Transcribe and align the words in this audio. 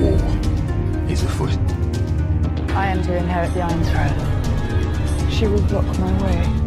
War 0.00 0.18
is 1.10 1.22
afoot. 1.24 1.50
I 2.70 2.86
am 2.86 3.02
to 3.02 3.16
inherit 3.16 3.52
the 3.54 3.62
Iron 3.62 3.84
Throne. 3.84 5.30
She 5.30 5.46
will 5.46 5.62
block 5.62 5.98
my 5.98 6.12
way. 6.22 6.62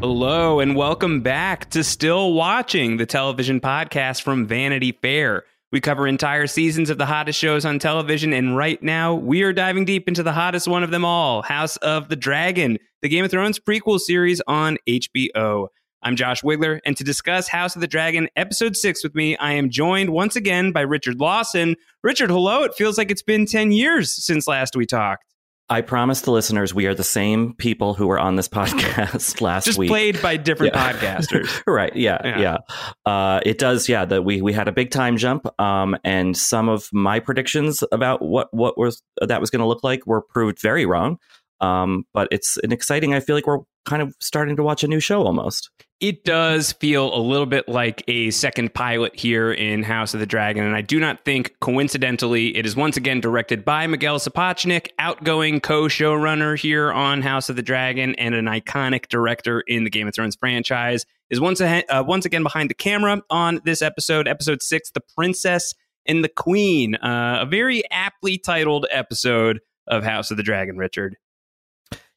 Hello, 0.00 0.60
and 0.60 0.76
welcome 0.76 1.22
back 1.22 1.70
to 1.70 1.82
Still 1.84 2.34
Watching, 2.34 2.96
the 2.98 3.06
television 3.06 3.60
podcast 3.60 4.22
from 4.22 4.46
Vanity 4.46 4.92
Fair. 4.92 5.44
We 5.74 5.80
cover 5.80 6.06
entire 6.06 6.46
seasons 6.46 6.88
of 6.88 6.98
the 6.98 7.06
hottest 7.06 7.36
shows 7.36 7.64
on 7.64 7.80
television, 7.80 8.32
and 8.32 8.56
right 8.56 8.80
now 8.80 9.16
we 9.16 9.42
are 9.42 9.52
diving 9.52 9.84
deep 9.84 10.06
into 10.06 10.22
the 10.22 10.32
hottest 10.32 10.68
one 10.68 10.84
of 10.84 10.92
them 10.92 11.04
all 11.04 11.42
House 11.42 11.76
of 11.78 12.08
the 12.08 12.14
Dragon, 12.14 12.78
the 13.02 13.08
Game 13.08 13.24
of 13.24 13.32
Thrones 13.32 13.58
prequel 13.58 13.98
series 13.98 14.40
on 14.46 14.78
HBO. 14.88 15.66
I'm 16.00 16.14
Josh 16.14 16.42
Wigler, 16.42 16.78
and 16.86 16.96
to 16.96 17.02
discuss 17.02 17.48
House 17.48 17.74
of 17.74 17.80
the 17.80 17.88
Dragon 17.88 18.28
episode 18.36 18.76
six 18.76 19.02
with 19.02 19.16
me, 19.16 19.36
I 19.38 19.54
am 19.54 19.68
joined 19.68 20.10
once 20.10 20.36
again 20.36 20.70
by 20.70 20.82
Richard 20.82 21.18
Lawson. 21.18 21.74
Richard, 22.04 22.30
hello. 22.30 22.62
It 22.62 22.76
feels 22.76 22.96
like 22.96 23.10
it's 23.10 23.22
been 23.22 23.44
10 23.44 23.72
years 23.72 24.12
since 24.12 24.46
last 24.46 24.76
we 24.76 24.86
talked. 24.86 25.33
I 25.70 25.80
promise 25.80 26.20
the 26.20 26.30
listeners 26.30 26.74
we 26.74 26.86
are 26.86 26.94
the 26.94 27.02
same 27.02 27.54
people 27.54 27.94
who 27.94 28.06
were 28.06 28.18
on 28.18 28.36
this 28.36 28.48
podcast 28.60 29.40
last 29.40 29.64
Just 29.64 29.78
week. 29.78 29.88
played 29.88 30.20
by 30.20 30.36
different 30.36 30.74
Yeah. 30.74 30.92
podcasters. 30.92 31.62
right. 31.66 31.94
Yeah. 31.96 32.18
Yeah. 32.24 32.38
Yeah. 32.38 33.10
Uh, 33.10 33.40
it 33.46 33.58
does. 33.58 33.88
Yeah. 33.88 34.04
That 34.04 34.24
we 34.24 34.42
we 34.42 34.52
had 34.52 34.68
a 34.68 34.72
big 34.72 34.90
time 34.90 35.16
jump. 35.16 35.46
Um, 35.60 35.96
and 36.04 36.36
some 36.36 36.68
of 36.68 36.88
my 36.92 37.18
predictions 37.20 37.82
about 37.92 38.20
what 38.22 38.48
what 38.52 38.76
was 38.78 39.02
that 39.20 39.40
was 39.40 39.50
going 39.50 39.60
to 39.60 39.66
look 39.66 39.82
like 39.82 40.06
were 40.06 40.20
proved 40.22 40.60
very 40.60 40.84
wrong. 40.86 41.18
Um, 41.60 42.04
but 42.12 42.28
it's 42.30 42.58
an 42.58 42.72
exciting. 42.72 43.14
I 43.14 43.20
feel 43.20 43.34
like 43.34 43.46
we're 43.46 43.60
kind 43.84 44.02
of 44.02 44.14
starting 44.20 44.56
to 44.56 44.62
watch 44.62 44.82
a 44.84 44.88
new 44.88 45.00
show 45.00 45.22
almost. 45.22 45.70
It 46.00 46.24
does 46.24 46.72
feel 46.72 47.14
a 47.14 47.18
little 47.18 47.46
bit 47.46 47.68
like 47.68 48.02
a 48.08 48.30
second 48.30 48.74
pilot 48.74 49.18
here 49.18 49.52
in 49.52 49.82
House 49.82 50.12
of 50.12 50.20
the 50.20 50.26
Dragon, 50.26 50.64
and 50.64 50.74
I 50.74 50.82
do 50.82 51.00
not 51.00 51.24
think 51.24 51.54
coincidentally 51.60 52.56
it 52.56 52.66
is 52.66 52.76
once 52.76 52.96
again 52.96 53.20
directed 53.20 53.64
by 53.64 53.86
Miguel 53.86 54.18
Sapochnik, 54.18 54.88
outgoing 54.98 55.60
co-showrunner 55.60 56.58
here 56.58 56.92
on 56.92 57.22
House 57.22 57.48
of 57.48 57.56
the 57.56 57.62
Dragon 57.62 58.14
and 58.16 58.34
an 58.34 58.46
iconic 58.46 59.08
director 59.08 59.62
in 59.66 59.84
the 59.84 59.90
Game 59.90 60.06
of 60.06 60.14
Thrones 60.14 60.36
franchise. 60.36 61.06
Is 61.30 61.40
once 61.40 61.60
uh, 61.60 61.82
once 62.06 62.26
again 62.26 62.42
behind 62.42 62.68
the 62.68 62.74
camera 62.74 63.22
on 63.30 63.60
this 63.64 63.80
episode, 63.80 64.28
episode 64.28 64.62
six, 64.62 64.90
"The 64.90 65.00
Princess 65.16 65.74
and 66.04 66.22
the 66.22 66.28
Queen," 66.28 66.96
uh, 66.96 67.38
a 67.40 67.46
very 67.46 67.82
aptly 67.90 68.36
titled 68.36 68.86
episode 68.90 69.60
of 69.86 70.04
House 70.04 70.30
of 70.30 70.36
the 70.36 70.42
Dragon. 70.42 70.76
Richard. 70.76 71.16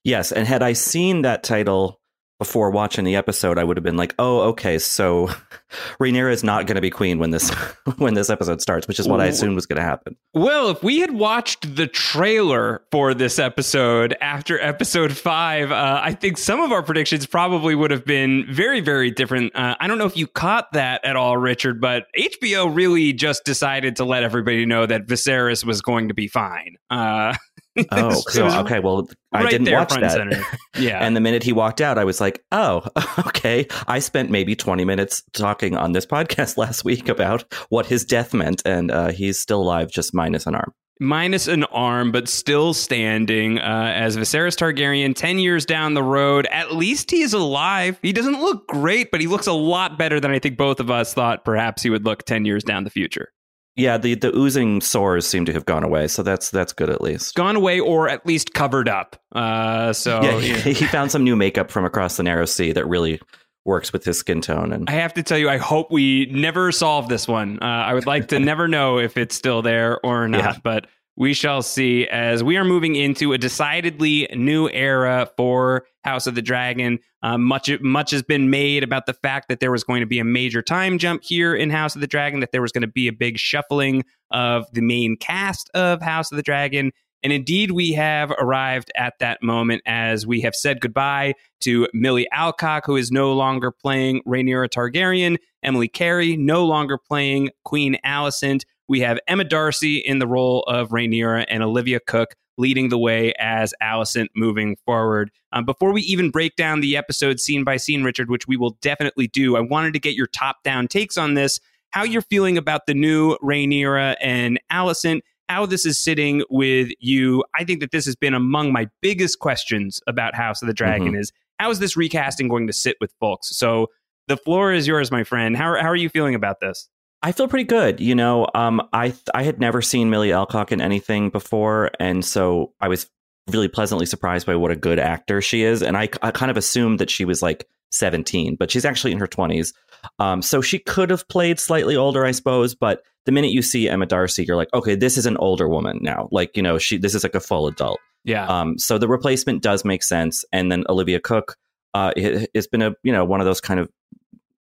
Yes. 0.08 0.32
And 0.32 0.48
had 0.48 0.64
I 0.64 0.72
seen 0.72 1.24
that 1.24 1.44
title 1.44 2.00
before 2.40 2.70
watching 2.70 3.04
the 3.04 3.18
episode, 3.18 3.58
I 3.58 3.66
would 3.66 3.76
have 3.76 3.84
been 3.84 3.98
like, 3.98 4.16
"Oh, 4.18 4.42
okay, 4.52 4.78
so 4.78 5.28
Rhaenyra 6.00 6.32
is 6.32 6.46
not 6.46 6.66
going 6.66 6.76
to 6.76 6.82
be 6.82 6.90
queen 6.90 7.20
when 7.20 7.32
this 7.32 7.50
when 7.98 8.14
this 8.14 8.30
episode 8.30 8.62
starts," 8.62 8.88
which 8.88 9.02
is 9.02 9.08
what 9.08 9.20
I 9.20 9.26
assumed 9.26 9.56
was 9.56 9.66
going 9.66 9.78
to 9.78 9.84
happen. 9.84 10.16
Well, 10.34 10.70
if 10.70 10.82
we 10.82 11.00
had 11.00 11.12
watched 11.12 11.76
the 11.76 11.88
trailer 11.88 12.84
for 12.90 13.14
this 13.14 13.38
episode 13.38 14.16
after 14.22 14.58
episode 14.62 15.12
five, 15.12 15.74
uh, 15.74 16.00
I 16.02 16.14
think 16.14 16.38
some 16.38 16.62
of 16.62 16.72
our 16.72 16.84
predictions 16.84 17.26
probably 17.26 17.76
would 17.76 17.92
have 17.92 18.06
been 18.06 18.46
very, 18.50 18.80
very 18.80 19.12
different. 19.12 19.54
Uh, 19.58 19.76
I 19.78 19.88
don't 19.88 19.98
know 19.98 20.06
if 20.06 20.16
you 20.16 20.28
caught 20.28 20.72
that 20.72 21.04
at 21.04 21.18
all, 21.18 21.38
Richard, 21.38 21.82
but 21.82 22.06
HBO 22.18 22.74
really 22.74 23.12
just 23.12 23.44
decided 23.44 23.98
to 23.98 24.06
let 24.06 24.24
everybody 24.24 24.66
know 24.66 24.86
that 24.86 25.06
Viserys 25.06 25.66
was 25.66 25.82
going 25.82 26.08
to 26.08 26.14
be 26.14 26.30
fine. 26.30 26.78
Uh, 26.90 27.36
Oh, 27.92 28.12
so 28.30 28.48
okay. 28.62 28.80
Well, 28.80 29.08
I 29.32 29.44
right 29.44 29.50
didn't 29.52 29.66
there, 29.66 29.78
watch 29.78 29.94
that. 29.94 30.12
center. 30.12 30.42
Yeah. 30.78 31.06
And 31.06 31.16
the 31.16 31.22
minute 31.22 31.44
he 31.44 31.54
walked 31.54 31.82
out, 31.82 31.98
I 31.98 32.04
was 32.04 32.20
like, 32.22 32.44
oh, 32.52 32.86
okay. 33.28 33.68
I 33.88 34.00
spent 34.00 34.30
maybe 34.30 34.56
20 34.56 34.86
minutes 34.86 35.24
talking 35.34 35.76
on 35.76 35.92
this 35.94 36.06
podcast 36.06 36.58
last 36.58 36.84
week 36.86 37.10
about 37.10 37.44
what 37.70 37.86
his 37.86 38.06
death 38.06 38.34
meant, 38.34 38.62
and 38.66 38.92
uh, 38.92 39.10
he's 39.10 39.40
still 39.40 39.62
alive, 39.62 39.90
just 39.92 40.14
minus 40.14 40.46
an 40.48 40.56
arm. 40.56 40.74
minus 41.00 41.48
an 41.48 41.64
arm, 41.66 42.12
but 42.12 42.28
still 42.28 42.74
standing 42.74 43.60
uh, 43.60 43.92
as 43.96 44.18
Viserys 44.18 44.56
Targaryen 44.58 45.16
10 45.16 45.38
years 45.40 45.66
down 45.66 45.94
the 45.94 46.02
road. 46.04 46.48
At 46.52 46.74
least 46.76 47.12
he's 47.12 47.34
alive. 47.34 48.00
He 48.02 48.14
doesn't 48.14 48.40
look 48.42 48.68
great, 48.68 49.12
but 49.12 49.22
he 49.22 49.28
looks 49.28 49.48
a 49.48 49.54
lot 49.54 49.98
better 49.98 50.20
than 50.20 50.32
I 50.32 50.40
think 50.40 50.58
both 50.58 50.80
of 50.80 50.90
us 50.90 51.14
thought 51.14 51.46
perhaps 51.46 51.84
he 51.84 51.90
would 51.92 52.06
look 52.06 52.24
10 52.24 52.46
years 52.46 52.64
down 52.64 52.84
the 52.84 52.90
future. 52.90 53.30
Yeah, 53.78 53.98
the, 53.98 54.16
the 54.16 54.36
oozing 54.36 54.82
sores 54.82 55.26
seem 55.28 55.46
to 55.46 55.54
have 55.54 55.66
gone 55.66 55.84
away, 55.84 56.08
so 56.08 56.24
that's 56.24 56.50
that's 56.50 56.74
good 56.74 56.90
at 56.90 57.00
least. 57.00 57.36
Gone 57.36 57.56
away 57.56 57.80
or 57.80 58.10
at 58.10 58.26
least 58.26 58.54
covered 58.54 58.90
up. 58.90 59.22
Uh, 59.34 59.94
so 59.94 60.22
yeah, 60.24 60.38
yeah. 60.40 60.56
he, 60.58 60.74
he 60.74 60.86
found 60.86 61.12
some 61.12 61.24
new 61.24 61.36
makeup 61.36 61.70
from 61.70 61.86
across 61.86 62.18
the 62.18 62.24
narrow 62.24 62.46
sea 62.46 62.72
that 62.72 62.88
really 62.88 63.22
works 63.66 63.94
with 63.94 64.04
his 64.06 64.18
skin 64.18 64.42
tone. 64.42 64.72
And 64.74 64.90
I 64.90 64.94
have 64.94 65.14
to 65.16 65.24
tell 65.24 65.38
you, 65.38 65.50
I 65.50 65.58
hope 65.58 65.92
we 65.92 66.26
never 66.28 66.72
solve 66.72 67.10
this 67.10 67.28
one. 67.28 67.60
Uh, 67.62 67.66
I 67.66 67.94
would 67.94 68.06
like 68.08 68.30
to 68.30 68.40
never 68.42 68.68
know 68.68 68.98
if 68.98 69.16
it's 69.18 69.36
still 69.36 69.62
there 69.62 70.04
or 70.06 70.28
not, 70.28 70.40
Yeah. 70.40 70.60
but 70.64 70.88
we 71.18 71.34
shall 71.34 71.64
see 71.64 72.08
as 72.08 72.44
we 72.44 72.58
are 72.58 72.64
moving 72.64 72.96
into 72.96 73.34
a 73.34 73.38
decidedly 73.38 74.28
new 74.36 74.70
era 74.70 75.28
for 75.36 75.84
House 76.04 76.28
of 76.28 76.36
the 76.36 76.42
Dragon. 76.44 77.00
Um, 77.24 77.44
much 77.44 77.70
much 77.82 78.12
has 78.12 78.22
been 78.22 78.52
made 78.52 78.84
about 78.84 79.08
the 79.08 79.14
fact 79.14 79.50
that 79.50 79.60
there 79.60 79.72
was 79.72 79.84
going 79.84 80.02
to 80.02 80.06
be 80.06 80.20
a 80.20 80.24
major 80.24 80.62
time 80.62 81.00
jump 81.00 81.24
here 81.24 81.56
in 81.56 81.72
House 81.72 81.96
of 81.96 82.02
the 82.02 82.08
Dragon, 82.08 82.40
that 82.40 82.52
there 82.52 82.62
was 82.62 82.72
going 82.72 82.84
to 82.84 82.88
be 82.88 83.08
a 83.08 83.14
big 83.14 83.40
shuffling 83.40 84.06
of 84.30 84.66
the 84.74 84.82
main 84.82 85.18
cast 85.18 85.70
of 85.74 86.02
House 86.02 86.32
of 86.32 86.36
the 86.36 86.44
Dragon. 86.44 86.92
And 87.24 87.34
indeed, 87.34 87.72
we 87.72 87.94
have 87.94 88.30
arrived 88.32 88.92
at 88.96 89.16
that 89.20 89.42
moment 89.42 89.82
as 89.88 90.28
we 90.28 90.40
have 90.42 90.54
said 90.54 90.82
goodbye 90.82 91.34
to 91.62 91.88
Millie 91.92 92.28
Alcock, 92.32 92.86
who 92.86 92.96
is 92.96 93.12
no 93.12 93.34
longer 93.34 93.72
playing 93.72 94.22
Rhaenyra 94.28 94.70
Targaryen, 94.70 95.38
Emily 95.64 95.88
Carey, 95.88 96.38
no 96.38 96.64
longer 96.64 97.00
playing 97.00 97.50
Queen 97.66 97.98
Alicent. 98.06 98.62
We 98.88 99.02
have 99.02 99.20
Emma 99.28 99.44
Darcy 99.44 99.98
in 99.98 100.20
the 100.20 100.28
role 100.28 100.64
of 100.64 100.90
Rhaenyra 100.90 101.46
and 101.50 101.64
Olivia 101.64 102.00
Cooke 102.00 102.36
leading 102.58 102.90
the 102.90 102.98
way 102.98 103.34
as 103.40 103.74
Alicent 103.82 104.28
moving 104.36 104.78
forward. 104.86 105.32
Um, 105.52 105.66
before 105.66 105.94
we 105.94 106.02
even 106.04 106.32
break 106.32 106.56
down 106.56 106.80
the 106.80 106.98
episode 106.98 107.40
scene 107.40 107.64
by 107.64 107.78
scene, 107.78 108.04
Richard, 108.04 108.30
which 108.30 108.48
we 108.48 108.58
will 108.58 108.78
definitely 108.82 109.28
do, 109.28 109.56
I 109.56 109.62
wanted 109.62 109.94
to 109.94 110.00
get 110.00 110.16
your 110.16 110.28
top 110.28 110.64
down 110.64 110.88
takes 110.88 111.18
on 111.18 111.36
this, 111.36 111.60
how 111.92 112.04
you're 112.04 112.22
feeling 112.22 112.58
about 112.58 112.86
the 112.88 112.94
new 112.94 113.38
Rhaenyra 113.44 114.16
and 114.22 114.60
Alicent, 114.72 115.22
how 115.50 115.66
this 115.66 115.86
is 115.86 116.00
sitting 116.00 116.44
with 116.50 116.90
you. 117.00 117.44
I 117.56 117.64
think 117.64 117.80
that 117.80 117.92
this 117.92 118.06
has 118.06 118.16
been 118.16 118.34
among 118.34 118.74
my 118.74 118.88
biggest 119.02 119.40
questions 119.40 120.02
about 120.08 120.36
House 120.36 120.62
of 120.62 120.68
the 120.68 120.74
Dragon 120.74 121.16
is 121.16 121.32
how 121.60 121.72
is 121.72 121.80
this 121.80 121.96
recasting 121.96 122.48
going 122.48 122.68
to 122.68 122.74
sit 122.74 122.98
with 123.00 123.14
folks? 123.20 123.56
So 123.56 123.88
the 124.28 124.38
floor 124.38 124.74
is 124.74 124.88
yours, 124.88 125.12
my 125.12 125.24
friend. 125.24 125.56
How 125.56 125.80
how 125.82 125.88
are 125.88 125.96
you 125.96 126.10
feeling 126.10 126.36
about 126.36 126.60
this? 126.60 126.90
I 127.28 127.34
feel 127.34 127.50
pretty 127.50 127.66
good. 127.66 128.00
You 128.00 128.16
know, 128.16 128.48
um, 128.56 128.82
I 128.94 129.14
I 129.34 129.44
had 129.44 129.60
never 129.60 129.82
seen 129.82 130.10
Millie 130.10 130.32
Alcock 130.32 130.72
in 130.72 130.80
anything 130.80 131.30
before, 131.30 131.92
and 132.00 132.24
so 132.24 132.72
I 132.80 132.88
was 132.88 133.10
really 133.50 133.68
pleasantly 133.68 134.06
surprised 134.06 134.48
by 134.48 134.56
what 134.56 134.72
a 134.72 134.78
good 134.78 134.98
actor 134.98 135.42
she 135.42 135.64
is. 135.64 135.82
And 135.82 135.98
I, 135.98 136.08
I 136.22 136.32
kind 136.32 136.50
of 136.50 136.56
assumed 136.56 137.00
that 137.00 137.10
she 137.10 137.26
was 137.26 137.42
like 137.42 137.68
17, 137.92 138.56
but 138.56 138.72
she's 138.72 138.86
actually 138.86 139.12
in 139.12 139.20
her 139.20 139.28
20s. 139.28 139.74
Um, 140.20 140.42
so 140.42 140.62
she 140.62 140.80
could 140.80 141.10
have 141.10 141.28
played 141.28 141.60
slightly 141.60 141.98
older, 141.98 142.26
I 142.26 142.32
suppose. 142.32 142.74
But 142.76 143.02
the 143.26 143.34
minute 143.34 143.52
you 143.52 143.62
see 143.62 143.90
Emma 143.90 144.06
Darcy, 144.06 144.46
you're 144.46 144.56
like, 144.56 144.74
okay, 144.74 144.96
this 144.96 145.18
is 145.18 145.26
an 145.26 145.36
older 145.36 145.68
woman 145.68 146.00
now. 146.02 146.30
Like, 146.32 146.56
you 146.56 146.64
know, 146.64 146.78
she 146.78 146.98
this 146.98 147.14
is 147.14 147.24
like 147.24 147.36
a 147.36 147.42
full 147.42 147.68
adult. 147.68 148.00
Yeah. 148.24 148.48
Um, 148.48 148.78
so 148.78 148.98
the 148.98 149.10
replacement 149.10 149.62
does 149.62 149.84
make 149.84 150.04
sense. 150.04 150.46
And 150.54 150.72
then 150.72 150.86
Olivia 150.88 151.20
Cooke, 151.20 151.58
uh, 151.94 152.14
it, 152.16 152.50
has 152.56 152.68
been 152.68 152.82
a 152.82 152.96
you 153.04 153.12
know 153.12 153.26
one 153.26 153.42
of 153.42 153.46
those 153.46 153.60
kind 153.60 153.82
of 153.82 153.90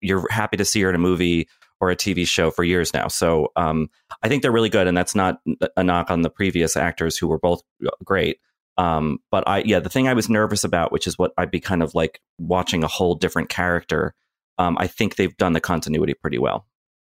you're 0.01 0.27
happy 0.31 0.57
to 0.57 0.65
see 0.65 0.81
her 0.81 0.89
in 0.89 0.95
a 0.95 0.99
movie 0.99 1.49
or 1.81 1.91
a 1.91 1.97
TV 1.97 2.27
show 2.27 2.51
for 2.51 2.65
years 2.65 2.95
now. 2.95 3.09
So 3.09 3.53
um, 3.57 3.89
I 4.23 4.29
think 4.29 4.43
they're 4.43 4.53
really 4.53 4.69
good, 4.69 4.87
and 4.87 4.97
that's 4.97 5.15
not 5.15 5.41
a 5.77 5.85
knock 5.85 6.11
on 6.11 6.23
the 6.23 6.31
previous 6.31 6.77
actors 6.77 7.19
who 7.19 7.29
were 7.29 7.39
both 7.39 7.63
great. 8.05 8.39
Um, 8.79 9.19
but 9.31 9.45
I, 9.47 9.59
yeah, 9.59 9.81
the 9.81 9.89
thing 9.89 10.09
I 10.09 10.15
was 10.15 10.29
nervous 10.29 10.65
about, 10.65 10.93
which 10.93 11.07
is 11.07 11.19
what 11.19 11.33
I'd 11.39 11.51
be 11.51 11.61
kind 11.61 11.83
of 11.83 11.95
like 11.95 12.21
watching 12.39 12.85
a 12.85 12.89
whole 12.89 13.15
different 13.15 13.49
character. 13.49 14.15
Um, 14.59 14.77
I 14.79 14.87
think 14.87 15.17
they've 15.17 15.37
done 15.37 15.53
the 15.53 15.61
continuity 15.61 16.15
pretty 16.15 16.39
well. 16.39 16.67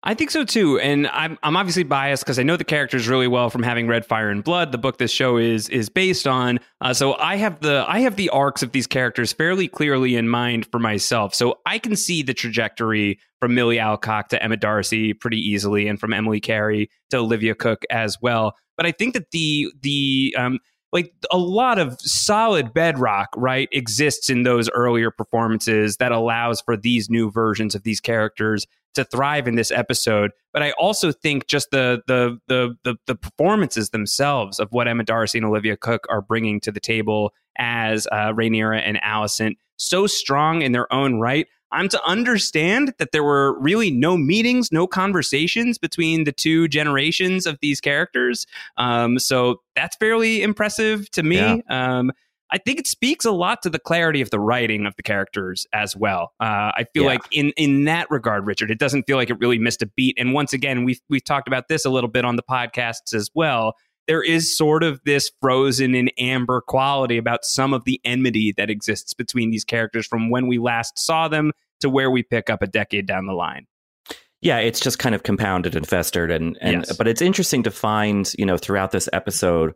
I 0.07 0.13
think 0.13 0.31
so 0.31 0.45
too, 0.45 0.79
and 0.79 1.09
I'm 1.09 1.39
I'm 1.43 1.57
obviously 1.57 1.83
biased 1.83 2.25
because 2.25 2.39
I 2.39 2.43
know 2.43 2.59
the 2.59 2.65
characters 2.65 3.09
really 3.09 3.27
well 3.27 3.49
from 3.49 3.63
having 3.63 3.89
read 3.89 4.05
Fire 4.05 4.29
and 4.29 4.45
Blood, 4.45 4.71
the 4.71 4.77
book 4.77 4.99
this 4.99 5.11
show 5.11 5.39
is 5.39 5.71
is 5.71 5.89
based 5.89 6.27
on. 6.27 6.61
Uh, 6.83 6.93
so 6.93 7.15
I 7.15 7.37
have 7.37 7.61
the 7.61 7.87
I 7.89 8.01
have 8.01 8.17
the 8.17 8.29
arcs 8.29 8.63
of 8.63 8.73
these 8.73 8.87
characters 8.87 9.33
fairly 9.33 9.67
clearly 9.67 10.15
in 10.17 10.29
mind 10.29 10.67
for 10.67 10.79
myself, 10.79 11.35
so 11.35 11.59
I 11.65 11.79
can 11.79 11.97
see 11.97 12.23
the 12.23 12.35
trajectory 12.35 13.19
from 13.45 13.55
Millie 13.55 13.79
Alcock 13.79 14.29
to 14.29 14.43
Emma 14.43 14.57
Darcy 14.57 15.13
pretty 15.13 15.37
easily, 15.37 15.87
and 15.87 16.01
from 16.01 16.15
Emily 16.15 16.41
Carey 16.41 16.89
to 17.11 17.19
Olivia 17.19 17.55
Cooke 17.55 17.85
as 17.91 18.17
well. 18.23 18.57
But 18.79 18.87
I 18.87 18.91
think 18.91 19.13
that 19.13 19.33
the 19.33 19.71
the 19.83 20.35
um, 20.39 20.61
like 20.93 21.13
a 21.31 21.37
lot 21.37 21.79
of 21.79 22.01
solid 22.01 22.73
bedrock, 22.73 23.29
right, 23.37 23.69
exists 23.71 24.31
in 24.31 24.45
those 24.45 24.71
earlier 24.71 25.11
performances 25.11 25.99
that 25.99 26.11
allows 26.11 26.63
for 26.63 26.75
these 26.75 27.11
new 27.11 27.31
versions 27.31 27.75
of 27.75 27.83
these 27.83 28.01
characters 28.01 28.67
to 28.95 29.05
thrive 29.05 29.47
in 29.47 29.57
this 29.57 29.71
episode. 29.71 30.31
But 30.55 30.63
I 30.63 30.71
also 30.79 31.13
think 31.13 31.47
just 31.47 31.71
the 31.71 32.01
the 32.07 32.39
the 32.49 32.75
the, 32.83 32.97
the 33.07 33.15
performances 33.15 33.91
themselves 33.91 34.59
of 34.59 34.73
what 34.73 34.89
Emma 34.89 35.05
Darcy 35.05 35.37
and 35.37 35.45
Olivia 35.45 35.77
Cooke 35.77 36.07
are 36.09 36.23
bringing 36.23 36.61
to 36.61 36.73
the 36.73 36.81
table 36.81 37.35
as 37.59 38.09
uh, 38.11 38.33
Rhaenyra 38.33 38.81
and 38.83 38.99
Alicent 39.03 39.57
so 39.77 40.07
strong 40.07 40.63
in 40.63 40.73
their 40.73 40.91
own 40.91 41.21
right. 41.21 41.47
I'm 41.75 41.89
to 41.89 42.03
understand 42.05 42.95
that 42.99 43.13
there 43.13 43.25
were 43.25 43.59
really 43.61 43.91
no 43.91 44.17
meetings, 44.17 44.71
no 44.73 44.87
conversations 44.87 45.77
between 45.79 46.25
the 46.25 46.33
two 46.33 46.69
generations 46.69 47.47
of 47.47 47.59
these 47.61 47.81
characters. 47.81 48.47
Um, 48.77 49.19
so 49.19 49.61
that's 49.77 49.97
fairly 49.97 50.43
impressive 50.43 51.11
to 51.11 51.23
me. 51.23 51.37
Yeah. 51.37 51.61
Um, 51.69 52.13
I 52.51 52.59
think 52.59 52.79
it 52.79 52.87
speaks 52.87 53.25
a 53.25 53.33
lot 53.33 53.63
to 53.63 53.71
the 53.71 53.81
clarity 53.81 54.21
of 54.21 54.31
the 54.31 54.39
writing 54.39 54.87
of 54.87 54.95
the 54.97 55.03
characters 55.03 55.67
as 55.73 55.97
well. 55.97 56.33
Uh, 56.39 56.71
I 56.77 56.87
feel 56.93 57.03
yeah. 57.03 57.09
like 57.09 57.23
in 57.33 57.51
in 57.57 57.85
that 57.85 58.09
regard, 58.11 58.47
Richard, 58.47 58.71
it 58.71 58.79
doesn't 58.79 59.05
feel 59.05 59.17
like 59.17 59.29
it 59.29 59.39
really 59.41 59.59
missed 59.59 59.83
a 59.83 59.87
beat. 59.87 60.17
And 60.19 60.33
once 60.33 60.53
again, 60.53 60.85
we've 60.85 61.01
we've 61.09 61.25
talked 61.25 61.49
about 61.49 61.69
this 61.69 61.85
a 61.85 61.91
little 61.91 62.11
bit 62.11 62.25
on 62.25 62.37
the 62.37 62.43
podcasts 62.43 63.13
as 63.13 63.29
well 63.35 63.75
there 64.07 64.23
is 64.23 64.57
sort 64.57 64.83
of 64.83 65.01
this 65.05 65.31
frozen 65.41 65.95
in 65.95 66.09
amber 66.19 66.61
quality 66.61 67.17
about 67.17 67.45
some 67.45 67.73
of 67.73 67.85
the 67.85 68.01
enmity 68.05 68.53
that 68.57 68.71
exists 68.71 69.15
between 69.15 69.51
these 69.51 69.65
characters 69.65 70.07
from 70.07 70.31
when 70.31 70.47
we 70.47 70.59
last 70.59 70.99
saw 70.99 71.29
them 71.29 71.53
to 71.81 71.91
where 71.91 72.11
we 72.11 72.23
pick 72.23 72.51
up 72.51 72.63
a 72.63 72.67
decade 72.67 73.07
down 73.07 73.27
the 73.27 73.33
line. 73.33 73.67
Yeah, 74.41 74.59
it's 74.59 74.81
just 74.81 74.99
kind 74.99 75.15
of 75.15 75.23
compounded 75.23 75.75
and 75.75 75.87
festered 75.87 76.31
and, 76.31 76.59
and 76.61 76.85
yes. 76.87 76.97
but 76.97 77.09
it's 77.09 77.23
interesting 77.23 77.63
to 77.63 77.71
find, 77.71 78.31
you 78.39 78.45
know, 78.45 78.59
throughout 78.59 78.91
this 78.91 79.09
episode 79.13 79.73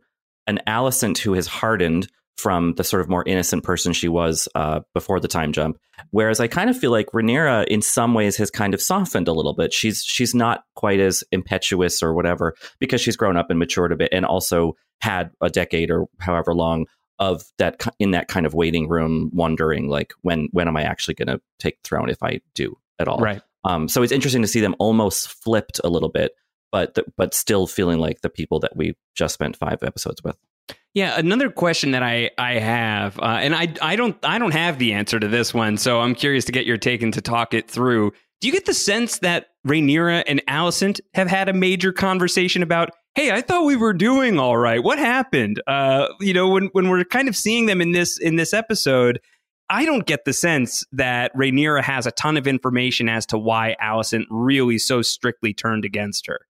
an 0.46 0.60
Alicent 0.66 1.18
who 1.18 1.34
has 1.34 1.46
hardened 1.46 2.08
from 2.38 2.74
the 2.74 2.84
sort 2.84 3.02
of 3.02 3.08
more 3.08 3.24
innocent 3.26 3.64
person 3.64 3.92
she 3.92 4.08
was 4.08 4.48
uh, 4.54 4.80
before 4.94 5.18
the 5.18 5.28
time 5.28 5.52
jump. 5.52 5.76
Whereas 6.10 6.38
I 6.38 6.46
kind 6.46 6.70
of 6.70 6.78
feel 6.78 6.92
like 6.92 7.08
Rhaenyra, 7.08 7.66
in 7.66 7.82
some 7.82 8.14
ways, 8.14 8.36
has 8.36 8.50
kind 8.50 8.74
of 8.74 8.80
softened 8.80 9.26
a 9.26 9.32
little 9.32 9.54
bit. 9.54 9.72
She's 9.72 10.02
she's 10.04 10.34
not 10.34 10.62
quite 10.76 11.00
as 11.00 11.24
impetuous 11.32 12.02
or 12.02 12.14
whatever 12.14 12.54
because 12.78 13.00
she's 13.00 13.16
grown 13.16 13.36
up 13.36 13.50
and 13.50 13.58
matured 13.58 13.92
a 13.92 13.96
bit, 13.96 14.10
and 14.12 14.24
also 14.24 14.74
had 15.00 15.30
a 15.40 15.50
decade 15.50 15.90
or 15.90 16.06
however 16.20 16.54
long 16.54 16.86
of 17.18 17.44
that 17.58 17.84
in 17.98 18.12
that 18.12 18.28
kind 18.28 18.46
of 18.46 18.54
waiting 18.54 18.88
room, 18.88 19.30
wondering 19.32 19.88
like 19.88 20.12
when 20.22 20.48
when 20.52 20.68
am 20.68 20.76
I 20.76 20.82
actually 20.82 21.14
going 21.14 21.28
to 21.28 21.40
take 21.58 21.82
the 21.82 21.88
throne 21.88 22.08
if 22.08 22.22
I 22.22 22.40
do 22.54 22.76
at 22.98 23.08
all. 23.08 23.18
Right. 23.18 23.42
Um, 23.64 23.88
so 23.88 24.02
it's 24.02 24.12
interesting 24.12 24.42
to 24.42 24.48
see 24.48 24.60
them 24.60 24.76
almost 24.78 25.28
flipped 25.28 25.80
a 25.82 25.88
little 25.88 26.08
bit, 26.08 26.32
but 26.72 26.98
but 27.16 27.34
still 27.34 27.66
feeling 27.66 27.98
like 27.98 28.20
the 28.20 28.30
people 28.30 28.60
that 28.60 28.76
we 28.76 28.96
just 29.14 29.34
spent 29.34 29.56
five 29.56 29.82
episodes 29.82 30.22
with. 30.22 30.36
Yeah, 30.94 31.18
another 31.18 31.50
question 31.50 31.92
that 31.92 32.02
I 32.02 32.30
I 32.38 32.54
have, 32.54 33.18
uh, 33.18 33.38
and 33.40 33.54
I 33.54 33.72
I 33.82 33.96
don't 33.96 34.16
I 34.22 34.38
don't 34.38 34.52
have 34.52 34.78
the 34.78 34.92
answer 34.92 35.18
to 35.18 35.28
this 35.28 35.52
one, 35.52 35.76
so 35.76 36.00
I'm 36.00 36.14
curious 36.14 36.44
to 36.46 36.52
get 36.52 36.66
your 36.66 36.76
take 36.76 37.02
and 37.02 37.12
to 37.14 37.20
talk 37.20 37.54
it 37.54 37.70
through. 37.70 38.12
Do 38.40 38.46
you 38.46 38.52
get 38.52 38.66
the 38.66 38.74
sense 38.74 39.18
that 39.18 39.48
Rhaenyra 39.68 40.24
and 40.26 40.42
Alicent 40.48 41.00
have 41.14 41.28
had 41.28 41.48
a 41.48 41.52
major 41.52 41.92
conversation 41.92 42.62
about, 42.62 42.90
hey, 43.14 43.30
I 43.30 43.40
thought 43.40 43.64
we 43.64 43.76
were 43.76 43.92
doing 43.92 44.38
all 44.38 44.56
right. 44.56 44.82
What 44.82 44.98
happened? 44.98 45.62
Uh, 45.66 46.08
you 46.20 46.32
know, 46.32 46.48
when 46.48 46.66
when 46.72 46.88
we're 46.88 47.04
kind 47.04 47.28
of 47.28 47.36
seeing 47.36 47.66
them 47.66 47.80
in 47.80 47.92
this 47.92 48.18
in 48.18 48.36
this 48.36 48.52
episode, 48.52 49.20
I 49.70 49.84
don't 49.84 50.06
get 50.06 50.24
the 50.24 50.32
sense 50.32 50.84
that 50.92 51.34
Rhaenyra 51.34 51.82
has 51.82 52.06
a 52.06 52.10
ton 52.12 52.36
of 52.36 52.46
information 52.46 53.08
as 53.08 53.26
to 53.26 53.38
why 53.38 53.76
Alicent 53.82 54.24
really 54.30 54.78
so 54.78 55.02
strictly 55.02 55.52
turned 55.52 55.84
against 55.84 56.26
her. 56.26 56.40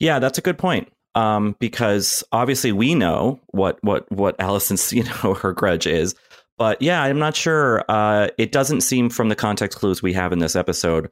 Yeah, 0.00 0.18
that's 0.18 0.38
a 0.38 0.42
good 0.42 0.58
point 0.58 0.88
um, 1.14 1.56
because 1.58 2.22
obviously 2.32 2.72
we 2.72 2.94
know 2.94 3.40
what 3.48 3.82
what 3.82 4.10
what 4.10 4.38
Alicent's 4.38 4.92
you 4.92 5.04
know 5.04 5.34
her 5.34 5.52
grudge 5.52 5.86
is. 5.86 6.14
But 6.56 6.82
yeah, 6.82 7.02
I'm 7.02 7.20
not 7.20 7.36
sure. 7.36 7.84
Uh, 7.88 8.28
it 8.36 8.50
doesn't 8.50 8.80
seem 8.80 9.10
from 9.10 9.28
the 9.28 9.36
context 9.36 9.78
clues 9.78 10.02
we 10.02 10.12
have 10.14 10.32
in 10.32 10.40
this 10.40 10.56
episode. 10.56 11.08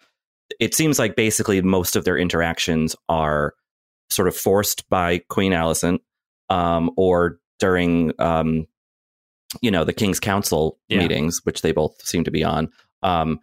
It 0.61 0.75
seems 0.75 0.99
like 0.99 1.17
basically 1.17 1.61
most 1.63 1.97
of 1.97 2.05
their 2.05 2.17
interactions 2.17 2.95
are 3.09 3.55
sort 4.11 4.29
of 4.29 4.37
forced 4.37 4.89
by 4.89 5.19
Queen 5.29 5.53
Alicent, 5.53 5.99
um, 6.49 6.91
or 6.97 7.39
during 7.59 8.13
um, 8.19 8.67
you 9.61 9.71
know 9.71 9.85
the 9.85 9.93
King's 9.93 10.21
Council 10.21 10.79
yeah. 10.89 10.99
meetings, 10.99 11.41
which 11.45 11.63
they 11.63 11.73
both 11.73 12.01
seem 12.03 12.25
to 12.25 12.31
be 12.31 12.45
on. 12.45 12.71
Um, 13.03 13.41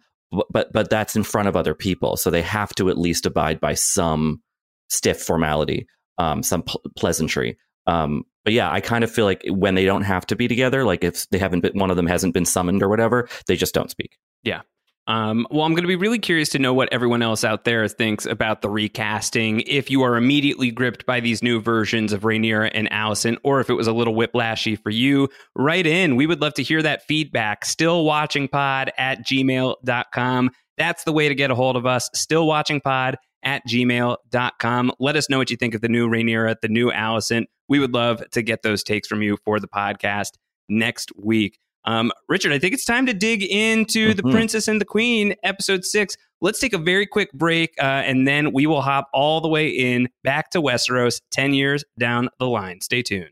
but 0.50 0.72
but 0.72 0.90
that's 0.90 1.16
in 1.16 1.22
front 1.22 1.48
of 1.48 1.56
other 1.56 1.74
people, 1.74 2.16
so 2.16 2.30
they 2.30 2.42
have 2.42 2.74
to 2.76 2.88
at 2.88 2.98
least 2.98 3.26
abide 3.26 3.60
by 3.60 3.74
some 3.74 4.42
stiff 4.88 5.20
formality 5.20 5.86
um, 6.18 6.42
some 6.42 6.62
pl- 6.62 6.82
pleasantry. 6.96 7.58
Um, 7.86 8.24
but 8.44 8.52
yeah, 8.52 8.70
I 8.70 8.80
kind 8.80 9.04
of 9.04 9.10
feel 9.10 9.24
like 9.24 9.42
when 9.46 9.74
they 9.74 9.84
don't 9.84 10.02
have 10.02 10.26
to 10.26 10.36
be 10.36 10.48
together, 10.48 10.84
like 10.84 11.04
if 11.04 11.28
they 11.30 11.38
haven't 11.38 11.60
been, 11.60 11.78
one 11.78 11.90
of 11.90 11.96
them 11.96 12.06
hasn't 12.06 12.34
been 12.34 12.44
summoned 12.44 12.82
or 12.82 12.88
whatever, 12.88 13.28
they 13.46 13.56
just 13.56 13.74
don't 13.74 13.90
speak. 13.90 14.18
Yeah. 14.42 14.62
Um, 15.06 15.46
well, 15.50 15.64
I'm 15.64 15.72
going 15.72 15.84
to 15.84 15.88
be 15.88 15.96
really 15.96 16.18
curious 16.18 16.48
to 16.50 16.58
know 16.58 16.72
what 16.72 16.90
everyone 16.92 17.20
else 17.20 17.44
out 17.44 17.64
there 17.64 17.86
thinks 17.88 18.24
about 18.24 18.62
the 18.62 18.70
recasting. 18.70 19.60
If 19.66 19.90
you 19.90 20.02
are 20.02 20.16
immediately 20.16 20.70
gripped 20.70 21.04
by 21.04 21.20
these 21.20 21.42
new 21.42 21.60
versions 21.60 22.12
of 22.12 22.22
Rhaenyra 22.22 22.70
and 22.72 22.88
Alicent, 22.90 23.36
or 23.44 23.60
if 23.60 23.68
it 23.68 23.74
was 23.74 23.86
a 23.86 23.92
little 23.92 24.14
whiplashy 24.14 24.80
for 24.82 24.90
you, 24.90 25.28
write 25.54 25.86
in. 25.86 26.16
We 26.16 26.26
would 26.26 26.40
love 26.40 26.54
to 26.54 26.62
hear 26.62 26.82
that 26.82 27.02
feedback. 27.02 27.66
Still 27.66 28.04
watching 28.04 28.48
pod 28.48 28.92
at 28.96 29.26
gmail.com. 29.26 30.50
That's 30.78 31.04
the 31.04 31.12
way 31.12 31.28
to 31.28 31.34
get 31.34 31.50
a 31.50 31.54
hold 31.54 31.76
of 31.76 31.84
us. 31.84 32.08
Still 32.14 32.46
watching 32.46 32.80
pod 32.80 33.16
at 33.44 33.62
gmail.com. 33.68 34.92
Let 34.98 35.16
us 35.16 35.28
know 35.28 35.38
what 35.38 35.50
you 35.50 35.56
think 35.58 35.74
of 35.74 35.82
the 35.82 35.88
new 35.88 36.08
Rhaenyra, 36.08 36.56
the 36.62 36.68
new 36.68 36.90
Alicent. 36.90 37.44
We 37.68 37.78
would 37.78 37.92
love 37.92 38.22
to 38.30 38.42
get 38.42 38.62
those 38.62 38.82
takes 38.82 39.06
from 39.06 39.22
you 39.22 39.36
for 39.44 39.60
the 39.60 39.68
podcast 39.68 40.30
next 40.68 41.12
week. 41.16 41.58
Um, 41.84 42.12
Richard, 42.28 42.52
I 42.52 42.58
think 42.58 42.74
it's 42.74 42.84
time 42.84 43.06
to 43.06 43.14
dig 43.14 43.42
into 43.42 44.08
mm-hmm. 44.08 44.16
The 44.16 44.32
Princess 44.32 44.68
and 44.68 44.80
the 44.80 44.84
Queen, 44.84 45.34
episode 45.42 45.84
six. 45.84 46.16
Let's 46.40 46.58
take 46.58 46.72
a 46.72 46.78
very 46.78 47.06
quick 47.06 47.32
break, 47.32 47.74
uh, 47.78 47.82
and 47.82 48.26
then 48.26 48.52
we 48.52 48.66
will 48.66 48.82
hop 48.82 49.08
all 49.12 49.40
the 49.40 49.48
way 49.48 49.68
in 49.68 50.08
back 50.22 50.50
to 50.50 50.60
Westeros 50.60 51.20
10 51.30 51.54
years 51.54 51.84
down 51.98 52.28
the 52.38 52.46
line. 52.46 52.80
Stay 52.80 53.02
tuned. 53.02 53.30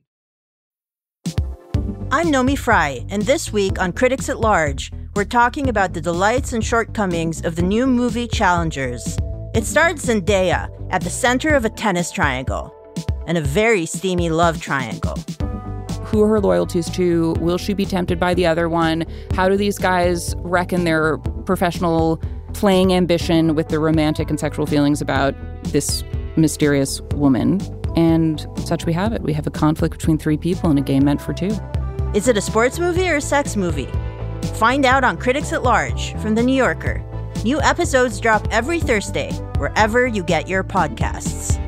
I'm 2.11 2.31
Naomi 2.31 2.57
Fry, 2.57 3.05
and 3.09 3.23
this 3.23 3.53
week 3.53 3.81
on 3.81 3.93
Critics 3.93 4.29
at 4.29 4.39
Large, 4.39 4.93
we're 5.15 5.25
talking 5.25 5.69
about 5.69 5.95
the 5.95 6.01
delights 6.01 6.53
and 6.53 6.65
shortcomings 6.65 7.45
of 7.45 7.57
the 7.57 7.63
new 7.63 7.87
movie 7.87 8.29
Challengers. 8.29 9.17
It 9.55 9.65
stars 9.65 10.05
Zendaya 10.05 10.71
at 10.91 11.03
the 11.03 11.11
center 11.11 11.55
of 11.55 11.65
a 11.65 11.71
tennis 11.71 12.11
triangle 12.11 12.75
and 13.27 13.39
a 13.39 13.43
very 13.43 13.87
steamy 13.87 14.31
love 14.31 14.61
triangle. 14.61 15.19
Who 16.13 16.23
her 16.23 16.41
loyalties 16.41 16.89
to? 16.91 17.33
Will 17.41 17.59
she 17.59 17.75
be 17.75 17.85
tempted 17.85 18.21
by 18.21 18.35
the 18.35 18.47
other 18.47 18.69
one? 18.69 19.05
How 19.35 19.49
do 19.49 19.57
these 19.57 19.79
guys 19.79 20.37
reckon 20.39 20.85
their 20.85 21.19
professional 21.47 22.23
playing 22.53 22.93
ambition 22.93 23.55
with 23.55 23.69
their 23.69 23.81
romantic 23.81 24.31
and 24.31 24.39
sexual 24.39 24.67
feelings 24.67 25.01
about 25.01 25.35
this 25.65 26.05
mysterious 26.37 27.01
woman? 27.15 27.61
And 27.97 28.47
such 28.65 28.87
we 28.87 28.93
have 28.93 29.13
it. 29.13 29.23
We 29.23 29.33
have 29.33 29.47
a 29.47 29.51
conflict 29.51 29.99
between 29.99 30.19
three 30.19 30.37
people 30.37 30.71
in 30.71 30.79
a 30.79 30.83
game 30.83 31.05
meant 31.05 31.21
for 31.21 31.33
two. 31.33 31.57
Is 32.15 32.29
it 32.29 32.37
a 32.37 32.43
sports 32.43 32.79
movie 32.79 33.09
or 33.09 33.17
a 33.17 33.21
sex 33.21 33.57
movie? 33.57 33.91
Find 34.55 34.85
out 34.85 35.03
on 35.03 35.17
Critics 35.17 35.53
at 35.53 35.63
Large 35.63 36.15
from 36.21 36.35
The 36.35 36.43
New 36.43 36.55
Yorker 36.55 37.03
New 37.45 37.61
episodes 37.61 38.21
drop 38.21 38.47
every 38.53 38.79
Thursday, 38.79 39.33
wherever 39.59 40.07
you 40.07 40.23
get 40.23 40.49
your 40.49 40.63
podcasts. 40.63 41.59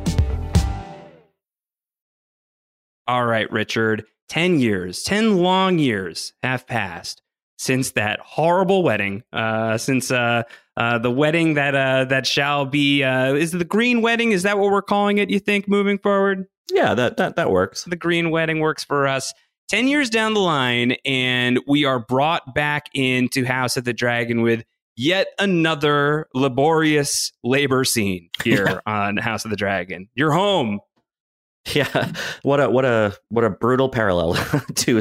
All 3.06 3.26
right, 3.26 3.50
Richard. 3.50 4.04
10 4.28 4.58
years, 4.58 5.02
10 5.02 5.38
long 5.38 5.78
years 5.78 6.32
have 6.42 6.66
passed 6.66 7.20
since 7.58 7.92
that 7.92 8.20
horrible 8.20 8.82
wedding, 8.82 9.23
uh, 9.32 9.78
since 9.78 10.11
uh, 10.11 10.42
uh, 10.76 10.99
the 10.99 11.11
wedding 11.11 11.54
that 11.54 11.75
uh, 11.75 12.04
that 12.06 12.26
shall 12.26 12.66
be 12.66 13.02
uh, 13.02 13.34
is 13.34 13.52
the 13.52 13.64
green 13.64 14.02
wedding. 14.02 14.32
Is 14.32 14.42
that 14.42 14.58
what 14.58 14.70
we're 14.70 14.82
calling 14.82 15.18
it? 15.18 15.30
You 15.30 15.38
think 15.38 15.68
moving 15.68 15.99
forward? 15.99 16.46
Yeah, 16.73 16.94
that 16.94 17.16
that 17.18 17.37
that 17.37 17.50
works. 17.50 17.84
The 17.84 17.96
green 17.96 18.30
wedding 18.30 18.61
works 18.61 18.82
for 18.82 19.06
us. 19.06 19.32
Ten 19.68 19.88
years 19.88 20.11
down 20.11 20.34
the 20.34 20.40
line, 20.40 20.96
and 21.04 21.61
we 21.66 21.84
are 21.84 21.99
brought 21.99 22.54
back 22.54 22.87
into 22.94 23.44
House 23.44 23.76
of 23.76 23.84
the 23.84 23.92
Dragon 23.92 24.42
with 24.42 24.64
yet 24.96 25.28
another 25.38 26.28
laborious 26.34 27.32
labor 27.42 27.84
scene 27.84 28.30
here 28.42 28.80
on 28.87 29.16
House 29.16 29.44
of 29.44 29.50
the 29.50 29.56
Dragon. 29.56 30.08
You're 30.14 30.32
home. 30.32 30.80
Yeah, 31.75 32.12
what 32.42 32.61
a 32.61 32.68
what 32.68 32.85
a 32.85 33.16
what 33.30 33.42
a 33.42 33.49
brutal 33.49 33.88
parallel 33.88 34.35
to 34.75 35.00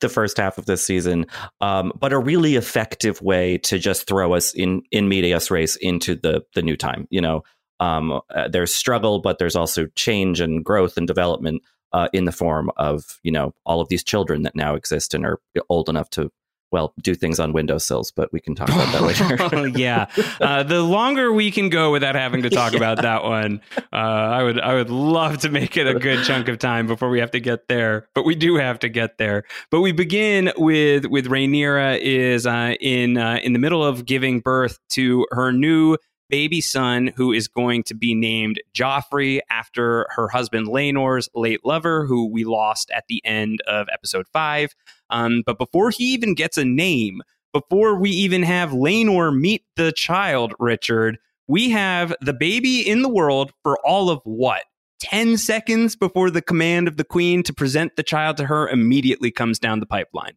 the 0.00 0.10
first 0.12 0.38
half 0.38 0.58
of 0.58 0.66
this 0.66 0.82
season, 0.82 1.26
um, 1.60 1.92
but 1.98 2.12
a 2.12 2.18
really 2.18 2.56
effective 2.56 3.22
way 3.22 3.58
to 3.58 3.78
just 3.78 4.08
throw 4.08 4.34
us 4.34 4.52
in 4.52 4.82
in 4.90 5.08
medias 5.08 5.52
res 5.52 5.76
into 5.76 6.16
the 6.16 6.42
the 6.54 6.62
new 6.62 6.76
time. 6.76 7.06
You 7.10 7.20
know, 7.20 7.42
um, 7.78 8.20
uh, 8.34 8.48
there's 8.48 8.74
struggle, 8.74 9.20
but 9.20 9.38
there's 9.38 9.54
also 9.54 9.86
change 9.94 10.40
and 10.40 10.64
growth 10.64 10.96
and 10.96 11.06
development 11.06 11.62
uh, 11.92 12.08
in 12.12 12.24
the 12.24 12.32
form 12.32 12.70
of 12.76 13.20
you 13.22 13.30
know 13.30 13.54
all 13.64 13.80
of 13.80 13.88
these 13.88 14.02
children 14.02 14.42
that 14.42 14.56
now 14.56 14.74
exist 14.74 15.14
and 15.14 15.24
are 15.24 15.40
old 15.68 15.88
enough 15.88 16.10
to 16.10 16.32
well, 16.72 16.92
do 17.02 17.14
things 17.14 17.40
on 17.40 17.52
windowsills, 17.52 18.12
but 18.12 18.32
we 18.32 18.40
can 18.40 18.54
talk 18.54 18.68
about 18.68 18.92
that 18.92 19.02
later. 19.02 19.68
yeah, 19.78 20.06
uh, 20.40 20.62
the 20.62 20.82
longer 20.82 21.32
we 21.32 21.50
can 21.50 21.68
go 21.68 21.90
without 21.90 22.14
having 22.14 22.42
to 22.42 22.50
talk 22.50 22.72
yeah. 22.72 22.78
about 22.78 23.02
that 23.02 23.24
one, 23.24 23.60
uh, 23.92 23.96
I 23.96 24.42
would 24.42 24.60
I 24.60 24.74
would 24.74 24.90
love 24.90 25.38
to 25.38 25.50
make 25.50 25.76
it 25.76 25.86
a 25.86 25.94
good 25.94 26.24
chunk 26.26 26.48
of 26.48 26.58
time 26.58 26.86
before 26.86 27.10
we 27.10 27.20
have 27.20 27.32
to 27.32 27.40
get 27.40 27.68
there. 27.68 28.08
But 28.14 28.24
we 28.24 28.34
do 28.34 28.56
have 28.56 28.78
to 28.80 28.88
get 28.88 29.18
there. 29.18 29.44
But 29.70 29.80
we 29.80 29.92
begin 29.92 30.52
with 30.56 31.06
with 31.06 31.26
Rhaenyra 31.26 31.98
is 32.00 32.46
uh, 32.46 32.74
in 32.80 33.16
uh, 33.16 33.40
in 33.42 33.52
the 33.52 33.58
middle 33.58 33.84
of 33.84 34.04
giving 34.04 34.40
birth 34.40 34.78
to 34.90 35.26
her 35.32 35.52
new 35.52 35.96
baby 36.30 36.60
son 36.60 37.12
who 37.16 37.32
is 37.32 37.48
going 37.48 37.82
to 37.84 37.94
be 37.94 38.14
named 38.14 38.60
Joffrey 38.72 39.40
after 39.50 40.06
her 40.10 40.28
husband 40.28 40.68
Laenor's 40.68 41.28
late 41.34 41.64
lover, 41.64 42.06
who 42.06 42.26
we 42.26 42.44
lost 42.44 42.90
at 42.90 43.04
the 43.08 43.20
end 43.24 43.60
of 43.66 43.88
episode 43.92 44.26
five. 44.32 44.74
Um, 45.10 45.42
but 45.44 45.58
before 45.58 45.90
he 45.90 46.04
even 46.14 46.34
gets 46.34 46.56
a 46.56 46.64
name, 46.64 47.20
before 47.52 47.98
we 47.98 48.10
even 48.10 48.42
have 48.44 48.70
Laenor 48.70 49.36
meet 49.36 49.64
the 49.76 49.92
child, 49.92 50.54
Richard, 50.58 51.18
we 51.48 51.70
have 51.70 52.14
the 52.20 52.32
baby 52.32 52.88
in 52.88 53.02
the 53.02 53.08
world 53.08 53.52
for 53.62 53.78
all 53.84 54.08
of 54.08 54.20
what? 54.24 54.62
10 55.00 55.36
seconds 55.36 55.96
before 55.96 56.30
the 56.30 56.42
command 56.42 56.86
of 56.86 56.96
the 56.96 57.04
queen 57.04 57.42
to 57.42 57.52
present 57.52 57.96
the 57.96 58.02
child 58.02 58.36
to 58.36 58.46
her 58.46 58.68
immediately 58.68 59.30
comes 59.30 59.58
down 59.58 59.80
the 59.80 59.86
pipeline. 59.86 60.34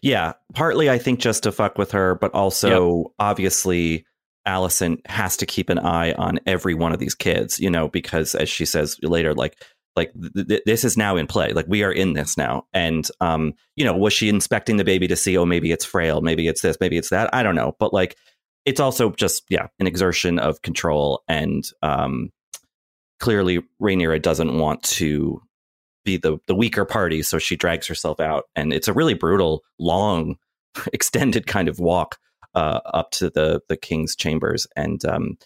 Yeah, 0.00 0.32
partly 0.54 0.88
I 0.88 0.98
think 0.98 1.20
just 1.20 1.42
to 1.42 1.52
fuck 1.52 1.76
with 1.76 1.92
her, 1.92 2.14
but 2.14 2.32
also 2.32 2.98
yep. 2.98 3.06
obviously 3.18 4.06
Alicent 4.46 5.06
has 5.06 5.36
to 5.38 5.46
keep 5.46 5.70
an 5.70 5.78
eye 5.78 6.12
on 6.12 6.38
every 6.46 6.74
one 6.74 6.92
of 6.92 6.98
these 6.98 7.14
kids, 7.14 7.58
you 7.58 7.70
know, 7.70 7.88
because 7.88 8.34
as 8.34 8.48
she 8.48 8.66
says 8.66 8.98
later, 9.02 9.34
like 9.34 9.56
like 9.96 10.12
th- 10.34 10.48
th- 10.48 10.62
this 10.66 10.84
is 10.84 10.96
now 10.96 11.16
in 11.16 11.26
play. 11.26 11.52
Like 11.52 11.66
we 11.68 11.82
are 11.82 11.92
in 11.92 12.12
this 12.14 12.36
now. 12.36 12.66
And 12.72 13.08
um 13.20 13.54
you 13.76 13.84
know 13.84 13.96
was 13.96 14.12
she 14.12 14.28
inspecting 14.28 14.76
the 14.76 14.84
baby 14.84 15.08
to 15.08 15.16
see 15.16 15.36
oh 15.36 15.46
maybe 15.46 15.72
it's 15.72 15.84
frail 15.84 16.20
maybe 16.20 16.48
it's 16.48 16.62
this 16.62 16.76
maybe 16.80 16.96
it's 16.96 17.10
that? 17.10 17.32
I 17.34 17.42
don't 17.42 17.54
know. 17.54 17.74
But 17.78 17.92
like 17.92 18.16
it's 18.64 18.80
also 18.80 19.10
just 19.10 19.44
yeah 19.48 19.68
an 19.78 19.86
exertion 19.86 20.38
of 20.38 20.62
control 20.62 21.22
and 21.28 21.64
um 21.82 22.30
clearly 23.20 23.60
Rhaenyra 23.80 24.20
doesn't 24.20 24.58
want 24.58 24.82
to 24.82 25.40
be 26.04 26.18
the 26.18 26.38
the 26.46 26.54
weaker 26.54 26.84
party 26.84 27.22
so 27.22 27.38
she 27.38 27.56
drags 27.56 27.86
herself 27.86 28.20
out. 28.20 28.44
And 28.54 28.72
it's 28.72 28.88
a 28.88 28.92
really 28.92 29.14
brutal 29.14 29.62
long 29.78 30.36
extended 30.92 31.46
kind 31.46 31.68
of 31.68 31.78
walk 31.78 32.18
uh, 32.54 32.80
up 32.86 33.10
to 33.12 33.30
the 33.30 33.60
the 33.68 33.76
king's 33.76 34.14
chambers, 34.16 34.66
and 34.76 35.04
um, 35.04 35.38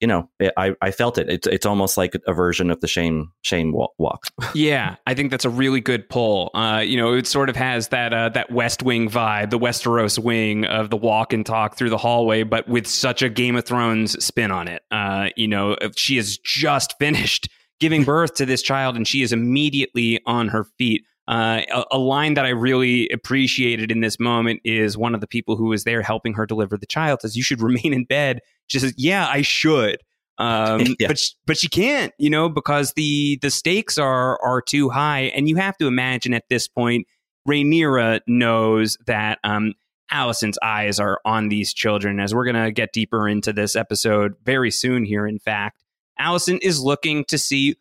you 0.00 0.06
know, 0.06 0.30
it, 0.38 0.52
I 0.56 0.74
I 0.80 0.90
felt 0.90 1.18
it. 1.18 1.28
It's 1.28 1.46
it's 1.46 1.66
almost 1.66 1.96
like 1.98 2.16
a 2.26 2.32
version 2.32 2.70
of 2.70 2.80
the 2.80 2.88
shame 2.88 3.32
shame 3.42 3.72
walk. 3.72 4.26
yeah, 4.54 4.96
I 5.06 5.14
think 5.14 5.30
that's 5.30 5.44
a 5.44 5.50
really 5.50 5.80
good 5.80 6.08
pull. 6.08 6.50
Uh, 6.54 6.82
you 6.84 6.96
know, 6.96 7.12
it 7.12 7.26
sort 7.26 7.50
of 7.50 7.56
has 7.56 7.88
that 7.88 8.12
uh, 8.12 8.30
that 8.30 8.50
West 8.50 8.82
Wing 8.82 9.10
vibe, 9.10 9.50
the 9.50 9.58
Westeros 9.58 10.18
wing 10.18 10.64
of 10.64 10.90
the 10.90 10.96
walk 10.96 11.32
and 11.32 11.44
talk 11.44 11.76
through 11.76 11.90
the 11.90 11.98
hallway, 11.98 12.42
but 12.42 12.66
with 12.66 12.86
such 12.86 13.22
a 13.22 13.28
Game 13.28 13.56
of 13.56 13.64
Thrones 13.64 14.22
spin 14.24 14.50
on 14.50 14.68
it. 14.68 14.82
Uh, 14.90 15.28
you 15.36 15.46
know, 15.46 15.76
she 15.96 16.16
has 16.16 16.38
just 16.38 16.98
finished 16.98 17.48
giving 17.78 18.04
birth 18.04 18.34
to 18.34 18.46
this 18.46 18.62
child, 18.62 18.96
and 18.96 19.06
she 19.06 19.22
is 19.22 19.32
immediately 19.32 20.20
on 20.24 20.48
her 20.48 20.64
feet. 20.78 21.04
Uh, 21.30 21.62
a, 21.72 21.84
a, 21.92 21.98
line 21.98 22.34
that 22.34 22.44
I 22.44 22.48
really 22.48 23.08
appreciated 23.10 23.92
in 23.92 24.00
this 24.00 24.18
moment 24.18 24.62
is 24.64 24.98
one 24.98 25.14
of 25.14 25.20
the 25.20 25.28
people 25.28 25.54
who 25.54 25.66
was 25.66 25.84
there 25.84 26.02
helping 26.02 26.34
her 26.34 26.44
deliver 26.44 26.76
the 26.76 26.86
child 26.86 27.20
says, 27.22 27.36
"You 27.36 27.44
should 27.44 27.62
remain 27.62 27.92
in 27.92 28.04
bed." 28.04 28.40
She 28.66 28.80
says, 28.80 28.94
"Yeah, 28.96 29.28
I 29.28 29.42
should." 29.42 29.98
Um, 30.38 30.80
yeah. 30.98 31.06
but 31.06 31.18
she, 31.20 31.32
but 31.46 31.56
she 31.56 31.68
can't, 31.68 32.12
you 32.18 32.30
know, 32.30 32.48
because 32.48 32.94
the 32.94 33.38
the 33.42 33.50
stakes 33.50 33.96
are 33.96 34.42
are 34.42 34.60
too 34.60 34.88
high, 34.88 35.30
and 35.36 35.48
you 35.48 35.54
have 35.54 35.76
to 35.76 35.86
imagine 35.86 36.34
at 36.34 36.48
this 36.50 36.66
point, 36.66 37.06
Rhaenyra 37.48 38.22
knows 38.26 38.98
that 39.06 39.38
um, 39.44 39.74
Alicent's 40.12 40.58
eyes 40.64 40.98
are 40.98 41.20
on 41.24 41.48
these 41.48 41.72
children. 41.72 42.18
As 42.18 42.34
we're 42.34 42.46
gonna 42.46 42.72
get 42.72 42.92
deeper 42.92 43.28
into 43.28 43.52
this 43.52 43.76
episode 43.76 44.34
very 44.44 44.72
soon 44.72 45.04
here, 45.04 45.28
in 45.28 45.38
fact, 45.38 45.84
Alicent 46.20 46.58
is 46.62 46.80
looking 46.80 47.24
to 47.26 47.38
see 47.38 47.76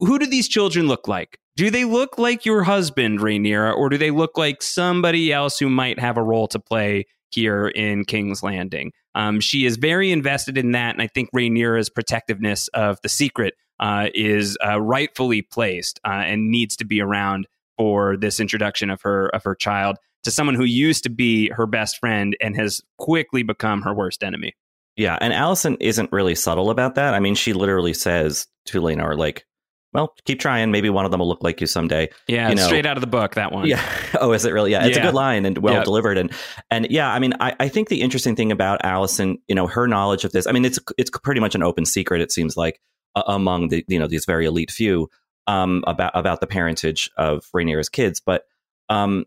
who 0.00 0.18
do 0.18 0.26
these 0.26 0.48
children 0.48 0.88
look 0.88 1.08
like? 1.08 1.38
Do 1.56 1.70
they 1.70 1.84
look 1.84 2.18
like 2.18 2.46
your 2.46 2.62
husband, 2.62 3.20
Rhaenyra, 3.20 3.76
or 3.76 3.88
do 3.88 3.98
they 3.98 4.10
look 4.10 4.38
like 4.38 4.62
somebody 4.62 5.32
else 5.32 5.58
who 5.58 5.68
might 5.68 5.98
have 5.98 6.16
a 6.16 6.22
role 6.22 6.48
to 6.48 6.58
play 6.58 7.06
here 7.30 7.68
in 7.68 8.04
King's 8.04 8.42
Landing? 8.42 8.92
Um, 9.14 9.40
she 9.40 9.66
is 9.66 9.76
very 9.76 10.10
invested 10.10 10.56
in 10.56 10.72
that, 10.72 10.94
and 10.94 11.02
I 11.02 11.08
think 11.08 11.30
Rhaenyra's 11.34 11.90
protectiveness 11.90 12.68
of 12.68 12.98
the 13.02 13.08
secret 13.08 13.54
uh, 13.80 14.08
is 14.14 14.56
uh, 14.64 14.80
rightfully 14.80 15.42
placed 15.42 16.00
uh, 16.06 16.10
and 16.10 16.50
needs 16.50 16.76
to 16.76 16.84
be 16.84 17.00
around 17.00 17.46
for 17.76 18.16
this 18.16 18.40
introduction 18.40 18.90
of 18.90 19.02
her 19.02 19.28
of 19.34 19.42
her 19.44 19.54
child 19.54 19.96
to 20.22 20.30
someone 20.30 20.54
who 20.54 20.64
used 20.64 21.02
to 21.02 21.10
be 21.10 21.48
her 21.50 21.66
best 21.66 21.98
friend 21.98 22.36
and 22.40 22.54
has 22.56 22.80
quickly 22.98 23.42
become 23.42 23.82
her 23.82 23.92
worst 23.92 24.22
enemy. 24.22 24.54
Yeah, 24.96 25.18
and 25.20 25.32
Alicent 25.32 25.78
isn't 25.80 26.12
really 26.12 26.34
subtle 26.34 26.70
about 26.70 26.94
that. 26.94 27.14
I 27.14 27.20
mean, 27.20 27.34
she 27.34 27.52
literally 27.54 27.94
says 27.94 28.46
to 28.66 28.80
Laenor, 28.80 29.16
like, 29.16 29.44
well, 29.92 30.14
keep 30.24 30.40
trying. 30.40 30.70
Maybe 30.70 30.88
one 30.88 31.04
of 31.04 31.10
them 31.10 31.20
will 31.20 31.28
look 31.28 31.42
like 31.42 31.60
you 31.60 31.66
someday. 31.66 32.08
Yeah, 32.26 32.48
you 32.48 32.54
know. 32.54 32.64
straight 32.64 32.86
out 32.86 32.96
of 32.96 33.02
the 33.02 33.06
book, 33.06 33.34
that 33.34 33.52
one. 33.52 33.66
Yeah. 33.66 33.82
Oh, 34.20 34.32
is 34.32 34.44
it 34.44 34.52
really? 34.52 34.70
Yeah, 34.70 34.84
it's 34.86 34.96
yeah. 34.96 35.02
a 35.02 35.06
good 35.06 35.14
line 35.14 35.44
and 35.44 35.58
well 35.58 35.74
yep. 35.74 35.84
delivered. 35.84 36.16
And 36.16 36.30
and 36.70 36.86
yeah, 36.90 37.12
I 37.12 37.18
mean, 37.18 37.32
I, 37.40 37.56
I 37.58 37.68
think 37.68 37.88
the 37.88 38.02
interesting 38.02 38.36
thing 38.36 38.52
about 38.52 38.80
Alicent, 38.82 39.38
you 39.48 39.54
know, 39.54 39.66
her 39.66 39.88
knowledge 39.88 40.24
of 40.24 40.32
this. 40.32 40.46
I 40.46 40.52
mean, 40.52 40.64
it's 40.64 40.78
it's 40.96 41.10
pretty 41.10 41.40
much 41.40 41.54
an 41.54 41.62
open 41.62 41.84
secret. 41.84 42.20
It 42.20 42.30
seems 42.30 42.56
like 42.56 42.80
uh, 43.16 43.22
among 43.26 43.68
the 43.68 43.84
you 43.88 43.98
know 43.98 44.06
these 44.06 44.24
very 44.24 44.46
elite 44.46 44.70
few 44.70 45.08
um, 45.46 45.82
about 45.86 46.12
about 46.14 46.40
the 46.40 46.46
parentage 46.46 47.10
of 47.16 47.44
Rhaenyra's 47.54 47.88
kids, 47.88 48.20
but 48.20 48.44
um, 48.88 49.24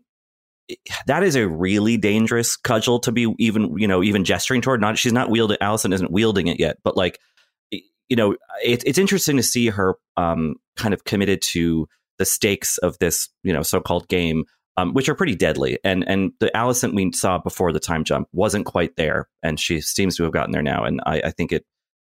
that 1.06 1.22
is 1.22 1.36
a 1.36 1.46
really 1.46 1.96
dangerous 1.96 2.56
cudgel 2.56 3.00
to 3.00 3.12
be 3.12 3.34
even 3.38 3.76
you 3.78 3.88
know 3.88 4.02
even 4.02 4.24
gesturing 4.24 4.62
toward. 4.62 4.80
Not 4.80 4.98
she's 4.98 5.12
not 5.12 5.30
wielding. 5.30 5.58
Alicent 5.58 5.92
isn't 5.94 6.10
wielding 6.10 6.46
it 6.46 6.58
yet, 6.58 6.78
but 6.82 6.96
like 6.96 7.20
you 8.08 8.16
know, 8.16 8.36
it, 8.64 8.82
it's 8.86 8.98
interesting 8.98 9.36
to 9.36 9.42
see 9.42 9.68
her 9.68 9.94
um, 10.16 10.56
kind 10.76 10.94
of 10.94 11.04
committed 11.04 11.42
to 11.42 11.88
the 12.18 12.24
stakes 12.24 12.78
of 12.78 12.98
this, 12.98 13.28
you 13.42 13.52
know, 13.52 13.62
so-called 13.62 14.08
game, 14.08 14.44
um, 14.76 14.92
which 14.94 15.08
are 15.08 15.14
pretty 15.14 15.34
deadly. 15.34 15.78
And 15.84 16.06
and 16.08 16.32
the 16.40 16.50
Alicent 16.54 16.94
we 16.94 17.12
saw 17.12 17.38
before 17.38 17.72
the 17.72 17.80
time 17.80 18.04
jump 18.04 18.28
wasn't 18.32 18.66
quite 18.66 18.96
there, 18.96 19.28
and 19.42 19.58
she 19.58 19.80
seems 19.80 20.16
to 20.16 20.22
have 20.24 20.32
gotten 20.32 20.52
there 20.52 20.62
now. 20.62 20.84
And 20.84 21.00
I, 21.06 21.20
I 21.24 21.30
think 21.30 21.52
it 21.52 21.64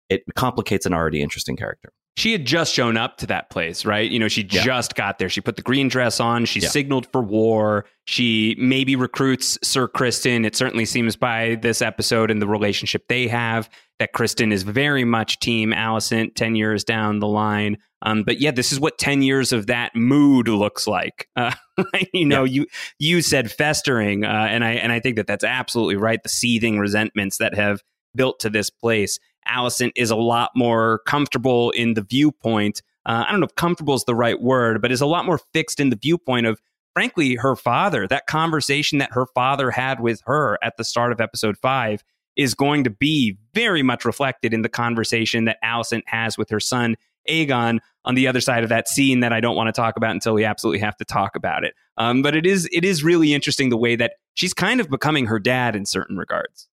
it 0.09 0.23
complicates 0.35 0.87
an 0.87 0.95
already 0.95 1.23
interesting 1.23 1.57
character 1.57 1.92
she 2.21 2.33
had 2.33 2.45
just 2.45 2.75
shown 2.75 2.99
up 2.99 3.17
to 3.17 3.27
that 3.29 3.49
place, 3.49 3.87
right? 3.87 4.11
You 4.11 4.19
know, 4.19 4.29
she 4.29 4.43
yeah. 4.43 4.62
just 4.62 4.95
got 4.95 5.19
there. 5.19 5.31
She 5.31 5.41
put 5.41 5.57
the 5.57 5.62
green 5.62 5.89
dress 5.89 6.21
on. 6.21 6.45
She 6.45 6.61
yeah. 6.61 6.69
signaled 6.69 7.11
for 7.11 7.23
war. 7.23 7.87
She 8.05 8.55
maybe 8.59 8.95
recruits 8.95 9.59
Sir 9.62 9.89
Criston. 9.89 10.45
It 10.45 10.55
certainly 10.55 10.85
seems 10.85 11.17
by 11.17 11.57
this 11.62 11.81
episode 11.81 12.31
and 12.31 12.43
the 12.43 12.47
relationship 12.47 13.09
they 13.09 13.27
have 13.29 13.71
that 14.00 14.12
Criston 14.12 14.53
is 14.53 14.65
very 14.65 15.03
much 15.03 15.41
Team 15.41 15.71
Alicent 15.71 16.35
10 16.35 16.57
years 16.57 16.85
down 16.85 17.21
the 17.21 17.27
line. 17.27 17.79
Um, 18.03 18.23
but 18.23 18.39
yeah, 18.39 18.50
this 18.50 18.71
is 18.71 18.79
what 18.79 18.99
10 18.99 19.23
years 19.23 19.50
of 19.50 19.69
that 19.69 19.97
mood 19.97 20.47
looks 20.47 20.87
like. 20.87 21.27
Uh, 21.37 21.55
you 22.12 22.27
know, 22.27 22.45
yeah. 22.45 22.53
you 22.53 22.67
you 22.99 23.23
said 23.23 23.50
festering, 23.50 24.25
uh, 24.25 24.49
and 24.50 24.62
I 24.62 24.73
and 24.73 24.93
I 24.93 25.00
think 25.00 25.17
that 25.17 25.27
that's 25.27 25.45
absolutely 25.45 25.97
right. 25.97 26.23
The 26.23 26.29
seething 26.29 26.79
resentments 26.79 27.39
that 27.39 27.55
have 27.55 27.81
built 28.15 28.41
to 28.41 28.50
this 28.50 28.69
place. 28.69 29.19
Alicent 29.50 29.92
is 29.97 30.11
a 30.11 30.16
lot 30.16 30.50
more 30.54 31.00
comfortable 31.07 31.71
in 31.73 31.95
the 31.95 32.02
viewpoint. 32.02 32.83
Uh, 33.07 33.25
I 33.26 33.30
don't 33.30 33.40
know 33.40 33.47
if 33.47 33.54
comfortable 33.54 33.95
is 33.95 34.04
the 34.04 34.14
right 34.14 34.40
word, 34.40 34.80
but 34.80 34.92
is 34.92 35.00
a 35.00 35.07
lot 35.07 35.25
more 35.25 35.40
fixed 35.52 35.80
in 35.80 35.90
the 35.90 35.97
viewpoint 35.97 36.47
of, 36.47 36.61
frankly, 36.92 37.35
her 37.37 37.57
father. 37.57 38.07
That 38.07 38.26
conversation 38.26 38.99
that 38.99 39.12
her 39.12 39.26
father 39.35 39.71
had 39.71 40.00
with 40.00 40.21
her 40.26 40.59
at 40.62 40.76
the 40.76 40.85
start 40.85 41.12
of 41.12 41.21
episode 41.21 41.57
five 41.57 42.04
is 42.37 42.54
going 42.54 42.85
to 42.85 42.90
be 42.90 43.37
very 43.54 43.83
much 43.83 44.04
reflected 44.04 44.54
in 44.54 44.62
the 44.62 44.69
conversation 44.69 45.45
that 45.47 45.59
Alicent 45.64 46.02
has 46.07 46.38
with 46.38 46.50
her 46.50 46.61
son 46.61 46.97
Aegon 47.28 47.80
on 48.04 48.14
the 48.14 48.26
other 48.26 48.40
side 48.40 48.62
of 48.62 48.69
that 48.71 48.88
scene 48.88 49.21
that 49.21 49.33
I 49.33 49.40
don't 49.40 49.57
want 49.57 49.69
to 49.69 49.73
talk 49.73 49.97
about 49.97 50.12
until 50.12 50.35
we 50.35 50.45
absolutely 50.45 50.80
have 50.80 50.97
to 50.99 51.04
talk 51.04 51.37
about 51.37 51.64
it. 51.64 51.75
Um, 51.97 52.23
but 52.23 52.35
it 52.35 52.47
is 52.47 52.69
it 52.73 52.85
is 52.85 53.04
really 53.04 53.35
interesting 53.35 53.69
the 53.69 53.76
way 53.76 53.97
that 53.97 54.14
she's 54.35 54.54
kind 54.54 54.80
of 54.80 54.88
becoming 54.88 55.26
her 55.26 55.38
dad 55.38 55.76
in 55.76 55.85
certain 55.85 56.16
regards. 56.16 56.69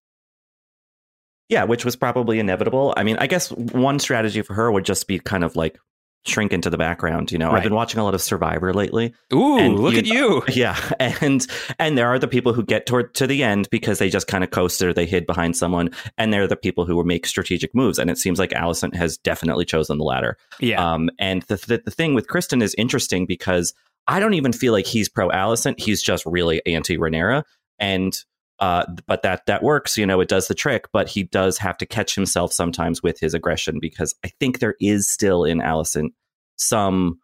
Yeah, 1.49 1.65
which 1.65 1.85
was 1.85 1.97
probably 1.97 2.39
inevitable. 2.39 2.95
I 2.97 3.03
mean, 3.03 3.17
I 3.19 3.27
guess 3.27 3.51
one 3.51 3.99
strategy 3.99 4.43
for 4.43 4.55
her 4.55 4.71
would 4.73 4.85
just 4.85 5.07
be 5.07 5.19
kind 5.19 5.45
of 5.45 5.55
like 5.57 5.79
shrink 6.25 6.53
into 6.53 6.71
the 6.71 6.79
background. 6.79 7.33
You 7.33 7.39
know, 7.39 7.49
right. 7.49 7.57
I've 7.57 7.63
been 7.63 7.75
watching 7.75 8.01
a 8.01 8.05
lot 8.05 8.15
of 8.15 8.23
Survivor 8.23 8.73
lately. 8.73 9.13
Ooh, 9.33 9.59
look 9.77 9.95
you, 9.95 9.99
at 9.99 10.07
you! 10.07 10.43
Yeah, 10.53 10.79
and 11.01 11.47
and 11.79 11.99
there 11.99 12.09
are 12.09 12.19
the 12.19 12.29
people 12.29 12.53
who 12.53 12.65
get 12.65 12.87
toward 12.87 13.15
to 13.15 13.27
the 13.27 13.43
end 13.43 13.69
because 13.71 13.99
they 13.99 14.09
just 14.09 14.27
kind 14.27 14.45
of 14.45 14.51
coasted 14.51 14.89
or 14.89 14.93
they 14.93 15.07
hid 15.07 15.27
behind 15.27 15.57
someone, 15.57 15.91
and 16.19 16.33
they're 16.33 16.47
the 16.47 16.57
people 16.57 16.85
who 16.85 17.03
make 17.05 17.27
strategic 17.27 17.75
moves. 17.75 17.99
And 17.99 18.11
it 18.11 18.19
seems 18.19 18.39
like 18.39 18.51
Alicent 18.51 18.95
has 18.95 19.19
definitely 19.19 19.65
chosen 19.65 19.99
the 19.99 20.05
latter. 20.05 20.37
Yeah. 20.61 20.93
Um, 20.93 21.11
and 21.19 21.43
the, 21.43 21.57
the 21.57 21.83
the 21.85 21.91
thing 21.91 22.15
with 22.15 22.29
Criston 22.29 22.63
is 22.63 22.75
interesting 22.75 23.27
because 23.27 23.75
I 24.07 24.21
don't 24.21 24.35
even 24.35 24.53
feel 24.53 24.73
like 24.73 24.87
he's 24.87 25.09
pro 25.09 25.29
Alicent. 25.29 25.81
He's 25.81 26.03
just 26.03 26.25
really 26.27 26.65
anti 26.67 26.97
Rhaenyra, 26.97 27.45
and 27.79 28.17
uh, 28.63 28.87
but 29.09 29.23
that 29.23 29.45
that 29.47 29.65
works, 29.65 29.99
you 29.99 30.07
know, 30.07 30.21
it 30.21 30.29
does 30.29 30.47
the 30.47 30.55
trick. 30.55 30.87
But 30.93 31.09
he 31.09 31.25
does 31.25 31.59
have 31.59 31.77
to 31.79 31.87
catch 31.87 32.15
himself 32.15 32.53
sometimes 32.53 33.03
with 33.03 33.19
his 33.19 33.35
aggression 33.35 33.81
because 33.81 34.15
I 34.25 34.29
think 34.29 34.61
there 34.61 34.77
is 34.81 35.09
still 35.09 35.45
in 35.45 35.59
Alicent 35.59 36.11
some 36.57 37.19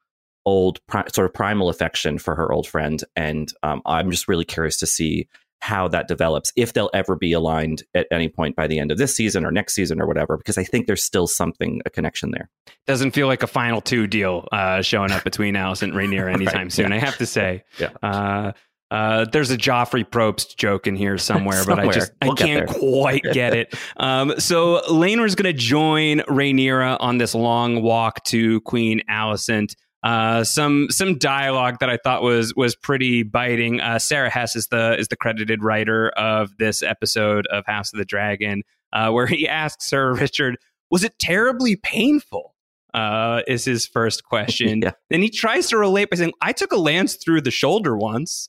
old 0.45 0.85
pri- 0.89 1.07
sort 1.15 1.27
of 1.27 1.33
primal 1.33 1.69
affection 1.69 2.19
for 2.19 2.35
her 2.35 2.51
old 2.53 2.67
friend, 2.67 3.05
and 3.15 3.53
um, 3.63 3.83
I'm 3.87 4.11
just 4.11 4.27
really 4.27 4.45
curious 4.45 4.79
to 4.79 4.87
see 4.87 5.29
how 5.61 5.89
that 5.89 6.09
develops 6.09 6.53
if 6.57 6.73
they'll 6.73 6.91
ever 6.93 7.17
be 7.17 7.33
aligned 7.33 7.83
at 7.95 8.07
any 8.11 8.29
point 8.29 8.55
by 8.57 8.67
the 8.67 8.79
end 8.79 8.91
of 8.93 8.99
this 8.99 9.15
season 9.15 9.45
or 9.45 9.51
next 9.51 9.75
season 9.75 10.01
or 10.01 10.07
whatever 10.07 10.37
because 10.37 10.57
i 10.57 10.63
think 10.63 10.87
there's 10.87 11.03
still 11.03 11.27
something 11.27 11.83
a 11.85 11.91
connection 11.91 12.31
there 12.31 12.49
doesn't 12.87 13.11
feel 13.11 13.27
like 13.27 13.43
a 13.43 13.47
final 13.49 13.81
two 13.81 14.07
deal 14.07 14.47
uh, 14.53 14.81
showing 14.83 15.11
up 15.11 15.25
between 15.25 15.55
Alicent 15.55 15.83
and 15.83 15.95
Rhaenyra 15.95 16.33
anytime 16.33 16.63
right, 16.63 16.73
soon 16.73 16.91
yeah. 16.91 16.97
i 16.97 16.99
have 17.01 17.17
to 17.19 17.27
say 17.27 17.65
yeah 17.79 17.91
uh, 18.05 18.53
uh, 18.91 19.27
there's 19.33 19.51
a 19.51 19.59
Joffrey 19.59 20.05
Probst 20.05 20.57
joke 20.57 20.87
in 20.87 20.97
here 20.97 21.19
somewhere, 21.19 21.63
somewhere. 21.63 21.87
but 21.87 21.91
I 21.91 21.93
just 21.93 22.13
we'll 22.23 22.33
I 22.33 22.37
can't 22.37 22.69
quite 22.69 23.23
get 23.23 23.55
it. 23.55 23.75
Um, 23.99 24.39
so 24.39 24.81
Laenor's 24.89 25.35
going 25.35 25.53
to 25.53 25.59
join 25.59 26.21
Rhaenyra 26.21 26.99
on 27.01 27.19
this 27.19 27.35
long 27.35 27.83
walk 27.83 28.23
to 28.25 28.61
Queen 28.61 29.03
Alicent. 29.11 29.75
Uh, 30.05 30.45
some 30.45 30.87
some 30.91 31.19
dialogue 31.19 31.79
that 31.81 31.91
I 31.91 31.97
thought 31.97 32.23
was 32.23 32.55
was 32.55 32.77
pretty 32.77 33.25
biting. 33.25 33.81
Uh, 33.81 33.99
Sara 33.99 34.31
Hess 34.31 34.55
is 34.55 34.69
the 34.69 34.97
is 34.99 35.09
the 35.09 35.17
credited 35.17 35.63
writer 35.65 36.11
of 36.11 36.57
this 36.59 36.83
episode 36.83 37.47
of 37.49 37.67
House 37.67 37.93
of 37.93 37.99
the 37.99 38.05
Dragon, 38.05 38.63
uh, 38.93 39.11
where 39.11 39.27
he 39.27 39.49
asks 39.49 39.91
her, 39.91 40.15
Richard, 40.21 40.57
was 40.91 41.03
it 41.03 41.19
terribly 41.19 41.77
painful? 41.77 42.55
Uh, 42.95 43.43
is 43.47 43.65
his 43.65 43.87
first 43.87 44.25
question. 44.25 44.81
yeah. 44.83 44.93
And 45.11 45.23
he 45.23 45.29
tries 45.29 45.69
to 45.69 45.77
relate 45.77 46.11
by 46.11 46.17
saying, 46.17 46.33
I 46.41 46.53
took 46.53 46.73
a 46.73 46.79
lance 46.79 47.17
through 47.17 47.43
the 47.43 47.51
shoulder 47.51 47.97
once. 47.97 48.49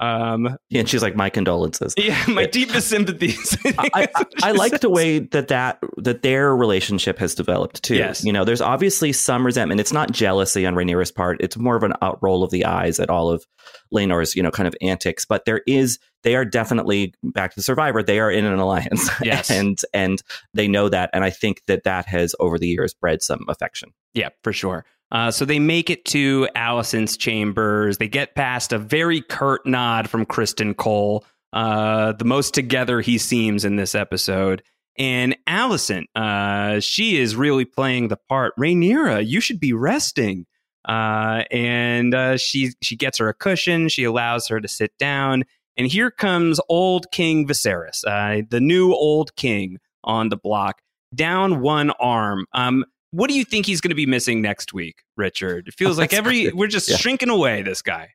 Um, 0.00 0.56
yeah, 0.70 0.80
and 0.80 0.88
she's 0.88 1.02
like, 1.02 1.14
"My 1.14 1.28
condolences." 1.28 1.94
Yeah, 1.96 2.22
my 2.28 2.46
deepest 2.46 2.88
sympathies. 2.88 3.56
I, 3.78 4.08
I, 4.14 4.24
I 4.42 4.52
like 4.52 4.80
the 4.80 4.88
way 4.88 5.18
that 5.18 5.48
that 5.48 5.78
that 5.98 6.22
their 6.22 6.56
relationship 6.56 7.18
has 7.18 7.34
developed 7.34 7.82
too. 7.82 7.96
Yes. 7.96 8.24
you 8.24 8.32
know, 8.32 8.44
there's 8.44 8.62
obviously 8.62 9.12
some 9.12 9.44
resentment. 9.44 9.80
It's 9.80 9.92
not 9.92 10.10
jealousy 10.10 10.64
on 10.64 10.74
Rhaenyra's 10.74 11.12
part. 11.12 11.36
It's 11.40 11.58
more 11.58 11.76
of 11.76 11.82
an 11.82 11.92
out 12.00 12.18
roll 12.22 12.42
of 12.42 12.50
the 12.50 12.64
eyes 12.64 12.98
at 12.98 13.10
all 13.10 13.30
of 13.30 13.44
Laenor's, 13.92 14.34
you 14.34 14.42
know, 14.42 14.50
kind 14.50 14.66
of 14.66 14.74
antics. 14.80 15.26
But 15.26 15.44
there 15.44 15.60
is, 15.66 15.98
they 16.22 16.34
are 16.34 16.46
definitely 16.46 17.14
back 17.22 17.50
to 17.50 17.56
the 17.56 17.62
Survivor. 17.62 18.02
They 18.02 18.20
are 18.20 18.30
in 18.30 18.46
an 18.46 18.58
alliance, 18.58 19.10
yes, 19.22 19.50
and 19.50 19.78
and 19.92 20.22
they 20.54 20.66
know 20.66 20.88
that. 20.88 21.10
And 21.12 21.24
I 21.24 21.30
think 21.30 21.62
that 21.66 21.84
that 21.84 22.06
has 22.06 22.34
over 22.40 22.58
the 22.58 22.68
years 22.68 22.94
bred 22.94 23.22
some 23.22 23.44
affection. 23.48 23.90
Yeah, 24.14 24.30
for 24.42 24.52
sure. 24.52 24.86
Uh, 25.12 25.30
so 25.30 25.44
they 25.44 25.58
make 25.58 25.90
it 25.90 26.04
to 26.06 26.48
Alicent's 26.54 27.16
chambers. 27.16 27.98
They 27.98 28.08
get 28.08 28.34
past 28.34 28.72
a 28.72 28.78
very 28.78 29.20
curt 29.20 29.66
nod 29.66 30.08
from 30.08 30.24
Criston 30.24 30.76
Cole, 30.76 31.24
uh, 31.52 32.12
the 32.12 32.24
most 32.24 32.54
together 32.54 33.00
he 33.00 33.18
seems 33.18 33.64
in 33.64 33.76
this 33.76 33.94
episode. 33.94 34.62
And 34.98 35.36
Alicent, 35.48 36.04
uh, 36.14 36.80
she 36.80 37.18
is 37.18 37.34
really 37.34 37.64
playing 37.64 38.08
the 38.08 38.18
part. 38.28 38.54
Rhaenyra, 38.58 39.26
you 39.26 39.40
should 39.40 39.58
be 39.58 39.72
resting. 39.72 40.46
Uh, 40.86 41.44
and 41.50 42.14
uh, 42.14 42.36
she 42.36 42.72
she 42.82 42.96
gets 42.96 43.18
her 43.18 43.28
a 43.28 43.34
cushion. 43.34 43.88
She 43.88 44.04
allows 44.04 44.48
her 44.48 44.60
to 44.60 44.68
sit 44.68 44.92
down. 44.98 45.44
And 45.76 45.86
here 45.86 46.10
comes 46.10 46.60
old 46.68 47.10
King 47.10 47.46
Viserys, 47.46 48.04
uh, 48.06 48.44
the 48.48 48.60
new 48.60 48.92
old 48.92 49.34
king 49.36 49.78
on 50.04 50.28
the 50.28 50.36
block, 50.36 50.82
down 51.14 51.60
one 51.60 51.90
arm. 51.92 52.46
Um, 52.52 52.84
what 53.10 53.28
do 53.28 53.36
you 53.36 53.44
think 53.44 53.66
he's 53.66 53.80
going 53.80 53.90
to 53.90 53.96
be 53.96 54.06
missing 54.06 54.40
next 54.40 54.72
week, 54.72 55.02
Richard? 55.16 55.68
It 55.68 55.74
feels 55.74 55.98
like 55.98 56.12
every 56.12 56.50
we're 56.52 56.68
just 56.68 56.88
yeah. 56.88 56.96
shrinking 56.96 57.30
away 57.30 57.62
this 57.62 57.82
guy. 57.82 58.10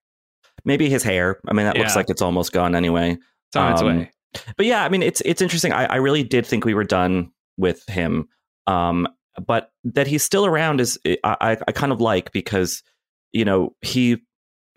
Maybe 0.63 0.89
his 0.89 1.03
hair. 1.03 1.39
I 1.47 1.53
mean, 1.53 1.65
that 1.65 1.75
yeah. 1.75 1.81
looks 1.81 1.95
like 1.95 2.09
it's 2.09 2.21
almost 2.21 2.51
gone 2.51 2.75
anyway. 2.75 3.11
It's 3.11 3.55
on 3.55 3.67
um, 3.67 3.73
its 3.73 3.83
way. 3.83 4.11
But 4.57 4.65
yeah, 4.65 4.83
I 4.83 4.89
mean, 4.89 5.03
it's 5.03 5.21
it's 5.25 5.41
interesting. 5.41 5.71
I, 5.71 5.85
I 5.85 5.95
really 5.95 6.23
did 6.23 6.45
think 6.45 6.65
we 6.65 6.73
were 6.73 6.83
done 6.83 7.31
with 7.57 7.85
him, 7.87 8.27
um, 8.67 9.07
but 9.45 9.69
that 9.83 10.07
he's 10.07 10.23
still 10.23 10.45
around 10.45 10.81
is 10.81 10.99
I, 11.23 11.57
I 11.67 11.71
kind 11.71 11.91
of 11.91 12.01
like 12.01 12.31
because 12.31 12.83
you 13.31 13.45
know 13.45 13.75
he 13.81 14.17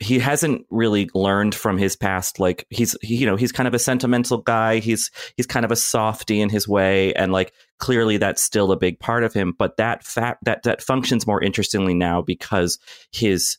he 0.01 0.19
hasn't 0.19 0.65
really 0.71 1.11
learned 1.15 1.55
from 1.55 1.77
his 1.77 1.97
past 1.97 2.39
like 2.39 2.67
he's 2.71 2.97
he, 3.03 3.17
you 3.17 3.27
know 3.27 3.37
he's 3.37 3.53
kind 3.53 3.67
of 3.67 3.75
a 3.75 3.79
sentimental 3.79 4.39
guy. 4.39 4.79
He's 4.79 5.11
he's 5.37 5.47
kind 5.47 5.65
of 5.65 5.73
a 5.73 5.77
softy 5.77 6.41
in 6.41 6.49
his 6.49 6.69
way 6.69 7.13
and 7.15 7.33
like 7.33 7.53
clearly 7.79 8.17
that's 8.17 8.43
still 8.43 8.71
a 8.71 8.77
big 8.77 9.01
part 9.01 9.25
of 9.25 9.33
him. 9.33 9.55
But 9.59 9.77
that 9.79 10.05
fact 10.05 10.45
that 10.45 10.63
that 10.63 10.83
functions 10.83 11.27
more 11.27 11.43
interestingly 11.43 11.95
now 11.95 12.23
because 12.23 12.79
his 13.11 13.59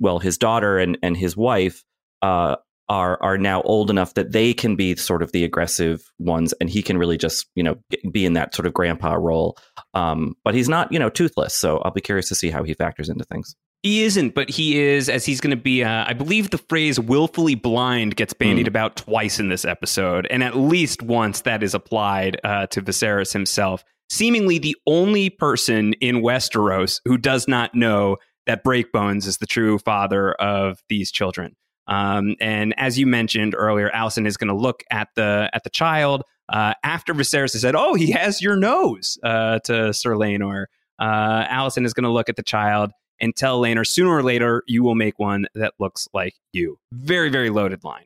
well 0.00 0.18
his 0.18 0.38
daughter 0.38 0.78
and 0.78 0.98
and 1.02 1.16
his 1.16 1.36
wife 1.36 1.84
uh 2.22 2.56
are 2.88 3.22
are 3.22 3.38
now 3.38 3.62
old 3.62 3.90
enough 3.90 4.14
that 4.14 4.32
they 4.32 4.52
can 4.52 4.74
be 4.74 4.96
sort 4.96 5.22
of 5.22 5.30
the 5.30 5.44
aggressive 5.44 6.10
ones 6.18 6.52
and 6.54 6.68
he 6.68 6.82
can 6.82 6.98
really 6.98 7.16
just 7.16 7.46
you 7.54 7.62
know 7.62 7.76
be 8.10 8.26
in 8.26 8.32
that 8.32 8.56
sort 8.56 8.66
of 8.66 8.74
grandpa 8.74 9.14
role. 9.14 9.56
Um 9.94 10.34
but 10.42 10.54
he's 10.54 10.68
not 10.68 10.90
you 10.90 10.98
know 10.98 11.10
toothless 11.10 11.54
so 11.54 11.78
i'll 11.78 11.92
be 11.92 12.00
curious 12.00 12.28
to 12.28 12.34
see 12.34 12.50
how 12.50 12.64
he 12.64 12.74
factors 12.74 13.08
into 13.08 13.24
things 13.24 13.54
he 13.82 14.02
isn't, 14.04 14.34
but 14.34 14.50
he 14.50 14.78
is, 14.78 15.08
as 15.08 15.24
he's 15.24 15.40
going 15.40 15.56
to 15.56 15.62
be. 15.62 15.82
Uh, 15.82 16.04
I 16.06 16.12
believe 16.12 16.50
the 16.50 16.58
phrase 16.58 17.00
"willfully 17.00 17.54
blind" 17.54 18.16
gets 18.16 18.32
bandied 18.32 18.66
mm. 18.66 18.68
about 18.68 18.96
twice 18.96 19.40
in 19.40 19.48
this 19.48 19.64
episode, 19.64 20.26
and 20.30 20.44
at 20.44 20.56
least 20.56 21.02
once 21.02 21.42
that 21.42 21.62
is 21.62 21.74
applied 21.74 22.38
uh, 22.44 22.66
to 22.68 22.82
Viserys 22.82 23.32
himself. 23.32 23.84
Seemingly 24.10 24.58
the 24.58 24.76
only 24.86 25.30
person 25.30 25.92
in 25.94 26.16
Westeros 26.16 27.00
who 27.04 27.16
does 27.16 27.46
not 27.46 27.74
know 27.74 28.16
that 28.46 28.64
Breakbones 28.64 29.26
is 29.26 29.38
the 29.38 29.46
true 29.46 29.78
father 29.78 30.32
of 30.32 30.82
these 30.88 31.12
children. 31.12 31.54
Um, 31.86 32.34
and 32.40 32.74
as 32.76 32.98
you 32.98 33.06
mentioned 33.06 33.54
earlier, 33.56 33.90
Alicent 33.94 34.26
is 34.26 34.36
going 34.36 34.48
to 34.48 34.54
look 34.54 34.82
at 34.90 35.08
the 35.14 35.48
at 35.52 35.64
the 35.64 35.70
child 35.70 36.22
uh, 36.50 36.74
after 36.84 37.14
Viserys 37.14 37.52
has 37.52 37.62
said, 37.62 37.74
"Oh, 37.74 37.94
he 37.94 38.10
has 38.10 38.42
your 38.42 38.56
nose," 38.56 39.18
uh, 39.22 39.60
to 39.60 39.94
Sir 39.94 40.14
Laenor. 40.16 40.66
Uh, 40.98 41.46
Alicent 41.46 41.86
is 41.86 41.94
going 41.94 42.04
to 42.04 42.10
look 42.10 42.28
at 42.28 42.36
the 42.36 42.42
child 42.42 42.90
and 43.20 43.34
tell 43.34 43.60
Laenor 43.60 43.86
sooner 43.86 44.10
or 44.10 44.22
later 44.22 44.62
you 44.66 44.82
will 44.82 44.94
make 44.94 45.18
one 45.18 45.46
that 45.54 45.74
looks 45.78 46.08
like 46.12 46.34
you. 46.52 46.78
Very, 46.92 47.28
very 47.28 47.50
loaded 47.50 47.84
line. 47.84 48.04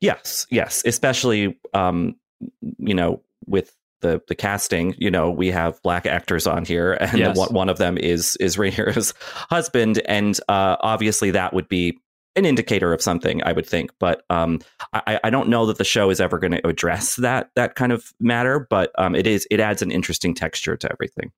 Yes, 0.00 0.46
yes, 0.50 0.82
especially 0.84 1.58
um, 1.74 2.16
you 2.78 2.94
know 2.94 3.22
with 3.46 3.74
the 4.00 4.20
the 4.28 4.34
casting. 4.34 4.94
You 4.98 5.10
know, 5.10 5.30
we 5.30 5.48
have 5.48 5.80
black 5.82 6.06
actors 6.06 6.46
on 6.46 6.64
here, 6.64 6.94
and 6.94 7.18
yes. 7.18 7.36
one, 7.36 7.52
one 7.52 7.68
of 7.68 7.78
them 7.78 7.98
is 7.98 8.36
is 8.36 8.56
Rhaenyra's 8.58 9.14
husband, 9.48 10.02
and 10.06 10.38
uh, 10.48 10.76
obviously 10.80 11.30
that 11.32 11.52
would 11.52 11.68
be 11.68 11.98
an 12.36 12.44
indicator 12.44 12.92
of 12.92 13.02
something, 13.02 13.42
I 13.42 13.52
would 13.52 13.66
think. 13.66 13.90
But 13.98 14.24
um, 14.30 14.60
I, 14.92 15.18
I, 15.24 15.30
don't 15.30 15.48
know 15.48 15.66
that 15.66 15.78
the 15.78 15.84
show 15.84 16.10
is 16.10 16.20
ever 16.20 16.38
going 16.38 16.52
to 16.52 16.66
address 16.66 17.16
that 17.16 17.50
that 17.56 17.74
kind 17.74 17.92
of 17.92 18.12
matter. 18.20 18.66
But 18.70 18.92
um, 18.98 19.14
it 19.14 19.26
is 19.26 19.46
it 19.50 19.60
adds 19.60 19.82
an 19.82 19.90
interesting 19.90 20.34
texture 20.34 20.76
to 20.76 20.92
everything. 20.92 21.32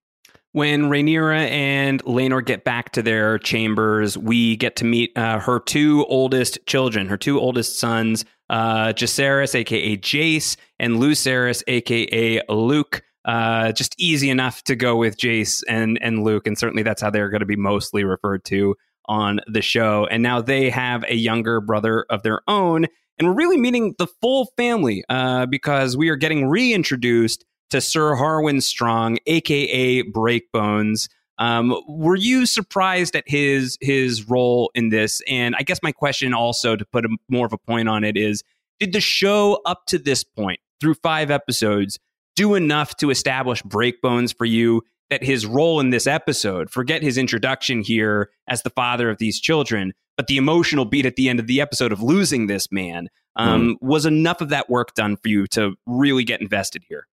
When 0.55 0.91
Rhaenyra 0.91 1.49
and 1.49 2.05
Laenor 2.05 2.45
get 2.45 2.63
back 2.63 2.93
to 2.93 3.03
their 3.03 3.39
chambers, 3.39 4.19
we 4.19 4.57
get 4.57 4.77
to 4.77 4.85
meet 4.85 5.17
uh, 5.17 5.39
her 5.39 5.61
two 5.61 6.05
oldest 6.11 6.59
children, 6.67 7.09
her 7.09 7.17
two 7.17 7.41
oldest 7.41 7.79
sons, 7.79 8.27
uh, 8.51 8.93
aka 8.95 9.97
Jace, 9.97 10.57
and 10.79 10.97
Lucerys, 10.97 11.63
aka 11.67 12.43
Luke. 12.51 13.03
Uh, 13.25 13.73
just 13.73 13.95
easy 13.99 14.29
enough 14.29 14.63
to 14.65 14.77
go 14.77 14.95
with 14.97 15.17
Jace 15.17 15.63
and 15.69 15.99
and 16.03 16.23
Luke, 16.23 16.47
and 16.47 16.59
certainly 16.59 16.83
that's 16.83 17.01
how 17.01 17.09
they're 17.09 17.31
going 17.31 17.41
to 17.41 17.47
be 17.47 17.57
mostly 17.57 18.05
referred 18.05 18.45
to 18.47 18.75
on 19.07 19.41
the 19.47 19.63
show. 19.63 20.07
And 20.11 20.23
now 20.23 20.43
they 20.43 20.69
have 20.69 21.03
a 21.09 21.15
younger 21.15 21.63
brother 21.63 22.05
of 22.11 22.25
their 22.25 22.43
own, 22.47 22.87
and 23.19 23.29
we're 23.29 23.35
really 23.35 23.57
meeting 23.57 23.95
the 23.97 24.07
full 24.21 24.53
family 24.59 25.03
uh, 25.09 25.47
because 25.47 25.97
we 25.97 26.11
are 26.11 26.17
getting 26.17 26.47
reintroduced 26.47 27.43
to 27.73 27.81
Sir 27.81 28.15
Harwin 28.15 28.63
Strong, 28.63 29.19
aka 29.27 30.03
Breakbones. 30.03 31.09
Um, 31.39 31.75
were 31.89 32.17
you 32.17 32.45
surprised 32.45 33.17
at 33.17 33.25
his 33.27 33.79
his 33.81 34.29
role 34.29 34.71
in 34.75 34.91
this? 34.91 35.23
And 35.27 35.57
I 35.57 35.63
guess 35.63 35.83
my 35.83 35.91
question 35.91 36.35
also, 36.35 36.77
to 36.77 36.85
put 36.85 37.07
a, 37.07 37.09
more 37.31 37.47
of 37.47 37.53
a 37.55 37.59
point 37.59 37.89
on 37.89 38.05
it, 38.05 38.17
is 38.17 38.43
Did 38.79 38.93
the 38.93 39.01
show 39.01 39.61
up 39.65 39.87
to 39.87 39.99
this 39.99 40.23
point, 40.23 40.61
through 40.81 40.95
five 40.95 41.31
episodes, 41.31 41.99
do 42.37 42.55
enough 42.55 42.97
to 42.99 43.09
establish 43.09 43.63
Breakbones 43.63 44.37
for 44.37 44.45
you 44.45 44.83
that 45.09 45.25
his 45.25 45.47
role 45.47 45.81
in 45.81 45.91
this 45.91 46.07
episode, 46.07 46.71
forget 46.71 47.03
his 47.03 47.17
introduction 47.17 47.83
here 47.83 48.31
as 48.49 48.63
the 48.63 48.71
father 48.71 49.09
of 49.09 49.17
these 49.17 49.41
children, 49.41 49.95
but 50.19 50.27
the 50.27 50.37
emotional 50.37 50.85
beat 50.85 51.07
at 51.07 51.17
the 51.17 51.31
end 51.31 51.41
of 51.41 51.47
the 51.47 51.61
episode 51.61 51.93
of 51.93 52.03
losing 52.03 52.49
this 52.49 52.71
man, 52.71 53.09
um, 53.37 53.63
mm. 53.63 53.77
was 53.81 54.05
enough 54.05 54.43
of 54.43 54.51
that 54.51 54.69
work 54.69 54.95
done 54.95 55.17
for 55.17 55.29
you 55.29 55.47
to 55.49 55.75
really 55.87 56.25
get 56.25 56.43
invested 56.43 56.85
here? 56.87 57.07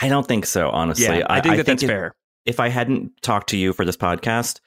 I 0.00 0.08
don't 0.08 0.26
think 0.26 0.46
so, 0.46 0.70
honestly. 0.70 1.04
Yeah, 1.04 1.26
I 1.28 1.40
think 1.40 1.54
I, 1.54 1.56
that 1.56 1.62
I 1.62 1.64
think 1.64 1.66
that's 1.66 1.82
if, 1.82 1.88
fair. 1.88 2.14
If 2.46 2.60
I 2.60 2.68
hadn't 2.68 3.12
talked 3.22 3.50
to 3.50 3.56
you 3.56 3.72
for 3.72 3.84
this 3.84 3.96
podcast, 3.96 4.60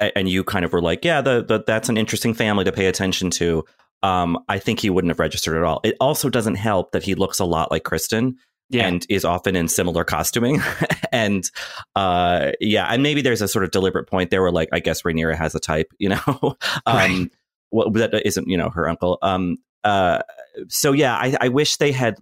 and 0.00 0.28
you 0.28 0.44
kind 0.44 0.64
of 0.64 0.72
were 0.72 0.82
like, 0.82 1.04
"Yeah, 1.04 1.20
the, 1.20 1.44
the, 1.44 1.62
that's 1.66 1.88
an 1.88 1.96
interesting 1.96 2.34
family 2.34 2.64
to 2.64 2.72
pay 2.72 2.86
attention 2.86 3.30
to," 3.32 3.64
um, 4.02 4.38
I 4.48 4.58
think 4.58 4.80
he 4.80 4.90
wouldn't 4.90 5.10
have 5.10 5.18
registered 5.18 5.56
at 5.56 5.62
all. 5.62 5.80
It 5.84 5.96
also 6.00 6.30
doesn't 6.30 6.56
help 6.56 6.92
that 6.92 7.02
he 7.02 7.14
looks 7.14 7.38
a 7.38 7.44
lot 7.44 7.70
like 7.70 7.84
Criston. 7.84 8.34
Yeah. 8.72 8.86
and 8.86 9.04
is 9.08 9.24
often 9.24 9.56
in 9.56 9.66
similar 9.66 10.04
costuming. 10.04 10.62
and 11.12 11.50
uh, 11.96 12.52
yeah, 12.60 12.86
and 12.86 13.02
maybe 13.02 13.20
there's 13.20 13.42
a 13.42 13.48
sort 13.48 13.64
of 13.64 13.72
deliberate 13.72 14.06
point 14.06 14.30
there 14.30 14.42
where, 14.42 14.52
like, 14.52 14.68
I 14.70 14.78
guess 14.78 15.02
Rhaenyra 15.02 15.36
has 15.36 15.56
a 15.56 15.58
type, 15.58 15.92
you 15.98 16.08
know, 16.08 16.22
um, 16.30 16.56
right. 16.86 17.28
well, 17.72 17.90
that 17.90 18.24
isn't, 18.24 18.46
you 18.46 18.56
know, 18.56 18.70
her 18.70 18.88
uncle. 18.88 19.18
Um, 19.22 19.56
uh, 19.82 20.20
so 20.68 20.92
yeah, 20.92 21.16
I, 21.16 21.36
I 21.40 21.48
wish 21.48 21.78
they 21.78 21.92
had 21.92 22.16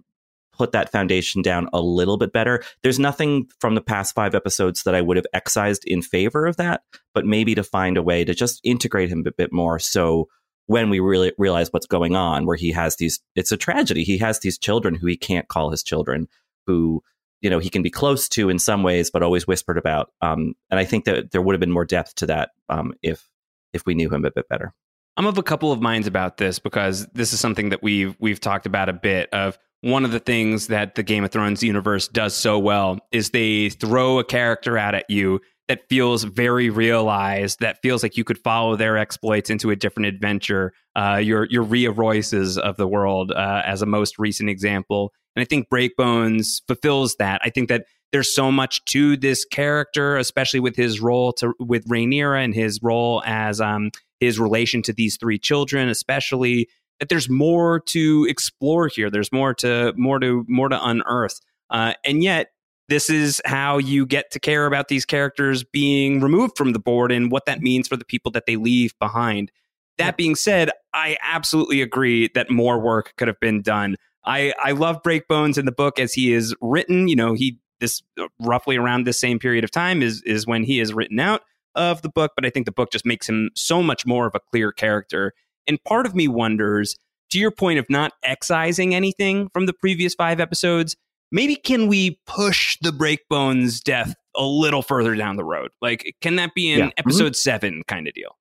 put 0.59 0.73
that 0.73 0.91
foundation 0.91 1.41
down 1.41 1.69
a 1.71 1.81
little 1.81 2.17
bit 2.17 2.33
better. 2.33 2.61
There's 2.83 2.99
nothing 2.99 3.47
from 3.59 3.75
the 3.75 3.81
past 3.81 4.13
five 4.13 4.35
episodes 4.35 4.83
that 4.83 4.93
I 4.93 5.01
would 5.01 5.17
have 5.17 5.25
excised 5.33 5.85
in 5.85 6.01
favor 6.01 6.45
of 6.45 6.57
that, 6.57 6.83
but 7.13 7.25
maybe 7.25 7.55
to 7.55 7.63
find 7.63 7.97
a 7.97 8.03
way 8.03 8.25
to 8.25 8.35
just 8.35 8.59
integrate 8.63 9.09
him 9.09 9.23
a 9.25 9.31
bit 9.31 9.53
more. 9.53 9.79
So 9.79 10.27
when 10.65 10.89
we 10.89 10.99
really 10.99 11.31
realize 11.37 11.71
what's 11.71 11.87
going 11.87 12.15
on, 12.15 12.45
where 12.45 12.57
he 12.57 12.73
has 12.73 12.97
these, 12.97 13.21
it's 13.35 13.53
a 13.53 13.57
tragedy. 13.57 14.03
He 14.03 14.17
has 14.19 14.41
these 14.41 14.59
children 14.59 14.93
who 14.93 15.07
he 15.07 15.17
can't 15.17 15.47
call 15.47 15.71
his 15.71 15.81
children, 15.81 16.27
who 16.67 17.01
you 17.41 17.49
know 17.49 17.59
he 17.59 17.69
can 17.69 17.81
be 17.81 17.89
close 17.89 18.27
to 18.29 18.49
in 18.49 18.59
some 18.59 18.83
ways, 18.83 19.09
but 19.09 19.23
always 19.23 19.47
whispered 19.47 19.77
about. 19.77 20.11
Um, 20.21 20.53
and 20.69 20.79
I 20.79 20.85
think 20.85 21.05
that 21.05 21.31
there 21.31 21.41
would 21.41 21.53
have 21.53 21.61
been 21.61 21.71
more 21.71 21.85
depth 21.85 22.15
to 22.15 22.27
that 22.27 22.51
um, 22.67 22.93
if 23.01 23.27
if 23.73 23.85
we 23.85 23.95
knew 23.95 24.09
him 24.09 24.25
a 24.25 24.31
bit 24.31 24.49
better. 24.49 24.73
I'm 25.19 25.27
of 25.27 25.37
a 25.37 25.43
couple 25.43 25.73
of 25.73 25.81
minds 25.81 26.07
about 26.07 26.37
this 26.37 26.59
because 26.59 27.05
this 27.07 27.33
is 27.33 27.41
something 27.41 27.69
that 27.69 27.83
we've 27.83 28.15
we've 28.21 28.39
talked 28.39 28.65
about 28.65 28.87
a 28.87 28.93
bit 28.93 29.27
of 29.33 29.59
one 29.81 30.05
of 30.05 30.11
the 30.11 30.19
things 30.21 30.67
that 30.67 30.95
the 30.95 31.03
Game 31.03 31.25
of 31.25 31.31
Thrones 31.31 31.61
universe 31.61 32.07
does 32.07 32.33
so 32.33 32.57
well 32.57 32.99
is 33.11 33.31
they 33.31 33.67
throw 33.67 34.19
a 34.19 34.23
character 34.23 34.77
out 34.77 34.95
at 34.95 35.09
you 35.09 35.41
that 35.67 35.81
feels 35.89 36.23
very 36.23 36.69
realized, 36.69 37.59
that 37.59 37.81
feels 37.81 38.01
like 38.01 38.15
you 38.15 38.23
could 38.23 38.37
follow 38.37 38.77
their 38.77 38.97
exploits 38.97 39.49
into 39.49 39.71
a 39.71 39.75
different 39.75 40.07
adventure. 40.07 40.71
Uh, 40.95 41.19
your 41.21 41.47
your 41.47 41.63
Rhea 41.63 41.91
Royces 41.91 42.57
of 42.57 42.77
the 42.77 42.87
world, 42.87 43.33
uh, 43.33 43.61
as 43.65 43.81
a 43.81 43.85
most 43.85 44.19
recent 44.19 44.49
example, 44.49 45.11
and 45.35 45.41
I 45.41 45.45
think 45.45 45.67
Breakbones 45.67 46.61
fulfills 46.65 47.17
that. 47.17 47.41
I 47.43 47.49
think 47.49 47.67
that 47.67 47.83
there's 48.11 48.33
so 48.33 48.51
much 48.51 48.83
to 48.85 49.17
this 49.17 49.45
character, 49.45 50.17
especially 50.17 50.59
with 50.59 50.75
his 50.75 50.99
role 50.99 51.33
to 51.33 51.53
with 51.59 51.87
Rhaenyra 51.87 52.43
and 52.43 52.53
his 52.53 52.79
role 52.81 53.21
as 53.25 53.61
um, 53.61 53.91
his 54.19 54.39
relation 54.39 54.81
to 54.83 54.93
these 54.93 55.17
three 55.17 55.37
children, 55.37 55.89
especially 55.89 56.67
that 56.99 57.09
there's 57.09 57.29
more 57.29 57.79
to 57.79 58.25
explore 58.29 58.87
here. 58.87 59.09
There's 59.09 59.31
more 59.31 59.53
to 59.55 59.93
more 59.95 60.19
to 60.19 60.45
more 60.47 60.69
to 60.69 60.83
unearth. 60.83 61.39
Uh, 61.69 61.93
and 62.03 62.23
yet, 62.23 62.51
this 62.89 63.09
is 63.09 63.41
how 63.45 63.77
you 63.77 64.05
get 64.05 64.31
to 64.31 64.39
care 64.39 64.65
about 64.65 64.87
these 64.87 65.05
characters 65.05 65.63
being 65.63 66.21
removed 66.21 66.57
from 66.57 66.73
the 66.73 66.79
board 66.79 67.11
and 67.11 67.31
what 67.31 67.45
that 67.45 67.61
means 67.61 67.87
for 67.87 67.95
the 67.95 68.05
people 68.05 68.31
that 68.31 68.47
they 68.47 68.55
leave 68.55 68.97
behind. 68.99 69.51
That 69.99 70.17
being 70.17 70.35
said, 70.35 70.71
I 70.93 71.17
absolutely 71.21 71.81
agree 71.81 72.29
that 72.33 72.49
more 72.49 72.79
work 72.79 73.13
could 73.17 73.27
have 73.27 73.39
been 73.39 73.61
done. 73.61 73.95
I, 74.25 74.53
I 74.57 74.71
love 74.71 75.03
Breakbones 75.03 75.57
in 75.57 75.65
the 75.65 75.71
book 75.71 75.99
as 75.99 76.13
he 76.13 76.33
is 76.33 76.55
written. 76.61 77.07
You 77.07 77.15
know, 77.15 77.33
he 77.33 77.59
this 77.79 78.01
uh, 78.19 78.27
roughly 78.39 78.77
around 78.77 79.05
this 79.05 79.19
same 79.19 79.39
period 79.39 79.63
of 79.63 79.71
time 79.71 80.01
is 80.01 80.21
is 80.23 80.45
when 80.45 80.63
he 80.63 80.79
is 80.79 80.93
written 80.93 81.19
out 81.19 81.41
of 81.75 82.01
the 82.01 82.09
book, 82.09 82.31
but 82.35 82.45
I 82.45 82.49
think 82.49 82.65
the 82.65 82.71
book 82.71 82.91
just 82.91 83.05
makes 83.05 83.29
him 83.29 83.51
so 83.55 83.81
much 83.83 84.05
more 84.05 84.27
of 84.27 84.35
a 84.35 84.39
clear 84.51 84.71
character 84.71 85.33
and 85.69 85.81
part 85.83 86.05
of 86.05 86.15
me 86.15 86.27
wonders, 86.27 86.97
to 87.29 87.39
your 87.39 87.51
point 87.51 87.79
of 87.79 87.85
not 87.89 88.11
excising 88.23 88.95
anything 88.95 89.49
from 89.53 89.67
the 89.67 89.73
previous 89.73 90.15
five 90.15 90.39
episodes, 90.39 90.97
maybe 91.31 91.55
can 91.55 91.87
we 91.87 92.19
push 92.25 92.77
the 92.81 92.89
Breakbones 92.89 93.81
death 93.81 94.15
a 94.35 94.43
little 94.43 94.81
further 94.81 95.15
down 95.15 95.35
the 95.35 95.43
road? 95.43 95.69
Like, 95.79 96.15
can 96.21 96.37
that 96.37 96.55
be 96.55 96.71
in 96.71 96.79
yeah. 96.79 96.85
Mm-hmm. 96.85 96.93
episode 96.97 97.25
mm-hmm. 97.25 97.33
seven 97.33 97.83
kind 97.87 98.07
of 98.07 98.13
deal? 98.15 98.35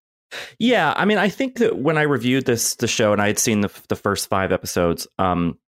Yeah, 0.59 0.94
I 0.96 1.05
mean, 1.05 1.18
I 1.18 1.29
think 1.29 1.57
that 1.57 1.79
when 1.79 1.96
I 1.96 2.03
reviewed 2.03 2.46
this 2.46 2.74
the 2.77 2.88
show 2.88 3.12
and 3.12 3.20
I 3.20 3.29
had 3.29 3.38
seen 3.38 3.61
the 3.61 3.70
the 3.88 3.96
first 3.96 4.29
five 4.29 4.53
episodes, 4.53 5.07
um, 5.18 5.59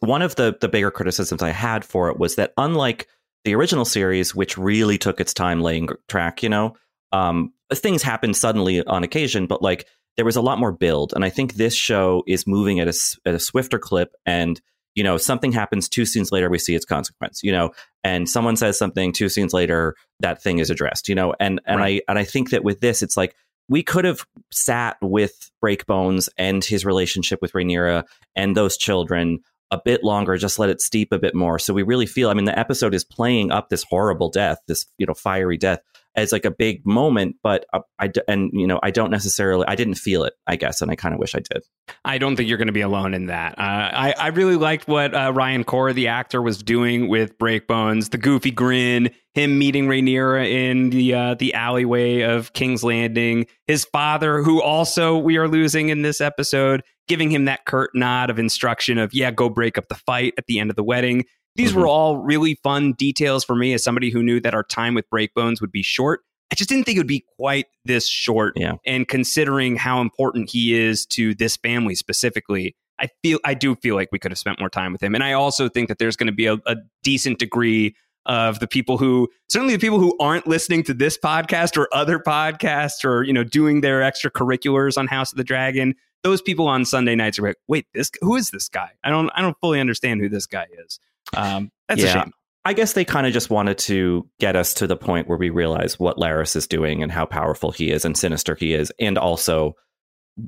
one 0.00 0.22
of 0.22 0.36
the 0.36 0.56
the 0.60 0.68
bigger 0.68 0.90
criticisms 0.90 1.42
I 1.42 1.50
had 1.50 1.84
for 1.84 2.10
it 2.10 2.18
was 2.18 2.36
that 2.36 2.52
unlike 2.56 3.06
the 3.44 3.54
original 3.54 3.84
series, 3.84 4.34
which 4.34 4.58
really 4.58 4.98
took 4.98 5.20
its 5.20 5.32
time 5.32 5.60
laying 5.60 5.88
track, 6.08 6.42
you 6.42 6.48
know, 6.48 6.76
um, 7.12 7.52
things 7.72 8.02
happen 8.02 8.34
suddenly 8.34 8.84
on 8.84 9.02
occasion, 9.02 9.46
but 9.46 9.62
like 9.62 9.86
there 10.16 10.24
was 10.24 10.36
a 10.36 10.42
lot 10.42 10.58
more 10.58 10.72
build. 10.72 11.12
And 11.14 11.24
I 11.24 11.30
think 11.30 11.54
this 11.54 11.74
show 11.74 12.22
is 12.26 12.46
moving 12.46 12.80
at 12.80 12.88
a, 12.88 12.94
at 13.24 13.34
a 13.34 13.40
swifter 13.40 13.78
clip. 13.78 14.14
And, 14.26 14.60
you 14.94 15.02
know, 15.02 15.16
something 15.16 15.52
happens 15.52 15.88
two 15.88 16.04
scenes 16.04 16.32
later, 16.32 16.50
we 16.50 16.58
see 16.58 16.74
its 16.74 16.84
consequence, 16.84 17.42
you 17.42 17.52
know, 17.52 17.70
and 18.04 18.28
someone 18.28 18.56
says 18.56 18.78
something 18.78 19.12
two 19.12 19.28
scenes 19.28 19.54
later, 19.54 19.94
that 20.18 20.42
thing 20.42 20.58
is 20.58 20.68
addressed, 20.68 21.08
you 21.08 21.14
know, 21.14 21.34
and, 21.40 21.60
and 21.64 21.78
right. 21.80 22.02
I, 22.06 22.10
and 22.10 22.18
I 22.18 22.24
think 22.24 22.50
that 22.50 22.64
with 22.64 22.80
this, 22.80 23.02
it's 23.02 23.16
like, 23.16 23.34
we 23.68 23.84
could 23.84 24.04
have 24.04 24.26
sat 24.50 24.96
with 25.00 25.50
Breakbones 25.64 26.28
and 26.36 26.62
his 26.64 26.84
relationship 26.84 27.40
with 27.40 27.52
Rhaenyra 27.52 28.04
and 28.34 28.56
those 28.56 28.76
children 28.76 29.38
a 29.70 29.80
bit 29.84 30.02
longer, 30.02 30.36
just 30.36 30.58
let 30.58 30.70
it 30.70 30.80
steep 30.80 31.12
a 31.12 31.18
bit 31.18 31.34
more. 31.34 31.58
So 31.58 31.72
we 31.72 31.82
really 31.82 32.06
feel, 32.06 32.30
I 32.30 32.34
mean, 32.34 32.44
the 32.44 32.58
episode 32.58 32.94
is 32.94 33.04
playing 33.04 33.50
up 33.50 33.68
this 33.68 33.84
horrible 33.84 34.30
death, 34.30 34.58
this, 34.66 34.86
you 34.98 35.06
know, 35.06 35.14
fiery 35.14 35.56
death 35.56 35.80
as 36.16 36.32
like 36.32 36.44
a 36.44 36.50
big 36.50 36.84
moment, 36.84 37.36
but 37.42 37.64
uh, 37.72 37.80
I 37.98 38.10
and 38.26 38.50
you 38.52 38.66
know 38.66 38.80
I 38.82 38.90
don't 38.90 39.10
necessarily 39.10 39.64
I 39.68 39.76
didn't 39.76 39.94
feel 39.94 40.24
it 40.24 40.34
I 40.46 40.56
guess, 40.56 40.82
and 40.82 40.90
I 40.90 40.96
kind 40.96 41.14
of 41.14 41.20
wish 41.20 41.34
I 41.34 41.38
did. 41.38 41.62
I 42.04 42.18
don't 42.18 42.36
think 42.36 42.48
you're 42.48 42.58
going 42.58 42.66
to 42.66 42.72
be 42.72 42.80
alone 42.80 43.14
in 43.14 43.26
that. 43.26 43.58
Uh, 43.58 43.62
I 43.62 44.14
I 44.18 44.26
really 44.28 44.56
liked 44.56 44.88
what 44.88 45.14
uh, 45.14 45.32
Ryan 45.32 45.64
Corr, 45.64 45.94
the 45.94 46.08
actor, 46.08 46.42
was 46.42 46.62
doing 46.62 47.08
with 47.08 47.38
Breakbones, 47.38 48.10
the 48.10 48.18
goofy 48.18 48.50
grin, 48.50 49.10
him 49.34 49.58
meeting 49.58 49.86
Rhaenyra 49.86 50.50
in 50.50 50.90
the 50.90 51.14
uh, 51.14 51.34
the 51.34 51.54
alleyway 51.54 52.22
of 52.22 52.52
King's 52.52 52.82
Landing, 52.82 53.46
his 53.66 53.84
father, 53.84 54.42
who 54.42 54.60
also 54.60 55.16
we 55.16 55.36
are 55.36 55.48
losing 55.48 55.90
in 55.90 56.02
this 56.02 56.20
episode, 56.20 56.82
giving 57.10 57.32
him 57.32 57.46
that 57.46 57.64
curt 57.64 57.90
nod 57.92 58.30
of 58.30 58.38
instruction 58.38 58.96
of 58.96 59.12
yeah, 59.12 59.32
go 59.32 59.50
break 59.50 59.76
up 59.76 59.88
the 59.88 59.96
fight 59.96 60.32
at 60.38 60.46
the 60.46 60.60
end 60.60 60.70
of 60.70 60.76
the 60.76 60.84
wedding. 60.84 61.24
These 61.56 61.72
mm-hmm. 61.72 61.80
were 61.80 61.88
all 61.88 62.18
really 62.18 62.54
fun 62.62 62.92
details 62.92 63.44
for 63.44 63.56
me 63.56 63.74
as 63.74 63.82
somebody 63.82 64.10
who 64.10 64.22
knew 64.22 64.38
that 64.38 64.54
our 64.54 64.62
time 64.62 64.94
with 64.94 65.10
Breakbones 65.10 65.60
would 65.60 65.72
be 65.72 65.82
short. 65.82 66.20
I 66.52 66.54
just 66.54 66.70
didn't 66.70 66.84
think 66.84 66.96
it 66.96 67.00
would 67.00 67.08
be 67.08 67.24
quite 67.36 67.66
this 67.84 68.06
short. 68.06 68.54
Yeah. 68.56 68.74
And 68.86 69.08
considering 69.08 69.74
how 69.74 70.00
important 70.00 70.50
he 70.50 70.72
is 70.72 71.04
to 71.06 71.34
this 71.34 71.56
family 71.56 71.96
specifically, 71.96 72.76
I 73.00 73.08
feel 73.24 73.40
I 73.44 73.54
do 73.54 73.74
feel 73.74 73.96
like 73.96 74.10
we 74.12 74.20
could 74.20 74.30
have 74.30 74.38
spent 74.38 74.60
more 74.60 74.70
time 74.70 74.92
with 74.92 75.02
him. 75.02 75.16
And 75.16 75.24
I 75.24 75.32
also 75.32 75.68
think 75.68 75.88
that 75.88 75.98
there's 75.98 76.14
going 76.14 76.28
to 76.28 76.32
be 76.32 76.46
a, 76.46 76.58
a 76.66 76.76
decent 77.02 77.40
degree 77.40 77.96
of 78.26 78.60
the 78.60 78.68
people 78.68 78.98
who 78.98 79.28
certainly 79.48 79.74
the 79.74 79.80
people 79.80 79.98
who 79.98 80.16
aren't 80.20 80.46
listening 80.46 80.84
to 80.84 80.94
this 80.94 81.18
podcast 81.18 81.76
or 81.76 81.88
other 81.92 82.20
podcasts 82.20 83.04
or 83.04 83.24
you 83.24 83.32
know 83.32 83.42
doing 83.42 83.80
their 83.80 84.00
extracurriculars 84.00 84.96
on 84.96 85.08
House 85.08 85.32
of 85.32 85.38
the 85.38 85.44
Dragon. 85.44 85.94
Those 86.22 86.42
people 86.42 86.68
on 86.68 86.84
Sunday 86.84 87.14
nights 87.14 87.38
are 87.38 87.42
like, 87.42 87.56
wait, 87.66 87.86
this 87.94 88.10
who 88.20 88.36
is 88.36 88.50
this 88.50 88.68
guy? 88.68 88.90
I 89.02 89.10
don't 89.10 89.30
I 89.34 89.40
don't 89.40 89.56
fully 89.60 89.80
understand 89.80 90.20
who 90.20 90.28
this 90.28 90.46
guy 90.46 90.66
is. 90.86 91.00
Um, 91.36 91.70
that's 91.88 92.02
yeah. 92.02 92.08
a 92.08 92.12
shame. 92.12 92.32
I 92.64 92.74
guess 92.74 92.92
they 92.92 93.06
kind 93.06 93.26
of 93.26 93.32
just 93.32 93.48
wanted 93.48 93.78
to 93.78 94.28
get 94.38 94.54
us 94.54 94.74
to 94.74 94.86
the 94.86 94.96
point 94.96 95.28
where 95.28 95.38
we 95.38 95.48
realize 95.48 95.98
what 95.98 96.18
Larys 96.18 96.56
is 96.56 96.66
doing 96.66 97.02
and 97.02 97.10
how 97.10 97.24
powerful 97.24 97.70
he 97.70 97.90
is 97.90 98.04
and 98.04 98.16
sinister 98.16 98.54
he 98.54 98.74
is. 98.74 98.92
And 99.00 99.16
also, 99.16 99.76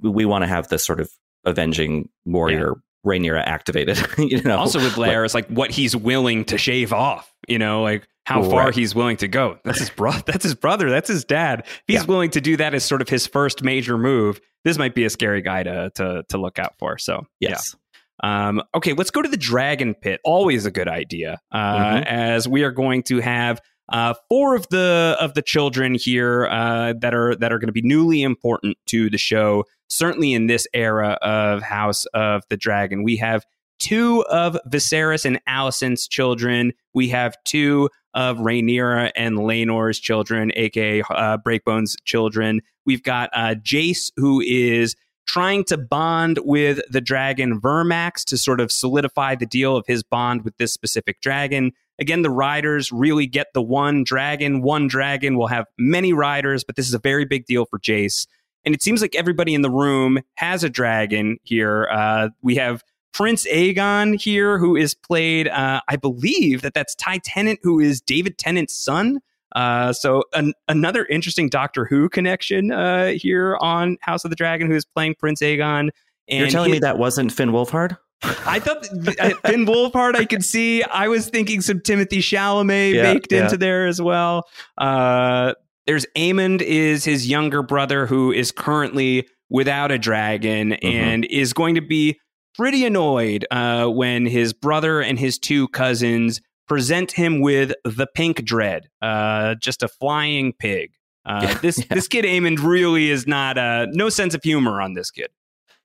we 0.02 0.26
want 0.26 0.42
to 0.42 0.48
have 0.48 0.68
this 0.68 0.85
sort 0.85 1.00
of 1.00 1.11
avenging 1.44 2.11
warrior. 2.26 2.74
Rhaenyra 3.07 3.43
activated. 3.45 3.99
you 4.19 4.43
know, 4.43 4.59
also 4.59 4.79
with 4.79 4.95
Larys, 4.95 5.35
like, 5.35 5.49
like 5.49 5.57
what 5.57 5.71
he's 5.71 5.97
willing 5.97 6.45
to 6.47 6.59
shave 6.59 6.93
off. 6.93 7.33
You 7.49 7.59
know, 7.59 7.83
like 7.83 8.07
how 8.25 8.43
far 8.43 8.71
he's 8.71 8.95
willing 8.95 9.17
to 9.19 9.29
go. 9.29 9.59
That's 9.65 9.81
his 9.81 9.91
bro. 9.91 10.12
That's 10.27 10.45
his 10.45 10.55
brother. 10.55 10.91
That's 10.91 11.09
his 11.09 11.25
dad. 11.25 11.61
If 11.65 11.83
he's 11.87 11.97
yeah. 12.01 12.07
willing 12.07 12.31
to 12.31 12.41
do 12.41 12.57
that 12.57 12.75
as 12.75 12.85
sort 12.85 13.03
of 13.03 13.09
his 13.09 13.27
first 13.27 13.62
major 13.62 13.99
move, 13.99 14.41
this 14.65 14.79
might 14.79 14.95
be 14.95 15.05
a 15.05 15.11
scary 15.11 15.43
guy 15.43 15.62
to 15.65 15.91
to 15.97 16.25
to 16.29 16.38
look 16.38 16.59
out 16.59 16.75
for. 16.79 16.99
So 16.99 17.27
yes. 17.41 17.75
Yeah. 17.75 17.79
Um, 18.25 18.62
okay, 18.73 18.93
let's 18.93 19.11
go 19.11 19.21
to 19.21 19.29
the 19.29 19.37
Dragon 19.37 19.95
Pit. 19.95 20.21
Always 20.23 20.65
a 20.65 20.71
good 20.71 20.87
idea, 20.87 21.41
uh, 21.51 21.59
mm-hmm. 21.59 22.03
as 22.05 22.47
we 22.47 22.62
are 22.62 22.71
going 22.71 23.03
to 23.05 23.19
have 23.19 23.61
uh, 23.92 24.14
four 24.28 24.57
of 24.57 24.66
the 24.70 25.16
of 25.20 25.35
the 25.35 25.42
children 25.42 25.94
here 25.94 26.46
uh, 26.46 26.94
that 27.00 27.14
are 27.14 27.37
that 27.37 27.52
are 27.52 27.59
going 27.59 27.68
to 27.68 27.72
be 27.72 27.83
newly 27.83 28.22
important 28.22 28.76
to 28.87 29.11
the 29.11 29.18
show. 29.18 29.64
Certainly 29.88 30.33
in 30.33 30.46
this 30.46 30.66
era 30.72 31.18
of 31.20 31.62
House 31.62 32.07
of 32.07 32.42
the 32.48 32.57
Dragon, 32.57 33.02
we 33.02 33.16
have 33.18 33.44
two 33.78 34.24
of 34.31 34.57
Viserys 34.68 35.24
and 35.24 35.40
Alicent's 35.46 36.09
children. 36.09 36.72
We 36.94 37.09
have 37.09 37.37
two 37.44 37.90
of 38.14 38.38
Rhaenyra 38.38 39.11
and 39.14 39.38
Laenor's 39.38 39.98
children, 39.98 40.52
aka 40.57 41.02
uh, 41.11 41.37
Breakbone's 41.38 41.96
children. 42.05 42.62
We've 42.87 43.02
got 43.02 43.31
uh, 43.35 43.55
Jace, 43.57 44.11
who 44.16 44.40
is 44.40 44.96
trying 45.26 45.64
to 45.64 45.78
bond 45.78 46.38
with 46.44 46.80
the 46.90 47.00
dragon 47.00 47.61
Vermax 47.61 48.24
to 48.24 48.37
sort 48.37 48.61
of 48.61 48.72
solidify 48.72 49.35
the 49.35 49.46
deal 49.46 49.76
of 49.76 49.87
his 49.87 50.02
bond 50.02 50.44
with 50.44 50.56
this 50.58 50.72
specific 50.72 51.20
dragon. 51.20 51.72
Again, 51.98 52.22
the 52.22 52.30
riders 52.30 52.90
really 52.90 53.26
get 53.26 53.48
the 53.54 53.62
one 53.62 54.04
dragon. 54.04 54.62
One 54.62 54.88
dragon 54.88 55.37
will 55.37 55.46
have 55.46 55.66
many 55.78 56.12
riders, 56.12 56.64
but 56.64 56.76
this 56.76 56.88
is 56.88 56.94
a 56.94 56.98
very 56.98 57.24
big 57.24 57.46
deal 57.46 57.64
for 57.64 57.78
Jace. 57.78 58.26
And 58.64 58.74
it 58.74 58.82
seems 58.82 59.02
like 59.02 59.14
everybody 59.14 59.54
in 59.54 59.62
the 59.62 59.70
room 59.70 60.20
has 60.35 60.64
a 60.64 60.70
dragon 60.70 61.38
here. 61.42 61.88
Uh, 61.90 62.28
we 62.42 62.56
have 62.56 62.82
Prince 63.12 63.46
Aegon 63.46 64.20
here, 64.20 64.58
who 64.58 64.74
is 64.74 64.94
played, 64.94 65.48
uh, 65.48 65.80
I 65.88 65.96
believe 65.96 66.62
that 66.62 66.74
that's 66.74 66.94
Ty 66.94 67.18
Tennant, 67.18 67.61
who 67.62 67.78
is 67.78 68.00
David 68.00 68.38
Tennant's 68.38 68.74
son. 68.74 69.20
Uh, 69.55 69.93
so 69.93 70.25
an, 70.35 70.55
another 70.69 71.05
interesting 71.07 71.49
Doctor 71.49 71.85
Who 71.85 72.09
connection 72.09 72.73
uh, 72.73 73.09
here 73.09 73.57
on 73.61 73.99
House 74.01 74.25
of 74.25 74.31
the 74.31 74.37
Dragon, 74.37 74.67
who 74.69 74.77
is 74.77 74.85
playing 74.85 75.17
Prince 75.19 75.41
Aegon. 75.43 75.91
And 76.29 76.41
You're 76.41 76.49
telling 76.49 76.71
me 76.71 76.79
that 76.79 76.99
wasn't 76.99 77.33
Finn 77.33 77.51
Wolfhard? 77.51 77.97
I 78.23 78.61
thought 78.61 78.87
Finn 78.87 79.67
Wolfhard 79.67 80.15
I 80.15 80.25
could 80.25 80.45
see. 80.45 80.83
I 80.85 81.09
was 81.09 81.29
thinking 81.29 81.61
some 81.61 81.81
Timothée 81.81 82.19
Chalamet 82.19 82.95
yeah, 82.95 83.12
baked 83.12 83.33
yeah. 83.33 83.45
into 83.45 83.57
there 83.57 83.87
as 83.87 84.01
well. 84.01 84.49
Uh, 84.79 85.55
there's 85.87 86.07
Aemond 86.17 86.62
is 86.62 87.05
his 87.05 87.27
younger 87.29 87.62
brother 87.62 88.07
who 88.07 88.31
is 88.31 88.53
currently 88.53 89.29
without 89.51 89.91
a 89.91 89.99
dragon 89.99 90.71
mm-hmm. 90.71 90.87
and 90.87 91.25
is 91.27 91.53
going 91.53 91.75
to 91.75 91.81
be 91.81 92.19
pretty 92.55 92.85
annoyed 92.85 93.47
uh, 93.51 93.87
when 93.87 94.27
his 94.27 94.53
brother 94.53 95.01
and 95.01 95.19
his 95.19 95.38
two 95.38 95.69
cousins 95.69 96.41
present 96.72 97.12
him 97.12 97.40
with 97.40 97.74
the 97.85 98.06
pink 98.06 98.42
dread, 98.46 98.88
uh, 99.02 99.54
just 99.56 99.82
a 99.82 99.88
flying 99.88 100.54
pig. 100.54 100.94
Uh, 101.26 101.40
yeah, 101.42 101.58
this 101.58 101.78
yeah. 101.78 101.85
this 101.90 102.08
kid 102.08 102.24
Aemond 102.24 102.62
really 102.62 103.11
is 103.11 103.26
not 103.26 103.58
uh, 103.58 103.87
no 103.90 104.08
sense 104.08 104.35
of 104.35 104.42
humor 104.42 104.80
on 104.80 104.94
this 104.94 105.11
kid. 105.11 105.28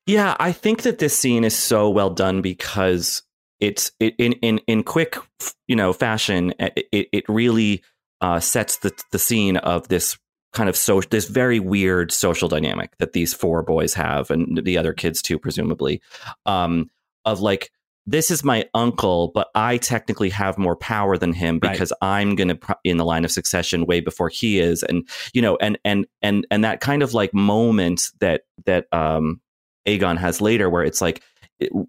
Yeah, 0.05 0.37
I 0.39 0.53
think 0.53 0.83
that 0.83 0.99
this 0.99 1.17
scene 1.17 1.43
is 1.43 1.53
so 1.53 1.89
well 1.89 2.09
done 2.09 2.41
because 2.41 3.21
it's 3.59 3.91
it, 3.99 4.15
in 4.17 4.31
in 4.41 4.59
in 4.59 4.83
quick 4.83 5.17
you 5.67 5.75
know 5.75 5.91
fashion. 5.91 6.53
It 6.57 7.09
it 7.11 7.25
really 7.27 7.83
uh, 8.21 8.39
sets 8.39 8.77
the 8.77 8.93
the 9.11 9.19
scene 9.19 9.57
of 9.57 9.89
this 9.89 10.17
kind 10.53 10.69
of 10.69 10.77
so 10.77 11.01
this 11.01 11.27
very 11.27 11.59
weird 11.59 12.13
social 12.13 12.47
dynamic 12.47 12.95
that 12.99 13.11
these 13.11 13.33
four 13.33 13.61
boys 13.61 13.93
have 13.93 14.31
and 14.31 14.63
the 14.63 14.77
other 14.77 14.93
kids 14.93 15.21
too 15.21 15.37
presumably 15.37 16.01
um, 16.45 16.89
of 17.25 17.41
like 17.41 17.69
this 18.07 18.31
is 18.31 18.43
my 18.43 18.65
uncle 18.73 19.31
but 19.33 19.49
i 19.53 19.77
technically 19.77 20.29
have 20.29 20.57
more 20.57 20.75
power 20.75 21.17
than 21.17 21.33
him 21.33 21.59
because 21.59 21.91
right. 22.01 22.19
i'm 22.19 22.35
going 22.35 22.47
to 22.47 22.55
pr- 22.55 22.71
in 22.83 22.97
the 22.97 23.05
line 23.05 23.25
of 23.25 23.31
succession 23.31 23.85
way 23.85 23.99
before 23.99 24.29
he 24.29 24.59
is. 24.59 24.81
And 24.81 25.07
you 25.33 25.41
know 25.41 25.57
and 25.57 25.77
and 25.85 26.07
and 26.21 26.47
and 26.49 26.63
that 26.63 26.79
kind 26.79 27.03
of 27.03 27.13
like 27.13 27.33
moment 27.33 28.11
that 28.19 28.43
that 28.65 28.91
um 28.93 29.41
aegon 29.87 30.17
has 30.17 30.41
later 30.41 30.69
where 30.69 30.83
it's 30.83 31.01
like 31.01 31.21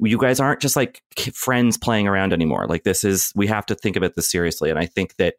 you 0.01 0.19
guys 0.19 0.41
aren't 0.41 0.61
just 0.61 0.77
like 0.77 1.03
friends 1.35 1.77
playing 1.77 2.09
around 2.09 2.33
anymore. 2.33 2.67
Like 2.67 2.85
this 2.85 3.05
is 3.05 3.33
we 3.37 3.47
have 3.47 3.67
to 3.67 3.75
think 3.75 3.97
about 3.97 4.17
this 4.17 4.31
seriously. 4.31 4.71
And 4.71 4.79
i 4.79 4.87
think 4.87 5.17
that 5.17 5.35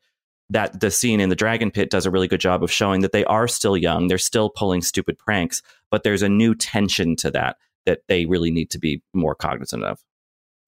that 0.52 0.80
the 0.80 0.90
scene 0.90 1.20
in 1.20 1.30
the 1.30 1.36
dragon 1.36 1.70
pit 1.70 1.92
does 1.92 2.08
a 2.08 2.12
really 2.12 2.28
good 2.28 2.40
job 2.40 2.64
of 2.64 2.72
showing 2.72 3.02
that 3.02 3.12
they 3.12 3.24
are 3.26 3.48
still 3.48 3.78
young. 3.78 4.08
They're 4.08 4.18
still 4.18 4.50
pulling 4.50 4.82
stupid 4.82 5.18
pranks 5.18 5.62
but 5.92 6.04
there's 6.04 6.22
a 6.22 6.30
new 6.30 6.56
tension 6.56 7.16
to 7.18 7.32
that 7.32 7.58
that 7.86 8.02
they 8.08 8.26
really 8.26 8.52
need 8.52 8.70
to 8.72 8.80
be 8.80 9.02
more 9.14 9.36
cognizant 9.36 9.84
of 9.84 10.00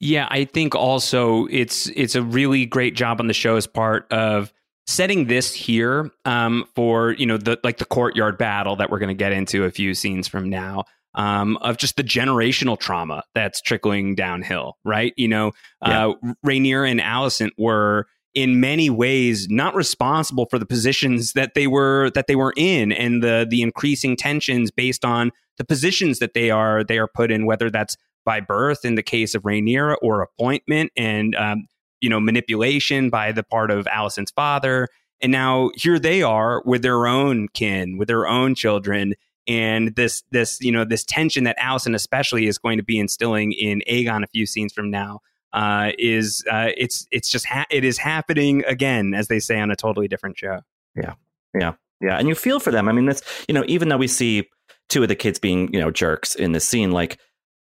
yeah 0.01 0.27
i 0.29 0.43
think 0.43 0.75
also 0.75 1.47
it's 1.49 1.87
it's 1.95 2.15
a 2.15 2.21
really 2.21 2.65
great 2.65 2.95
job 2.95 3.21
on 3.21 3.27
the 3.27 3.33
show's 3.33 3.65
part 3.65 4.11
of 4.11 4.51
setting 4.87 5.27
this 5.27 5.53
here 5.53 6.11
um, 6.25 6.65
for 6.75 7.11
you 7.13 7.25
know 7.25 7.37
the 7.37 7.57
like 7.63 7.77
the 7.77 7.85
courtyard 7.85 8.37
battle 8.37 8.75
that 8.75 8.89
we're 8.89 8.99
going 8.99 9.07
to 9.09 9.13
get 9.13 9.31
into 9.31 9.63
a 9.63 9.71
few 9.71 9.93
scenes 9.93 10.27
from 10.27 10.49
now 10.49 10.83
um, 11.13 11.57
of 11.57 11.77
just 11.77 11.97
the 11.97 12.03
generational 12.03 12.77
trauma 12.77 13.23
that's 13.33 13.61
trickling 13.61 14.15
downhill 14.15 14.77
right 14.83 15.13
you 15.15 15.27
know 15.27 15.51
yeah. 15.85 16.07
uh, 16.07 16.13
Rhaenyra 16.45 16.89
and 16.89 16.99
Alicent 16.99 17.51
were 17.57 18.07
in 18.33 18.59
many 18.59 18.89
ways 18.89 19.47
not 19.49 19.75
responsible 19.75 20.47
for 20.49 20.57
the 20.57 20.65
positions 20.65 21.33
that 21.33 21.53
they 21.53 21.67
were 21.67 22.09
that 22.11 22.27
they 22.27 22.35
were 22.35 22.53
in 22.57 22.91
and 22.91 23.21
the 23.21 23.45
the 23.49 23.61
increasing 23.61 24.15
tensions 24.15 24.71
based 24.71 25.05
on 25.05 25.31
the 25.57 25.63
positions 25.63 26.19
that 26.19 26.33
they 26.33 26.49
are 26.49 26.83
they 26.83 26.97
are 26.97 27.07
put 27.07 27.31
in 27.31 27.45
whether 27.45 27.69
that's 27.69 27.97
by 28.25 28.39
birth 28.39 28.85
in 28.85 28.95
the 28.95 29.03
case 29.03 29.35
of 29.35 29.43
Rhaenyra 29.43 29.95
or 30.01 30.21
appointment 30.21 30.91
and 30.95 31.35
um, 31.35 31.67
you 31.99 32.09
know 32.09 32.19
manipulation 32.19 33.09
by 33.09 33.31
the 33.31 33.43
part 33.43 33.71
of 33.71 33.85
Alicent's 33.85 34.31
father 34.31 34.87
and 35.21 35.31
now 35.31 35.71
here 35.75 35.99
they 35.99 36.23
are 36.23 36.61
with 36.65 36.81
their 36.81 37.07
own 37.07 37.47
kin 37.49 37.97
with 37.97 38.07
their 38.07 38.27
own 38.27 38.55
children 38.55 39.13
and 39.47 39.95
this 39.95 40.23
this 40.31 40.59
you 40.61 40.71
know 40.71 40.85
this 40.85 41.03
tension 41.03 41.43
that 41.45 41.57
Alicent 41.59 41.95
especially 41.95 42.47
is 42.47 42.57
going 42.57 42.77
to 42.77 42.83
be 42.83 42.99
instilling 42.99 43.51
in 43.53 43.81
Aegon 43.89 44.23
a 44.23 44.27
few 44.27 44.45
scenes 44.45 44.73
from 44.73 44.89
now 44.91 45.19
uh, 45.53 45.91
is 45.97 46.43
uh, 46.49 46.69
it's 46.77 47.07
it's 47.11 47.29
just 47.29 47.45
ha- 47.45 47.65
it 47.69 47.83
is 47.83 47.97
happening 47.97 48.63
again, 48.65 49.13
as 49.13 49.27
they 49.27 49.39
say 49.39 49.59
on 49.59 49.71
a 49.71 49.75
totally 49.75 50.07
different 50.07 50.37
show. 50.37 50.61
Yeah, 50.95 51.13
yeah, 51.53 51.73
yeah, 51.99 52.17
and 52.17 52.27
you 52.27 52.35
feel 52.35 52.59
for 52.59 52.71
them. 52.71 52.87
I 52.87 52.91
mean, 52.91 53.05
that's 53.05 53.21
you 53.47 53.53
know, 53.53 53.63
even 53.67 53.89
though 53.89 53.97
we 53.97 54.07
see 54.07 54.49
two 54.89 55.03
of 55.03 55.09
the 55.09 55.15
kids 55.15 55.39
being 55.39 55.73
you 55.73 55.79
know 55.79 55.91
jerks 55.91 56.35
in 56.35 56.53
this 56.53 56.67
scene, 56.67 56.91
like 56.91 57.19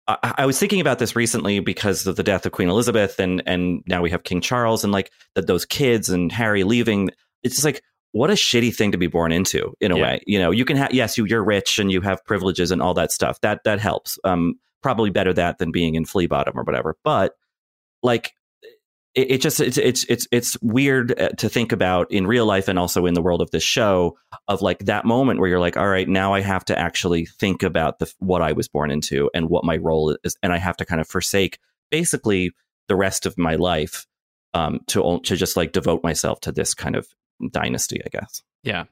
I, 0.09 0.35
I 0.39 0.47
was 0.47 0.59
thinking 0.59 0.81
about 0.81 0.99
this 0.99 1.15
recently 1.15 1.61
because 1.61 2.07
of 2.07 2.17
the 2.17 2.23
death 2.23 2.45
of 2.47 2.53
Queen 2.53 2.69
Elizabeth, 2.69 3.21
and 3.21 3.43
and 3.47 3.83
now 3.87 4.03
we 4.03 4.11
have 4.11 4.25
King 4.25 4.41
Charles, 4.41 4.85
and 4.85 4.93
like 4.93 5.11
that 5.35 5.47
those 5.47 5.65
kids 5.65 6.09
and 6.09 6.33
Harry 6.33 6.65
leaving. 6.65 7.11
It's 7.43 7.55
just 7.55 7.65
like 7.65 7.83
what 8.13 8.31
a 8.31 8.35
shitty 8.35 8.75
thing 8.75 8.93
to 8.93 8.99
be 8.99 9.07
born 9.07 9.33
into 9.33 9.75
in 9.81 9.91
a 9.91 9.97
yeah. 9.97 10.03
way 10.03 10.23
you 10.27 10.39
know 10.39 10.51
you 10.51 10.65
can 10.65 10.77
have 10.77 10.93
yes 10.93 11.19
you, 11.19 11.25
you're 11.25 11.43
rich 11.43 11.79
and 11.79 11.91
you 11.91 12.01
have 12.01 12.25
privileges 12.25 12.71
and 12.71 12.81
all 12.81 12.95
that 12.95 13.11
stuff 13.11 13.41
that 13.41 13.65
that 13.65 13.81
helps 13.81 14.19
um 14.25 14.55
probably 14.83 15.11
better 15.11 15.33
that 15.33 15.59
than 15.59 15.73
being 15.73 15.95
in 15.95 16.05
flea 16.05 16.27
bottom 16.27 16.59
or 16.59 16.63
whatever 16.63 16.97
but 17.05 17.35
like 18.03 18.33
it, 19.15 19.33
it 19.33 19.41
just 19.41 19.61
it's 19.61 19.79
it's 19.79 20.05
it's 20.09 20.27
it's 20.31 20.61
weird 20.63 21.19
uh, 21.21 21.31
to 21.31 21.49
think 21.49 21.73
about 21.73 22.11
in 22.11 22.27
real 22.27 22.47
life 22.47 22.69
and 22.69 22.79
also 22.79 23.07
in 23.07 23.15
the 23.15 23.23
world 23.23 23.43
of 23.43 23.51
this 23.51 23.63
show 23.63 24.17
of 24.49 24.63
like 24.63 24.81
that 24.81 25.05
moment 25.05 25.41
where 25.41 25.49
you're 25.49 25.61
like 25.61 25.77
all 25.77 25.89
right 25.89 26.09
now 26.09 26.33
i 26.33 26.41
have 26.41 26.65
to 26.65 26.79
actually 26.79 27.27
think 27.27 27.63
about 27.63 27.99
the 27.99 28.13
what 28.19 28.43
i 28.43 28.53
was 28.53 28.69
born 28.69 28.91
into 28.91 29.31
and 29.35 29.49
what 29.49 29.65
my 29.65 29.77
role 29.77 30.17
is 30.25 30.37
and 30.43 30.53
i 30.53 30.59
have 30.59 30.77
to 30.77 30.85
kind 30.85 31.01
of 31.01 31.09
forsake 31.09 31.59
basically 31.91 32.53
the 32.89 32.97
rest 32.97 33.27
of 33.27 33.37
my 33.39 33.55
life 33.55 34.07
um 34.55 34.81
to 34.87 35.21
to 35.25 35.37
just 35.37 35.57
like 35.57 35.73
devote 35.73 36.03
myself 36.03 36.41
to 36.41 36.53
this 36.53 36.75
kind 36.75 36.97
of 36.97 37.07
dynasty 37.51 38.01
i 38.05 38.09
guess 38.09 38.43
yeah 38.63 38.85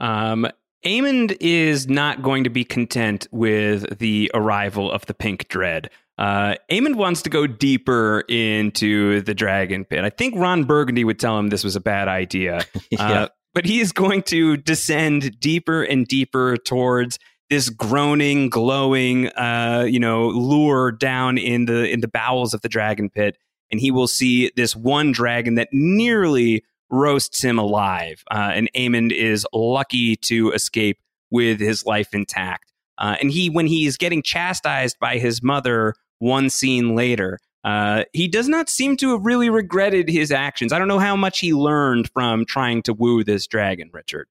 um 0.00 0.46
Aemond 0.84 1.36
is 1.40 1.86
not 1.88 2.22
going 2.22 2.42
to 2.42 2.50
be 2.50 2.64
content 2.64 3.28
with 3.30 3.98
the 4.00 4.28
arrival 4.34 4.90
of 4.90 5.06
the 5.06 5.14
Pink 5.14 5.46
Dread. 5.46 5.90
Uh, 6.18 6.54
Aemond 6.70 6.96
wants 6.96 7.22
to 7.22 7.30
go 7.30 7.46
deeper 7.46 8.20
into 8.28 9.22
the 9.22 9.34
dragon 9.34 9.84
pit. 9.84 10.04
I 10.04 10.10
think 10.10 10.34
Ron 10.36 10.64
Burgundy 10.64 11.04
would 11.04 11.18
tell 11.18 11.38
him 11.38 11.48
this 11.48 11.64
was 11.64 11.76
a 11.76 11.80
bad 11.80 12.08
idea. 12.08 12.62
yeah. 12.90 13.02
uh, 13.02 13.28
but 13.54 13.64
he 13.64 13.80
is 13.80 13.92
going 13.92 14.22
to 14.24 14.56
descend 14.56 15.38
deeper 15.40 15.82
and 15.82 16.06
deeper 16.06 16.56
towards 16.56 17.18
this 17.50 17.68
groaning, 17.68 18.48
glowing, 18.48 19.28
uh, 19.28 19.86
you 19.88 20.00
know, 20.00 20.28
lure 20.28 20.90
down 20.90 21.36
in 21.36 21.66
the 21.66 21.88
in 21.90 22.00
the 22.00 22.08
bowels 22.08 22.54
of 22.54 22.62
the 22.62 22.68
dragon 22.68 23.10
pit, 23.10 23.36
and 23.70 23.78
he 23.80 23.90
will 23.90 24.06
see 24.06 24.50
this 24.56 24.74
one 24.74 25.12
dragon 25.12 25.56
that 25.56 25.68
nearly 25.70 26.64
roasts 26.90 27.42
him 27.42 27.58
alive. 27.58 28.24
Uh, 28.30 28.52
and 28.54 28.70
Aemond 28.74 29.12
is 29.12 29.46
lucky 29.52 30.16
to 30.16 30.52
escape 30.52 30.98
with 31.30 31.60
his 31.60 31.84
life 31.84 32.14
intact. 32.14 32.71
Uh, 33.02 33.16
and 33.20 33.30
he, 33.30 33.50
when 33.50 33.66
he 33.66 33.84
is 33.84 33.98
getting 33.98 34.22
chastised 34.22 34.98
by 35.00 35.18
his 35.18 35.42
mother 35.42 35.94
one 36.20 36.48
scene 36.48 36.94
later, 36.94 37.38
uh, 37.64 38.04
he 38.12 38.26
does 38.26 38.48
not 38.48 38.68
seem 38.68 38.96
to 38.96 39.10
have 39.12 39.24
really 39.24 39.50
regretted 39.50 40.08
his 40.08 40.32
actions. 40.32 40.72
I 40.72 40.78
don't 40.78 40.88
know 40.88 40.98
how 40.98 41.16
much 41.16 41.40
he 41.40 41.52
learned 41.52 42.10
from 42.10 42.44
trying 42.44 42.82
to 42.84 42.92
woo 42.92 43.22
this 43.22 43.46
dragon, 43.46 43.90
Richard. 43.92 44.28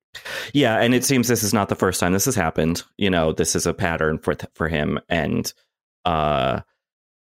Yeah, 0.53 0.79
and 0.79 0.93
it 0.93 1.05
seems 1.05 1.27
this 1.27 1.43
is 1.43 1.53
not 1.53 1.69
the 1.69 1.75
first 1.75 1.99
time 1.99 2.13
this 2.13 2.25
has 2.25 2.35
happened. 2.35 2.83
You 2.97 3.09
know, 3.09 3.31
this 3.31 3.55
is 3.55 3.65
a 3.65 3.73
pattern 3.73 4.19
for 4.19 4.35
th- 4.35 4.51
for 4.53 4.67
him, 4.67 4.99
and 5.07 5.51
uh, 6.03 6.61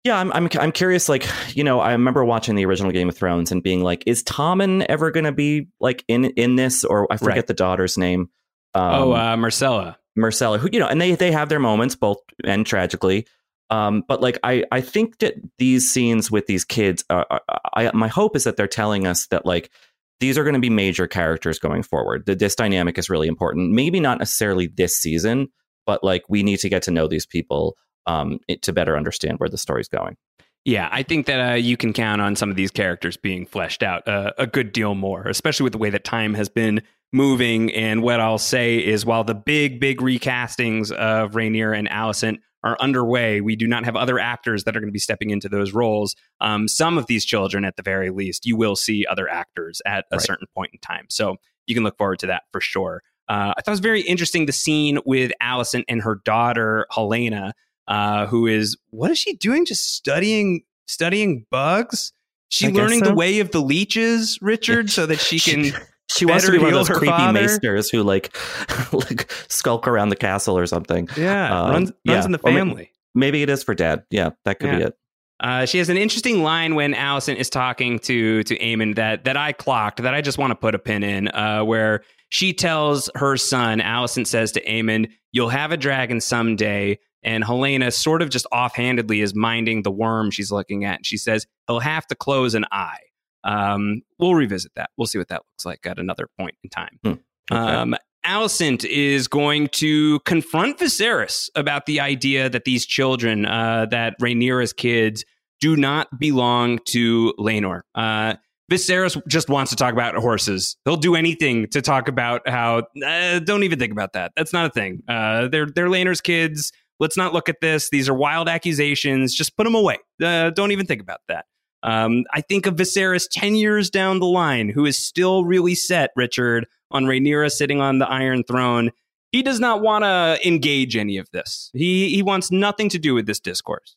yeah, 0.04 0.18
I'm, 0.18 0.32
I'm 0.32 0.48
I'm 0.60 0.72
curious. 0.72 1.10
Like, 1.10 1.28
you 1.56 1.64
know, 1.64 1.80
I 1.82 1.92
remember 1.92 2.24
watching 2.24 2.56
the 2.56 2.66
original 2.66 2.92
Game 2.92 3.10
of 3.10 3.18
Thrones 3.18 3.52
and 3.52 3.62
being 3.62 3.84
like, 3.84 4.04
is 4.06 4.24
Tommen 4.24 4.86
ever 4.88 5.12
going 5.12 5.26
to 5.26 5.32
be 5.32 5.68
like 5.80 6.06
in 6.08 6.26
in 6.26 6.56
this? 6.56 6.86
Or 6.86 7.12
I 7.12 7.18
forget 7.18 7.36
right. 7.36 7.48
the 7.48 7.54
daughter's 7.54 7.98
name. 7.98 8.30
Um, 8.74 8.94
oh, 8.94 9.12
uh, 9.12 9.36
Myrcella. 9.36 9.98
Myrcella, 10.18 10.60
who 10.60 10.70
you 10.72 10.80
know, 10.80 10.88
and 10.88 11.00
they 11.00 11.16
they 11.16 11.32
have 11.32 11.50
their 11.50 11.60
moments, 11.60 11.96
both 11.96 12.18
and 12.44 12.66
tragically. 12.66 13.28
Um, 13.70 14.04
but 14.08 14.22
like, 14.22 14.38
I 14.44 14.66
I 14.72 14.82
think 14.82 15.20
that 15.20 15.36
these 15.58 15.90
scenes 15.90 16.30
with 16.30 16.48
these 16.48 16.66
kids, 16.66 17.04
are, 17.10 17.26
are, 17.30 17.42
I 17.74 17.92
my 17.94 18.10
hope 18.10 18.36
is 18.36 18.44
that 18.44 18.58
they're 18.58 18.68
telling 18.68 19.08
us 19.08 19.28
that 19.28 19.46
like 19.46 19.72
these 20.20 20.38
are 20.38 20.44
going 20.44 20.56
to 20.56 20.60
be 20.60 20.70
major 20.70 21.08
characters 21.08 21.60
going 21.60 21.84
forward. 21.84 22.26
That 22.26 22.40
this 22.40 22.56
dynamic 22.56 22.98
is 22.98 23.10
really 23.10 23.28
important. 23.28 23.72
Maybe 23.72 24.00
not 24.00 24.20
necessarily 24.20 24.68
this 24.68 24.98
season, 24.98 25.48
but 25.86 26.04
like 26.04 26.24
we 26.28 26.44
need 26.44 26.60
to 26.60 26.70
get 26.70 26.84
to 26.84 26.92
know 26.92 27.08
these 27.08 27.26
people 27.26 27.78
um, 28.06 28.40
it, 28.48 28.62
to 28.64 28.74
better 28.74 28.98
understand 28.98 29.40
where 29.40 29.50
the 29.50 29.58
story's 29.58 29.88
going. 29.88 30.18
Yeah, 30.64 30.90
I 30.92 31.02
think 31.02 31.26
that 31.26 31.52
uh, 31.52 31.56
you 31.56 31.76
can 31.76 31.92
count 31.92 32.22
on 32.22 32.36
some 32.36 32.52
of 32.52 32.56
these 32.56 32.70
characters 32.70 33.18
being 33.18 33.48
fleshed 33.48 33.82
out 33.82 34.08
uh, 34.08 34.32
a 34.38 34.46
good 34.46 34.72
deal 34.74 34.94
more, 34.94 35.24
especially 35.24 35.64
with 35.64 35.74
the 35.74 35.80
way 35.80 35.90
that 35.90 36.04
time 36.04 36.36
has 36.36 36.50
been 36.50 36.84
moving. 37.12 37.72
And 37.74 38.02
what 38.02 38.20
I'll 38.20 38.38
say 38.38 38.78
is, 38.78 39.06
while 39.06 39.24
the 39.24 39.36
big, 39.36 39.80
big 39.80 40.00
recastings 40.00 40.92
of 40.92 41.32
Rhaenyra 41.32 41.78
and 41.78 41.90
Alicent 41.90 42.38
are 42.64 42.78
underway, 42.80 43.42
we 43.42 43.56
do 43.56 43.68
not 43.68 43.86
have 43.86 43.96
other 43.96 44.20
actors 44.20 44.64
that 44.66 44.76
are 44.78 44.80
going 44.80 44.90
to 44.90 44.94
be 44.94 45.00
stepping 45.00 45.32
into 45.32 45.50
those 45.50 45.74
roles. 45.74 46.16
Um, 46.40 46.68
some 46.68 46.98
of 46.98 47.08
these 47.08 47.26
children, 47.26 47.66
at 47.66 47.76
the 47.76 47.82
very 47.84 48.12
least, 48.12 48.46
you 48.46 48.56
will 48.56 48.76
see 48.76 49.06
other 49.10 49.28
actors 49.28 49.82
at 49.86 50.06
a 50.12 50.18
Right. 50.18 50.22
certain 50.22 50.48
point 50.56 50.72
in 50.74 50.80
time. 50.80 51.06
So 51.10 51.38
you 51.66 51.74
can 51.76 51.84
look 51.84 51.98
forward 51.98 52.20
to 52.20 52.28
that 52.28 52.44
for 52.52 52.62
sure. 52.62 53.02
Uh, 53.28 53.54
I 53.58 53.62
thought 53.62 53.68
it 53.68 53.72
was 53.72 53.80
very 53.80 54.02
interesting 54.02 54.46
the 54.46 54.52
scene 54.52 55.00
with 55.06 55.32
Alicent 55.42 55.86
and 55.88 56.02
her 56.02 56.16
daughter 56.24 56.86
Helaena, 56.92 57.54
uh, 57.88 58.26
who 58.28 58.46
is 58.46 58.78
what 58.90 59.10
is 59.10 59.18
she 59.18 59.34
doing? 59.34 59.66
Just 59.66 59.96
studying 59.96 60.64
studying 60.86 61.46
bugs. 61.50 62.14
She 62.50 62.68
I 62.68 62.72
learning 62.72 63.00
so. 63.00 63.06
the 63.06 63.16
way 63.16 63.40
of 63.40 63.52
the 63.52 63.62
leeches, 63.62 64.38
Richard, 64.42 64.90
so 64.92 65.06
that 65.06 65.20
she 65.20 65.40
can. 65.72 65.72
She 66.16 66.26
wants 66.26 66.46
to 66.46 66.52
be 66.52 66.58
one 66.58 66.68
of 66.68 66.74
those 66.74 66.90
creepy 66.90 67.08
father. 67.08 67.40
maesters 67.40 67.90
who 67.90 68.04
like 68.04 68.36
like 68.94 69.32
skulk 69.48 69.88
around 69.88 70.10
the 70.10 70.16
castle 70.16 70.58
or 70.58 70.66
something. 70.66 71.08
Yeah, 71.18 71.62
Um, 71.64 71.72
runs 71.72 71.90
runs 71.92 71.96
yeah. 72.06 72.26
in 72.26 72.32
the 72.32 72.38
family. 72.40 72.92
Maybe 73.14 73.42
it 73.44 73.50
is 73.50 73.64
for 73.64 73.74
dad. 73.76 74.04
Yeah, 74.10 74.32
that 74.46 74.60
could 74.60 74.72
be 74.72 74.84
it. 74.84 74.98
Uh, 75.40 75.66
she 75.66 75.80
has 75.80 75.90
an 75.90 75.98
interesting 75.98 76.44
line 76.44 76.76
when 76.76 76.94
Alicent 76.94 77.36
is 77.38 77.50
talking 77.50 77.98
to 78.00 78.44
to 78.44 78.58
Aemond 78.60 78.96
that 78.96 79.24
that 79.24 79.38
I 79.38 79.52
clocked 79.54 80.02
that 80.04 80.14
I 80.14 80.22
just 80.22 80.38
want 80.38 80.52
to 80.52 80.56
put 80.56 80.76
a 80.76 80.80
pin 80.80 81.04
in, 81.04 81.28
uh, 81.30 81.64
where 81.64 82.04
she 82.30 82.54
tells 82.54 83.10
her 83.16 83.36
son, 83.38 83.80
Alicent 83.80 84.28
says 84.28 84.52
to 84.54 84.64
Aemond, 84.66 85.10
"You'll 85.32 85.50
have 85.50 85.72
a 85.72 85.78
dragon 85.78 86.22
someday." 86.22 87.00
And 87.24 87.44
Helaena 87.44 87.94
sort 87.94 88.24
of 88.24 88.32
just 88.32 88.48
offhandedly 88.52 89.22
is 89.22 89.36
minding 89.36 89.84
the 89.84 89.92
worm 89.92 90.32
she's 90.32 90.52
looking 90.52 90.86
at. 90.86 90.98
And 90.98 91.06
she 91.06 91.18
says 91.18 91.46
he'll 91.68 91.80
have 91.80 92.08
to 92.08 92.16
close 92.16 92.56
an 92.56 92.66
eye. 92.72 92.98
Um, 93.44 94.02
we'll 94.20 94.36
revisit 94.36 94.72
that. 94.76 94.90
We'll 94.98 95.08
see 95.08 95.18
what 95.18 95.30
that 95.30 95.42
looks 95.52 95.66
like 95.66 95.86
at 95.86 96.00
another 96.00 96.28
point 96.40 96.56
in 96.64 96.70
time. 96.70 97.00
Hmm. 97.04 97.14
Okay. 97.52 97.74
Um, 97.74 97.96
Alicent 98.26 98.86
is 98.86 99.28
going 99.28 99.68
to 99.70 100.20
confront 100.22 100.78
Viserys 100.78 101.50
about 101.56 101.86
the 101.88 102.00
idea 102.00 102.50
that 102.50 102.66
these 102.66 102.86
children, 102.86 103.46
uh, 103.46 103.88
that 103.90 104.20
Rhaenyra's 104.20 104.74
kids, 104.74 105.26
do 105.60 105.76
not 105.76 106.20
belong 106.20 106.80
to 106.86 107.34
Laenor. 107.40 107.82
Uh, 107.96 108.36
Viserys 108.72 109.22
just 109.28 109.50
wants 109.50 109.70
to 109.72 109.76
talk 109.76 109.92
about 109.92 110.16
horses. 110.16 110.78
He'll 110.86 110.98
do 110.98 111.16
anything 111.16 111.68
to 111.70 111.82
talk 111.82 112.08
about 112.08 112.48
how. 112.48 112.84
Uh, 113.06 113.40
don't 113.40 113.64
even 113.64 113.80
think 113.80 113.92
about 113.92 114.14
that. 114.14 114.32
That's 114.36 114.54
not 114.54 114.68
a 114.68 114.70
thing. 114.70 115.04
Uh, 115.08 115.48
they're 115.50 115.66
they're 115.66 115.90
Laenor's 115.90 116.22
kids. 116.22 116.72
Let's 117.00 117.18
not 117.18 117.34
look 117.34 117.50
at 117.50 117.60
this. 117.60 117.90
These 117.90 118.08
are 118.08 118.14
wild 118.14 118.48
accusations. 118.48 119.34
Just 119.36 119.58
put 119.58 119.64
them 119.66 119.76
away. 119.76 119.98
Uh, 120.24 120.52
don't 120.52 120.72
even 120.72 120.86
think 120.86 121.02
about 121.02 121.20
that. 121.28 121.46
Um, 121.84 122.26
I 122.32 122.42
think 122.42 122.66
of 122.66 122.76
Viserys 122.76 123.28
10 123.30 123.56
years 123.56 123.90
down 123.90 124.20
the 124.20 124.28
line, 124.28 124.70
who 124.70 124.86
is 124.86 124.98
still 124.98 125.46
really 125.46 125.76
set, 125.76 126.12
Richard, 126.16 126.68
on 126.92 127.06
Rhaenyra 127.06 127.52
sitting 127.52 127.82
on 127.82 128.00
the 128.00 128.08
Iron 128.08 128.44
Throne. 128.44 128.92
He 129.32 129.42
does 129.42 129.60
not 129.60 129.82
want 129.82 130.04
to 130.04 130.40
engage 130.46 130.96
any 130.96 131.18
of 131.18 131.30
this. 131.32 131.72
He, 131.74 132.10
he 132.10 132.22
wants 132.22 132.52
nothing 132.52 132.90
to 132.90 133.00
do 133.00 133.14
with 133.14 133.26
this 133.26 133.40
discourse. 133.40 133.96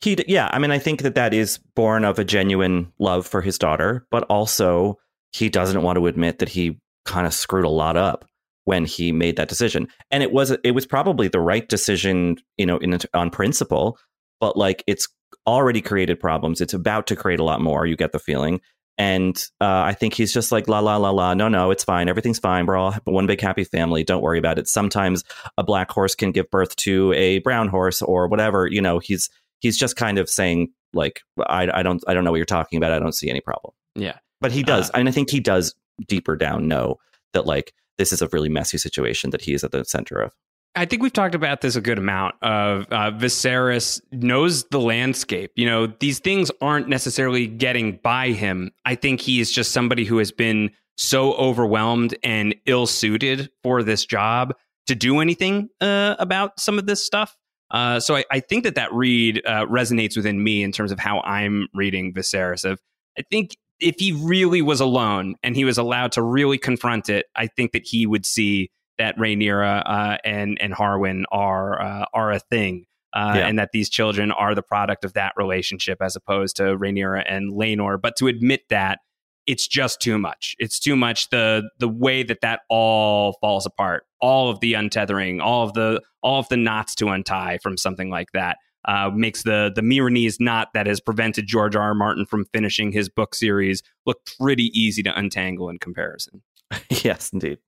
He, 0.00 0.16
yeah, 0.26 0.48
I 0.52 0.58
mean, 0.58 0.70
I 0.70 0.78
think 0.78 1.02
that 1.02 1.14
that 1.14 1.32
is 1.32 1.58
born 1.74 2.04
of 2.04 2.18
a 2.18 2.24
genuine 2.24 2.92
love 2.98 3.26
for 3.26 3.40
his 3.40 3.58
daughter, 3.58 4.06
but 4.10 4.24
also 4.24 4.98
he 5.32 5.48
doesn't 5.48 5.82
want 5.82 5.96
to 5.96 6.06
admit 6.06 6.38
that 6.40 6.48
he 6.48 6.78
kind 7.04 7.26
of 7.26 7.34
screwed 7.34 7.64
a 7.64 7.70
lot 7.70 7.96
up 7.96 8.24
when 8.64 8.84
he 8.84 9.12
made 9.12 9.36
that 9.36 9.48
decision. 9.48 9.88
And 10.10 10.22
it 10.22 10.32
was 10.32 10.50
it 10.50 10.72
was 10.72 10.86
probably 10.86 11.28
the 11.28 11.40
right 11.40 11.68
decision, 11.68 12.36
you 12.56 12.66
know, 12.66 12.78
in 12.78 12.98
on 13.14 13.30
principle, 13.30 13.98
but 14.40 14.56
like 14.56 14.84
it's 14.86 15.08
already 15.46 15.80
created 15.80 16.20
problems. 16.20 16.60
It's 16.60 16.74
about 16.74 17.06
to 17.08 17.16
create 17.16 17.40
a 17.40 17.44
lot 17.44 17.60
more. 17.60 17.86
You 17.86 17.96
get 17.96 18.12
the 18.12 18.18
feeling. 18.18 18.60
And 18.98 19.36
uh, 19.60 19.82
I 19.84 19.94
think 19.94 20.14
he's 20.14 20.32
just 20.32 20.52
like 20.52 20.68
la 20.68 20.80
la 20.80 20.96
la 20.96 21.10
la. 21.10 21.34
No, 21.34 21.48
no, 21.48 21.70
it's 21.70 21.82
fine. 21.82 22.08
Everything's 22.08 22.38
fine. 22.38 22.66
We're 22.66 22.76
all 22.76 22.92
one 23.04 23.26
big 23.26 23.40
happy 23.40 23.64
family. 23.64 24.04
Don't 24.04 24.22
worry 24.22 24.38
about 24.38 24.58
it. 24.58 24.68
Sometimes 24.68 25.24
a 25.56 25.64
black 25.64 25.90
horse 25.90 26.14
can 26.14 26.30
give 26.30 26.50
birth 26.50 26.76
to 26.76 27.12
a 27.14 27.38
brown 27.38 27.68
horse 27.68 28.02
or 28.02 28.28
whatever. 28.28 28.66
You 28.66 28.82
know, 28.82 28.98
he's 28.98 29.30
he's 29.60 29.78
just 29.78 29.96
kind 29.96 30.18
of 30.18 30.28
saying 30.28 30.68
like 30.92 31.22
I, 31.46 31.68
I 31.72 31.82
don't 31.82 32.04
I 32.06 32.12
don't 32.12 32.24
know 32.24 32.30
what 32.30 32.36
you're 32.36 32.44
talking 32.44 32.76
about. 32.76 32.92
I 32.92 32.98
don't 32.98 33.14
see 33.14 33.30
any 33.30 33.40
problem. 33.40 33.72
Yeah. 33.94 34.18
But 34.40 34.52
he 34.52 34.62
does, 34.62 34.90
Uh, 34.90 34.98
and 34.98 35.08
I 35.08 35.12
think 35.12 35.30
he 35.30 35.40
does 35.40 35.74
deeper 36.06 36.36
down 36.36 36.68
know 36.68 36.98
that 37.32 37.46
like 37.46 37.72
this 37.96 38.12
is 38.12 38.20
a 38.20 38.28
really 38.28 38.48
messy 38.48 38.76
situation 38.76 39.30
that 39.30 39.40
he 39.40 39.54
is 39.54 39.64
at 39.64 39.72
the 39.72 39.84
center 39.84 40.20
of. 40.20 40.32
I 40.74 40.86
think 40.86 41.02
we've 41.02 41.12
talked 41.12 41.34
about 41.34 41.60
this 41.60 41.76
a 41.76 41.80
good 41.80 41.98
amount. 41.98 42.34
Of 42.42 42.86
uh, 42.90 43.10
Viserys 43.10 44.00
knows 44.10 44.64
the 44.64 44.80
landscape. 44.80 45.52
You 45.54 45.66
know, 45.66 45.86
these 45.86 46.18
things 46.18 46.50
aren't 46.60 46.88
necessarily 46.88 47.46
getting 47.46 47.98
by 48.02 48.30
him. 48.30 48.70
I 48.84 48.94
think 48.94 49.20
he 49.20 49.40
is 49.40 49.52
just 49.52 49.72
somebody 49.72 50.04
who 50.04 50.18
has 50.18 50.32
been 50.32 50.70
so 50.96 51.34
overwhelmed 51.34 52.16
and 52.22 52.54
ill-suited 52.66 53.50
for 53.62 53.82
this 53.82 54.06
job 54.06 54.54
to 54.86 54.94
do 54.94 55.20
anything 55.20 55.68
uh, 55.80 56.16
about 56.18 56.58
some 56.58 56.78
of 56.78 56.86
this 56.86 57.04
stuff. 57.04 57.36
Uh, 57.70 58.00
so 58.00 58.16
I, 58.16 58.24
I 58.30 58.40
think 58.40 58.64
that 58.64 58.74
that 58.74 58.92
read 58.92 59.42
uh, 59.46 59.66
resonates 59.66 60.16
within 60.16 60.42
me 60.42 60.62
in 60.62 60.72
terms 60.72 60.92
of 60.92 60.98
how 60.98 61.20
I'm 61.20 61.68
reading 61.74 62.12
Viserys. 62.12 62.70
Of 62.70 62.80
I 63.18 63.22
think 63.30 63.56
if 63.80 63.96
he 63.98 64.12
really 64.12 64.62
was 64.62 64.80
alone 64.80 65.36
and 65.42 65.56
he 65.56 65.64
was 65.64 65.78
allowed 65.78 66.12
to 66.12 66.22
really 66.22 66.58
confront 66.58 67.08
it, 67.08 67.26
I 67.34 67.46
think 67.46 67.72
that 67.72 67.86
he 67.86 68.06
would 68.06 68.24
see 68.26 68.70
that 69.02 69.18
Rhaenyra 69.18 69.82
uh, 69.84 70.18
and 70.24 70.56
and 70.60 70.72
Harwin 70.72 71.24
are 71.32 71.82
uh, 71.82 72.04
are 72.14 72.30
a 72.30 72.38
thing, 72.38 72.86
uh, 73.12 73.32
Yeah. 73.36 73.48
and 73.48 73.58
that 73.58 73.70
these 73.72 73.90
children 73.90 74.30
are 74.30 74.54
the 74.54 74.62
product 74.62 75.04
of 75.04 75.12
that 75.14 75.32
relationship 75.36 75.98
as 76.00 76.14
opposed 76.14 76.54
to 76.58 76.62
Rhaenyra 76.78 77.24
and 77.26 77.52
Laenor. 77.52 78.00
But 78.00 78.14
to 78.18 78.28
admit 78.28 78.60
that, 78.70 79.00
it's 79.46 79.66
just 79.66 80.00
too 80.00 80.18
much. 80.18 80.54
It's 80.60 80.78
too 80.78 80.94
much. 80.94 81.30
The 81.30 81.68
the 81.80 81.88
way 81.88 82.22
that 82.22 82.42
that 82.42 82.60
all 82.68 83.32
falls 83.40 83.66
apart, 83.66 84.04
all 84.20 84.50
of 84.50 84.60
the 84.60 84.74
untethering, 84.74 85.42
all 85.42 85.64
of 85.66 85.72
the 85.74 86.00
all 86.22 86.38
of 86.38 86.48
the 86.48 86.56
knots 86.56 86.94
to 86.96 87.08
untie 87.08 87.58
from 87.62 87.76
something 87.76 88.08
like 88.08 88.30
that. 88.34 88.58
Uh, 88.84 89.10
makes 89.14 89.42
the 89.42 89.72
the 89.74 89.82
Meereenese 89.82 90.36
knot 90.40 90.68
that 90.74 90.86
has 90.86 91.00
prevented 91.00 91.46
George 91.48 91.74
R. 91.76 91.82
R. 91.82 91.94
Martin 91.94 92.24
from 92.26 92.44
finishing 92.52 92.92
his 92.92 93.08
book 93.08 93.34
series 93.34 93.82
look 94.06 94.18
pretty 94.40 94.70
easy 94.78 95.02
to 95.04 95.16
untangle 95.18 95.68
in 95.68 95.78
comparison. 95.78 96.42
yes, 96.90 97.30
indeed. 97.32 97.58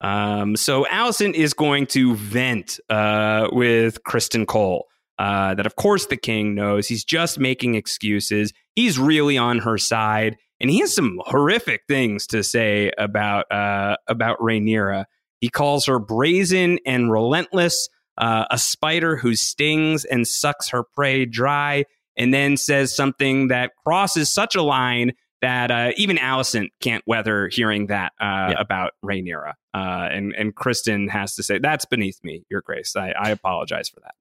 Um, 0.00 0.56
so 0.56 0.84
Alicent 0.84 1.34
is 1.34 1.54
going 1.54 1.86
to 1.88 2.14
vent 2.14 2.78
uh, 2.90 3.48
with 3.52 4.02
Criston 4.04 4.46
Cole. 4.46 4.86
Uh, 5.18 5.54
that 5.54 5.64
of 5.64 5.76
course 5.76 6.06
the 6.06 6.16
king 6.16 6.54
knows. 6.54 6.86
He's 6.86 7.04
just 7.04 7.38
making 7.38 7.74
excuses. 7.74 8.52
He's 8.74 8.98
really 8.98 9.38
on 9.38 9.60
her 9.60 9.78
side, 9.78 10.36
and 10.60 10.68
he 10.68 10.80
has 10.80 10.94
some 10.94 11.20
horrific 11.24 11.82
things 11.88 12.26
to 12.28 12.44
say 12.44 12.92
about 12.98 13.50
uh, 13.50 13.96
about 14.08 14.38
Rhaenyra. 14.40 15.06
He 15.40 15.48
calls 15.48 15.86
her 15.86 15.98
brazen 15.98 16.78
and 16.84 17.10
relentless, 17.10 17.88
uh, 18.18 18.44
a 18.50 18.58
spider 18.58 19.16
who 19.16 19.34
stings 19.34 20.04
and 20.04 20.28
sucks 20.28 20.68
her 20.68 20.82
prey 20.82 21.24
dry, 21.24 21.86
and 22.18 22.34
then 22.34 22.58
says 22.58 22.94
something 22.94 23.48
that 23.48 23.72
crosses 23.86 24.28
such 24.28 24.54
a 24.54 24.62
line 24.62 25.12
that 25.42 25.70
uh, 25.70 25.92
even 25.96 26.16
Alicent 26.16 26.68
can't 26.80 27.04
weather 27.06 27.48
hearing 27.48 27.86
that 27.88 28.12
uh, 28.20 28.50
Yeah. 28.50 28.54
about 28.58 28.92
Rhaenyra. 29.04 29.52
Uh, 29.74 30.08
and 30.10 30.34
and 30.34 30.54
Criston 30.54 31.10
has 31.10 31.34
to 31.36 31.42
say 31.42 31.58
that's 31.58 31.84
beneath 31.84 32.18
me, 32.24 32.44
Your 32.50 32.62
Grace. 32.62 32.96
I, 32.96 33.10
I 33.10 33.30
apologize 33.30 33.88
for 33.88 34.00
that. 34.00 34.14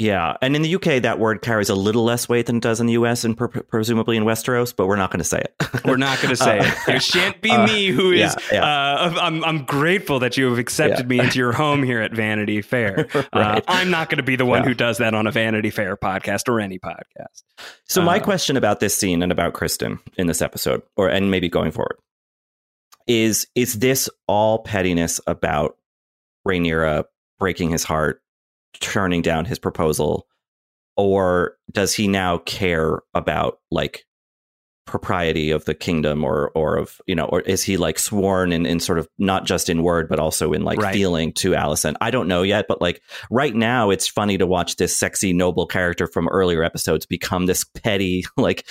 Yeah, 0.00 0.36
and 0.40 0.56
in 0.56 0.62
the 0.62 0.74
UK, 0.76 1.02
that 1.02 1.18
word 1.18 1.42
carries 1.42 1.68
a 1.68 1.74
little 1.74 2.04
less 2.04 2.26
weight 2.26 2.46
than 2.46 2.56
it 2.56 2.62
does 2.62 2.80
in 2.80 2.86
the 2.86 2.94
US 2.94 3.22
and 3.22 3.36
per- 3.36 3.48
presumably 3.48 4.16
in 4.16 4.24
Westeros, 4.24 4.74
but 4.74 4.86
we're 4.86 4.96
not 4.96 5.10
going 5.10 5.18
to 5.18 5.24
say 5.24 5.40
it. 5.40 5.54
We're 5.84 5.98
not 5.98 6.20
going 6.22 6.30
to 6.30 6.36
say 6.36 6.58
Uh, 6.60 6.64
it. 6.88 6.94
It 6.96 7.02
shan't 7.02 7.40
be 7.42 7.50
uh, 7.50 7.66
me 7.66 7.88
who 7.88 8.10
is. 8.10 8.34
yeah, 8.50 8.64
Uh, 8.64 9.14
I'm 9.20 9.44
I'm 9.44 9.64
grateful 9.64 10.18
that 10.20 10.36
you 10.38 10.48
have 10.48 10.58
accepted 10.58 11.06
me 11.08 11.18
into 11.20 11.38
your 11.38 11.52
home 11.52 11.82
here 11.82 12.00
at 12.00 12.12
Vanity 12.14 12.62
Fair. 12.62 13.08
Uh, 13.14 13.22
Right. 13.34 13.64
I'm 13.68 13.90
not 13.90 14.08
going 14.08 14.16
to 14.16 14.22
be 14.24 14.36
the 14.36 14.46
one 14.46 14.62
Yeah. 14.62 14.68
who 14.68 14.74
does 14.74 14.98
that 14.98 15.12
on 15.14 15.26
a 15.26 15.30
Vanity 15.30 15.70
Fair 15.70 15.96
podcast 15.96 16.48
or 16.48 16.60
any 16.60 16.78
podcast. 16.78 17.42
So 17.84 18.00
my 18.02 18.16
Uh, 18.18 18.24
question 18.24 18.56
about 18.56 18.80
this 18.80 18.96
scene 18.96 19.22
and 19.22 19.30
about 19.30 19.52
Criston 19.52 19.98
in 20.16 20.26
this 20.26 20.40
episode, 20.40 20.80
or 20.96 21.08
and 21.08 21.30
maybe 21.30 21.48
going 21.50 21.70
forward, 21.72 21.96
is 23.06 23.46
is 23.54 23.78
this 23.80 24.08
all 24.26 24.60
pettiness 24.60 25.20
about 25.26 25.76
Rhaenyra 26.46 27.04
breaking 27.38 27.70
his 27.70 27.84
heart, 27.84 28.22
turning 28.80 29.22
down 29.22 29.44
his 29.44 29.58
proposal, 29.58 30.26
or 30.96 31.56
does 31.72 31.94
he 31.94 32.08
now 32.08 32.38
care 32.38 33.00
about 33.14 33.58
like 33.70 34.04
propriety 34.86 35.52
of 35.52 35.64
the 35.66 35.74
kingdom 35.74 36.24
or 36.24 36.50
or 36.56 36.76
of 36.76 37.00
you 37.06 37.14
know 37.14 37.26
or 37.26 37.42
is 37.42 37.62
he 37.62 37.76
like 37.76 37.96
sworn 37.96 38.50
in, 38.52 38.66
in 38.66 38.80
sort 38.80 38.98
of 38.98 39.06
not 39.18 39.46
just 39.46 39.68
in 39.68 39.84
word 39.84 40.08
but 40.08 40.18
also 40.18 40.52
in 40.52 40.64
like 40.64 40.80
Right. 40.80 40.92
feeling 40.92 41.32
to 41.34 41.52
Alicent 41.52 41.94
I 42.00 42.10
don't 42.10 42.26
know 42.26 42.42
yet 42.42 42.64
but 42.66 42.80
like 42.80 43.00
right 43.30 43.54
now 43.54 43.90
it's 43.90 44.08
funny 44.08 44.36
to 44.38 44.48
watch 44.48 44.76
this 44.76 44.96
sexy 44.96 45.32
noble 45.32 45.64
character 45.64 46.08
from 46.08 46.26
earlier 46.28 46.64
episodes 46.64 47.06
become 47.06 47.46
this 47.46 47.62
petty 47.62 48.24
like 48.36 48.66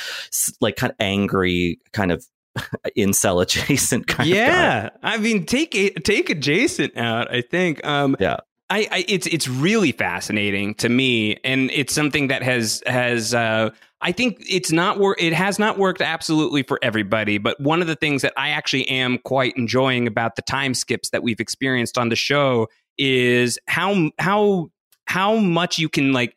like 0.59 0.75
kind 0.75 0.91
of 0.91 0.97
angry 0.99 1.79
kind 1.93 2.11
of 2.11 2.25
incel 2.97 3.41
adjacent 3.41 4.07
kind 4.07 4.29
of 4.29 4.35
guy. 4.35 4.41
yeah, 4.41 4.89
I 5.01 5.17
mean, 5.17 5.45
take 5.45 5.73
a, 5.75 5.91
take 5.91 6.29
adjacent 6.29 6.97
out. 6.97 7.33
I 7.33 7.41
think. 7.41 7.85
Um, 7.85 8.17
Yeah. 8.19 8.37
I, 8.69 8.87
I, 8.91 9.05
it's 9.07 9.25
it's 9.27 9.47
really 9.47 9.91
fascinating 9.91 10.75
to 10.75 10.89
me, 10.89 11.37
and 11.43 11.71
it's 11.71 11.93
something 11.93 12.27
that 12.27 12.43
has 12.43 12.83
has 12.85 13.33
uh, 13.33 13.71
I 14.01 14.11
think 14.11 14.37
it's 14.47 14.71
not 14.71 14.99
wor- 14.99 15.17
it 15.19 15.33
has 15.33 15.57
not 15.57 15.77
worked 15.77 16.01
absolutely 16.01 16.63
for 16.63 16.79
everybody. 16.81 17.37
But 17.39 17.59
one 17.59 17.81
of 17.81 17.87
the 17.87 17.95
things 17.95 18.21
that 18.21 18.33
I 18.37 18.49
actually 18.49 18.87
am 18.89 19.17
quite 19.19 19.53
enjoying 19.57 20.07
about 20.07 20.35
the 20.35 20.43
time 20.43 20.73
skips 20.73 21.09
that 21.09 21.23
we've 21.23 21.39
experienced 21.39 21.97
on 21.97 22.09
the 22.09 22.15
show 22.15 22.67
is 22.97 23.57
how 23.67 24.11
how 24.19 24.69
how 25.05 25.37
much 25.37 25.79
you 25.79 25.89
can 25.89 26.13
like 26.13 26.35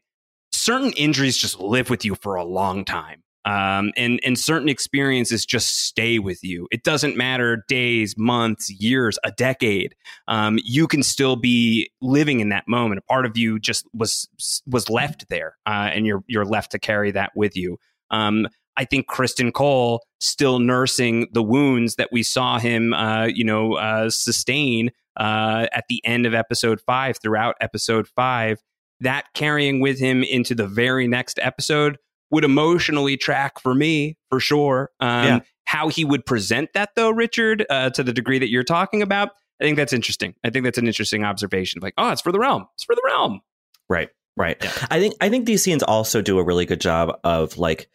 certain 0.53 0.93
injuries 0.93 1.37
just 1.37 1.61
live 1.61 1.91
with 1.91 2.05
you 2.05 2.15
for 2.15 2.37
a 2.37 2.45
long 2.45 2.85
time 2.85 3.23
um, 3.45 3.93
and 3.97 4.21
and 4.25 4.39
certain 4.39 4.69
experiences 4.69 5.45
just 5.45 5.87
stay 5.87 6.19
with 6.19 6.45
you. 6.45 6.69
It 6.71 6.85
doesn't 6.85 7.17
matter 7.17 7.65
days, 7.69 8.17
months, 8.17 8.71
years, 8.71 9.19
a 9.25 9.33
decade. 9.33 9.95
Um, 10.29 10.59
you 10.63 10.87
can 10.87 11.03
still 11.03 11.37
be 11.37 11.91
living 12.01 12.41
in 12.41 12.51
that 12.51 12.69
moment. 12.69 12.99
A 12.99 13.03
part 13.03 13.27
of 13.27 13.37
you 13.37 13.59
just 13.59 13.87
was 13.93 14.29
was 14.67 14.89
left 14.89 15.29
there, 15.29 15.57
uh, 15.67 15.91
and 15.93 16.07
you're 16.07 16.23
you're 16.27 16.45
left 16.45 16.71
to 16.73 16.79
carry 16.79 17.11
that 17.13 17.33
with 17.35 17.57
you. 17.57 17.79
Um, 18.11 18.47
I 18.77 18.85
think 18.85 19.07
Criston 19.09 19.53
Cole 19.53 20.03
still 20.21 20.59
nursing 20.59 21.29
the 21.33 21.43
wounds 21.43 21.97
that 21.97 22.11
we 22.11 22.23
saw 22.23 22.59
him, 22.59 22.95
uh, 22.95 23.27
you 23.27 23.45
know, 23.45 23.75
uh, 23.75 24.09
sustain 24.09 24.91
uh, 25.19 25.67
at 25.73 25.85
the 25.89 26.01
end 26.07 26.27
of 26.27 26.35
episode 26.35 26.81
five, 26.81 27.19
throughout 27.21 27.57
episode 27.61 28.09
five. 28.09 28.63
That 29.01 29.27
carrying 29.35 29.81
with 29.81 29.99
him 29.99 30.23
into 30.23 30.55
the 30.55 30.69
very 30.69 31.09
next 31.09 31.41
episode 31.43 31.99
would 32.33 32.45
emotionally 32.45 33.17
track 33.17 33.61
for 33.61 33.75
me 33.75 34.17
for 34.31 34.41
sure. 34.41 34.91
Um, 34.99 35.25
yeah. 35.25 35.41
How 35.65 35.89
he 35.89 36.05
would 36.05 36.27
present 36.27 36.71
that, 36.75 36.91
though, 36.97 37.11
Richard, 37.11 37.65
uh, 37.71 37.91
to 37.91 38.03
the 38.03 38.13
degree 38.13 38.39
that 38.41 38.51
you're 38.51 38.65
talking 38.65 39.01
about, 39.01 39.31
I 39.61 39.65
think 39.65 39.77
that's 39.77 39.93
interesting. 39.93 40.35
I 40.43 40.51
think 40.51 40.65
that's 40.65 40.79
an 40.79 40.87
interesting 40.87 41.25
observation. 41.25 41.81
Like, 41.81 41.95
oh, 41.97 42.11
it's 42.11 42.21
for 42.21 42.33
the 42.33 42.41
realm. 42.41 42.67
It's 42.75 42.85
for 42.85 42.97
the 42.97 43.03
realm. 43.07 43.41
Right. 43.89 44.09
Right. 44.37 44.57
Yeah. 44.63 44.73
I 44.91 44.99
think 44.99 45.15
I 45.21 45.29
think 45.29 45.47
these 45.47 45.63
scenes 45.63 45.83
also 45.83 46.21
do 46.23 46.39
a 46.39 46.45
really 46.45 46.67
good 46.67 46.81
job 46.81 47.19
of 47.23 47.59
like, 47.59 47.89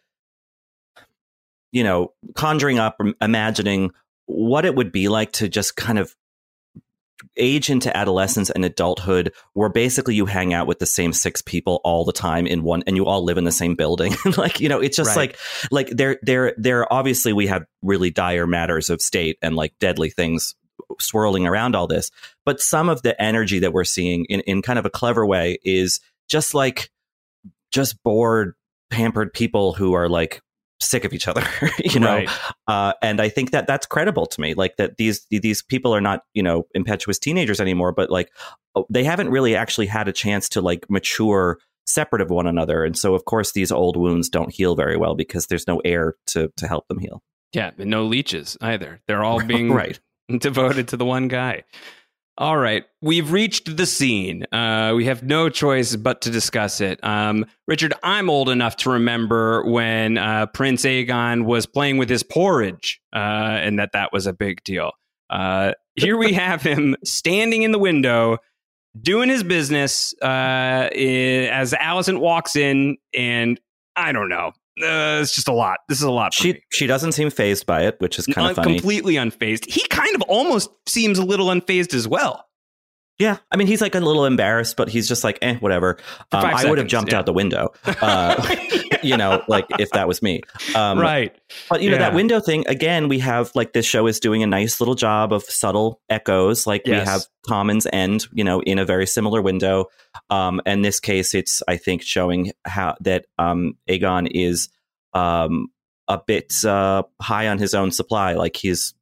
you 1.72 1.84
know, 1.84 2.12
conjuring 2.34 2.78
up, 2.78 3.00
imagining 3.20 3.90
what 4.26 4.64
it 4.64 4.74
would 4.74 4.92
be 4.92 5.08
like 5.08 5.32
to 5.32 5.48
just 5.48 5.76
kind 5.76 5.98
of 5.98 6.14
age 7.38 7.70
into 7.70 7.94
adolescence 7.96 8.50
and 8.50 8.64
adulthood 8.64 9.32
where 9.54 9.68
basically 9.68 10.14
you 10.14 10.26
hang 10.26 10.52
out 10.52 10.66
with 10.66 10.78
the 10.78 10.86
same 10.86 11.12
six 11.12 11.42
people 11.42 11.80
all 11.84 12.04
the 12.04 12.12
time 12.12 12.46
in 12.46 12.62
one 12.62 12.82
and 12.86 12.96
you 12.96 13.06
all 13.06 13.24
live 13.24 13.38
in 13.38 13.44
the 13.44 13.52
same 13.52 13.74
building 13.74 14.14
like 14.36 14.60
you 14.60 14.68
know 14.68 14.80
it's 14.80 14.96
just 14.96 15.16
right. 15.16 15.30
like 15.30 15.38
like 15.70 15.88
there 15.90 16.18
there 16.22 16.54
there 16.56 16.92
obviously 16.92 17.32
we 17.32 17.46
have 17.46 17.64
really 17.82 18.10
dire 18.10 18.46
matters 18.46 18.90
of 18.90 19.00
state 19.00 19.38
and 19.42 19.56
like 19.56 19.72
deadly 19.78 20.10
things 20.10 20.54
swirling 20.98 21.46
around 21.46 21.74
all 21.74 21.86
this 21.86 22.10
but 22.44 22.60
some 22.60 22.88
of 22.88 23.02
the 23.02 23.20
energy 23.20 23.58
that 23.58 23.72
we're 23.72 23.84
seeing 23.84 24.24
in 24.26 24.40
in 24.40 24.62
kind 24.62 24.78
of 24.78 24.86
a 24.86 24.90
clever 24.90 25.26
way 25.26 25.58
is 25.64 26.00
just 26.28 26.54
like 26.54 26.90
just 27.70 28.02
bored 28.02 28.54
pampered 28.90 29.32
people 29.32 29.72
who 29.74 29.92
are 29.92 30.08
like 30.08 30.40
sick 30.80 31.04
of 31.04 31.12
each 31.12 31.26
other 31.26 31.44
you 31.84 31.98
know? 32.00 32.14
Right. 32.14 32.30
uh, 32.66 32.92
and 33.02 33.20
i 33.20 33.28
think 33.28 33.50
that 33.50 33.66
that's 33.66 33.86
credible 33.86 34.26
to 34.26 34.40
me 34.40 34.54
like 34.54 34.76
that 34.76 34.96
these 34.96 35.26
these 35.30 35.62
people 35.62 35.94
are 35.94 36.00
not 36.00 36.22
you 36.34 36.42
know 36.42 36.66
impetuous 36.74 37.18
teenagers 37.18 37.60
anymore 37.60 37.92
but 37.92 38.10
like 38.10 38.30
oh, 38.74 38.86
they 38.88 39.04
haven't 39.04 39.30
really 39.30 39.56
actually 39.56 39.86
had 39.86 40.08
a 40.08 40.12
chance 40.12 40.48
to 40.50 40.60
like 40.60 40.86
mature 40.88 41.58
separate 41.88 42.20
of 42.20 42.30
one 42.30 42.46
another. 42.46 42.84
And 42.84 42.96
so 42.96 43.14
of 43.14 43.24
course 43.24 43.52
these 43.52 43.72
old 43.72 43.96
wounds 43.96 44.28
don't 44.28 44.52
heal 44.52 44.76
very 44.76 44.96
well 44.96 45.14
because 45.14 45.46
there's 45.46 45.66
no 45.66 45.78
air 45.84 46.14
to 46.28 46.52
to 46.56 46.68
help 46.68 46.86
them 46.88 46.98
heal. 46.98 47.22
Yeah 47.52 47.70
no 47.78 48.04
leeches 48.04 48.56
either. 48.60 49.00
They're 49.06 49.24
all 49.24 49.44
being 49.46 49.72
right. 49.72 49.98
devoted 50.38 50.88
to 50.88 50.96
the 50.96 51.06
one 51.06 51.28
guy 51.28 51.64
all 52.38 52.56
right, 52.56 52.84
we've 53.02 53.32
reached 53.32 53.76
the 53.76 53.84
scene. 53.84 54.44
Uh, 54.52 54.92
we 54.94 55.06
have 55.06 55.24
no 55.24 55.48
choice 55.48 55.96
but 55.96 56.20
to 56.20 56.30
discuss 56.30 56.80
it. 56.80 57.02
Um, 57.02 57.44
Richard, 57.66 57.92
I'm 58.04 58.30
old 58.30 58.48
enough 58.48 58.76
to 58.78 58.90
remember 58.90 59.64
when 59.68 60.18
uh, 60.18 60.46
Prince 60.46 60.84
Aegon 60.84 61.44
was 61.44 61.66
playing 61.66 61.98
with 61.98 62.08
his 62.08 62.22
porridge, 62.22 63.00
uh, 63.12 63.18
and 63.18 63.80
that 63.80 63.90
that 63.92 64.12
was 64.12 64.28
a 64.28 64.32
big 64.32 64.62
deal. 64.62 64.92
Uh, 65.28 65.72
here 65.96 66.16
we 66.16 66.32
have 66.34 66.62
him 66.62 66.94
standing 67.04 67.64
in 67.64 67.72
the 67.72 67.78
window, 67.78 68.38
doing 69.00 69.28
his 69.28 69.42
business 69.42 70.14
uh, 70.22 70.88
as 70.92 71.72
Alicent 71.72 72.20
walks 72.20 72.54
in, 72.54 72.98
and 73.12 73.60
I 73.96 74.12
don't 74.12 74.28
know 74.28 74.52
uh, 74.82 75.20
it's 75.20 75.34
just 75.34 75.48
a 75.48 75.52
lot. 75.52 75.78
This 75.88 75.98
is 75.98 76.04
a 76.04 76.10
lot. 76.10 76.34
she 76.34 76.54
me. 76.54 76.62
she 76.70 76.86
doesn't 76.86 77.12
seem 77.12 77.30
phased 77.30 77.66
by 77.66 77.82
it, 77.82 77.96
which 78.00 78.18
is 78.18 78.26
kind 78.26 78.50
of 78.50 78.56
funny. 78.56 78.74
Completely 78.74 79.14
unfazed. 79.14 79.70
He 79.70 79.86
kind 79.88 80.14
of 80.14 80.22
almost 80.22 80.70
seems 80.86 81.18
a 81.18 81.24
little 81.24 81.48
unfazed 81.48 81.94
as 81.94 82.08
well. 82.08 82.44
Yeah, 83.18 83.38
I 83.50 83.56
mean, 83.56 83.66
he's 83.66 83.80
like 83.80 83.96
a 83.96 84.00
little 84.00 84.26
embarrassed, 84.26 84.76
but 84.76 84.88
he's 84.88 85.08
just 85.08 85.24
like, 85.24 85.38
eh, 85.42 85.56
whatever. 85.56 85.98
Um, 86.30 86.44
I 86.44 86.50
seconds, 86.50 86.68
would 86.68 86.78
have 86.78 86.86
jumped 86.86 87.10
yeah. 87.10 87.18
out 87.18 87.26
the 87.26 87.32
window, 87.32 87.74
uh, 87.84 88.56
you 89.02 89.16
know, 89.16 89.42
like 89.48 89.66
if 89.80 89.90
that 89.90 90.06
was 90.06 90.22
me. 90.22 90.42
Um, 90.76 91.00
right. 91.00 91.36
But 91.68 91.82
you 91.82 91.90
know 91.90 91.96
yeah. 91.96 92.10
that 92.10 92.14
window 92.14 92.38
thing 92.38 92.64
again. 92.68 93.08
We 93.08 93.18
have 93.18 93.50
like 93.56 93.72
this 93.72 93.84
show 93.84 94.06
is 94.06 94.20
doing 94.20 94.44
a 94.44 94.46
nice 94.46 94.80
little 94.80 94.94
job 94.94 95.32
of 95.32 95.42
subtle 95.42 96.00
echoes. 96.08 96.64
Like 96.64 96.82
yes. 96.84 97.04
we 97.04 97.10
have 97.10 97.22
Commons 97.44 97.88
End, 97.92 98.26
you 98.32 98.44
know, 98.44 98.60
in 98.60 98.78
a 98.78 98.84
very 98.84 99.06
similar 99.06 99.42
window. 99.42 99.86
Um, 100.30 100.60
in 100.64 100.82
this 100.82 101.00
case, 101.00 101.34
it's 101.34 101.60
I 101.66 101.76
think 101.76 102.02
showing 102.02 102.52
how 102.66 102.94
that 103.00 103.26
um, 103.36 103.74
Aegon 103.88 104.28
is 104.30 104.68
um, 105.12 105.72
a 106.06 106.20
bit 106.24 106.64
uh, 106.64 107.02
high 107.20 107.48
on 107.48 107.58
his 107.58 107.74
own 107.74 107.90
supply. 107.90 108.34
Like 108.34 108.54
he's 108.54 108.94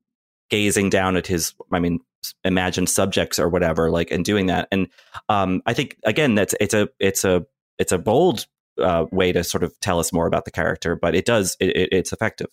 gazing 0.49 0.89
down 0.89 1.17
at 1.17 1.27
his. 1.27 1.53
I 1.71 1.81
mean 1.81 2.01
imagined 2.45 2.89
subjects 2.89 3.39
or 3.39 3.49
whatever 3.49 3.91
like 3.91 4.11
and 4.11 4.25
doing 4.25 4.47
that. 4.47 4.69
And 4.73 4.89
um, 5.29 5.63
i 5.67 5.73
think 5.73 5.97
again 6.05 6.35
that's 6.35 6.55
it's 6.61 6.75
a 6.75 6.89
it's 6.99 7.25
a 7.25 7.45
it's 7.79 7.93
a 7.93 7.99
bold 7.99 8.47
uh, 8.81 9.07
way 9.11 9.33
to 9.33 9.43
sort 9.43 9.63
of 9.63 9.79
tell 9.81 9.99
us 9.99 10.13
more 10.13 10.27
about 10.27 10.45
the 10.45 10.51
character 10.51 10.97
but 10.97 11.15
it 11.15 11.25
does 11.25 11.57
it, 11.61 11.77
it, 11.77 11.89
it's 11.93 12.13
effective. 12.13 12.49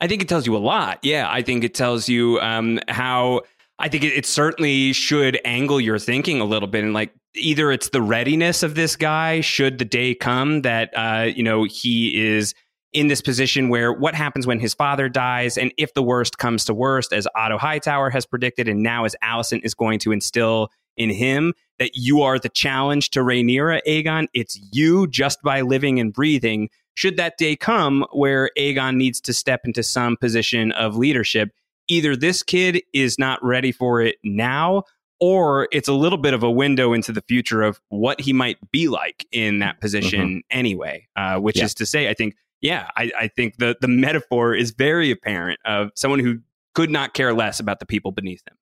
I 0.00 0.08
think 0.08 0.20
it 0.20 0.28
tells 0.28 0.46
you 0.46 0.56
a 0.56 0.58
lot. 0.58 0.98
Yeah 1.02 1.28
i 1.30 1.42
think 1.42 1.64
it 1.64 1.74
tells 1.74 2.08
you 2.08 2.38
um, 2.40 2.80
how 2.88 3.42
i 3.78 3.88
think 3.88 4.04
it, 4.04 4.12
it 4.12 4.26
certainly 4.26 4.92
should 4.92 5.40
angle 5.44 5.80
your 5.80 5.98
thinking 5.98 6.40
a 6.40 6.44
little 6.44 6.68
bit 6.68 6.84
and 6.84 6.92
like 6.92 7.12
either 7.34 7.72
it's 7.72 7.88
the 7.90 8.02
readiness 8.02 8.62
of 8.62 8.74
this 8.74 8.96
guy 8.96 9.40
should 9.40 9.78
the 9.78 9.84
day 9.84 10.14
come 10.14 10.62
that 10.62 10.90
uh, 10.96 11.30
you 11.34 11.42
know 11.42 11.64
he 11.64 12.14
is 12.14 12.54
in 12.92 13.08
this 13.08 13.22
position 13.22 13.68
where 13.68 13.92
what 13.92 14.14
happens 14.14 14.46
when 14.46 14.60
his 14.60 14.74
father 14.74 15.08
dies, 15.08 15.56
and 15.56 15.72
if 15.78 15.94
the 15.94 16.02
worst 16.02 16.38
comes 16.38 16.64
to 16.66 16.74
worst, 16.74 17.12
as 17.12 17.26
Otto 17.34 17.58
Hightower 17.58 18.10
has 18.10 18.26
predicted, 18.26 18.68
and 18.68 18.82
now 18.82 19.04
as 19.04 19.16
Alicent 19.24 19.64
is 19.64 19.74
going 19.74 19.98
to 20.00 20.12
instill 20.12 20.68
in 20.96 21.10
him 21.10 21.54
that 21.78 21.92
you 21.94 22.22
are 22.22 22.38
the 22.38 22.48
challenge 22.48 23.10
to 23.10 23.20
Rhaenyra, 23.20 23.80
Aegon. 23.86 24.28
It's 24.34 24.60
you 24.72 25.06
just 25.06 25.42
by 25.42 25.62
living 25.62 25.98
and 25.98 26.12
breathing. 26.12 26.68
Should 26.94 27.16
that 27.16 27.38
day 27.38 27.56
come 27.56 28.04
where 28.12 28.50
Aegon 28.58 28.96
needs 28.96 29.20
to 29.22 29.32
step 29.32 29.62
into 29.64 29.82
some 29.82 30.16
position 30.16 30.72
of 30.72 30.96
leadership, 30.96 31.50
either 31.88 32.14
this 32.14 32.42
kid 32.42 32.82
is 32.92 33.18
not 33.18 33.42
ready 33.42 33.72
for 33.72 34.02
it 34.02 34.16
now, 34.22 34.84
or 35.18 35.68
it's 35.72 35.88
a 35.88 35.94
little 35.94 36.18
bit 36.18 36.34
of 36.34 36.42
a 36.42 36.50
window 36.50 36.92
into 36.92 37.12
the 37.12 37.22
future 37.22 37.62
of 37.62 37.80
what 37.88 38.20
he 38.20 38.32
might 38.32 38.58
be 38.70 38.88
like 38.88 39.26
in 39.32 39.60
that 39.60 39.80
position 39.80 40.28
mm-hmm. 40.28 40.38
anyway. 40.58 41.06
Uh, 41.16 41.38
which 41.38 41.56
yeah. 41.56 41.64
is 41.64 41.74
to 41.74 41.86
say, 41.86 42.08
I 42.08 42.14
think 42.14 42.34
yeah, 42.62 42.88
I, 42.96 43.10
I 43.18 43.28
think 43.28 43.58
the 43.58 43.76
the 43.80 43.88
metaphor 43.88 44.54
is 44.54 44.70
very 44.70 45.10
apparent 45.10 45.60
of 45.64 45.90
someone 45.96 46.20
who 46.20 46.38
could 46.74 46.90
not 46.90 47.12
care 47.12 47.34
less 47.34 47.60
about 47.60 47.80
the 47.80 47.86
people 47.86 48.12
beneath 48.12 48.42
him. 48.48 48.56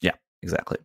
Yeah, 0.00 0.14
exactly. 0.42 0.78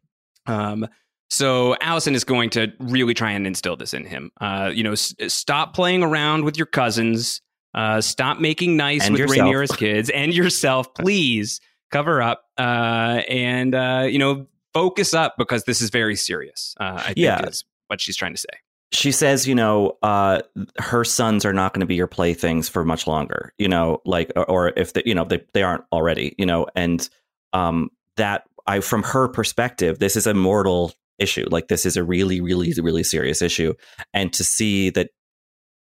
Um, 0.45 0.87
so 1.29 1.75
Alicent 1.81 2.13
is 2.13 2.23
going 2.23 2.49
to 2.51 2.71
really 2.79 3.13
try 3.13 3.31
and 3.31 3.47
instill 3.47 3.77
this 3.77 3.93
in 3.93 4.05
him. 4.05 4.31
Uh, 4.39 4.71
you 4.73 4.83
know, 4.83 4.91
s- 4.91 5.15
stop 5.27 5.73
playing 5.73 6.03
around 6.03 6.43
with 6.43 6.57
your 6.57 6.67
cousins. 6.67 7.41
Uh, 7.73 8.01
stop 8.01 8.39
making 8.39 8.77
nice 8.77 9.05
and 9.05 9.13
with 9.13 9.21
yourself. 9.21 9.49
Rhaenyra's 9.49 9.75
kids 9.75 10.09
and 10.09 10.33
yourself. 10.33 10.93
Please 10.95 11.61
cover 11.89 12.21
up 12.21 12.43
uh, 12.57 13.21
and 13.29 13.73
uh, 13.73 14.05
you 14.09 14.19
know 14.19 14.45
focus 14.73 15.13
up 15.13 15.35
because 15.37 15.63
this 15.63 15.81
is 15.81 15.89
very 15.89 16.17
serious. 16.17 16.75
Uh, 16.79 16.95
I 16.97 17.01
think 17.03 17.17
yeah. 17.17 17.45
is 17.47 17.63
what 17.87 18.01
she's 18.01 18.17
trying 18.17 18.33
to 18.33 18.39
say 18.39 18.49
she 18.91 19.11
says, 19.11 19.47
you 19.47 19.55
know, 19.55 19.97
uh, 20.01 20.41
her 20.77 21.03
sons 21.03 21.45
are 21.45 21.53
not 21.53 21.73
going 21.73 21.81
to 21.81 21.85
be 21.85 21.95
your 21.95 22.07
playthings 22.07 22.69
for 22.69 22.85
much 22.85 23.05
longer, 23.05 23.53
you 23.57 23.67
know, 23.67 24.01
like, 24.05 24.31
or 24.47 24.71
if 24.77 24.93
they, 24.93 25.03
you 25.05 25.13
know, 25.13 25.25
they, 25.25 25.43
they 25.53 25.63
aren't 25.63 25.83
already, 25.91 26.35
you 26.37 26.45
know, 26.45 26.67
and 26.75 27.09
um, 27.53 27.89
that 28.15 28.43
I, 28.65 28.79
from 28.79 29.03
her 29.03 29.27
perspective, 29.27 29.99
this 29.99 30.15
is 30.15 30.25
a 30.25 30.33
mortal 30.33 30.93
issue. 31.19 31.45
Like, 31.49 31.67
this 31.67 31.85
is 31.85 31.97
a 31.97 32.03
really, 32.03 32.39
really, 32.39 32.73
really 32.81 33.03
serious 33.03 33.41
issue. 33.41 33.73
And 34.13 34.31
to 34.33 34.43
see 34.43 34.89
that, 34.91 35.09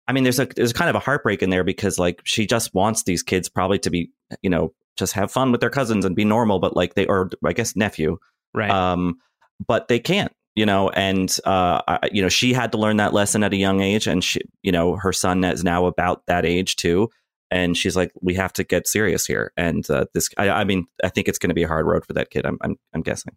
I 0.08 0.12
mean, 0.12 0.24
there's 0.24 0.38
a, 0.38 0.46
there's 0.46 0.72
kind 0.72 0.90
of 0.90 0.96
a 0.96 1.00
heartbreak 1.00 1.42
in 1.42 1.50
there 1.50 1.64
because, 1.64 1.98
like, 1.98 2.20
she 2.24 2.46
just 2.46 2.74
wants 2.74 3.04
these 3.04 3.22
kids 3.22 3.48
probably 3.48 3.78
to 3.80 3.90
be, 3.90 4.10
you 4.42 4.50
know, 4.50 4.72
just 4.96 5.12
have 5.12 5.30
fun 5.30 5.52
with 5.52 5.60
their 5.60 5.70
cousins 5.70 6.04
and 6.04 6.16
be 6.16 6.24
normal, 6.24 6.58
but 6.58 6.74
like 6.74 6.94
they, 6.94 7.06
or 7.06 7.30
I 7.44 7.52
guess 7.52 7.76
nephew. 7.76 8.18
Right. 8.54 8.70
Um, 8.70 9.18
but 9.66 9.88
they 9.88 9.98
can't 9.98 10.32
you 10.56 10.66
know, 10.66 10.90
and 10.90 11.36
uh, 11.44 11.80
I, 11.86 12.08
you 12.10 12.22
know, 12.22 12.28
she 12.28 12.52
had 12.52 12.72
to 12.72 12.78
learn 12.78 12.96
that 12.96 13.12
lesson 13.12 13.44
at 13.44 13.52
a 13.52 13.56
young 13.56 13.80
age, 13.80 14.06
and 14.06 14.24
she, 14.24 14.40
you 14.62 14.72
know, 14.72 14.96
her 14.96 15.12
son 15.12 15.44
is 15.44 15.62
now 15.62 15.86
about 15.86 16.26
that 16.26 16.44
age 16.44 16.74
too, 16.76 17.10
and 17.50 17.76
she's 17.76 17.94
like, 17.94 18.10
we 18.20 18.34
have 18.34 18.52
to 18.54 18.64
get 18.64 18.88
serious 18.88 19.26
here, 19.26 19.52
and 19.56 19.88
uh, 19.90 20.06
this, 20.14 20.28
I, 20.36 20.48
I 20.48 20.64
mean, 20.64 20.86
I 21.04 21.10
think 21.10 21.28
it's 21.28 21.38
going 21.38 21.50
to 21.50 21.54
be 21.54 21.62
a 21.62 21.68
hard 21.68 21.86
road 21.86 22.04
for 22.04 22.14
that 22.14 22.30
kid. 22.30 22.44
I'm, 22.44 22.58
I'm, 22.62 22.76
I'm 22.92 23.02
guessing. 23.02 23.36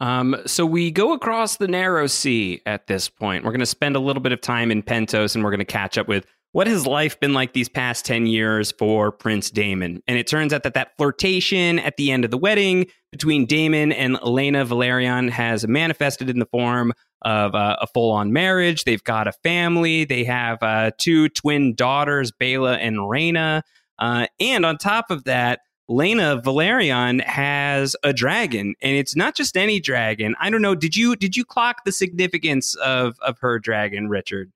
Um, 0.00 0.36
so 0.46 0.64
we 0.64 0.90
go 0.90 1.12
across 1.12 1.58
the 1.58 1.68
narrow 1.68 2.06
sea 2.06 2.62
at 2.64 2.86
this 2.86 3.08
point. 3.08 3.44
We're 3.44 3.50
going 3.50 3.60
to 3.60 3.66
spend 3.66 3.96
a 3.96 4.00
little 4.00 4.22
bit 4.22 4.32
of 4.32 4.40
time 4.40 4.70
in 4.70 4.82
Pentos 4.82 5.34
and 5.34 5.44
we're 5.44 5.50
going 5.50 5.58
to 5.58 5.64
catch 5.66 5.98
up 5.98 6.08
with 6.08 6.26
what 6.52 6.66
has 6.66 6.86
life 6.86 7.18
been 7.20 7.32
like 7.32 7.52
these 7.52 7.68
past 7.68 8.04
10 8.06 8.26
years 8.26 8.72
for 8.72 9.12
Prince 9.12 9.50
Daemon. 9.50 10.02
And 10.08 10.18
it 10.18 10.26
turns 10.26 10.52
out 10.52 10.64
that 10.64 10.74
that 10.74 10.96
flirtation 10.96 11.78
at 11.78 11.96
the 11.96 12.10
end 12.10 12.24
of 12.24 12.30
the 12.30 12.38
wedding 12.38 12.86
between 13.12 13.46
Daemon 13.46 13.92
and 13.92 14.16
Laena 14.16 14.66
Velaryon 14.66 15.30
has 15.30 15.66
manifested 15.66 16.28
in 16.28 16.38
the 16.38 16.46
form 16.46 16.92
of 17.22 17.54
uh, 17.54 17.76
a 17.80 17.86
full 17.86 18.10
on 18.10 18.32
marriage. 18.32 18.84
They've 18.84 19.04
got 19.04 19.28
a 19.28 19.32
family. 19.32 20.04
They 20.04 20.24
have 20.24 20.58
uh, 20.62 20.90
two 20.98 21.28
twin 21.28 21.74
daughters, 21.74 22.32
Baela 22.32 22.78
and 22.80 22.96
Rhaena. 22.96 23.62
Uh, 23.98 24.26
and 24.40 24.64
on 24.64 24.78
top 24.78 25.10
of 25.10 25.24
that, 25.24 25.60
Laena 25.88 26.40
Velaryon 26.40 27.22
has 27.24 27.96
a 28.04 28.12
dragon, 28.12 28.74
and 28.80 28.96
it's 28.96 29.16
not 29.16 29.34
just 29.34 29.56
any 29.56 29.80
dragon. 29.80 30.36
I 30.40 30.48
don't 30.48 30.62
know. 30.62 30.76
Did 30.76 30.96
you 30.96 31.16
did 31.16 31.36
you 31.36 31.44
clock 31.44 31.84
the 31.84 31.90
significance 31.90 32.76
of 32.76 33.18
of 33.20 33.38
her 33.40 33.58
dragon, 33.58 34.08
Richard? 34.08 34.52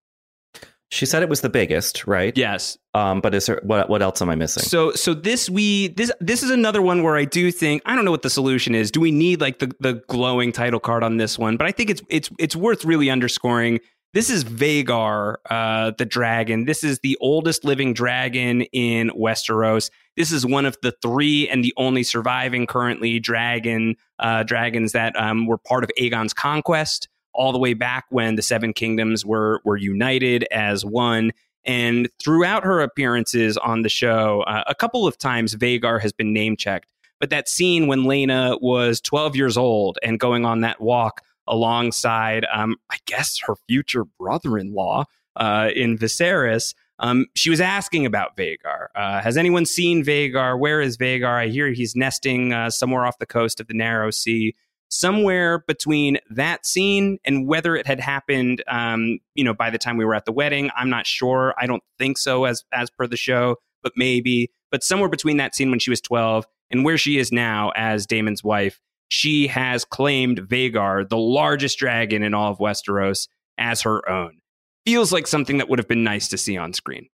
She 0.90 1.06
said 1.06 1.22
it 1.22 1.28
was 1.28 1.40
the 1.40 1.48
biggest, 1.48 2.06
right? 2.06 2.36
Yes. 2.36 2.78
Um, 2.94 3.20
but 3.20 3.34
is 3.34 3.46
there 3.46 3.60
what 3.64 3.88
what 3.88 4.02
else 4.02 4.22
am 4.22 4.30
I 4.30 4.36
missing? 4.36 4.62
So 4.62 4.92
so 4.92 5.14
this 5.14 5.50
we 5.50 5.88
this 5.88 6.12
this 6.20 6.42
is 6.42 6.50
another 6.50 6.82
one 6.82 7.02
where 7.02 7.16
I 7.16 7.24
do 7.24 7.50
think 7.50 7.82
I 7.84 7.96
don't 7.96 8.04
know 8.04 8.10
what 8.10 8.22
the 8.22 8.30
solution 8.30 8.74
is. 8.74 8.90
Do 8.90 9.00
we 9.00 9.10
need 9.10 9.40
like 9.40 9.58
the 9.58 9.72
the 9.80 9.94
glowing 10.08 10.52
title 10.52 10.80
card 10.80 11.02
on 11.02 11.16
this 11.16 11.38
one? 11.38 11.56
But 11.56 11.66
I 11.66 11.72
think 11.72 11.90
it's 11.90 12.02
it's 12.08 12.30
it's 12.38 12.54
worth 12.54 12.84
really 12.84 13.10
underscoring. 13.10 13.80
This 14.12 14.30
is 14.30 14.44
Vhagar, 14.44 15.36
uh, 15.50 15.90
the 15.98 16.04
dragon. 16.04 16.66
This 16.66 16.84
is 16.84 17.00
the 17.00 17.18
oldest 17.20 17.64
living 17.64 17.94
dragon 17.94 18.62
in 18.62 19.10
Westeros. 19.10 19.90
This 20.16 20.30
is 20.30 20.46
one 20.46 20.66
of 20.66 20.78
the 20.82 20.94
three 21.02 21.48
and 21.48 21.64
the 21.64 21.74
only 21.76 22.04
surviving 22.04 22.68
currently 22.68 23.18
dragon 23.18 23.96
uh, 24.20 24.44
dragons 24.44 24.92
that 24.92 25.20
um, 25.20 25.46
were 25.46 25.58
part 25.58 25.82
of 25.82 25.90
Aegon's 25.98 26.32
conquest 26.32 27.08
all 27.34 27.52
the 27.52 27.58
way 27.58 27.74
back 27.74 28.06
when 28.10 28.36
the 28.36 28.42
Seven 28.42 28.72
Kingdoms 28.72 29.24
were 29.24 29.60
were 29.64 29.76
united 29.76 30.44
as 30.50 30.84
one. 30.84 31.32
And 31.66 32.08
throughout 32.22 32.64
her 32.64 32.80
appearances 32.80 33.56
on 33.56 33.82
the 33.82 33.88
show, 33.88 34.42
uh, 34.42 34.64
a 34.66 34.74
couple 34.74 35.06
of 35.06 35.16
times 35.16 35.54
Vhagar 35.54 36.00
has 36.00 36.12
been 36.12 36.32
name 36.32 36.56
checked. 36.56 36.88
But 37.20 37.30
that 37.30 37.48
scene 37.48 37.86
when 37.86 38.04
Laena 38.04 38.58
was 38.60 39.00
12 39.00 39.34
years 39.34 39.56
old 39.56 39.98
and 40.02 40.20
going 40.20 40.44
on 40.44 40.60
that 40.60 40.80
walk 40.80 41.22
alongside, 41.46 42.44
um, 42.52 42.76
I 42.90 42.98
guess, 43.06 43.38
her 43.46 43.54
future 43.66 44.04
brother 44.04 44.58
in 44.58 44.74
law 44.74 45.04
uh, 45.36 45.70
in 45.74 45.96
Viserys, 45.96 46.74
um, 46.98 47.26
she 47.34 47.50
was 47.50 47.60
asking 47.60 48.06
about 48.06 48.36
Vhagar. 48.36 48.86
Uh, 48.94 49.20
has 49.20 49.36
anyone 49.36 49.66
seen 49.66 50.04
Vhagar? 50.04 50.58
Where 50.58 50.80
is 50.80 50.96
Vhagar? 50.96 51.40
I 51.40 51.48
hear 51.48 51.68
he's 51.68 51.96
nesting 51.96 52.52
uh, 52.52 52.70
somewhere 52.70 53.04
off 53.04 53.18
the 53.18 53.26
coast 53.26 53.60
of 53.60 53.66
the 53.66 53.74
Narrow 53.74 54.10
Sea 54.10 54.54
somewhere 54.94 55.58
between 55.66 56.18
that 56.30 56.64
scene 56.64 57.18
and 57.24 57.48
whether 57.48 57.74
it 57.74 57.86
had 57.86 58.00
happened 58.00 58.62
um, 58.68 59.18
you 59.34 59.42
know 59.44 59.54
by 59.54 59.70
the 59.70 59.78
time 59.78 59.96
we 59.96 60.04
were 60.04 60.14
at 60.14 60.24
the 60.24 60.32
wedding 60.32 60.70
i'm 60.76 60.90
not 60.90 61.06
sure 61.06 61.54
i 61.58 61.66
don't 61.66 61.82
think 61.98 62.16
so 62.18 62.44
as 62.44 62.64
as 62.72 62.90
per 62.90 63.06
the 63.06 63.16
show 63.16 63.56
but 63.82 63.92
maybe 63.96 64.50
but 64.70 64.82
somewhere 64.82 65.08
between 65.08 65.36
that 65.36 65.54
scene 65.54 65.70
when 65.70 65.78
she 65.78 65.90
was 65.90 66.00
12 66.00 66.46
and 66.70 66.84
where 66.84 66.98
she 66.98 67.18
is 67.18 67.30
now 67.30 67.70
as 67.76 68.06
Daemon's 68.06 68.42
wife 68.42 68.80
she 69.08 69.46
has 69.46 69.84
claimed 69.84 70.40
Vhagar, 70.40 71.08
the 71.08 71.16
largest 71.16 71.78
dragon 71.78 72.22
in 72.22 72.34
all 72.34 72.50
of 72.50 72.58
Westeros, 72.58 73.28
as 73.58 73.82
her 73.82 74.08
own. 74.08 74.40
Feels 74.86 75.12
like 75.12 75.26
something 75.26 75.58
that 75.58 75.68
would 75.68 75.78
have 75.78 75.88
been 75.88 76.04
nice 76.04 76.28
to 76.28 76.38
see 76.38 76.56
on 76.56 76.72
screen. 76.72 77.08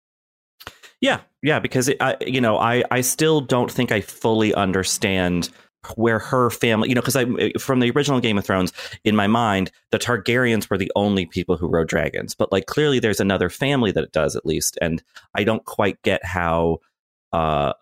Yeah, 1.01 1.21
yeah, 1.41 1.59
because 1.59 1.89
it, 1.89 1.97
I, 1.99 2.17
you 2.21 2.41
know, 2.41 2.57
I 2.57 2.83
I 2.91 3.01
still 3.01 3.41
don't 3.41 3.71
think 3.71 3.91
I 3.91 4.01
fully 4.01 4.53
understand 4.53 5.49
where 5.95 6.19
her 6.19 6.49
family, 6.49 6.89
you 6.89 6.95
know, 6.95 7.01
because 7.01 7.15
I 7.15 7.25
from 7.59 7.79
the 7.79 7.91
original 7.91 8.19
Game 8.19 8.37
of 8.37 8.45
Thrones, 8.45 8.73
in 9.03 9.15
my 9.15 9.27
mind, 9.27 9.71
the 9.91 9.99
Targaryens 9.99 10.69
were 10.69 10.77
the 10.77 10.91
only 10.95 11.25
people 11.25 11.57
who 11.57 11.67
rode 11.67 11.87
dragons, 11.87 12.33
but 12.35 12.51
like 12.51 12.65
clearly 12.65 12.99
there's 12.99 13.19
another 13.19 13.49
family 13.49 13.91
that 13.91 14.03
it 14.03 14.11
does 14.11 14.35
at 14.35 14.45
least, 14.45 14.77
and 14.81 15.01
I 15.35 15.43
don't 15.43 15.63
quite 15.65 16.01
get 16.01 16.23
how 16.25 16.79
uh 17.33 17.73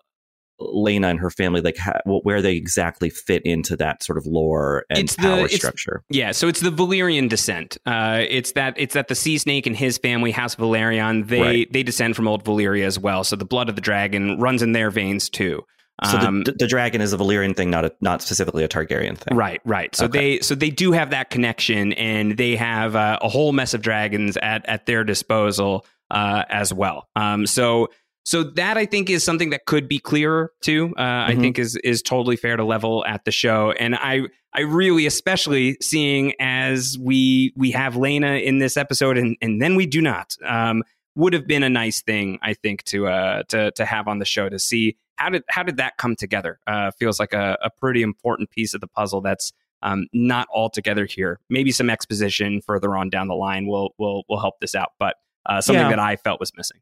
Laena 0.61 1.09
and 1.09 1.19
her 1.19 1.29
family, 1.29 1.59
like 1.59 1.75
ha- 1.75 1.99
where 2.05 2.41
they 2.41 2.55
exactly 2.55 3.09
fit 3.09 3.41
into 3.45 3.75
that 3.75 4.01
sort 4.01 4.17
of 4.17 4.25
lore 4.25 4.85
and 4.89 4.99
It's 4.99 5.15
the- 5.17 5.21
power 5.23 5.39
it's- 5.39 5.53
structure. 5.55 6.01
Yeah, 6.09 6.31
so 6.31 6.47
it's 6.47 6.61
the 6.61 6.69
Valyrian 6.71 7.27
descent. 7.27 7.77
Uh, 7.85 8.23
it's 8.29 8.53
that 8.53 8.73
it's 8.77 8.93
that 8.93 9.09
the 9.09 9.15
Sea 9.15 9.37
Snake 9.37 9.67
and 9.67 9.75
his 9.75 9.97
family, 9.97 10.31
House 10.31 10.55
Velaryon, 10.55 11.27
they 11.27 11.41
Right. 11.41 11.73
they 11.73 11.83
descend 11.83 12.15
from 12.15 12.25
old 12.29 12.45
Valyria 12.45 12.85
as 12.85 12.97
well. 12.97 13.25
So 13.25 13.35
the 13.35 13.43
blood 13.43 13.67
of 13.67 13.75
the 13.75 13.81
dragon 13.81 14.39
runs 14.39 14.61
in 14.61 14.71
their 14.71 14.89
veins 14.91 15.29
too. 15.29 15.61
So 16.03 16.17
Um, 16.17 16.43
the, 16.43 16.51
the 16.51 16.67
dragon 16.67 16.99
is 16.99 17.13
a 17.13 17.17
Valyrian 17.17 17.55
thing, 17.55 17.69
not 17.69 17.85
a, 17.85 17.91
not 18.01 18.21
specifically 18.21 18.63
a 18.63 18.67
Targaryen 18.67 19.17
thing. 19.17 19.37
Right, 19.37 19.61
right. 19.63 19.95
So 19.95 20.05
Okay. 20.05 20.35
they 20.35 20.39
so 20.41 20.53
they 20.55 20.69
do 20.69 20.91
have 20.91 21.11
that 21.11 21.29
connection, 21.29 21.93
and 21.93 22.37
they 22.37 22.55
have 22.57 22.95
uh, 22.95 23.17
a 23.21 23.29
whole 23.29 23.53
mess 23.53 23.73
of 23.73 23.81
dragons 23.81 24.35
at 24.37 24.65
at 24.67 24.85
their 24.87 25.03
disposal 25.05 25.85
uh, 26.11 26.43
as 26.49 26.73
well. 26.73 27.07
Um, 27.15 27.47
so 27.47 27.87
so 28.25 28.43
that 28.43 28.75
I 28.77 28.85
think 28.85 29.09
is 29.09 29.23
something 29.23 29.51
that 29.51 29.65
could 29.65 29.87
be 29.87 29.99
clearer 29.99 30.51
too. 30.61 30.93
Uh, 30.97 31.01
I 31.01 31.35
Mhm. 31.35 31.41
think 31.41 31.59
is 31.59 31.77
is 31.77 32.01
totally 32.01 32.35
fair 32.35 32.57
to 32.57 32.65
level 32.65 33.05
at 33.07 33.23
the 33.23 33.31
show, 33.31 33.71
and 33.71 33.95
I 33.95 34.23
I 34.53 34.61
really 34.61 35.05
especially 35.05 35.77
seeing 35.81 36.33
as 36.41 36.97
we 36.99 37.53
we 37.55 37.71
have 37.71 37.93
Laena 37.95 38.43
in 38.43 38.57
this 38.57 38.75
episode, 38.75 39.17
and 39.17 39.37
and 39.41 39.61
then 39.61 39.75
we 39.75 39.85
do 39.85 40.01
not. 40.01 40.35
Um, 40.45 40.83
would 41.17 41.31
have 41.31 41.47
been 41.47 41.63
a 41.63 41.69
nice 41.69 42.01
thing, 42.01 42.37
I 42.41 42.53
think, 42.53 42.83
to 42.85 43.07
uh 43.07 43.43
to 43.49 43.71
to 43.71 43.85
have 43.85 44.09
on 44.09 44.19
the 44.19 44.25
show 44.25 44.49
to 44.49 44.59
see 44.59 44.97
how 45.17 45.29
did 45.29 45.43
how 45.49 45.63
did 45.63 45.77
that 45.77 45.97
come 45.97 46.15
together. 46.15 46.59
Uh, 46.67 46.91
feels 46.99 47.19
like 47.19 47.33
a, 47.33 47.57
a 47.61 47.69
pretty 47.69 48.01
important 48.01 48.49
piece 48.49 48.73
of 48.73 48.81
the 48.81 48.87
puzzle 48.87 49.21
that's 49.21 49.51
um, 49.81 50.07
not 50.13 50.47
all 50.53 50.69
together 50.69 51.05
here. 51.05 51.39
Maybe 51.49 51.71
some 51.71 51.89
exposition 51.89 52.61
further 52.61 52.95
on 52.95 53.09
down 53.09 53.27
the 53.27 53.35
line 53.35 53.67
will 53.67 53.93
will 53.97 54.23
will 54.29 54.39
help 54.39 54.55
this 54.59 54.75
out, 54.75 54.89
but 54.99 55.15
uh, 55.45 55.61
something 55.61 55.83
Yeah. 55.83 55.89
that 55.89 55.99
I 55.99 56.15
felt 56.15 56.39
was 56.39 56.51
missing. 56.57 56.79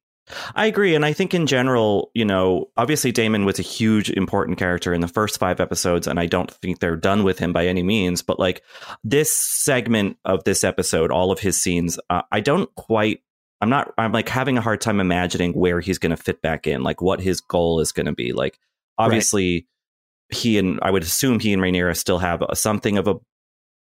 I 0.56 0.68
agree. 0.68 0.96
And 0.96 1.04
I 1.04 1.12
think 1.12 1.34
in 1.34 1.48
general, 1.48 2.10
you 2.14 2.24
know, 2.24 2.70
obviously 2.78 3.12
Daemon 3.12 3.44
was 3.44 3.60
a 3.60 3.62
huge, 3.62 4.10
important 4.12 4.58
character 4.58 4.94
in 4.94 5.02
the 5.02 5.08
first 5.10 5.38
five 5.38 5.60
episodes, 5.60 6.08
and 6.08 6.18
I 6.18 6.28
don't 6.28 6.50
think 6.50 6.80
they're 6.80 6.96
done 6.96 7.24
with 7.26 7.40
him 7.40 7.52
by 7.52 7.68
any 7.68 7.84
means. 7.84 8.22
But 8.22 8.40
like 8.40 8.64
this 9.04 9.36
segment 9.36 10.16
of 10.24 10.46
this 10.46 10.64
episode, 10.64 11.12
all 11.12 11.34
of 11.34 11.40
his 11.40 11.62
scenes, 11.62 12.00
uh, 12.10 12.22
I 12.32 12.40
don't 12.40 12.74
quite. 12.76 13.20
I'm 13.64 13.70
not. 13.70 13.94
I'm 13.98 14.12
like 14.12 14.28
having 14.28 14.58
a 14.58 14.62
hard 14.62 14.82
time 14.82 15.00
imagining 15.00 15.54
where 15.54 15.80
he's 15.80 15.98
going 15.98 16.10
to 16.10 16.22
fit 16.22 16.42
back 16.42 16.68
in, 16.68 16.84
like 16.84 17.02
what 17.02 17.22
his 17.22 17.40
goal 17.40 17.80
is 17.80 17.94
going 17.94 18.08
to 18.08 18.12
be. 18.12 18.34
Like, 18.34 18.60
obviously, 18.98 19.68
he 20.28 20.58
and 20.58 20.80
I 20.82 20.92
would 20.92 21.04
assume 21.04 21.40
he 21.40 21.54
and 21.54 21.62
Rhaenyra 21.62 21.96
still 21.96 22.18
have 22.20 22.42
a, 22.42 22.58
something 22.58 22.98
of 22.98 23.08
a, 23.08 23.16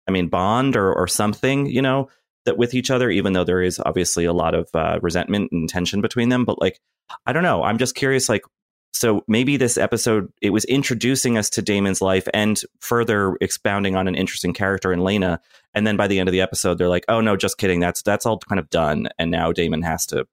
I 0.09 0.13
mean, 0.13 0.29
bond 0.29 0.77
or 0.77 0.95
or 0.95 1.07
something, 1.07 1.67
you 1.67 1.83
know, 1.83 2.09
that 2.47 2.57
with 2.57 2.73
each 2.73 2.91
other, 2.91 3.11
even 3.11 3.35
though 3.35 3.45
there 3.45 3.61
is 3.61 3.79
obviously 3.85 4.25
a 4.25 4.33
lot 4.33 4.55
of 4.55 4.71
uh, 4.73 4.99
resentment 5.03 5.53
and 5.53 5.69
tension 5.69 6.01
between 6.01 6.31
them. 6.31 6.47
But 6.47 6.59
like, 6.59 6.81
I 7.27 7.35
don't 7.35 7.43
know. 7.43 7.63
I'm 7.63 7.77
just 7.77 7.95
curious, 7.95 8.31
like, 8.31 8.45
so 8.97 9.23
maybe 9.29 9.57
this 9.57 9.77
episode 9.77 10.33
it 10.41 10.51
was 10.51 10.65
introducing 10.65 11.37
us 11.37 11.51
to 11.51 11.63
Daemon's 11.63 12.01
life 12.01 12.27
and 12.33 12.61
further 12.81 13.37
expounding 13.41 13.95
on 13.97 14.09
an 14.09 14.15
interesting 14.15 14.53
character 14.53 14.93
in 14.93 15.01
Laena. 15.01 15.39
And 15.75 15.87
then 15.87 15.97
by 15.97 16.07
the 16.07 16.19
end 16.19 16.29
of 16.29 16.33
the 16.33 16.41
episode, 16.41 16.79
they're 16.79 16.89
like, 16.89 17.05
"Oh 17.09 17.21
no, 17.21 17.37
just 17.37 17.59
kidding. 17.59 17.81
That's 17.81 18.03
that's 18.03 18.25
all 18.27 18.39
kind 18.39 18.59
of 18.59 18.71
done." 18.71 19.09
And 19.19 19.31
now 19.31 19.53
Daemon 19.53 19.83
has 19.83 20.07
to 20.07 20.27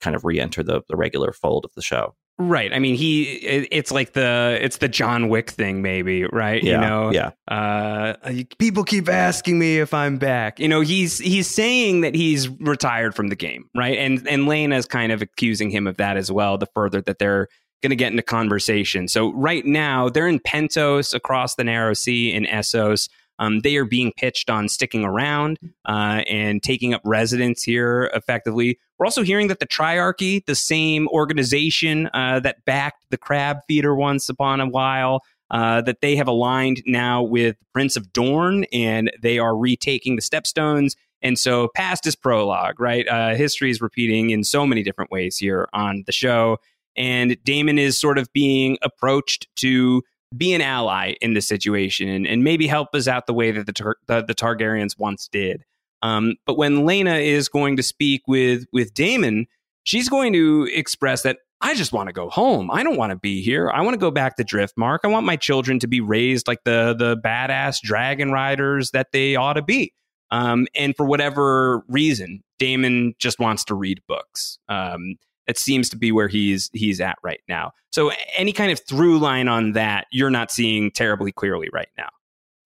kind 0.00 0.14
of 0.14 0.24
re-enter 0.24 0.62
the 0.62 0.82
the 0.88 0.96
regular 0.96 1.32
fold 1.32 1.64
of 1.64 1.74
the 1.74 1.82
show. 1.82 2.14
Right. 2.36 2.72
I 2.72 2.80
mean, 2.80 2.96
he 2.96 3.24
it, 3.34 3.68
it's 3.70 3.92
like 3.92 4.12
the 4.12 4.58
it's 4.60 4.78
the 4.78 4.88
John 4.88 5.28
Wick 5.28 5.50
thing, 5.50 5.82
maybe. 5.82 6.24
Right. 6.24 6.62
Yeah, 6.64 6.72
You 6.74 6.80
know. 6.80 7.12
yeah. 7.12 7.30
Uh, 7.46 8.14
people 8.58 8.82
keep 8.82 9.08
asking 9.08 9.56
me 9.58 9.78
if 9.78 9.94
I'm 9.94 10.18
back. 10.18 10.58
You 10.58 10.66
know, 10.66 10.80
he's 10.80 11.18
he's 11.18 11.46
saying 11.48 12.00
that 12.00 12.16
he's 12.16 12.48
retired 12.48 13.14
from 13.14 13.28
the 13.28 13.36
game, 13.36 13.68
right? 13.74 13.98
And 13.98 14.26
and 14.26 14.72
is 14.72 14.86
kind 14.86 15.12
of 15.12 15.22
accusing 15.22 15.70
him 15.70 15.86
of 15.86 15.96
that 15.98 16.16
as 16.16 16.30
well. 16.30 16.58
The 16.58 16.66
further 16.74 17.00
that 17.02 17.20
they're 17.20 17.48
going 17.84 17.90
to 17.90 17.96
get 17.96 18.10
into 18.10 18.22
conversation. 18.22 19.08
So 19.08 19.30
right 19.34 19.64
now 19.66 20.08
they're 20.08 20.26
in 20.26 20.40
Pentos 20.40 21.12
across 21.12 21.54
the 21.54 21.64
Narrow 21.64 21.92
Sea 21.92 22.32
in 22.32 22.46
Essos. 22.46 23.10
Um, 23.38 23.60
they 23.60 23.76
are 23.76 23.84
being 23.84 24.10
pitched 24.16 24.48
on 24.48 24.68
sticking 24.68 25.04
around 25.04 25.58
uh, 25.84 26.22
and 26.26 26.62
taking 26.62 26.94
up 26.94 27.02
residence 27.04 27.62
here 27.62 28.10
effectively. 28.14 28.78
We're 28.98 29.06
also 29.06 29.22
hearing 29.22 29.48
that 29.48 29.60
the 29.60 29.66
Triarchy, 29.66 30.46
the 30.46 30.54
same 30.54 31.08
organization 31.08 32.08
uh, 32.14 32.40
that 32.40 32.64
backed 32.64 33.04
the 33.10 33.18
crab 33.18 33.58
feeder 33.68 33.94
once 33.94 34.30
upon 34.30 34.60
a 34.60 34.68
while, 34.68 35.22
uh, 35.50 35.82
that 35.82 36.00
they 36.00 36.16
have 36.16 36.28
aligned 36.28 36.82
now 36.86 37.22
with 37.22 37.56
Prince 37.74 37.96
of 37.96 38.14
Dorne 38.14 38.64
and 38.72 39.10
they 39.20 39.38
are 39.38 39.54
retaking 39.54 40.16
the 40.16 40.22
Stepstones. 40.22 40.96
And 41.20 41.38
so, 41.38 41.68
past 41.74 42.06
is 42.06 42.16
prologue, 42.16 42.78
right? 42.78 43.06
Uh, 43.08 43.34
history 43.34 43.70
is 43.70 43.80
repeating 43.80 44.30
in 44.30 44.44
so 44.44 44.66
many 44.66 44.82
different 44.82 45.10
ways 45.10 45.38
here 45.38 45.68
on 45.72 46.04
the 46.06 46.12
show. 46.12 46.58
And 46.96 47.36
Daemon 47.44 47.78
is 47.78 47.98
sort 47.98 48.18
of 48.18 48.32
being 48.32 48.78
approached 48.82 49.48
to 49.56 50.02
be 50.36 50.52
an 50.52 50.60
ally 50.60 51.14
in 51.20 51.34
this 51.34 51.46
situation 51.46 52.08
and, 52.08 52.26
and 52.26 52.42
maybe 52.42 52.66
help 52.66 52.88
us 52.94 53.06
out 53.06 53.26
the 53.26 53.34
way 53.34 53.50
that 53.50 53.66
the, 53.66 53.72
Tar- 53.72 53.96
the, 54.06 54.22
the 54.22 54.34
Targaryens 54.34 54.98
once 54.98 55.28
did. 55.28 55.64
Um, 56.02 56.34
but 56.44 56.58
when 56.58 56.84
Laena 56.84 57.24
is 57.24 57.48
going 57.48 57.76
to 57.76 57.82
speak 57.82 58.22
with 58.26 58.66
with 58.72 58.92
Daemon, 58.92 59.46
she's 59.84 60.08
going 60.08 60.34
to 60.34 60.68
express 60.74 61.22
that 61.22 61.38
I 61.60 61.74
just 61.74 61.94
want 61.94 62.08
to 62.08 62.12
go 62.12 62.28
home. 62.28 62.70
I 62.70 62.82
don't 62.82 62.98
want 62.98 63.10
to 63.12 63.16
be 63.16 63.40
here. 63.40 63.70
I 63.70 63.80
want 63.80 63.94
to 63.94 63.98
go 63.98 64.10
back 64.10 64.36
to 64.36 64.44
Driftmark. 64.44 64.98
I 65.04 65.08
want 65.08 65.24
my 65.24 65.36
children 65.36 65.78
to 65.78 65.86
be 65.86 66.02
raised 66.02 66.46
like 66.46 66.62
the 66.64 66.94
the 66.98 67.16
badass 67.16 67.80
dragon 67.80 68.32
riders 68.32 68.90
that 68.90 69.12
they 69.12 69.36
ought 69.36 69.54
to 69.54 69.62
be. 69.62 69.94
Um, 70.30 70.66
and 70.74 70.94
for 70.94 71.06
whatever 71.06 71.82
reason, 71.88 72.42
Daemon 72.58 73.14
just 73.18 73.38
wants 73.38 73.64
to 73.66 73.74
read 73.74 74.00
books. 74.06 74.58
Um, 74.68 75.16
it 75.46 75.58
seems 75.58 75.88
to 75.90 75.96
be 75.96 76.12
where 76.12 76.28
he's 76.28 76.70
he's 76.72 77.00
at 77.00 77.16
right 77.22 77.40
now. 77.48 77.72
So 77.92 78.10
any 78.36 78.52
kind 78.52 78.72
of 78.72 78.80
through 78.80 79.18
line 79.18 79.48
on 79.48 79.72
that, 79.72 80.06
you're 80.10 80.30
not 80.30 80.50
seeing 80.50 80.90
terribly 80.90 81.32
clearly 81.32 81.68
right 81.72 81.88
now. 81.96 82.08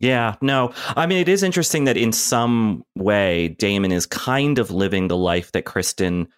Yeah, 0.00 0.36
no. 0.40 0.72
I 0.96 1.06
mean, 1.06 1.18
it 1.18 1.28
is 1.28 1.42
interesting 1.42 1.84
that 1.84 1.96
in 1.96 2.12
some 2.12 2.84
way, 2.94 3.48
Daemon 3.48 3.92
is 3.92 4.06
kind 4.06 4.58
of 4.58 4.70
living 4.70 5.08
the 5.08 5.16
life 5.16 5.50
that 5.52 5.64
Criston 5.64 6.28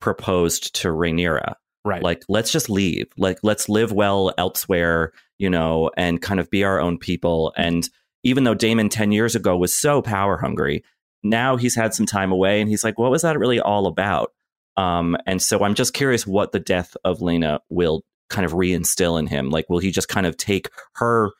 proposed 0.00 0.74
to 0.76 0.88
Rhaenyra. 0.88 1.54
Right. 1.84 2.02
Like, 2.02 2.24
let's 2.28 2.50
just 2.50 2.70
leave. 2.70 3.06
Like, 3.18 3.38
let's 3.42 3.68
live 3.68 3.92
well 3.92 4.32
elsewhere, 4.38 5.12
you 5.38 5.50
know, 5.50 5.90
and 5.96 6.20
kind 6.20 6.40
of 6.40 6.50
be 6.50 6.64
our 6.64 6.80
own 6.80 6.98
people. 6.98 7.52
And 7.56 7.88
even 8.22 8.44
though 8.44 8.54
Daemon 8.54 8.88
10 8.88 9.12
years 9.12 9.34
ago 9.34 9.56
was 9.56 9.72
so 9.72 10.02
power 10.02 10.38
hungry, 10.38 10.82
now 11.22 11.56
he's 11.56 11.74
had 11.74 11.94
some 11.94 12.06
time 12.06 12.32
away 12.32 12.60
and 12.60 12.68
he's 12.68 12.84
like, 12.84 12.98
what 12.98 13.10
was 13.10 13.22
that 13.22 13.38
really 13.38 13.60
all 13.60 13.86
about? 13.86 14.32
Um, 14.80 15.16
and 15.26 15.42
so 15.42 15.62
I'm 15.62 15.74
just 15.74 15.92
curious 15.92 16.26
what 16.26 16.52
the 16.52 16.58
death 16.58 16.96
of 17.04 17.20
Laena 17.20 17.60
will 17.68 18.02
kind 18.30 18.46
of 18.46 18.52
reinstill 18.52 19.18
in 19.18 19.26
him. 19.26 19.50
Like, 19.50 19.68
will 19.68 19.78
he 19.78 19.90
just 19.90 20.08
kind 20.08 20.26
of 20.26 20.38
take 20.38 20.70
her 20.94 21.30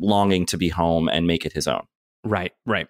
longing 0.00 0.46
to 0.46 0.56
be 0.56 0.68
home 0.68 1.08
and 1.08 1.26
make 1.26 1.46
it 1.46 1.52
his 1.52 1.68
own? 1.68 1.86
Right, 2.24 2.52
right. 2.66 2.88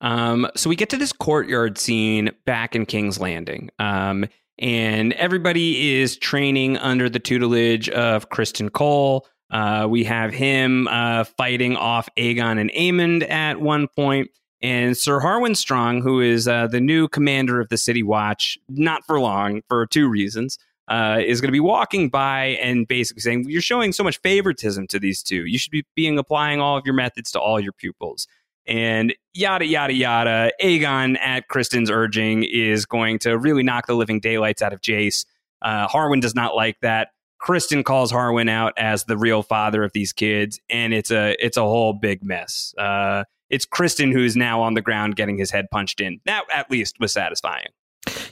Um, 0.00 0.48
so 0.54 0.70
we 0.70 0.76
get 0.76 0.90
to 0.90 0.96
this 0.96 1.12
courtyard 1.12 1.76
scene 1.76 2.30
back 2.46 2.76
in 2.76 2.86
King's 2.86 3.18
Landing. 3.18 3.70
Um, 3.80 4.26
and 4.60 5.12
everybody 5.14 5.98
is 5.98 6.16
training 6.16 6.76
under 6.78 7.08
the 7.08 7.18
tutelage 7.18 7.88
of 7.88 8.28
Criston 8.28 8.72
Cole. 8.72 9.26
Uh, 9.50 9.86
we 9.90 10.04
have 10.04 10.32
him 10.32 10.86
uh, 10.88 11.24
fighting 11.24 11.74
off 11.74 12.08
Aegon 12.16 12.60
and 12.60 12.70
Aemond 12.72 13.28
at 13.28 13.60
one 13.60 13.88
point, 13.96 14.30
and 14.60 14.96
Sir 14.96 15.20
Harwin 15.20 15.56
Strong, 15.56 16.02
who 16.02 16.20
is 16.20 16.48
uh, 16.48 16.66
the 16.66 16.80
new 16.80 17.08
commander 17.08 17.60
of 17.60 17.68
the 17.68 17.76
City 17.76 18.02
Watch, 18.02 18.58
not 18.68 19.04
for 19.06 19.20
long 19.20 19.62
for 19.68 19.86
two 19.86 20.08
reasons. 20.08 20.58
Uh, 20.88 21.20
is 21.22 21.42
going 21.42 21.48
to 21.48 21.52
be 21.52 21.60
walking 21.60 22.08
by 22.08 22.56
and 22.62 22.88
basically 22.88 23.20
saying, 23.20 23.44
You're 23.46 23.60
showing 23.60 23.92
so 23.92 24.02
much 24.02 24.18
favoritism 24.22 24.86
to 24.86 24.98
these 24.98 25.22
two. 25.22 25.44
You 25.44 25.58
should 25.58 25.70
be 25.70 25.84
being 25.94 26.18
applying 26.18 26.62
all 26.62 26.78
of 26.78 26.86
your 26.86 26.94
methods 26.94 27.30
to 27.32 27.38
all 27.38 27.60
your 27.60 27.72
pupils 27.72 28.26
and 28.68 29.14
yada 29.32 29.64
yada 29.64 29.94
yada. 29.94 30.52
Aegon, 30.62 31.18
at 31.20 31.48
Criston's 31.48 31.90
urging, 31.90 32.44
is 32.44 32.86
going 32.86 33.18
to 33.20 33.36
really 33.36 33.62
knock 33.62 33.86
the 33.86 33.94
living 33.94 34.20
daylights 34.20 34.62
out 34.62 34.72
of 34.72 34.80
Jace. 34.80 35.24
Uh, 35.62 35.88
Harwin 35.88 36.20
does 36.20 36.34
not 36.34 36.54
like 36.54 36.78
that. 36.82 37.08
Criston 37.40 37.84
calls 37.84 38.12
Harwin 38.12 38.48
out 38.48 38.74
as 38.76 39.04
the 39.04 39.16
real 39.16 39.42
father 39.42 39.82
of 39.82 39.92
these 39.92 40.12
kids, 40.12 40.60
and 40.68 40.92
it's 40.92 41.10
a 41.10 41.34
it's 41.44 41.56
a 41.56 41.62
whole 41.62 41.92
big 41.92 42.22
mess. 42.22 42.74
Uh, 42.76 43.24
it's 43.50 43.66
Criston 43.66 44.12
who's 44.12 44.36
now 44.36 44.60
on 44.60 44.74
the 44.74 44.80
ground 44.80 45.16
getting 45.16 45.38
his 45.38 45.50
head 45.50 45.66
punched 45.70 46.00
in. 46.00 46.20
That 46.26 46.44
at 46.52 46.70
least 46.70 46.96
was 47.00 47.12
satisfying. 47.12 47.68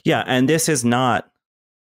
Yeah, 0.04 0.24
and 0.26 0.48
this 0.48 0.68
is 0.68 0.84
not 0.84 1.30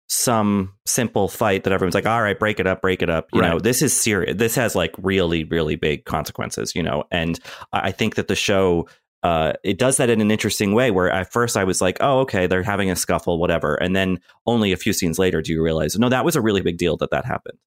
some 0.10 0.74
simple 0.86 1.28
fight 1.28 1.64
that 1.66 1.74
everyone's 1.74 1.96
like, 1.96 2.06
all 2.06 2.22
right, 2.22 2.40
break 2.40 2.60
it 2.60 2.68
up, 2.68 2.82
break 2.82 3.02
it 3.02 3.10
up. 3.10 3.28
You 3.34 3.42
right. 3.42 3.50
know, 3.50 3.60
this 3.60 3.82
is 3.82 4.00
serious. 4.00 4.38
This 4.38 4.56
has 4.56 4.74
like 4.76 4.96
really, 4.98 5.44
really 5.44 5.76
big 5.76 6.06
consequences, 6.06 6.74
you 6.76 6.82
know, 6.82 7.04
and 7.12 7.40
I 7.74 7.92
think 7.92 8.16
that 8.16 8.28
the 8.30 8.36
show 8.36 8.88
uh, 9.24 9.54
it 9.64 9.78
does 9.78 9.98
that 9.98 10.10
in 10.10 10.22
an 10.22 10.32
interesting 10.32 10.74
way 10.74 10.92
where 10.92 11.12
at 11.12 11.32
first 11.34 11.58
I 11.58 11.64
was 11.64 11.82
like, 11.82 11.98
oh, 12.00 12.20
okay, 12.20 12.48
they're 12.48 12.64
having 12.64 12.92
a 12.92 12.96
scuffle, 12.96 13.40
whatever. 13.40 13.76
And 13.76 13.96
then 13.96 14.20
only 14.46 14.72
a 14.72 14.78
few 14.78 14.94
scenes 14.94 15.20
later 15.20 15.42
do 15.42 15.52
you 15.52 15.62
realize, 15.62 15.98
no, 15.98 16.08
that 16.08 16.24
was 16.24 16.36
a 16.36 16.42
really 16.42 16.62
big 16.62 16.78
deal 16.78 16.96
that 16.98 17.12
that 17.12 17.26
happened. 17.26 17.58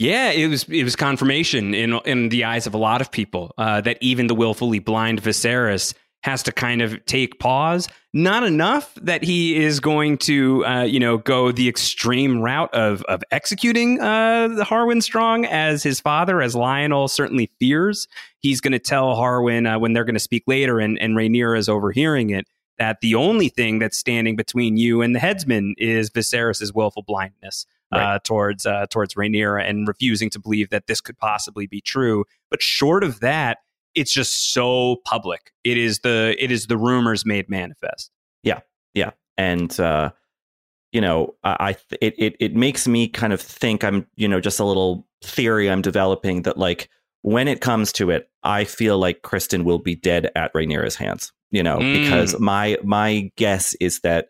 Yeah, 0.00 0.30
it 0.30 0.46
was 0.46 0.64
it 0.64 0.82
was 0.82 0.96
confirmation 0.96 1.74
in 1.74 1.92
in 2.06 2.30
the 2.30 2.44
eyes 2.44 2.66
of 2.66 2.72
a 2.72 2.78
lot 2.78 3.02
of 3.02 3.10
people 3.10 3.52
uh, 3.58 3.82
that 3.82 3.98
even 4.00 4.28
the 4.28 4.34
willfully 4.34 4.78
blind 4.78 5.20
Viserys 5.20 5.92
has 6.22 6.42
to 6.44 6.52
kind 6.52 6.80
of 6.80 7.04
take 7.04 7.38
pause. 7.38 7.86
Not 8.14 8.42
enough 8.42 8.94
that 9.02 9.22
he 9.22 9.62
is 9.62 9.78
going 9.78 10.16
to, 10.18 10.64
uh, 10.64 10.82
you 10.84 11.00
know, 11.00 11.18
go 11.18 11.52
the 11.52 11.68
extreme 11.68 12.40
route 12.40 12.72
of 12.74 13.02
of 13.04 13.22
executing 13.30 14.00
uh, 14.00 14.64
Harwin 14.64 15.02
Strong 15.02 15.44
as 15.44 15.82
his 15.82 16.00
father, 16.00 16.40
as 16.40 16.54
Lyonel 16.54 17.10
certainly 17.10 17.50
fears. 17.58 18.08
He's 18.38 18.62
going 18.62 18.72
to 18.72 18.78
tell 18.78 19.14
Harwin 19.16 19.66
uh, 19.66 19.78
when 19.78 19.92
they're 19.92 20.06
going 20.06 20.14
to 20.14 20.18
speak 20.18 20.44
later, 20.46 20.80
and 20.80 20.98
and 20.98 21.14
Rhaenyra 21.14 21.58
is 21.58 21.68
overhearing 21.68 22.30
it. 22.30 22.46
That 22.78 23.02
the 23.02 23.16
only 23.16 23.50
thing 23.50 23.78
that's 23.78 23.98
standing 23.98 24.34
between 24.34 24.78
you 24.78 25.02
and 25.02 25.14
the 25.14 25.18
headsman 25.18 25.74
is 25.76 26.08
Viserys's 26.08 26.72
willful 26.72 27.02
blindness. 27.02 27.66
Uh, 27.92 27.98
right. 27.98 28.14
Uh, 28.14 28.18
towards 28.20 28.66
uh, 28.66 28.86
towards 28.88 29.14
Rhaenyra 29.14 29.68
and 29.68 29.88
refusing 29.88 30.30
to 30.30 30.38
believe 30.38 30.70
that 30.70 30.86
this 30.86 31.00
could 31.00 31.18
possibly 31.18 31.66
be 31.66 31.80
true. 31.80 32.24
But 32.48 32.62
short 32.62 33.02
of 33.02 33.18
that, 33.18 33.58
it's 33.96 34.12
just 34.12 34.52
so 34.52 34.96
public. 35.04 35.52
It 35.64 35.76
is 35.76 36.00
the 36.00 36.36
it 36.38 36.52
is 36.52 36.66
the 36.66 36.76
rumors 36.76 37.26
made 37.26 37.48
manifest. 37.48 38.12
Yeah, 38.44 38.60
yeah, 38.94 39.10
and 39.36 39.78
uh, 39.80 40.10
you 40.92 41.00
know, 41.00 41.34
I 41.44 41.76
it, 42.00 42.14
it 42.18 42.36
it 42.40 42.54
makes 42.54 42.86
me 42.86 43.08
kind 43.08 43.32
of 43.32 43.40
think 43.40 43.84
I'm 43.84 44.06
you 44.16 44.28
know 44.28 44.40
just 44.40 44.60
a 44.60 44.64
little 44.64 45.06
theory 45.22 45.70
I'm 45.70 45.82
developing 45.82 46.42
that 46.42 46.58
like 46.58 46.88
when 47.22 47.48
it 47.48 47.60
comes 47.60 47.92
to 47.94 48.10
it, 48.10 48.30
I 48.42 48.64
feel 48.64 48.98
like 48.98 49.22
Criston 49.22 49.64
will 49.64 49.78
be 49.78 49.94
dead 49.94 50.30
at 50.34 50.52
Rhaenyra's 50.54 50.96
hands. 50.96 51.32
You 51.50 51.62
know, 51.62 51.78
mm. 51.78 52.02
because 52.02 52.38
my 52.38 52.78
my 52.84 53.30
guess 53.36 53.74
is 53.80 54.00
that 54.00 54.28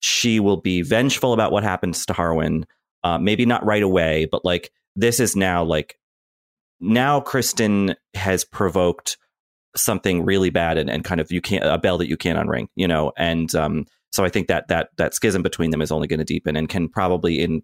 she 0.00 0.40
will 0.40 0.58
be 0.58 0.82
vengeful 0.82 1.32
about 1.32 1.52
what 1.52 1.62
happens 1.62 2.04
to 2.06 2.12
Harwin. 2.12 2.64
Uh, 3.02 3.18
maybe 3.18 3.46
not 3.46 3.64
right 3.64 3.82
away, 3.82 4.26
but 4.30 4.44
like 4.44 4.70
this 4.96 5.20
is 5.20 5.34
now 5.34 5.64
like 5.64 5.98
now 6.80 7.20
Criston 7.20 7.94
has 8.14 8.44
provoked 8.44 9.16
something 9.76 10.24
really 10.24 10.50
bad 10.50 10.78
and, 10.78 10.90
and 10.90 11.04
kind 11.04 11.20
of 11.20 11.30
you 11.30 11.40
can't 11.40 11.64
a 11.64 11.78
bell 11.78 11.98
that 11.98 12.08
you 12.08 12.16
can't 12.16 12.38
unring, 12.38 12.68
you 12.74 12.88
know, 12.88 13.12
and 13.16 13.54
um, 13.54 13.86
so 14.12 14.24
I 14.24 14.28
think 14.28 14.48
that 14.48 14.68
that 14.68 14.90
that 14.96 15.14
schism 15.14 15.42
between 15.42 15.70
them 15.70 15.82
is 15.82 15.92
only 15.92 16.08
going 16.08 16.18
to 16.18 16.24
deepen 16.24 16.56
and 16.56 16.68
can 16.68 16.88
probably 16.88 17.40
in 17.40 17.62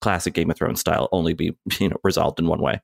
classic 0.00 0.34
Game 0.34 0.50
of 0.50 0.56
Thrones 0.56 0.80
style 0.80 1.08
only 1.12 1.32
be 1.32 1.56
you 1.80 1.88
know 1.88 1.96
resolved 2.02 2.38
in 2.38 2.46
one 2.46 2.60
way. 2.60 2.80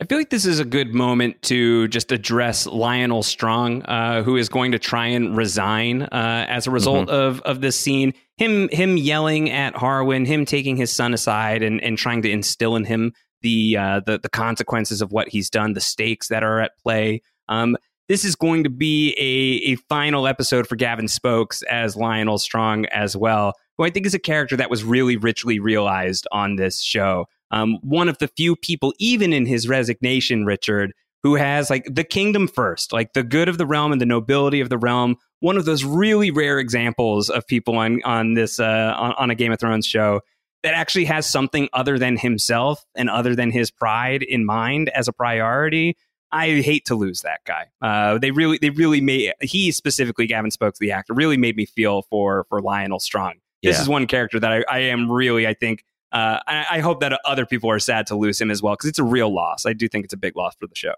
I 0.00 0.04
feel 0.04 0.18
like 0.18 0.30
this 0.30 0.46
is 0.46 0.58
a 0.58 0.64
good 0.64 0.94
moment 0.94 1.40
to 1.42 1.86
just 1.86 2.10
address 2.10 2.66
Lyonel 2.66 3.22
Strong, 3.22 3.82
uh, 3.82 4.24
who 4.24 4.36
is 4.36 4.48
going 4.48 4.72
to 4.72 4.78
try 4.78 5.06
and 5.06 5.36
resign 5.36 6.02
uh, 6.02 6.46
as 6.48 6.66
a 6.66 6.72
result 6.72 7.06
mm-hmm. 7.08 7.14
of 7.14 7.40
of 7.42 7.60
this 7.60 7.78
scene. 7.78 8.14
Him 8.36 8.68
him 8.70 8.96
yelling 8.96 9.50
at 9.50 9.74
Harwin, 9.74 10.26
him 10.26 10.44
taking 10.44 10.76
his 10.76 10.92
son 10.92 11.14
aside 11.14 11.62
and 11.62 11.82
and 11.82 11.98
trying 11.98 12.22
to 12.22 12.30
instill 12.30 12.76
in 12.76 12.84
him 12.84 13.12
the 13.42 13.76
uh, 13.76 14.00
the 14.06 14.18
the 14.18 14.30
consequences 14.30 15.02
of 15.02 15.12
what 15.12 15.28
he's 15.28 15.50
done, 15.50 15.74
the 15.74 15.80
stakes 15.80 16.28
that 16.28 16.42
are 16.42 16.60
at 16.60 16.78
play. 16.78 17.22
Um, 17.48 17.76
this 18.08 18.24
is 18.24 18.34
going 18.34 18.64
to 18.64 18.70
be 18.70 19.14
a, 19.18 19.72
a 19.72 19.76
final 19.88 20.26
episode 20.26 20.66
for 20.66 20.76
Gavin 20.76 21.08
Spokes 21.08 21.62
as 21.62 21.94
Lyonel 21.94 22.38
Strong 22.38 22.86
as 22.86 23.16
well, 23.16 23.54
who 23.78 23.84
I 23.84 23.90
think 23.90 24.06
is 24.06 24.14
a 24.14 24.18
character 24.18 24.56
that 24.56 24.70
was 24.70 24.84
really 24.84 25.16
richly 25.16 25.58
realized 25.58 26.26
on 26.32 26.56
this 26.56 26.82
show. 26.82 27.26
Um, 27.50 27.78
one 27.82 28.08
of 28.08 28.18
the 28.18 28.28
few 28.28 28.56
people, 28.56 28.92
even 28.98 29.32
in 29.32 29.46
his 29.46 29.68
resignation, 29.68 30.44
Richard, 30.44 30.92
who 31.22 31.36
has 31.36 31.70
like 31.70 31.86
the 31.90 32.04
kingdom 32.04 32.48
first, 32.48 32.92
like 32.92 33.12
the 33.12 33.22
good 33.22 33.48
of 33.48 33.58
the 33.58 33.66
realm 33.66 33.92
and 33.92 34.00
the 34.00 34.06
nobility 34.06 34.60
of 34.60 34.68
the 34.68 34.78
realm. 34.78 35.16
One 35.42 35.56
of 35.56 35.64
those 35.64 35.82
really 35.82 36.30
rare 36.30 36.60
examples 36.60 37.28
of 37.28 37.44
people 37.48 37.76
on 37.76 38.00
on 38.04 38.34
this 38.34 38.60
uh, 38.60 38.94
on, 38.96 39.12
on 39.18 39.30
a 39.30 39.34
Game 39.34 39.50
of 39.50 39.58
Thrones 39.58 39.84
show 39.84 40.20
that 40.62 40.74
actually 40.74 41.04
has 41.06 41.28
something 41.28 41.68
other 41.72 41.98
than 41.98 42.16
himself 42.16 42.84
and 42.94 43.10
other 43.10 43.34
than 43.34 43.50
his 43.50 43.68
pride 43.68 44.22
in 44.22 44.44
mind 44.46 44.88
as 44.90 45.08
a 45.08 45.12
priority. 45.12 45.96
I 46.30 46.60
hate 46.60 46.84
to 46.86 46.94
lose 46.94 47.22
that 47.22 47.40
guy. 47.44 47.66
Uh, 47.82 48.18
they 48.18 48.30
really, 48.30 48.56
they 48.58 48.70
really 48.70 49.00
made 49.00 49.32
he 49.40 49.72
specifically, 49.72 50.28
Gavin 50.28 50.52
Spokes, 50.52 50.78
the 50.78 50.92
actor, 50.92 51.12
really 51.12 51.36
made 51.36 51.56
me 51.56 51.66
feel 51.66 52.02
for 52.02 52.44
for 52.48 52.62
Lyonel 52.62 53.00
Strong. 53.00 53.34
This 53.64 53.76
yeah. 53.76 53.82
is 53.82 53.88
one 53.88 54.06
character 54.06 54.38
that 54.38 54.52
I, 54.52 54.64
I 54.70 54.78
am 54.78 55.10
really, 55.10 55.46
I 55.48 55.54
think, 55.54 55.84
uh, 56.12 56.38
I, 56.46 56.66
I, 56.70 56.80
hope 56.80 57.00
that 57.00 57.18
other 57.24 57.46
people 57.46 57.70
are 57.70 57.78
sad 57.78 58.06
to 58.08 58.16
lose 58.16 58.40
him 58.40 58.50
as 58.50 58.62
well 58.62 58.74
because 58.74 58.90
it's 58.90 58.98
a 58.98 59.04
real 59.04 59.32
loss. 59.32 59.64
I 59.64 59.72
do 59.72 59.88
think 59.88 60.04
it's 60.04 60.12
a 60.12 60.18
big 60.18 60.36
loss 60.36 60.54
for 60.60 60.66
the 60.66 60.74
show. 60.74 60.94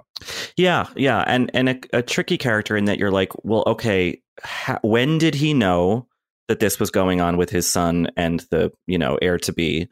Yeah, 0.56 0.88
yeah, 0.96 1.24
and 1.26 1.50
and 1.54 1.68
a, 1.68 1.80
a 1.92 2.02
tricky 2.02 2.36
character 2.36 2.76
in 2.76 2.86
that 2.86 2.98
you're 2.98 3.10
like, 3.10 3.32
well, 3.44 3.62
okay, 3.66 4.20
ha- 4.42 4.80
when 4.82 5.18
did 5.18 5.34
he 5.34 5.54
know 5.54 6.08
that 6.48 6.60
this 6.60 6.78
was 6.78 6.90
going 6.90 7.20
on 7.20 7.36
with 7.36 7.50
his 7.50 7.70
son 7.70 8.08
and 8.16 8.40
the 8.50 8.72
you 8.86 8.98
know 8.98 9.18
heir 9.22 9.38
to 9.38 9.52
be 9.52 9.88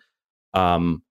um 0.54 1.02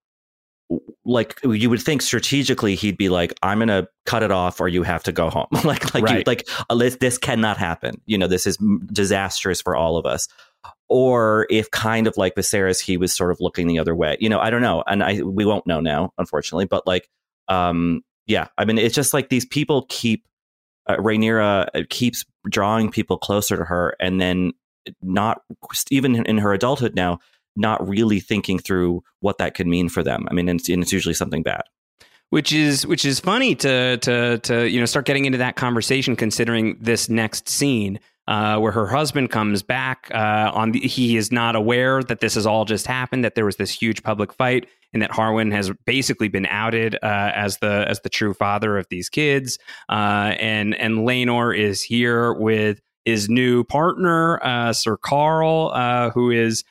like 1.04 1.38
you 1.44 1.70
would 1.70 1.82
think 1.82 2.02
strategically 2.02 2.76
he'd 2.76 2.98
be 2.98 3.10
like 3.10 3.34
i'm 3.44 3.60
gonna 3.60 3.88
cut 4.06 4.24
it 4.24 4.32
off 4.32 4.62
or 4.62 4.68
you 4.68 4.84
have 4.84 5.04
to 5.04 5.12
go 5.12 5.30
home 5.30 5.48
like 5.64 5.94
like 5.94 6.04
right. 6.04 6.18
you, 6.20 6.24
like 6.26 6.48
uh, 6.70 6.76
this, 6.76 6.96
this 6.98 7.18
cannot 7.18 7.58
happen 7.58 8.00
you 8.06 8.18
know 8.18 8.28
this 8.28 8.46
is 8.46 8.58
disastrous 8.94 9.62
for 9.62 9.76
all 9.76 9.98
of 9.98 10.06
us 10.06 10.28
or 10.92 11.48
if 11.50 11.72
kind 11.72 12.06
of 12.06 12.18
like 12.18 12.36
Viserys 12.36 12.84
he 12.84 12.98
was 12.98 13.14
sort 13.14 13.32
of 13.32 13.40
looking 13.40 13.68
the 13.68 13.80
other 13.80 13.96
way. 13.96 14.18
You 14.20 14.30
know 14.30 14.40
i 14.40 14.50
don't 14.50 14.62
know 14.62 14.84
and 14.86 15.04
i 15.04 15.22
we 15.22 15.46
won't 15.46 15.66
know 15.66 15.80
now 15.80 16.14
unfortunately 16.18 16.66
but 16.66 16.86
like 16.86 17.10
um 17.48 18.02
yeah 18.28 18.48
i 18.58 18.66
mean 18.66 18.78
it's 18.78 18.94
just 18.94 19.14
like 19.14 19.30
these 19.30 19.46
people 19.46 19.86
keep 19.90 20.28
uh, 20.88 20.98
Rhaenyra 20.98 21.68
uh, 21.74 21.84
keeps 21.90 22.26
drawing 22.50 22.92
people 22.92 23.18
closer 23.18 23.56
to 23.56 23.64
her 23.64 23.96
and 24.00 24.20
then 24.20 24.52
not 25.02 25.42
even 25.92 26.26
in 26.26 26.38
her 26.40 26.54
adulthood 26.54 26.96
now 26.96 27.20
not 27.56 27.88
really 27.88 28.20
thinking 28.20 28.60
through 28.60 29.04
what 29.20 29.38
that 29.38 29.54
could 29.54 29.68
mean 29.68 29.90
for 29.90 30.04
them. 30.04 30.26
I 30.30 30.34
mean, 30.34 30.48
and 30.50 30.60
it's, 30.60 30.70
and 30.70 30.82
it's 30.82 30.94
usually 30.94 31.14
something 31.14 31.44
bad. 31.44 31.64
Which 32.30 32.54
is 32.54 32.88
which 32.88 33.04
is 33.04 33.20
funny 33.20 33.56
to 33.56 33.98
to 33.98 34.38
to 34.40 34.70
you 34.70 34.80
know 34.80 34.86
start 34.86 35.06
getting 35.06 35.26
into 35.26 35.38
that 35.40 35.58
conversation 35.58 36.16
considering 36.16 36.78
this 36.80 37.10
next 37.10 37.50
scene 37.50 38.00
uh, 38.32 38.58
where 38.58 38.72
her 38.72 38.88
husband 38.88 39.30
comes 39.30 39.62
back 39.62 40.10
uh, 40.14 40.50
on 40.54 40.72
the, 40.72 40.80
he 40.80 41.18
is 41.18 41.34
not 41.34 41.54
aware 41.54 42.02
that 42.02 42.22
this 42.22 42.36
has 42.36 42.46
all 42.46 42.64
just 42.64 42.88
happened 42.88 43.26
that 43.26 43.36
there 43.36 43.44
was 43.44 43.58
this 43.58 43.72
huge 43.72 44.02
public 44.04 44.32
fight 44.32 44.70
and 44.94 45.02
that 45.02 45.12
Harwin 45.12 45.52
has 45.52 45.70
basically 45.86 46.30
been 46.30 46.46
outed 46.46 46.96
uh, 46.96 47.32
as 47.36 47.58
the 47.58 47.86
as 47.90 48.00
the 48.02 48.10
true 48.10 48.34
father 48.34 48.78
of 48.78 48.88
these 48.90 49.10
kids 49.10 49.60
uh, 49.90 50.34
and 50.40 50.74
and 50.76 51.00
Laenor 51.00 51.54
is 51.58 51.82
here 51.82 52.32
with 52.32 52.80
his 53.04 53.28
new 53.28 53.66
partner 53.66 54.42
uh, 54.46 54.72
Sir 54.72 54.96
Qarl 54.96 55.76
uh, 55.76 56.12
who 56.12 56.32
is 56.32 56.64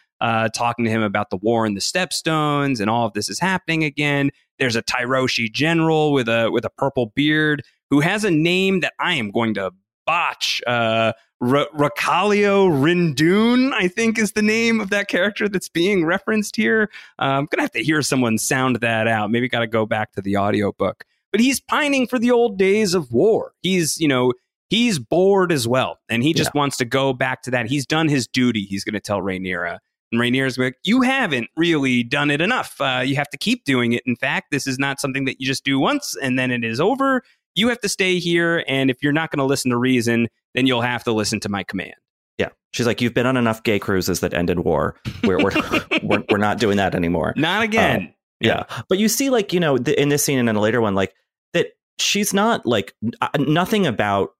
talking 0.55 0.87
to 0.87 0.91
him 0.91 1.03
about 1.03 1.29
the 1.29 1.37
war 1.37 1.67
and 1.67 1.77
the 1.77 1.83
stepstones 1.83 2.81
and 2.81 2.89
all 2.89 3.07
of 3.07 3.13
this 3.13 3.29
is 3.29 3.39
happening 3.39 3.85
again 3.85 4.31
there's 4.59 4.77
a 4.77 4.83
Tyroshi 4.83 5.53
general 5.53 6.15
with 6.15 6.27
a 6.27 6.51
with 6.51 6.65
a 6.65 6.71
purple 6.71 7.13
beard 7.15 7.63
who 7.91 8.01
has 8.01 8.25
a 8.25 8.31
name 8.31 8.81
that 8.81 8.95
I 8.99 9.17
am 9.17 9.31
going 9.31 9.53
to 9.55 9.73
botch. 10.07 10.61
Uh, 10.67 11.13
R- 11.43 11.69
Racallio 11.75 12.69
Ryndoon, 12.69 13.73
I 13.73 13.89
think, 13.89 14.19
is 14.19 14.33
the 14.33 14.43
name 14.43 14.81
of 14.81 14.91
that 14.91 15.09
character 15.09 15.49
that's 15.49 15.69
being 15.69 16.05
referenced 16.05 16.57
here. 16.57 16.91
Uh, 17.19 17.39
I'm 17.39 17.47
gonna 17.47 17.63
have 17.63 17.73
to 17.73 17.83
hear 17.83 18.03
someone 18.03 18.39
sound 18.39 18.77
that 18.77 19.09
out. 19.09 19.31
Maybe 19.31 19.49
got 19.49 19.61
to 19.61 19.67
go 19.67 19.87
back 19.87 20.13
to 20.13 20.21
the 20.21 20.37
audiobook. 20.37 21.05
But 21.33 21.41
he's 21.41 21.61
pining 21.61 22.07
for 22.07 22.19
the 22.19 22.31
old 22.31 22.59
days 22.59 22.95
of 22.95 23.13
war. 23.13 23.53
He's, 23.63 24.01
you 24.01 24.09
know, 24.09 24.33
he's 24.69 24.99
bored 24.99 25.53
as 25.53 25.67
well, 25.69 25.99
and 26.09 26.23
he 26.23 26.35
just 26.35 26.51
yeah. 26.55 26.59
wants 26.59 26.77
to 26.79 26.85
go 26.85 27.13
back 27.13 27.43
to 27.43 27.51
that. 27.53 27.67
He's 27.67 27.87
done 27.87 28.09
his 28.09 28.27
duty. 28.27 28.65
He's 28.65 28.85
going 28.85 28.95
to 28.95 29.01
tell 29.01 29.21
Rhaenyra. 29.21 29.79
And 30.13 30.21
Rhaenyra's 30.21 30.59
like, 30.59 30.77
you 30.85 31.03
haven't 31.03 31.49
really 31.57 32.03
done 32.03 32.31
it 32.31 32.41
enough. 32.41 32.81
Uh, 32.81 33.03
you 33.05 33.15
have 33.17 33.31
to 33.31 33.39
keep 33.39 33.65
doing 33.65 33.93
it. 33.93 34.03
In 34.07 34.17
fact, 34.17 34.51
this 34.51 34.67
is 34.67 34.79
not 34.79 35.01
something 35.01 35.25
that 35.27 35.41
you 35.41 35.47
just 35.47 35.65
do 35.65 35.79
once 35.79 36.17
and 36.21 36.39
then 36.39 36.51
it 36.51 36.65
is 36.65 36.81
over. 36.81 37.23
You 37.55 37.69
have 37.69 37.81
to 37.81 37.89
stay 37.89 38.19
here. 38.19 38.65
And 38.67 38.91
if 38.91 39.03
you're 39.03 39.13
not 39.13 39.31
going 39.31 39.39
to 39.39 39.45
listen 39.45 39.71
to 39.71 39.77
reason, 39.77 40.29
then 40.55 40.67
you'll 40.67 40.81
have 40.81 41.05
to 41.05 41.13
listen 41.13 41.41
to 41.41 41.49
my 41.49 41.63
command. 41.63 41.95
Yeah. 42.39 42.49
She's 42.73 42.87
like, 42.87 43.01
you've 43.01 43.15
been 43.15 43.27
on 43.27 43.37
enough 43.37 43.63
gay 43.63 43.79
cruises 43.79 44.21
that 44.21 44.35
ended 44.35 44.61
war. 44.61 44.97
We're, 45.25 45.39
we're, 45.39 45.53
we're, 46.03 46.25
we're, 46.31 46.39
not 46.39 46.59
doing 46.59 46.79
that 46.79 46.95
anymore. 46.95 47.35
Not 47.37 47.63
again. 47.63 48.01
Um, 48.01 48.15
yeah. 48.41 48.65
yeah. 48.69 48.83
But 48.89 48.99
you 48.99 49.09
see, 49.09 49.31
like, 49.31 49.53
you 49.53 49.61
know, 49.61 49.79
the, 49.79 50.01
in 50.01 50.09
this 50.09 50.25
scene 50.25 50.39
and 50.39 50.49
in 50.49 50.57
a 50.57 50.61
later 50.61 50.81
one, 50.81 50.95
like, 50.95 51.15
that 51.53 51.69
she's 51.99 52.33
not 52.33 52.65
like 52.67 52.95
nothing 53.39 53.87
about 53.87 54.31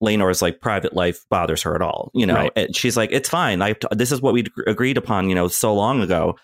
Laenor's 0.00 0.42
like 0.42 0.60
private 0.60 0.94
life 0.94 1.24
bothers 1.30 1.62
her 1.62 1.74
at 1.74 1.82
all. 1.82 2.10
You 2.14 2.26
know, 2.26 2.50
right. 2.54 2.74
she's 2.76 2.96
like, 2.96 3.10
it's 3.12 3.28
fine. 3.28 3.62
I 3.62 3.74
this 3.90 4.12
is 4.12 4.20
what 4.20 4.34
we 4.34 4.44
agreed 4.66 4.98
upon. 4.98 5.28
You 5.28 5.34
know, 5.34 5.48
so 5.48 5.74
long 5.74 6.02
ago. 6.02 6.36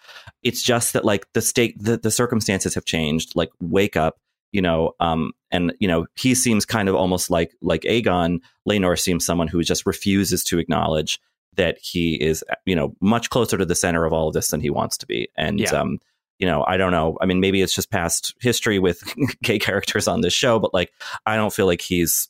It's 0.43 0.63
just 0.63 0.95
that 0.95 1.05
like 1.05 1.27
the 1.35 1.41
state, 1.41 1.81
the, 1.81 1.97
the 1.97 2.11
circumstances 2.11 2.75
have 2.75 2.85
changed. 2.85 3.37
Like, 3.37 3.51
wake 3.61 3.97
up. 3.97 4.17
You 4.53 4.63
know, 4.63 4.93
um, 5.01 5.33
and 5.51 5.73
you 5.81 5.89
know, 5.89 6.07
he 6.15 6.35
seems 6.35 6.65
kind 6.65 6.89
of 6.89 6.95
almost 6.95 7.31
like 7.31 7.55
like 7.61 7.83
Aegon. 7.83 8.41
Laenor 8.69 8.99
seems 8.99 9.25
someone 9.25 9.49
who 9.49 9.63
just 9.63 9.87
refuses 9.87 10.45
to 10.45 10.59
acknowledge 10.59 11.21
that 11.57 11.79
he 11.79 12.15
is, 12.15 12.45
you 12.65 12.75
know, 12.75 12.95
much 13.01 13.31
closer 13.31 13.59
to 13.59 13.65
the 13.65 13.75
center 13.75 14.05
of 14.05 14.13
all 14.13 14.29
of 14.29 14.35
this 14.35 14.49
than 14.49 14.61
he 14.61 14.71
wants 14.71 14.97
to 14.99 15.07
be. 15.07 15.29
And 15.37 15.61
yeah. 15.61 15.71
um, 15.71 15.99
you 16.39 16.47
know, 16.47 16.65
I 16.67 16.77
don't 16.77 16.93
know. 16.93 17.17
I 17.21 17.27
mean, 17.27 17.41
maybe 17.41 17.63
it's 17.63 17.75
just 17.75 17.91
past 17.91 18.35
history 18.41 18.79
with 18.79 19.05
gay 19.43 19.59
characters 19.59 20.09
on 20.09 20.23
this 20.23 20.33
show, 20.33 20.59
but 20.59 20.75
like, 20.75 20.93
I 21.27 21.37
don't 21.37 21.53
feel 21.53 21.67
like 21.67 21.81
he's 21.81 22.29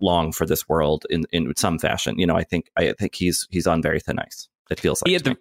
long 0.00 0.32
for 0.32 0.46
this 0.46 0.68
world 0.68 1.06
in 1.10 1.26
in 1.32 1.54
some 1.56 1.78
fashion. 1.78 2.18
You 2.18 2.26
know, 2.26 2.36
I 2.36 2.44
think 2.44 2.70
I 2.76 2.92
think 2.98 3.14
he's 3.14 3.46
he's 3.50 3.66
on 3.66 3.82
very 3.82 4.00
thin 4.00 4.18
ice. 4.18 4.48
It 4.70 4.80
feels 4.80 5.02
like 5.02 5.10
the 5.22 5.36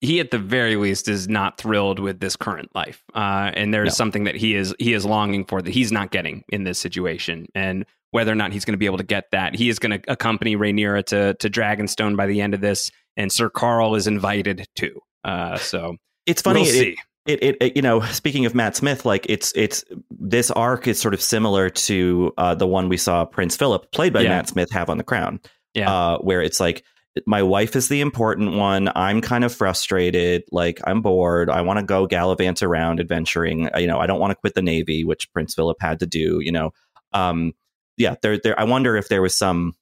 he 0.00 0.20
at 0.20 0.30
the 0.30 0.38
very 0.38 0.76
least 0.76 1.08
is 1.08 1.28
not 1.28 1.58
thrilled 1.58 1.98
with 1.98 2.20
this 2.20 2.36
current 2.36 2.74
life, 2.74 3.02
uh, 3.14 3.50
and 3.54 3.72
there's 3.72 3.86
no. 3.86 3.94
something 3.94 4.24
that 4.24 4.34
he 4.34 4.54
is 4.54 4.74
he 4.78 4.92
is 4.92 5.04
longing 5.04 5.44
for 5.44 5.62
that 5.62 5.70
he's 5.72 5.92
not 5.92 6.10
getting 6.10 6.44
in 6.48 6.64
this 6.64 6.78
situation, 6.78 7.46
and 7.54 7.86
whether 8.10 8.32
or 8.32 8.36
not 8.36 8.52
he's 8.52 8.64
going 8.64 8.74
to 8.74 8.78
be 8.78 8.86
able 8.86 8.98
to 8.98 9.04
get 9.04 9.30
that, 9.32 9.54
he 9.54 9.68
is 9.68 9.78
going 9.78 10.00
to 10.00 10.12
accompany 10.12 10.56
Rhaenyra 10.56 11.04
to 11.06 11.34
to 11.34 11.50
Dragonstone 11.50 12.16
by 12.16 12.26
the 12.26 12.40
end 12.40 12.54
of 12.54 12.60
this, 12.60 12.90
and 13.16 13.32
Sir 13.32 13.50
Qarl 13.50 13.96
is 13.96 14.06
invited 14.06 14.66
too. 14.76 15.00
Uh, 15.24 15.56
so 15.56 15.96
it's 16.26 16.42
funny. 16.42 16.62
We'll 16.62 16.82
it, 16.82 16.98
it, 17.26 17.42
it, 17.42 17.56
it, 17.60 17.76
you 17.76 17.82
know 17.82 18.02
speaking 18.02 18.46
of 18.46 18.54
matt 18.54 18.76
smith 18.76 19.04
like 19.04 19.26
it's 19.28 19.52
it's 19.56 19.84
this 20.10 20.52
arc 20.52 20.86
is 20.86 21.00
sort 21.00 21.12
of 21.12 21.20
similar 21.20 21.68
to 21.68 22.32
uh, 22.38 22.54
the 22.54 22.68
one 22.68 22.88
we 22.88 22.96
saw 22.96 23.24
prince 23.24 23.56
philip 23.56 23.90
played 23.90 24.12
by 24.12 24.20
yeah. 24.20 24.28
matt 24.28 24.48
smith 24.48 24.70
have 24.70 24.88
on 24.88 24.96
the 24.96 25.02
crown 25.02 25.40
yeah. 25.76 25.92
Uh, 25.92 26.18
where 26.18 26.40
it's 26.40 26.58
like 26.58 26.84
my 27.26 27.42
wife 27.42 27.76
is 27.76 27.88
the 27.88 28.00
important 28.00 28.56
one 28.56 28.90
i'm 28.94 29.20
kind 29.20 29.44
of 29.44 29.54
frustrated 29.54 30.42
like 30.52 30.80
i'm 30.84 31.00
bored 31.00 31.48
i 31.48 31.60
want 31.60 31.78
to 31.78 31.84
go 31.84 32.06
gallivant 32.06 32.62
around 32.62 33.00
adventuring 33.00 33.68
you 33.76 33.86
know 33.86 33.98
i 33.98 34.06
don't 34.06 34.20
want 34.20 34.30
to 34.30 34.36
quit 34.36 34.54
the 34.54 34.62
navy 34.62 35.04
which 35.04 35.32
prince 35.32 35.54
philip 35.54 35.76
had 35.80 36.00
to 36.00 36.06
do 36.06 36.40
you 36.40 36.52
know 36.52 36.70
um, 37.12 37.52
yeah 37.96 38.14
there 38.22 38.38
there 38.38 38.58
i 38.58 38.64
wonder 38.64 38.96
if 38.96 39.08
there 39.08 39.22
was 39.22 39.36
some 39.36 39.74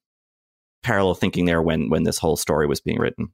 parallel 0.83 1.15
thinking 1.15 1.47
there 1.47 1.63
when 1.63 1.89
when 1.89 2.05
this 2.05 2.19
whole 2.19 2.37
story 2.37 2.67
was 2.67 2.81
being 2.81 2.99
written 2.99 3.33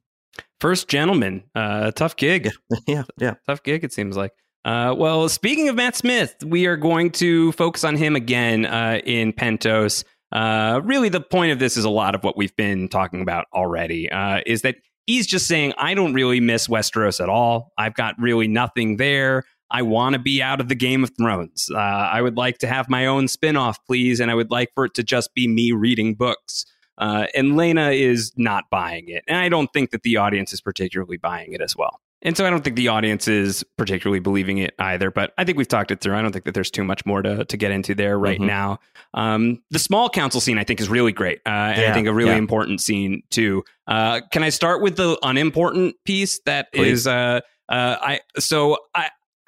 First 0.59 0.87
gentleman, 0.87 1.43
uh, 1.55 1.91
tough 1.91 2.15
gig. 2.15 2.51
yeah, 2.87 3.03
yeah, 3.17 3.35
tough 3.47 3.63
gig. 3.63 3.83
It 3.83 3.93
seems 3.93 4.15
like. 4.15 4.31
Uh, 4.63 4.93
well, 4.95 5.27
speaking 5.27 5.69
of 5.69 5.75
Matt 5.75 5.95
Smith, 5.95 6.35
we 6.45 6.67
are 6.67 6.77
going 6.77 7.09
to 7.13 7.51
focus 7.53 7.83
on 7.83 7.95
him 7.95 8.15
again 8.15 8.65
uh, 8.65 9.01
in 9.03 9.33
Pentos. 9.33 10.03
Uh, 10.31 10.81
really, 10.83 11.09
the 11.09 11.21
point 11.21 11.51
of 11.51 11.59
this 11.59 11.77
is 11.77 11.85
a 11.85 11.89
lot 11.89 12.15
of 12.15 12.23
what 12.23 12.37
we've 12.37 12.55
been 12.55 12.87
talking 12.87 13.21
about 13.21 13.45
already. 13.53 14.09
Uh, 14.09 14.41
is 14.45 14.61
that 14.61 14.75
he's 15.05 15.27
just 15.27 15.47
saying, 15.47 15.73
I 15.77 15.93
don't 15.93 16.13
really 16.13 16.39
miss 16.39 16.67
Westeros 16.67 17.21
at 17.21 17.29
all. 17.29 17.71
I've 17.77 17.95
got 17.95 18.15
really 18.19 18.47
nothing 18.47 18.97
there. 18.97 19.43
I 19.69 19.81
want 19.83 20.13
to 20.13 20.19
be 20.19 20.41
out 20.41 20.59
of 20.59 20.67
the 20.67 20.75
Game 20.75 21.03
of 21.03 21.11
Thrones. 21.17 21.69
Uh, 21.73 21.77
I 21.77 22.21
would 22.21 22.35
like 22.37 22.57
to 22.59 22.67
have 22.67 22.89
my 22.89 23.05
own 23.05 23.27
spin 23.27 23.55
off, 23.55 23.77
please. 23.85 24.19
And 24.19 24.29
I 24.29 24.35
would 24.35 24.51
like 24.51 24.69
for 24.75 24.85
it 24.85 24.93
to 24.95 25.03
just 25.03 25.33
be 25.33 25.47
me 25.47 25.71
reading 25.71 26.13
books. 26.13 26.65
Uh, 26.97 27.27
and 27.33 27.53
Laena 27.53 27.91
is 27.91 28.33
not 28.35 28.65
buying 28.69 29.07
it. 29.07 29.23
And 29.27 29.37
I 29.37 29.49
don't 29.49 29.71
think 29.73 29.91
that 29.91 30.03
the 30.03 30.17
audience 30.17 30.53
is 30.53 30.61
particularly 30.61 31.17
buying 31.17 31.53
it 31.53 31.61
as 31.61 31.75
well. 31.75 31.99
And 32.23 32.37
so 32.37 32.45
I 32.45 32.49
don't 32.49 32.63
think 32.63 32.75
the 32.75 32.89
audience 32.89 33.27
is 33.27 33.63
particularly 33.77 34.19
believing 34.19 34.59
it 34.59 34.75
either, 34.77 35.09
but 35.09 35.33
I 35.37 35.43
think 35.43 35.57
we've 35.57 35.67
talked 35.67 35.91
it 35.91 36.01
through. 36.01 36.15
I 36.15 36.21
don't 36.21 36.31
think 36.31 36.45
that 36.45 36.53
there's 36.53 36.69
too 36.69 36.83
much 36.83 37.05
more 37.05 37.21
to, 37.21 37.45
to 37.45 37.57
get 37.57 37.71
into 37.71 37.95
there 37.95 38.17
right 38.17 38.37
mm-hmm. 38.37 38.47
now. 38.47 38.79
Um, 39.13 39.61
the 39.71 39.79
small 39.79 40.09
council 40.09 40.39
scene, 40.39 40.57
I 40.57 40.63
think, 40.63 40.79
is 40.79 40.89
really 40.89 41.11
great. 41.11 41.39
Uh, 41.45 41.49
and 41.49 41.81
yeah, 41.81 41.89
I 41.89 41.93
think 41.93 42.07
a 42.07 42.13
really 42.13 42.31
yeah. 42.31 42.37
important 42.37 42.81
scene, 42.81 43.23
too. 43.31 43.63
Uh, 43.87 44.21
can 44.31 44.43
I 44.43 44.49
start 44.49 44.81
with 44.81 44.97
the 44.97 45.17
unimportant 45.23 45.95
piece 46.05 46.39
that 46.45 46.71
Please. 46.73 46.99
is? 46.99 47.07
Uh, 47.07 47.41
uh, 47.69 47.97
I 47.99 48.19
So 48.37 48.77
I, 48.93 49.09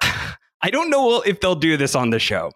I 0.62 0.70
don't 0.70 0.90
know 0.90 1.20
if 1.20 1.40
they'll 1.40 1.54
do 1.54 1.76
this 1.76 1.94
on 1.94 2.10
the 2.10 2.18
show 2.18 2.52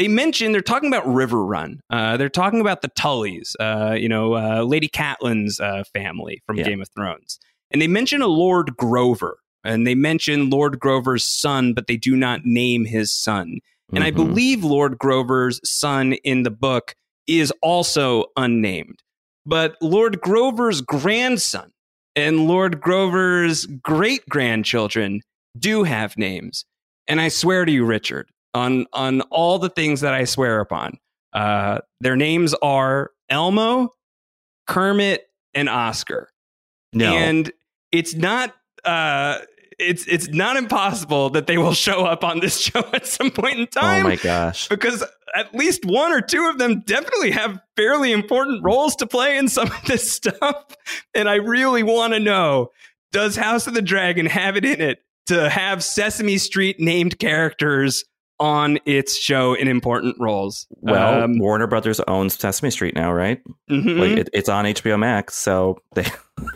they 0.00 0.08
mention 0.08 0.52
they're 0.52 0.62
talking 0.62 0.88
about 0.88 1.04
Riverrun. 1.04 1.80
Uh, 1.90 2.16
they're 2.16 2.30
talking 2.30 2.62
about 2.62 2.80
the 2.80 2.88
Tullys, 2.88 3.54
uh, 3.60 3.92
you 3.92 4.08
know, 4.08 4.34
uh, 4.34 4.62
Lady 4.62 4.88
Catelyn's 4.88 5.60
uh, 5.60 5.84
family 5.92 6.42
from 6.46 6.56
yeah. 6.56 6.64
Game 6.64 6.80
of 6.80 6.88
Thrones, 6.88 7.38
and 7.70 7.82
they 7.82 7.86
mention 7.86 8.22
a 8.22 8.26
Lord 8.26 8.78
Grover, 8.78 9.39
and 9.64 9.86
they 9.86 9.94
mention 9.94 10.50
Lord 10.50 10.78
Grover's 10.78 11.24
son, 11.24 11.74
but 11.74 11.86
they 11.86 11.96
do 11.96 12.16
not 12.16 12.44
name 12.44 12.84
his 12.84 13.12
son. 13.12 13.58
And 13.92 13.98
mm-hmm. 13.98 14.02
I 14.04 14.10
believe 14.10 14.64
Lord 14.64 14.98
Grover's 14.98 15.60
son 15.68 16.14
in 16.24 16.42
the 16.42 16.50
book 16.50 16.94
is 17.26 17.52
also 17.62 18.26
unnamed, 18.36 19.02
but 19.46 19.76
Lord 19.80 20.20
Grover's 20.20 20.80
grandson 20.80 21.70
and 22.16 22.46
Lord 22.46 22.80
Grover's 22.80 23.66
great 23.66 24.28
grandchildren 24.28 25.22
do 25.58 25.84
have 25.84 26.16
names. 26.16 26.64
And 27.08 27.20
I 27.20 27.28
swear 27.28 27.64
to 27.64 27.72
you, 27.72 27.84
Richard, 27.84 28.28
on 28.54 28.86
on 28.92 29.20
all 29.22 29.58
the 29.58 29.68
things 29.68 30.00
that 30.00 30.14
I 30.14 30.24
swear 30.24 30.60
upon. 30.60 30.98
Uh, 31.32 31.80
their 32.00 32.16
names 32.16 32.54
are 32.62 33.10
Elmo, 33.28 33.92
Kermit, 34.66 35.28
and 35.54 35.68
Oscar. 35.68 36.30
No, 36.92 37.12
and 37.12 37.50
it's 37.92 38.14
not. 38.14 38.54
Uh, 38.84 39.38
it's 39.78 40.06
it's 40.06 40.28
not 40.28 40.56
impossible 40.56 41.30
that 41.30 41.46
they 41.46 41.58
will 41.58 41.74
show 41.74 42.04
up 42.04 42.22
on 42.22 42.40
this 42.40 42.60
show 42.60 42.84
at 42.92 43.06
some 43.06 43.30
point 43.30 43.58
in 43.58 43.66
time. 43.66 44.06
Oh 44.06 44.08
my 44.10 44.16
gosh! 44.16 44.68
Because 44.68 45.04
at 45.34 45.54
least 45.54 45.84
one 45.84 46.12
or 46.12 46.20
two 46.20 46.48
of 46.48 46.58
them 46.58 46.80
definitely 46.80 47.30
have 47.30 47.60
fairly 47.76 48.12
important 48.12 48.62
roles 48.62 48.96
to 48.96 49.06
play 49.06 49.38
in 49.38 49.48
some 49.48 49.70
of 49.72 49.84
this 49.86 50.12
stuff, 50.12 50.76
and 51.14 51.28
I 51.28 51.36
really 51.36 51.82
want 51.82 52.12
to 52.12 52.20
know: 52.20 52.68
Does 53.12 53.36
House 53.36 53.66
of 53.66 53.74
the 53.74 53.82
Dragon 53.82 54.26
have 54.26 54.56
it 54.56 54.64
in 54.64 54.80
it 54.80 54.98
to 55.26 55.48
have 55.48 55.82
Sesame 55.82 56.38
Street 56.38 56.78
named 56.78 57.18
characters 57.18 58.04
on 58.40 58.78
its 58.86 59.16
show 59.16 59.54
in 59.54 59.68
important 59.68 60.16
roles. 60.18 60.66
Well, 60.80 61.24
um, 61.24 61.38
Warner 61.38 61.66
Brothers 61.66 62.00
owns 62.08 62.38
Sesame 62.38 62.70
Street 62.70 62.94
now, 62.94 63.12
right? 63.12 63.40
Mm-hmm. 63.70 64.00
Like 64.00 64.10
it, 64.12 64.30
it's 64.32 64.48
on 64.48 64.64
HBO 64.64 64.98
Max, 64.98 65.36
so 65.36 65.78
they 65.94 66.06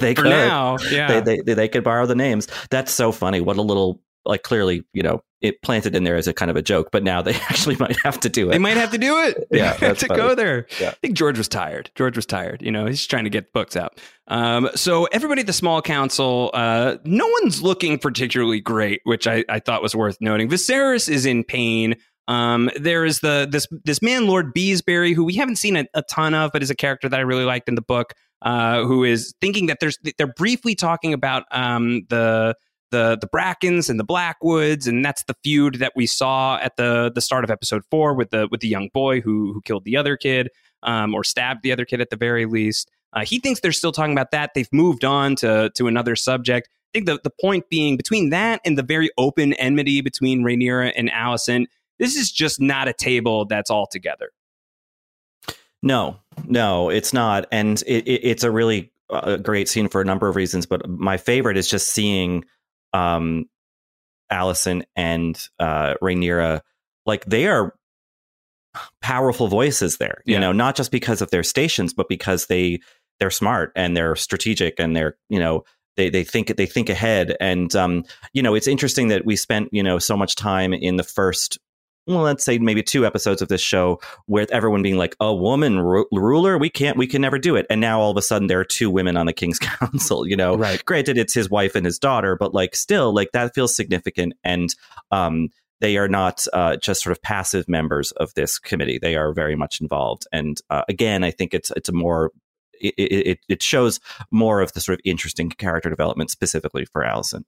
they 0.01 0.14
could 0.14 0.24
now, 0.24 0.78
yeah, 0.91 1.20
they, 1.20 1.41
they 1.41 1.55
they 1.55 1.68
could 1.68 1.85
borrow 1.85 2.07
the 2.07 2.14
names. 2.14 2.49
That's 2.70 2.91
so 2.91 3.12
funny. 3.12 3.41
What 3.41 3.59
a 3.59 3.62
little 3.62 4.01
like 4.24 4.42
clearly, 4.42 4.84
you 4.92 5.02
know, 5.02 5.22
it 5.44 5.60
planted 5.60 5.94
in 5.94 6.04
there 6.04 6.16
as 6.16 6.26
a 6.26 6.32
kind 6.32 6.50
of 6.50 6.56
a 6.56 6.62
joke, 6.62 6.88
but 6.90 7.02
now 7.02 7.20
they 7.20 7.34
actually 7.50 7.76
might 7.76 7.96
have 8.02 8.18
to 8.20 8.28
do 8.28 8.48
it. 8.48 8.52
They 8.52 8.58
might 8.58 8.76
have 8.76 8.90
to 8.92 8.98
do 8.98 9.18
it. 9.18 9.46
Yeah, 9.50 9.72
to 9.94 9.94
funny. 9.94 10.20
go 10.20 10.34
there. 10.34 10.66
Yeah. 10.80 10.90
I 10.90 10.94
think 10.94 11.16
George 11.16 11.38
was 11.38 11.48
tired. 11.48 11.90
George 11.94 12.16
was 12.16 12.26
tired. 12.26 12.62
You 12.62 12.72
know, 12.72 12.86
he's 12.86 13.06
trying 13.06 13.24
to 13.24 13.30
get 13.30 13.52
books 13.52 13.76
out. 13.76 14.00
Um, 14.26 14.68
so 14.74 15.04
everybody 15.06 15.42
at 15.42 15.46
the 15.46 15.52
small 15.52 15.80
council, 15.82 16.50
uh, 16.54 16.96
no 17.04 17.28
one's 17.40 17.62
looking 17.62 17.98
particularly 17.98 18.60
great, 18.60 19.00
which 19.04 19.26
I, 19.26 19.44
I 19.48 19.60
thought 19.60 19.82
was 19.82 19.94
worth 19.94 20.16
noting. 20.20 20.48
Viserys 20.48 21.08
is 21.08 21.26
in 21.26 21.44
pain. 21.44 21.94
Um, 22.26 22.70
there 22.80 23.04
is 23.04 23.20
the 23.20 23.46
this 23.50 23.66
this 23.84 24.00
man 24.00 24.26
Lord 24.26 24.54
Beesbury, 24.54 25.14
who 25.14 25.24
we 25.24 25.34
haven't 25.34 25.56
seen 25.56 25.76
a, 25.76 25.84
a 25.92 26.02
ton 26.02 26.34
of, 26.34 26.50
but 26.52 26.62
is 26.62 26.70
a 26.70 26.74
character 26.74 27.08
that 27.08 27.20
I 27.20 27.22
really 27.22 27.44
liked 27.44 27.68
in 27.68 27.74
the 27.74 27.82
book. 27.82 28.14
Uh, 28.42 28.84
who 28.84 29.04
is 29.04 29.34
thinking 29.40 29.66
that 29.66 29.78
there's 29.80 29.98
they're 30.18 30.26
briefly 30.26 30.74
talking 30.74 31.12
about 31.14 31.44
um, 31.50 32.02
the 32.08 32.54
the 32.95 33.18
the 33.20 33.26
Brackens 33.26 33.90
and 33.90 33.99
the 33.99 34.05
Blackwoods, 34.05 34.86
and 34.86 35.05
that's 35.05 35.24
the 35.24 35.34
feud 35.42 35.80
that 35.80 35.92
we 35.97 36.07
saw 36.07 36.57
at 36.59 36.76
the 36.76 37.11
the 37.12 37.20
start 37.20 37.45
of 37.45 37.51
episode 37.51 37.82
four 37.90 38.14
with 38.14 38.30
the 38.30 38.49
with 38.51 38.61
the 38.61 38.68
young 38.68 38.88
boy 38.95 39.20
who 39.20 39.53
who 39.53 39.61
killed 39.62 39.84
the 39.84 39.97
other 39.97 40.16
kid, 40.16 40.49
um, 40.82 41.14
or 41.14 41.24
stabbed 41.24 41.62
the 41.62 41.72
other 41.72 41.84
kid 41.84 42.01
at 42.01 42.11
the 42.11 42.16
very 42.16 42.47
least. 42.47 42.90
Uh, 43.12 43.24
he 43.24 43.38
thinks 43.38 43.61
they're 43.61 43.72
still 43.72 43.92
talking 43.92 44.12
about 44.12 44.30
that. 44.30 44.53
They've 44.55 44.72
moved 44.72 45.05
on 45.05 45.34
to 45.36 45.70
to 45.74 45.88
another 45.88 46.14
subject. 46.16 46.68
I 46.70 46.99
think 46.99 47.07
the, 47.07 47.18
the 47.24 47.32
point 47.40 47.68
being 47.68 47.97
between 47.97 48.30
that 48.30 48.61
and 48.64 48.78
the 48.78 48.84
very 48.84 49.11
open 49.18 49.53
enmity 49.55 50.01
between 50.01 50.45
Rhaenyra 50.45 50.92
and 50.95 51.11
Alicent, 51.11 51.66
this 51.99 52.14
is 52.14 52.30
just 52.30 52.61
not 52.61 52.86
a 52.86 52.92
table 52.92 53.47
that's 53.47 53.70
all 53.70 53.88
together. 53.88 54.30
No, 55.82 56.20
no, 56.45 56.90
it's 56.90 57.12
not, 57.12 57.47
and 57.51 57.82
it, 57.86 58.07
it, 58.07 58.20
it's 58.22 58.45
a 58.45 58.51
really 58.51 58.92
uh, 59.11 59.36
great 59.36 59.68
scene 59.68 59.88
for 59.88 60.01
a 60.01 60.05
number 60.05 60.28
of 60.28 60.36
reasons. 60.36 60.66
But 60.66 60.88
my 60.88 61.16
favorite 61.16 61.57
is 61.57 61.68
just 61.68 61.88
seeing 61.88 62.45
um, 62.95 63.45
Alicent 64.32 64.84
and 64.97 65.38
uh, 65.59 65.95
Rhaenyra 66.03 66.62
like 67.05 67.26
they 67.26 67.47
are 67.47 67.74
powerful 69.03 69.49
voices 69.49 69.99
there. 69.99 70.22
You 70.24 70.34
Yeah. 70.34 70.40
know, 70.40 70.53
not 70.53 70.76
just 70.76 70.90
because 70.90 71.20
of 71.22 71.30
their 71.30 71.42
stations, 71.42 71.92
but 71.92 72.09
because 72.09 72.47
they 72.47 72.80
they're 73.20 73.30
smart 73.30 73.72
and 73.76 73.97
they're 73.97 74.16
strategic 74.16 74.80
and 74.80 74.97
they're 74.97 75.16
you 75.28 75.38
know 75.38 75.64
they 75.97 76.11
they 76.11 76.24
think 76.24 76.57
they 76.57 76.66
think 76.66 76.88
ahead. 76.88 77.36
And 77.40 77.74
um, 77.76 78.05
you 78.32 78.42
know, 78.42 78.55
it's 78.55 78.66
interesting 78.66 79.09
that 79.09 79.24
we 79.26 79.36
spent 79.36 79.68
you 79.72 79.82
know 79.82 79.99
so 79.99 80.16
much 80.16 80.34
time 80.36 80.72
in 80.72 80.97
the 80.97 81.05
first. 81.05 81.59
Well, 82.07 82.20
let's 82.20 82.44
say 82.44 82.59
maybe 82.59 82.82
two 82.82 83.07
episodes 83.07 83.40
of 83.40 83.48
this 83.48 83.62
show 83.62 84.00
with 84.26 84.50
everyone 84.50 84.82
being 84.82 84.98
like 84.98 85.16
a 85.20 85.34
woman 85.34 85.80
ru- 85.80 86.07
ruler? 86.12 86.59
We 86.59 86.68
can't 86.68 86.98
we 86.98 87.07
can 87.07 87.22
never 87.22 87.38
do 87.38 87.57
it. 87.57 87.66
And 87.70 87.80
now 87.80 88.00
all 88.00 88.11
of 88.11 88.16
a 88.16 88.22
sudden 88.22 88.48
there 88.48 88.61
are 88.61 88.64
two 88.64 88.90
women 88.90 89.16
on 89.16 89.26
the 89.26 89.32
king's 89.32 89.59
council 89.61 90.26
you 90.26 90.36
know? 90.36 90.57
Right. 90.57 90.84
granted 90.84 91.16
it's 91.16 91.34
his 91.34 91.48
wife 91.48 91.74
and 91.74 91.86
his 91.86 91.98
daughter 91.98 92.36
but 92.36 92.52
like 92.52 92.76
still 92.76 93.12
like 93.14 93.32
that 93.32 93.55
feels 93.55 93.74
significant 93.74 94.34
and 94.44 94.74
um 95.11 95.48
they 95.80 95.96
are 95.96 96.09
not 96.09 96.46
uh, 96.52 96.76
just 96.76 97.02
sort 97.02 97.11
of 97.11 97.20
passive 97.20 97.68
members 97.68 98.12
of 98.12 98.32
this 98.34 98.59
committee. 98.59 98.98
They 98.98 99.16
are 99.16 99.34
very 99.34 99.57
much 99.57 99.80
involved. 99.80 100.26
And 100.32 100.61
uh, 100.70 100.82
again 100.88 101.24
i 101.24 101.30
think 101.30 101.55
it's 101.55 101.70
it's 101.72 101.88
a 101.88 101.92
more 101.92 102.30
it, 102.80 102.94
it, 102.98 103.38
it 103.48 103.62
shows 103.62 104.00
more 104.30 104.61
of 104.61 104.72
the 104.72 104.80
sort 104.80 104.98
of 104.98 105.00
interesting 105.05 105.48
character 105.50 105.88
development 105.88 106.30
specifically 106.30 106.84
for 106.84 107.02
Alicent. 107.02 107.44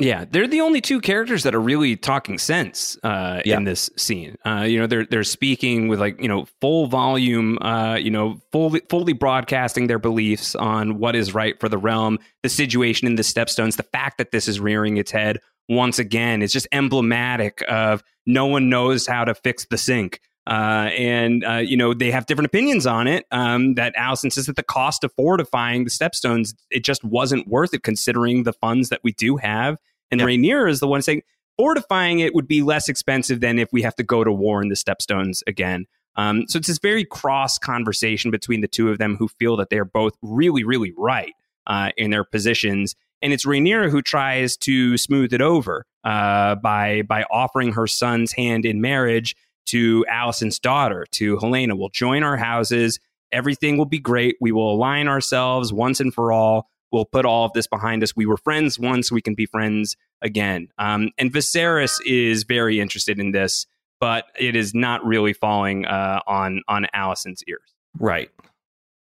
Yeah, 0.00 0.24
they're 0.28 0.48
the 0.48 0.60
only 0.60 0.80
two 0.80 1.00
characters 1.00 1.44
that 1.44 1.54
are 1.54 1.60
really 1.60 1.94
talking 1.96 2.36
sense 2.36 2.98
uh, 3.04 3.42
Yeah. 3.44 3.58
in 3.58 3.64
this 3.64 3.90
scene. 3.96 4.36
Uh, 4.44 4.64
you 4.66 4.78
know, 4.78 4.88
they're 4.88 5.06
they're 5.06 5.22
speaking 5.22 5.86
with 5.86 6.00
like 6.00 6.20
you 6.20 6.26
know 6.26 6.46
full 6.60 6.88
volume. 6.88 7.58
Uh, 7.62 7.94
you 7.94 8.10
know, 8.10 8.40
fully 8.50 8.80
fully 8.90 9.12
broadcasting 9.12 9.86
their 9.86 10.00
beliefs 10.00 10.56
on 10.56 10.98
what 10.98 11.14
is 11.14 11.32
right 11.32 11.58
for 11.60 11.68
the 11.68 11.78
realm, 11.78 12.18
the 12.42 12.48
situation 12.48 13.06
in 13.06 13.14
the 13.14 13.22
Stepstones, 13.22 13.76
the 13.76 13.84
fact 13.84 14.18
that 14.18 14.32
this 14.32 14.48
is 14.48 14.58
rearing 14.58 14.96
its 14.96 15.12
head 15.12 15.38
once 15.68 15.98
again 15.98 16.42
It's 16.42 16.52
just 16.52 16.66
emblematic 16.72 17.62
of 17.68 18.02
no 18.26 18.46
one 18.46 18.68
knows 18.68 19.06
how 19.06 19.24
to 19.24 19.34
fix 19.34 19.64
the 19.70 19.78
sink. 19.78 20.20
Uh, 20.46 20.90
and 20.96 21.44
uh, 21.44 21.54
you 21.54 21.76
know 21.76 21.94
they 21.94 22.10
have 22.10 22.26
different 22.26 22.46
opinions 22.46 22.86
on 22.86 23.06
it. 23.06 23.24
Um, 23.30 23.74
that 23.74 23.94
Alicent 23.96 24.32
says 24.32 24.46
that 24.46 24.56
the 24.56 24.62
cost 24.62 25.02
of 25.02 25.12
fortifying 25.14 25.84
the 25.84 25.90
stepstones 25.90 26.54
it 26.70 26.84
just 26.84 27.02
wasn't 27.02 27.48
worth 27.48 27.72
it 27.72 27.82
considering 27.82 28.42
the 28.42 28.52
funds 28.52 28.90
that 28.90 29.00
we 29.02 29.12
do 29.12 29.36
have. 29.36 29.78
And 30.10 30.20
Yeah. 30.20 30.26
Rhaenyra 30.26 30.70
is 30.70 30.80
the 30.80 30.88
one 30.88 31.02
saying 31.02 31.22
fortifying 31.56 32.18
it 32.20 32.34
would 32.34 32.48
be 32.48 32.62
less 32.62 32.88
expensive 32.88 33.40
than 33.40 33.58
if 33.58 33.72
we 33.72 33.82
have 33.82 33.96
to 33.96 34.02
go 34.02 34.22
to 34.22 34.32
war 34.32 34.62
in 34.62 34.68
the 34.68 34.74
stepstones 34.74 35.42
again. 35.46 35.86
Um, 36.16 36.44
so 36.46 36.58
it's 36.58 36.68
this 36.68 36.78
very 36.78 37.04
cross 37.04 37.58
conversation 37.58 38.30
between 38.30 38.60
the 38.60 38.68
two 38.68 38.90
of 38.90 38.98
them 38.98 39.16
who 39.16 39.28
feel 39.28 39.56
that 39.56 39.70
they're 39.70 39.84
both 39.84 40.14
really, 40.22 40.62
really 40.62 40.92
right 40.96 41.32
uh, 41.66 41.90
in 41.96 42.10
their 42.10 42.24
positions. 42.24 42.94
And 43.22 43.32
it's 43.32 43.46
Rhaenyra 43.46 43.90
who 43.90 44.02
tries 44.02 44.56
to 44.58 44.96
smooth 44.98 45.32
it 45.32 45.40
over 45.40 45.86
uh, 46.04 46.56
by 46.56 47.02
by 47.02 47.24
offering 47.30 47.72
her 47.72 47.86
son's 47.86 48.32
hand 48.32 48.66
in 48.66 48.80
marriage 48.80 49.34
to 49.66 50.04
Alicent's 50.10 50.58
daughter, 50.58 51.06
to 51.12 51.36
Helaena. 51.36 51.76
We'll 51.76 51.88
join 51.88 52.22
our 52.22 52.36
houses. 52.36 52.98
Everything 53.32 53.76
will 53.76 53.86
be 53.86 53.98
great. 53.98 54.36
We 54.40 54.52
will 54.52 54.72
align 54.72 55.08
ourselves 55.08 55.72
once 55.72 56.00
and 56.00 56.12
for 56.12 56.32
all. 56.32 56.68
We'll 56.92 57.04
put 57.04 57.24
all 57.24 57.44
of 57.44 57.52
this 57.54 57.66
behind 57.66 58.02
us. 58.04 58.14
We 58.14 58.26
were 58.26 58.36
friends 58.36 58.78
once. 58.78 59.10
We 59.10 59.20
can 59.20 59.34
be 59.34 59.46
friends 59.46 59.96
again. 60.22 60.68
Um, 60.78 61.10
and 61.18 61.32
Viserys 61.32 61.98
is 62.06 62.44
very 62.44 62.78
interested 62.78 63.18
in 63.18 63.32
this, 63.32 63.66
but 63.98 64.26
it 64.38 64.54
is 64.54 64.74
not 64.74 65.04
really 65.04 65.32
falling 65.32 65.86
uh, 65.86 66.20
on 66.26 66.62
on 66.68 66.86
Alicent's 66.94 67.42
ears. 67.48 67.74
Right. 67.98 68.30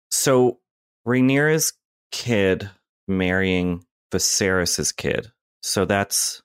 So 0.10 0.60
Rhaenyra's 1.08 1.74
kid 2.12 2.70
marrying 3.08 3.86
Viserys's 4.12 4.92
kid. 4.92 5.32
So 5.62 5.86
that's 5.86 6.42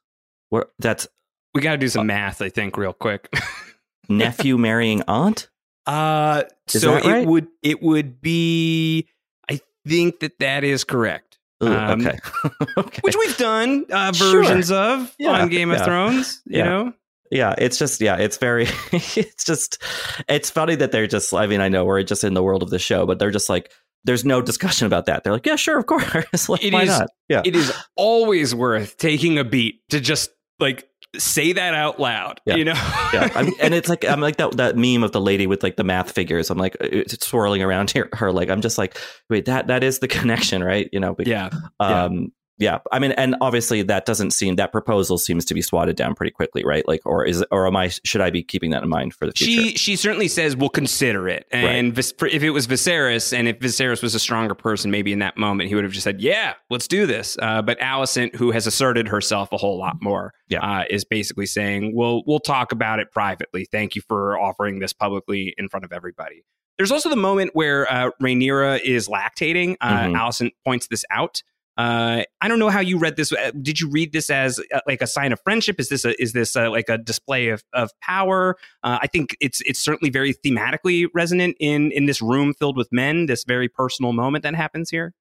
what 0.50 0.72
that's 0.78 1.08
We 1.54 1.62
got 1.62 1.72
to 1.72 1.78
do 1.78 1.88
some 1.88 2.06
math, 2.06 2.42
I 2.42 2.48
think, 2.48 2.76
real 2.76 2.92
quick. 2.92 3.32
nephew 4.10 4.58
marrying 4.58 5.02
aunt. 5.08 5.48
Uh, 5.86 6.42
Is 6.72 6.82
so 6.82 6.94
right? 6.94 7.04
it 7.22 7.26
would 7.28 7.48
it 7.62 7.82
would 7.82 8.20
be. 8.20 9.08
I 9.50 9.60
think 9.88 10.20
that 10.20 10.38
that 10.40 10.62
is 10.64 10.84
correct. 10.84 11.38
Ooh, 11.62 11.68
Um, 11.74 12.06
okay. 12.06 12.18
okay. 12.78 13.00
Which 13.02 13.16
we've 13.16 13.36
done 13.36 13.84
uh, 13.90 14.12
Sure. 14.12 14.42
versions 14.42 14.70
of 14.70 15.14
Yeah, 15.18 15.42
on 15.42 15.48
Game 15.48 15.70
of 15.70 15.78
yeah. 15.78 15.84
Thrones. 15.84 16.42
You 16.46 16.58
Yeah. 16.58 16.64
know, 16.64 16.92
yeah, 17.30 17.54
it's 17.58 17.78
just 17.78 18.00
yeah, 18.00 18.16
it's 18.16 18.36
very 18.36 18.66
it's 18.92 19.44
just 19.44 19.82
it's 20.28 20.50
funny 20.50 20.74
that 20.76 20.92
they're 20.92 21.06
just 21.06 21.32
I 21.34 21.46
mean, 21.46 21.60
I 21.60 21.68
know 21.68 21.84
we're 21.84 22.02
just 22.02 22.24
in 22.24 22.34
the 22.34 22.42
world 22.42 22.62
of 22.62 22.70
the 22.70 22.78
show, 22.78 23.06
but 23.06 23.18
they're 23.18 23.30
just 23.30 23.48
like 23.48 23.70
there's 24.04 24.24
no 24.24 24.40
discussion 24.40 24.86
about 24.86 25.06
that. 25.06 25.24
They're 25.24 25.32
like, 25.34 25.44
yeah, 25.46 25.56
sure, 25.56 25.78
of 25.78 25.86
course. 25.86 26.04
like, 26.48 26.64
It 26.64 26.72
why 26.72 26.82
is- 26.84 26.88
not? 26.88 27.08
Yeah. 27.28 27.42
it 27.44 27.54
is 27.56 27.72
always 27.96 28.54
worth 28.54 28.96
taking 28.96 29.38
a 29.38 29.44
beat 29.44 29.80
to 29.90 30.00
just 30.00 30.30
like 30.58 30.88
say 31.18 31.52
that 31.52 31.74
out 31.74 31.98
loud. 31.98 32.40
Yeah. 32.44 32.56
You 32.56 32.64
know, 32.64 32.74
yeah, 33.12 33.30
I'm, 33.34 33.52
and 33.60 33.74
it's 33.74 33.88
like 33.88 34.04
I'm 34.04 34.20
like 34.20 34.36
that 34.36 34.56
that 34.56 34.76
meme 34.76 35.02
of 35.02 35.12
the 35.12 35.20
lady 35.20 35.46
with 35.46 35.62
like 35.62 35.76
the 35.76 35.84
math 35.84 36.12
figures. 36.12 36.50
I'm 36.50 36.58
like 36.58 36.76
it's 36.80 37.26
swirling 37.26 37.62
around 37.62 37.90
here. 37.90 38.08
Her 38.14 38.32
like 38.32 38.48
I'm 38.48 38.60
just 38.60 38.78
like 38.78 38.98
wait 39.28 39.46
that 39.46 39.66
that 39.68 39.82
is 39.82 39.98
the 39.98 40.08
connection, 40.08 40.62
right? 40.62 40.88
You 40.92 41.00
know, 41.00 41.14
but, 41.14 41.26
yeah. 41.26 41.50
um, 41.80 42.20
yeah. 42.20 42.26
Yeah 42.60 42.78
i 42.92 42.98
mean, 43.00 43.12
and 43.12 43.34
obviously 43.40 43.82
that 43.82 44.04
doesn't 44.06 44.30
seem 44.30 44.54
that 44.56 44.70
proposal 44.70 45.18
seems 45.18 45.44
to 45.46 45.54
be 45.54 45.62
swatted 45.62 45.96
down 45.96 46.14
pretty 46.14 46.30
quickly, 46.30 46.62
right? 46.64 46.86
Like, 46.86 47.00
or 47.04 47.24
is 47.24 47.44
or 47.50 47.66
am 47.66 47.74
I 47.76 47.88
should 48.04 48.20
I 48.20 48.30
be 48.30 48.42
keeping 48.42 48.70
that 48.70 48.82
in 48.84 48.88
mind 48.88 49.14
for 49.14 49.26
the 49.26 49.32
future? 49.32 49.62
She 49.70 49.76
she 49.76 49.96
certainly 49.96 50.28
says 50.28 50.54
we'll 50.56 50.68
consider 50.68 51.28
it, 51.28 51.46
and 51.50 51.94
for- 52.18 52.28
if 52.28 52.42
it 52.42 52.50
was 52.50 52.66
Viserys, 52.68 53.36
and 53.36 53.48
if 53.48 53.58
Viserys 53.58 54.02
was 54.02 54.14
a 54.14 54.20
stronger 54.20 54.54
person, 54.54 54.90
maybe 54.90 55.12
in 55.12 55.18
that 55.20 55.36
moment 55.36 55.68
he 55.70 55.74
would 55.74 55.84
have 55.84 55.92
just 55.92 56.04
said, 56.04 56.20
"Yeah, 56.20 56.54
let's 56.68 56.86
do 56.86 57.06
this." 57.06 57.36
Uh, 57.40 57.62
but 57.62 57.78
Alicent, 57.80 58.34
who 58.36 58.50
has 58.52 58.66
asserted 58.66 59.08
herself 59.08 59.50
a 59.52 59.56
whole 59.56 59.78
lot 59.78 59.96
more, 60.02 60.34
Yeah. 60.48 60.60
uh, 60.60 60.84
is 60.90 61.04
basically 61.04 61.46
saying, 61.46 61.94
"We'll 61.94 62.22
we'll 62.26 62.40
talk 62.40 62.72
about 62.72 63.00
it 63.00 63.10
privately. 63.10 63.66
Thank 63.72 63.96
you 63.96 64.02
for 64.06 64.38
offering 64.38 64.78
this 64.80 64.92
publicly 64.92 65.54
in 65.56 65.68
front 65.70 65.84
of 65.84 65.92
everybody." 65.92 66.44
There's 66.76 66.92
also 66.92 67.10
the 67.10 67.16
moment 67.16 67.50
where 67.54 67.90
uh, 67.92 68.10
Rhaenyra 68.22 68.80
is 68.82 69.06
lactating. 69.08 69.76
Uh, 69.80 70.04
Mhm. 70.04 70.16
Alicent 70.16 70.50
points 70.64 70.86
this 70.88 71.04
out. 71.10 71.42
Uh, 71.80 72.24
I 72.42 72.48
don't 72.48 72.58
know 72.58 72.68
how 72.68 72.80
you 72.80 72.98
read 72.98 73.16
this. 73.16 73.32
Uh, 73.32 73.52
Did 73.62 73.80
you 73.80 73.88
read 73.88 74.12
this 74.12 74.28
as 74.28 74.60
uh, 74.74 74.80
like 74.86 75.00
a 75.00 75.06
sign 75.06 75.32
of 75.32 75.40
friendship? 75.40 75.80
Is 75.80 75.88
this 75.88 76.04
a, 76.04 76.20
is 76.20 76.34
this 76.34 76.54
uh 76.54 76.70
like 76.70 76.90
a 76.90 76.98
display 76.98 77.48
of, 77.48 77.64
of 77.72 77.90
power? 78.02 78.56
Uh, 78.82 78.98
I 79.00 79.06
think 79.06 79.34
it's 79.40 79.62
it's 79.62 79.78
certainly 79.78 80.10
very 80.10 80.34
thematically 80.34 81.06
resonant 81.14 81.56
in 81.58 81.90
in 81.92 82.04
this 82.04 82.20
room 82.20 82.52
filled 82.52 82.76
with 82.76 82.92
men. 82.92 83.24
This 83.26 83.44
very 83.44 83.66
personal 83.66 84.12
moment 84.12 84.42
that 84.42 84.54
happens 84.54 84.90
here. 84.90 85.14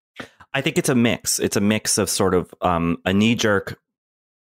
I 0.53 0.59
think 0.59 0.77
it's 0.77 0.89
a 0.89 0.95
mix. 0.95 1.39
It's 1.39 1.55
a 1.55 1.61
mix 1.61 1.97
of 1.97 2.09
sort 2.09 2.33
of 2.33 2.53
um, 2.59 2.97
a 3.05 3.13
knee 3.13 3.35
jerk 3.35 3.79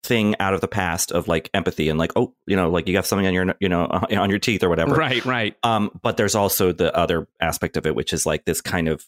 thing 0.03 0.37
out 0.41 0.55
of 0.55 0.63
the 0.63 0.69
past 0.69 1.13
of 1.13 1.29
like 1.29 1.51
empathy 1.53 1.89
and 1.91 1.99
like 1.99 2.13
oh 2.17 2.33
you 2.47 2.57
know 2.57 2.71
like 2.71 2.89
you 2.89 2.97
have 2.97 3.05
something 3.05 3.27
on 3.27 3.35
your 3.35 3.55
you 3.61 3.69
know 3.69 3.85
on 4.17 4.31
your 4.31 4.39
teeth 4.39 4.63
or 4.63 4.71
whatever. 4.71 4.95
Right, 4.95 5.23
right. 5.27 5.55
Um, 5.63 5.91
but 6.01 6.17
there's 6.17 6.35
also 6.35 6.73
the 6.73 6.97
other 6.97 7.29
aspect 7.43 7.77
of 7.77 7.85
it, 7.85 7.95
which 7.95 8.15
is 8.15 8.25
like 8.25 8.47
this 8.47 8.63
kind 8.63 8.89
of 8.89 9.05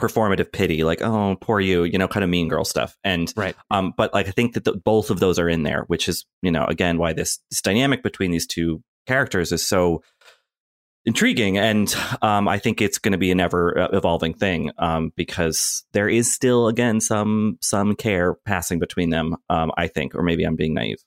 performative 0.00 0.50
pity, 0.52 0.82
like 0.82 1.02
oh 1.02 1.36
poor 1.40 1.60
you, 1.60 1.84
you 1.84 1.98
know, 1.98 2.08
kind 2.08 2.24
of 2.24 2.30
mean 2.30 2.48
girl 2.48 2.64
stuff. 2.64 2.96
And 3.04 3.32
Right. 3.36 3.54
um, 3.70 3.92
but 3.96 4.12
like 4.14 4.28
I 4.28 4.30
think 4.32 4.54
that 4.54 4.64
the, 4.64 4.72
both 4.72 5.10
of 5.10 5.20
those 5.20 5.38
are 5.38 5.48
in 5.48 5.62
there, 5.62 5.84
which 5.86 6.08
is 6.08 6.24
you 6.42 6.50
know 6.50 6.64
again 6.64 6.98
why 6.98 7.12
this, 7.12 7.38
this 7.50 7.62
dynamic 7.62 8.02
between 8.02 8.30
these 8.30 8.46
two 8.46 8.82
characters 9.06 9.52
is 9.52 9.66
so 9.66 10.02
intriguing, 11.06 11.58
and 11.58 11.94
um, 12.22 12.48
I 12.48 12.58
think 12.58 12.80
it's 12.80 12.98
going 12.98 13.12
to 13.12 13.18
be 13.18 13.30
an 13.30 13.40
ever 13.40 13.78
uh, 13.78 13.88
evolving 13.92 14.34
thing 14.34 14.70
um, 14.78 15.12
because 15.16 15.84
there 15.92 16.08
is 16.08 16.32
still 16.32 16.68
again 16.68 17.00
some 17.00 17.58
some 17.60 17.94
care 17.94 18.34
passing 18.44 18.78
between 18.78 19.10
them. 19.10 19.36
Um, 19.48 19.72
I 19.76 19.86
think, 19.86 20.14
or 20.14 20.22
maybe 20.22 20.44
I'm 20.44 20.56
being 20.56 20.74
naive. 20.74 21.02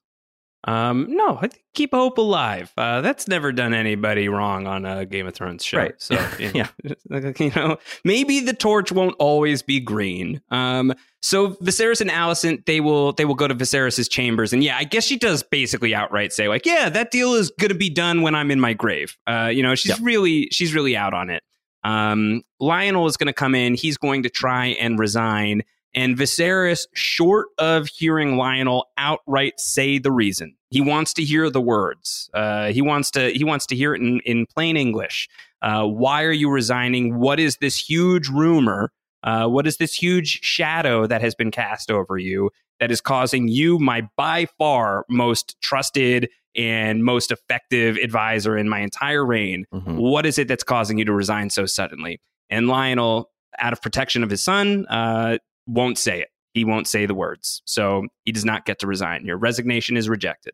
Um, 0.66 1.08
no, 1.10 1.38
I 1.38 1.48
think 1.48 1.64
keep 1.74 1.92
hope 1.92 2.18
alive. 2.18 2.72
Uh, 2.78 3.02
that's 3.02 3.28
never 3.28 3.52
done 3.52 3.74
anybody 3.74 4.30
wrong 4.30 4.66
on 4.66 4.86
a 4.86 5.06
Game 5.06 5.28
of 5.28 5.34
Thrones 5.34 5.64
show. 5.64 5.80
Right. 5.80 5.96
So 5.98 6.16
you 6.40 6.54
know, 6.54 7.34
you 7.40 7.52
know, 7.56 7.78
maybe 8.04 8.40
the 8.40 8.54
torch 8.54 8.92
won't 8.92 9.16
always 9.20 9.62
be 9.62 9.80
green. 9.80 10.42
Um, 10.52 10.94
so 11.22 11.52
Viserys 11.56 12.02
and 12.02 12.10
Alicent, 12.10 12.66
they 12.66 12.80
will 12.80 13.14
they 13.14 13.26
will 13.26 13.36
go 13.36 13.48
to 13.48 13.56
Viserys's 13.56 14.08
chambers, 14.08 14.54
and 14.54 14.64
yeah, 14.64 14.78
I 14.78 14.84
guess 14.84 15.06
she 15.06 15.18
does 15.18 15.44
basically 15.44 15.94
outright 15.94 16.32
say 16.34 16.48
like, 16.48 16.66
yeah, 16.66 16.90
that 16.90 17.12
deal 17.12 17.34
is 17.34 17.52
going 17.60 17.70
to 17.70 17.78
be 17.78 17.90
done 17.90 18.22
when 18.22 18.36
I'm 18.36 18.52
in 18.52 18.60
my 18.60 18.74
grave. 18.74 19.18
Uh, 19.28 19.50
you 19.52 19.64
know, 19.64 19.76
she's 19.76 20.00
really 20.02 20.48
she's 20.52 20.74
really 20.74 20.96
out 20.96 21.14
on 21.14 21.30
it. 21.30 21.44
Um, 21.84 22.44
Lyonel 22.62 23.08
is 23.08 23.18
going 23.18 23.28
to 23.28 23.34
come 23.34 23.56
in. 23.56 23.76
He's 23.76 23.98
going 23.98 24.24
to 24.24 24.30
try 24.30 24.68
and 24.68 24.98
resign. 24.98 25.64
And 25.96 26.18
Viserys, 26.18 26.88
short 26.94 27.48
of 27.60 27.88
hearing 27.88 28.36
Lyonel 28.36 28.84
outright 28.98 29.60
say 29.60 30.00
the 30.00 30.12
reason, 30.12 30.56
he 30.72 30.82
wants 30.82 31.14
to 31.14 31.24
hear 31.24 31.50
the 31.52 31.62
words. 31.62 32.30
Uh, 32.34 32.68
he 32.72 32.82
wants 32.82 33.12
to 33.12 33.30
he 33.32 33.44
wants 33.44 33.66
to 33.68 33.76
hear 33.76 33.94
it 33.94 34.02
in, 34.02 34.20
in 34.26 34.46
plain 34.48 34.76
English. 34.76 35.30
Uh, 35.62 35.86
why 35.86 36.24
are 36.24 36.32
you 36.32 36.50
resigning? 36.50 37.20
What 37.20 37.40
is 37.40 37.58
this 37.58 37.78
huge 37.78 38.28
rumor? 38.30 38.92
Uh, 39.24 39.48
what 39.48 39.66
is 39.68 39.78
this 39.78 39.94
huge 39.94 40.40
shadow 40.44 41.06
that 41.08 41.22
has 41.22 41.36
been 41.36 41.52
cast 41.52 41.90
over 41.92 42.18
you 42.18 42.50
that 42.80 42.92
is 42.92 43.00
causing 43.00 43.48
you, 43.48 43.80
my 43.80 44.02
by 44.18 44.46
far 44.58 45.06
most 45.10 45.56
trusted 45.62 46.30
and 46.56 47.04
most 47.04 47.32
effective 47.32 47.96
advisor 47.98 48.58
in 48.58 48.68
my 48.68 48.80
entire 48.82 49.26
reign? 49.26 49.66
Mhm. 49.74 49.96
What 49.98 50.26
is 50.26 50.38
it 50.40 50.48
that's 50.48 50.64
causing 50.64 50.98
you 50.98 51.06
to 51.06 51.14
resign 51.14 51.50
so 51.52 51.66
suddenly? 51.66 52.20
And 52.50 52.66
Lyonel, 52.68 53.26
out 53.60 53.72
of 53.74 53.82
protection 53.82 54.24
of 54.24 54.30
his 54.30 54.44
son, 54.44 54.86
uh, 54.90 55.38
won't 55.68 55.98
say 55.98 56.22
it. 56.22 56.30
He 56.54 56.66
won't 56.66 56.88
say 56.88 57.06
the 57.06 57.16
words. 57.16 57.62
So 57.66 58.06
he 58.26 58.32
does 58.32 58.46
not 58.46 58.66
get 58.66 58.80
to 58.80 58.88
resign. 58.88 59.26
Your 59.26 59.38
resignation 59.38 59.98
is 59.98 60.08
rejected. 60.10 60.54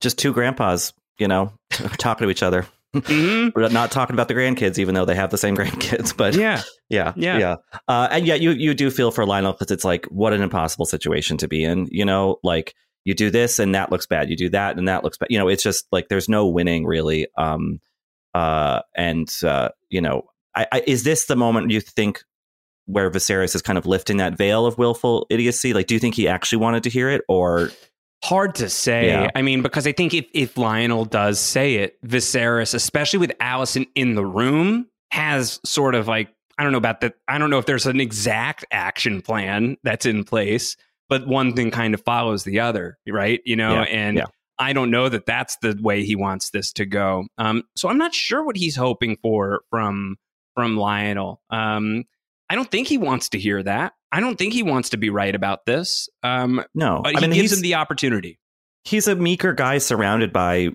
Just 0.00 0.18
two 0.18 0.32
grandpas, 0.32 0.92
you 1.18 1.28
know, 1.28 1.52
talking 1.98 2.26
to 2.26 2.30
each 2.30 2.42
other. 2.42 2.66
Mhm. 2.94 3.52
We're 3.56 3.68
not 3.68 3.90
talking 3.90 4.14
about 4.14 4.28
the 4.28 4.34
grandkids, 4.34 4.78
even 4.78 4.94
though 4.94 5.04
they 5.04 5.14
have 5.14 5.30
the 5.30 5.38
same 5.38 5.56
grandkids. 5.58 6.16
But 6.16 6.34
Yeah. 6.34 6.62
yeah, 6.88 7.12
Yeah. 7.16 7.38
yeah. 7.38 7.56
Uh, 7.88 8.08
and 8.10 8.26
yeah, 8.26 8.34
you 8.34 8.50
you 8.50 8.74
do 8.74 8.90
feel 8.90 9.10
for 9.10 9.24
Lyonel 9.24 9.52
because 9.58 9.70
it's 9.70 9.84
like 9.84 10.06
what 10.06 10.32
an 10.32 10.42
impossible 10.42 10.84
situation 10.86 11.36
to 11.38 11.48
be 11.48 11.64
in. 11.64 11.88
You 11.90 12.04
know, 12.04 12.38
like 12.42 12.74
you 13.04 13.14
do 13.14 13.30
this 13.30 13.58
and 13.58 13.74
that 13.74 13.90
looks 13.90 14.06
bad. 14.06 14.30
You 14.30 14.36
do 14.36 14.48
that 14.50 14.78
and 14.78 14.88
that 14.88 15.04
looks 15.04 15.18
bad. 15.18 15.28
You 15.30 15.38
know, 15.38 15.48
it's 15.48 15.62
just 15.62 15.86
like 15.90 16.08
there's 16.08 16.28
no 16.28 16.46
winning 16.46 16.84
really. 16.86 17.26
Um, 17.36 17.80
uh, 18.34 18.80
and 18.94 19.28
uh, 19.42 19.70
you 19.90 20.00
know, 20.00 20.24
I, 20.54 20.66
I, 20.72 20.82
is 20.86 21.02
this 21.04 21.26
the 21.26 21.36
moment 21.36 21.70
you 21.70 21.80
think 21.80 22.22
where 22.86 23.10
Viserys 23.10 23.54
is 23.54 23.62
kind 23.62 23.78
of 23.78 23.86
lifting 23.86 24.16
that 24.18 24.36
veil 24.36 24.66
of 24.66 24.78
willful 24.78 25.26
idiocy? 25.30 25.72
Like, 25.72 25.86
do 25.86 25.94
you 25.94 26.00
think 26.00 26.14
he 26.14 26.28
actually 26.28 26.58
wanted 26.58 26.82
to 26.84 26.90
hear 26.90 27.08
it, 27.10 27.22
or 27.28 27.70
Hard 28.24 28.54
to 28.56 28.68
say. 28.68 29.08
Yeah. 29.08 29.30
I 29.34 29.42
mean, 29.42 29.62
because 29.62 29.84
I 29.86 29.92
think 29.92 30.14
if, 30.14 30.26
if 30.32 30.54
Lyonel 30.54 31.10
does 31.10 31.40
say 31.40 31.74
it, 31.76 32.00
Viserys, 32.02 32.72
especially 32.72 33.18
with 33.18 33.32
Alicent 33.40 33.88
in 33.96 34.14
the 34.14 34.24
room, 34.24 34.86
has 35.10 35.58
sort 35.64 35.96
of 35.96 36.06
like, 36.06 36.32
I 36.56 36.62
don't 36.62 36.70
know 36.70 36.78
about 36.78 37.00
that. 37.00 37.14
I 37.26 37.38
don't 37.38 37.50
know 37.50 37.58
if 37.58 37.66
there's 37.66 37.86
an 37.86 38.00
exact 38.00 38.64
action 38.70 39.22
plan 39.22 39.76
that's 39.82 40.06
in 40.06 40.22
place, 40.22 40.76
but 41.08 41.26
one 41.26 41.54
thing 41.54 41.72
kind 41.72 41.94
of 41.94 42.02
follows 42.02 42.44
the 42.44 42.60
other, 42.60 42.96
right? 43.08 43.40
You 43.44 43.56
know, 43.56 43.72
Yeah, 43.74 43.82
and 43.82 44.16
yeah. 44.18 44.26
I 44.56 44.72
don't 44.72 44.92
know 44.92 45.08
that 45.08 45.26
that's 45.26 45.56
the 45.56 45.76
way 45.82 46.04
he 46.04 46.14
wants 46.14 46.50
this 46.50 46.72
to 46.74 46.86
go. 46.86 47.26
Um, 47.38 47.64
so 47.74 47.88
I'm 47.88 47.98
not 47.98 48.14
sure 48.14 48.44
what 48.44 48.56
he's 48.56 48.76
hoping 48.76 49.16
for 49.20 49.62
from 49.68 50.16
from 50.54 50.76
Lyonel. 50.76 51.38
Um, 51.50 52.04
I 52.50 52.54
don't 52.54 52.70
think 52.70 52.88
he 52.88 52.98
wants 52.98 53.30
to 53.30 53.38
hear 53.38 53.62
that. 53.62 53.94
I 54.10 54.20
don't 54.20 54.36
think 54.36 54.52
he 54.52 54.62
wants 54.62 54.90
to 54.90 54.98
be 54.98 55.10
right 55.10 55.34
about 55.34 55.64
this. 55.64 56.08
Um, 56.22 56.62
no? 56.74 57.00
but 57.02 57.16
I 57.16 57.20
he 57.20 57.26
mean, 57.28 57.40
gives 57.40 57.52
him 57.52 57.62
the 57.62 57.74
opportunity. 57.76 58.38
he's 58.84 59.08
a 59.08 59.14
meeker 59.14 59.52
guy 59.52 59.78
surrounded 59.78 60.32
by 60.32 60.70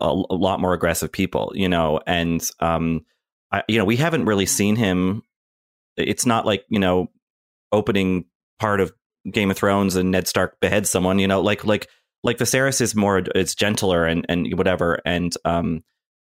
a, 0.00 0.22
a 0.30 0.34
lot 0.34 0.60
more 0.60 0.72
aggressive 0.72 1.12
people, 1.12 1.52
you 1.54 1.68
know, 1.68 2.00
and 2.06 2.48
um, 2.60 3.04
I, 3.52 3.62
you 3.68 3.78
know, 3.78 3.84
we 3.84 3.96
haven't 3.96 4.24
really 4.24 4.46
seen 4.46 4.76
him. 4.76 5.22
It's 5.96 6.24
not 6.24 6.46
like 6.46 6.64
you 6.68 6.78
know, 6.78 7.08
opening 7.72 8.26
part 8.58 8.80
of 8.80 8.92
Game 9.30 9.50
of 9.50 9.56
Thrones 9.56 9.96
and 9.96 10.10
Ned 10.10 10.28
Stark 10.28 10.58
beheads 10.60 10.90
someone, 10.90 11.18
you 11.18 11.28
know, 11.28 11.40
like 11.40 11.64
like 11.64 11.88
like 12.22 12.38
Viserys 12.38 12.80
is 12.80 12.94
more, 12.94 13.22
it's 13.34 13.54
gentler 13.54 14.06
and 14.06 14.24
and 14.28 14.56
whatever, 14.56 15.00
and 15.04 15.34
um, 15.44 15.82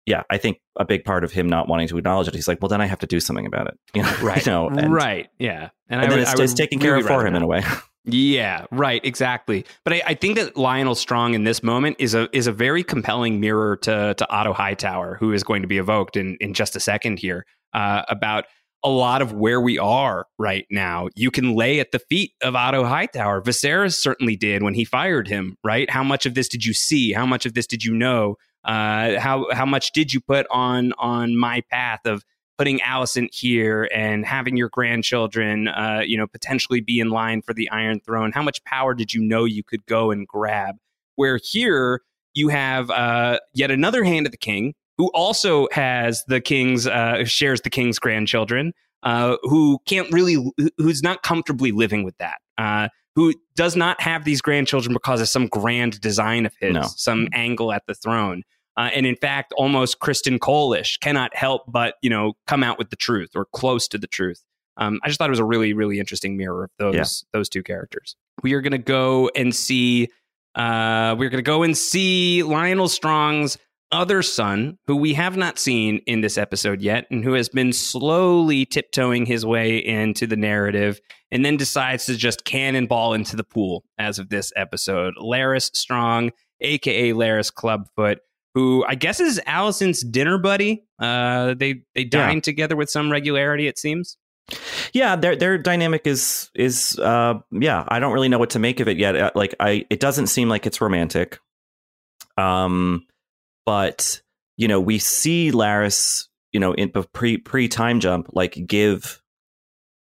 yeah, 0.06 0.24
I 0.30 0.38
think 0.38 0.60
a 0.78 0.86
big 0.86 1.06
part 1.06 1.24
of 1.24 1.32
him 1.32 1.48
not 1.48 1.68
wanting 1.68 1.88
to 1.88 1.98
acknowledge 1.98 2.28
it, 2.28 2.34
he's 2.34 2.48
like, 2.48 2.62
well, 2.62 2.70
then 2.70 2.82
I 2.82 2.86
have 2.86 3.00
to 3.00 3.08
do 3.08 3.20
something 3.20 3.46
about 3.46 3.68
it, 3.68 3.80
you 3.94 4.04
know, 4.04 4.16
right. 4.22 4.46
You 4.46 4.52
know, 4.52 4.70
and, 4.70 4.94
right 4.94 5.30
yeah. 5.40 5.70
And, 5.90 6.02
I 6.02 6.04
then 6.08 6.12
would- 6.12 6.28
it's, 6.28 6.40
I 6.40 6.44
it's 6.44 6.54
taken 6.54 6.80
care 6.80 6.96
of 6.96 7.06
for 7.06 7.26
him 7.26 7.36
in 7.36 7.42
a 7.42 7.48
way. 7.48 7.64
yeah 8.06 8.66
right 8.72 9.04
exactly. 9.06 9.66
But 9.86 9.94
I, 9.94 10.02
I 10.08 10.14
think 10.14 10.36
that 10.36 10.56
lyonel 10.56 10.96
strong 10.96 11.34
in 11.36 11.46
this 11.46 11.64
moment 11.64 11.98
is 12.00 12.14
a 12.14 12.28
is 12.36 12.48
a 12.48 12.52
very 12.52 12.84
compelling 12.84 13.40
mirror 13.40 13.78
to 13.78 14.14
to 14.16 14.30
otto 14.30 14.52
hightower 14.54 15.16
who 15.20 15.32
is 15.32 15.44
going 15.44 15.62
to 15.62 15.68
be 15.68 15.78
evoked 15.78 16.18
in 16.18 16.38
in 16.42 16.54
just 16.54 16.76
a 16.76 16.80
second 16.82 17.20
here 17.20 17.46
uh, 17.74 18.04
about 18.10 18.46
a 18.84 18.90
lot 18.90 19.22
of 19.22 19.32
where 19.32 19.62
we 19.62 19.80
are 19.80 20.26
right 20.38 20.66
now. 20.70 21.08
You 21.16 21.32
can 21.32 21.56
lay 21.56 21.80
at 21.80 21.94
the 21.94 22.00
feet 22.00 22.34
of 22.42 22.54
otto 22.54 22.84
hightower. 22.84 23.42
Viserys 23.42 23.94
certainly 23.94 24.36
did 24.36 24.62
when 24.64 24.74
he 24.74 24.84
fired 24.84 25.30
him 25.30 25.56
right? 25.64 25.90
How 25.90 26.04
much 26.04 26.26
of 26.26 26.34
this 26.34 26.50
did 26.50 26.66
you 26.66 26.74
see? 26.74 27.14
How 27.14 27.26
much 27.26 27.46
of 27.46 27.54
this 27.54 27.66
did 27.68 27.86
you 27.86 27.94
know 27.94 28.36
uh, 28.66 29.20
how 29.20 29.48
how 29.52 29.66
much 29.66 29.92
did 29.92 30.14
you 30.14 30.22
put 30.22 30.48
on 30.50 30.94
on 30.98 31.38
my 31.38 31.62
path 31.72 32.02
of 32.06 32.24
putting 32.58 32.80
Alicent 32.80 33.34
here 33.34 33.90
and 33.94 34.26
having 34.26 34.56
your 34.56 34.70
grandchildren, 34.70 35.68
uh, 35.68 36.02
you 36.06 36.18
know, 36.18 36.28
potentially 36.28 36.82
be 36.82 37.00
in 37.00 37.10
line 37.10 37.42
for 37.42 37.54
the 37.54 37.70
Iron 37.72 38.00
Throne? 38.00 38.32
How 38.32 38.44
much 38.44 38.64
power 38.64 38.94
did 38.94 39.14
you 39.14 39.22
know 39.22 39.44
you 39.46 39.64
could 39.64 39.86
go 39.86 40.12
and 40.12 40.28
grab? 40.28 40.76
Where 41.16 41.40
here 41.44 42.02
you 42.34 42.50
have 42.50 42.90
uh, 42.90 43.40
yet 43.54 43.72
another 43.72 44.04
hand 44.04 44.26
of 44.26 44.32
the 44.32 44.38
king 44.38 44.74
who 44.98 45.10
also 45.14 45.68
has 45.72 46.24
the 46.28 46.40
king's 46.40 46.86
uh, 46.88 47.26
shares 47.26 47.62
the 47.62 47.70
king's 47.70 47.98
grandchildren, 48.00 48.74
uh, 49.02 49.38
who 49.44 49.80
can't 49.88 50.12
really, 50.12 50.38
who's 50.78 51.02
not 51.04 51.24
comfortably 51.24 51.72
living 51.72 52.04
with 52.04 52.18
that. 52.20 52.38
Uh, 52.58 52.88
who 53.16 53.34
does 53.56 53.76
not 53.76 54.02
have 54.02 54.26
these 54.26 54.42
grandchildren 54.42 54.94
because 54.94 55.22
of 55.22 55.30
some 55.30 55.48
grand 55.48 56.02
design 56.02 56.46
of 56.48 56.54
his, 56.60 56.74
No. 56.74 56.84
some 56.96 57.28
angle 57.34 57.72
at 57.72 57.84
the 57.88 57.94
throne 57.94 58.44
uh, 58.78 58.90
and 58.94 59.06
in 59.06 59.16
fact, 59.16 59.54
almost 59.54 60.00
Criston 60.00 60.40
Cole-ish 60.40 60.98
cannot 60.98 61.36
help 61.36 61.64
but 61.68 61.96
you 62.02 62.10
know 62.10 62.34
come 62.48 62.64
out 62.64 62.78
with 62.78 62.90
the 62.90 62.96
truth 62.96 63.32
or 63.36 63.46
close 63.54 63.88
to 63.90 63.98
the 63.98 64.08
truth. 64.08 64.44
Um, 64.78 65.00
I 65.04 65.08
just 65.08 65.20
thought 65.20 65.30
it 65.30 65.32
was 65.32 65.40
a 65.40 65.46
really, 65.46 65.74
really 65.74 66.00
interesting 66.00 66.36
mirror 66.36 66.64
of 66.64 66.70
those 66.80 66.96
Yeah. 66.96 67.38
those 67.38 67.50
two 67.50 67.62
characters. 67.64 68.16
We 68.42 68.54
are 68.54 68.62
going 68.62 68.72
to 68.72 68.78
go 68.80 69.30
and 69.36 69.54
see. 69.54 70.10
Uh, 70.56 71.16
we're 71.18 71.30
going 71.30 71.44
to 71.44 71.48
go 71.48 71.64
and 71.64 71.78
see 71.78 72.42
Lyonel 72.46 72.90
Strong's 72.90 73.58
other 73.92 74.24
son, 74.24 74.78
who 74.88 74.96
we 74.96 75.14
have 75.14 75.38
not 75.38 75.60
seen 75.60 76.00
in 76.08 76.22
this 76.22 76.38
episode 76.38 76.82
yet, 76.82 77.06
and 77.12 77.24
who 77.24 77.34
has 77.34 77.48
been 77.50 77.72
slowly 77.72 78.66
tiptoeing 78.66 79.26
his 79.26 79.46
way 79.46 79.78
into 79.78 80.26
the 80.26 80.36
narrative, 80.36 81.00
and 81.32 81.46
then 81.46 81.58
decides 81.58 82.06
to 82.08 82.16
just 82.18 82.44
cannonball 82.46 83.14
into 83.14 83.36
the 83.36 83.44
pool 83.44 83.84
as 84.00 84.18
of 84.18 84.30
this 84.30 84.52
episode. 84.56 85.14
Larys 85.18 85.70
Strong, 85.76 86.32
aka 86.62 87.14
Larys 87.14 87.52
Clubfoot, 87.54 88.18
who 88.54 88.86
I 88.88 88.96
guess 88.96 89.20
is 89.20 89.42
Alicent's 89.48 90.04
dinner 90.04 90.38
buddy. 90.38 90.84
Uh, 91.00 91.54
they 91.56 91.82
they 91.96 92.04
dine 92.04 92.42
together 92.42 92.76
with 92.76 92.90
some 92.90 93.12
regularity, 93.12 93.68
it 93.68 93.78
seems. 93.80 94.18
yeah 94.94 95.16
their 95.16 95.36
their 95.38 95.58
dynamic 95.58 96.06
is 96.06 96.52
is 96.54 97.00
uh 97.00 97.34
yeah 97.52 97.86
i 97.88 97.98
don't 97.98 98.12
really 98.12 98.28
know 98.28 98.38
what 98.38 98.50
to 98.50 98.60
make 98.60 98.82
of 98.82 98.90
it 98.90 98.98
yet 98.98 99.16
Uh, 99.16 99.32
like 99.36 99.56
i 99.62 99.86
it 99.90 100.02
doesn't 100.02 100.28
seem 100.28 100.50
like 100.50 100.66
it's 100.66 100.82
romantic 100.82 101.40
um 102.38 103.06
but 103.66 104.22
you 104.58 104.68
know 104.68 104.82
we 104.82 105.00
see 105.00 105.50
larys 105.52 106.28
you 106.52 106.60
know 106.60 106.74
in 106.74 106.90
pre 107.14 107.38
pre 107.38 107.70
time 107.70 108.02
jump 108.02 108.28
like 108.34 108.58
give 108.68 109.22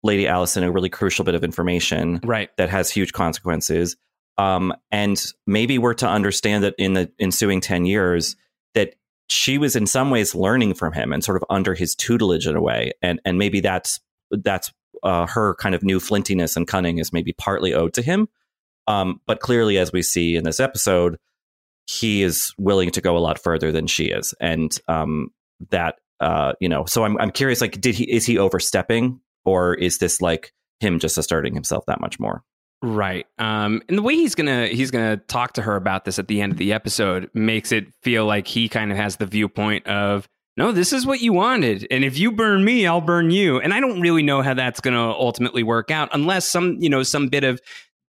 lady 0.04 0.26
alicent 0.26 0.64
a 0.64 0.72
really 0.72 0.89
crucial 0.89 1.26
bit 1.26 1.34
of 1.34 1.43
information 1.43 2.20
Right. 2.24 2.50
that 2.58 2.70
has 2.70 2.91
huge 2.91 3.14
consequences 3.14 3.98
um 4.38 4.74
and 4.92 5.24
maybe 5.46 5.78
we're 5.78 5.94
to 5.94 6.08
understand 6.08 6.64
that 6.64 6.76
in 6.78 6.94
the 6.94 7.12
ensuing 7.20 7.62
10 7.62 7.86
years 7.86 8.36
that 8.74 8.96
she 9.30 9.58
was 9.58 9.76
in 9.76 9.86
some 9.86 10.10
ways 10.10 10.36
learning 10.36 10.74
from 10.74 10.94
him 10.94 11.12
and 11.12 11.24
sort 11.24 11.38
of 11.38 11.44
under 11.50 11.74
his 11.74 11.96
tutelage 11.96 12.48
in 12.48 12.56
a 12.56 12.62
way 12.62 12.92
and 13.02 13.20
and 13.26 13.38
maybe 13.38 13.60
that's 13.60 14.00
that's 14.32 14.72
uh, 15.04 15.28
her 15.28 15.56
kind 15.56 15.76
of 15.76 15.84
new 15.84 16.00
flintiness 16.00 16.56
and 16.56 16.68
cunning 16.68 16.98
is 16.98 17.14
maybe 17.14 17.34
partly 17.34 17.74
owed 17.74 17.94
to 17.94 18.02
him. 18.02 18.28
Um, 18.88 19.22
but 19.26 19.40
clearly, 19.40 19.78
as 19.78 19.92
we 19.92 20.02
see 20.02 20.36
in 20.36 20.44
this 20.44 20.60
episode, 20.60 21.18
he 21.88 22.24
is 22.24 22.54
willing 22.58 22.92
to 22.92 23.02
go 23.02 23.18
a 23.18 23.20
lot 23.20 23.40
further 23.40 23.72
than 23.72 23.88
she 23.88 24.06
is, 24.06 24.34
and 24.40 24.78
um, 24.88 25.30
that 25.70 25.96
uh, 26.20 26.54
you 26.60 26.70
know. 26.70 26.86
So 26.86 27.04
I'm 27.04 27.18
I'm 27.20 27.32
curious, 27.32 27.62
like, 27.62 27.80
did 27.82 27.96
he 27.96 28.10
is 28.10 28.26
he 28.26 28.38
overstepping, 28.38 29.20
or 29.46 29.74
is 29.76 29.98
this 29.98 30.22
like 30.22 30.54
him 30.80 31.00
just 31.00 31.18
asserting 31.18 31.54
himself 31.54 31.86
that 31.88 32.00
much 32.00 32.20
more? 32.20 32.44
Right. 32.82 33.25
Um, 33.39 33.82
and 33.89 33.97
the 33.97 34.03
way 34.03 34.15
he's 34.15 34.36
gonna 34.36 34.67
he's 34.67 34.91
gonna 34.91 35.17
talk 35.17 35.53
to 35.53 35.63
her 35.63 35.75
about 35.75 36.05
this 36.05 36.19
at 36.19 36.28
the 36.28 36.41
end 36.41 36.51
of 36.51 36.57
the 36.57 36.73
episode 36.73 37.30
makes 37.34 37.71
it 37.71 37.88
feel 38.03 38.25
like 38.25 38.47
he 38.47 38.69
kind 38.69 38.91
of 38.91 38.97
has 38.97 39.17
the 39.17 39.25
viewpoint 39.25 39.88
of 39.88 40.28
no, 40.57 40.71
this 40.71 40.91
is 40.91 41.05
what 41.05 41.21
you 41.21 41.34
wanted. 41.34 41.86
And 41.91 42.03
if 42.03 42.17
you 42.17 42.32
burn 42.32 42.65
me, 42.65 42.88
I'll 42.88 42.99
burn 42.99 43.30
you. 43.30 43.59
And 43.59 43.75
I 43.75 43.80
don't 43.80 44.01
really 44.01 44.23
know 44.23 44.41
how 44.41 44.55
that's 44.55 44.82
to 44.95 44.99
ultimately 44.99 45.61
work 45.61 45.91
out 45.91 46.09
unless 46.13 46.47
some, 46.47 46.78
you 46.80 46.89
know, 46.89 47.03
some 47.03 47.28
bit 47.28 47.43
of 47.43 47.61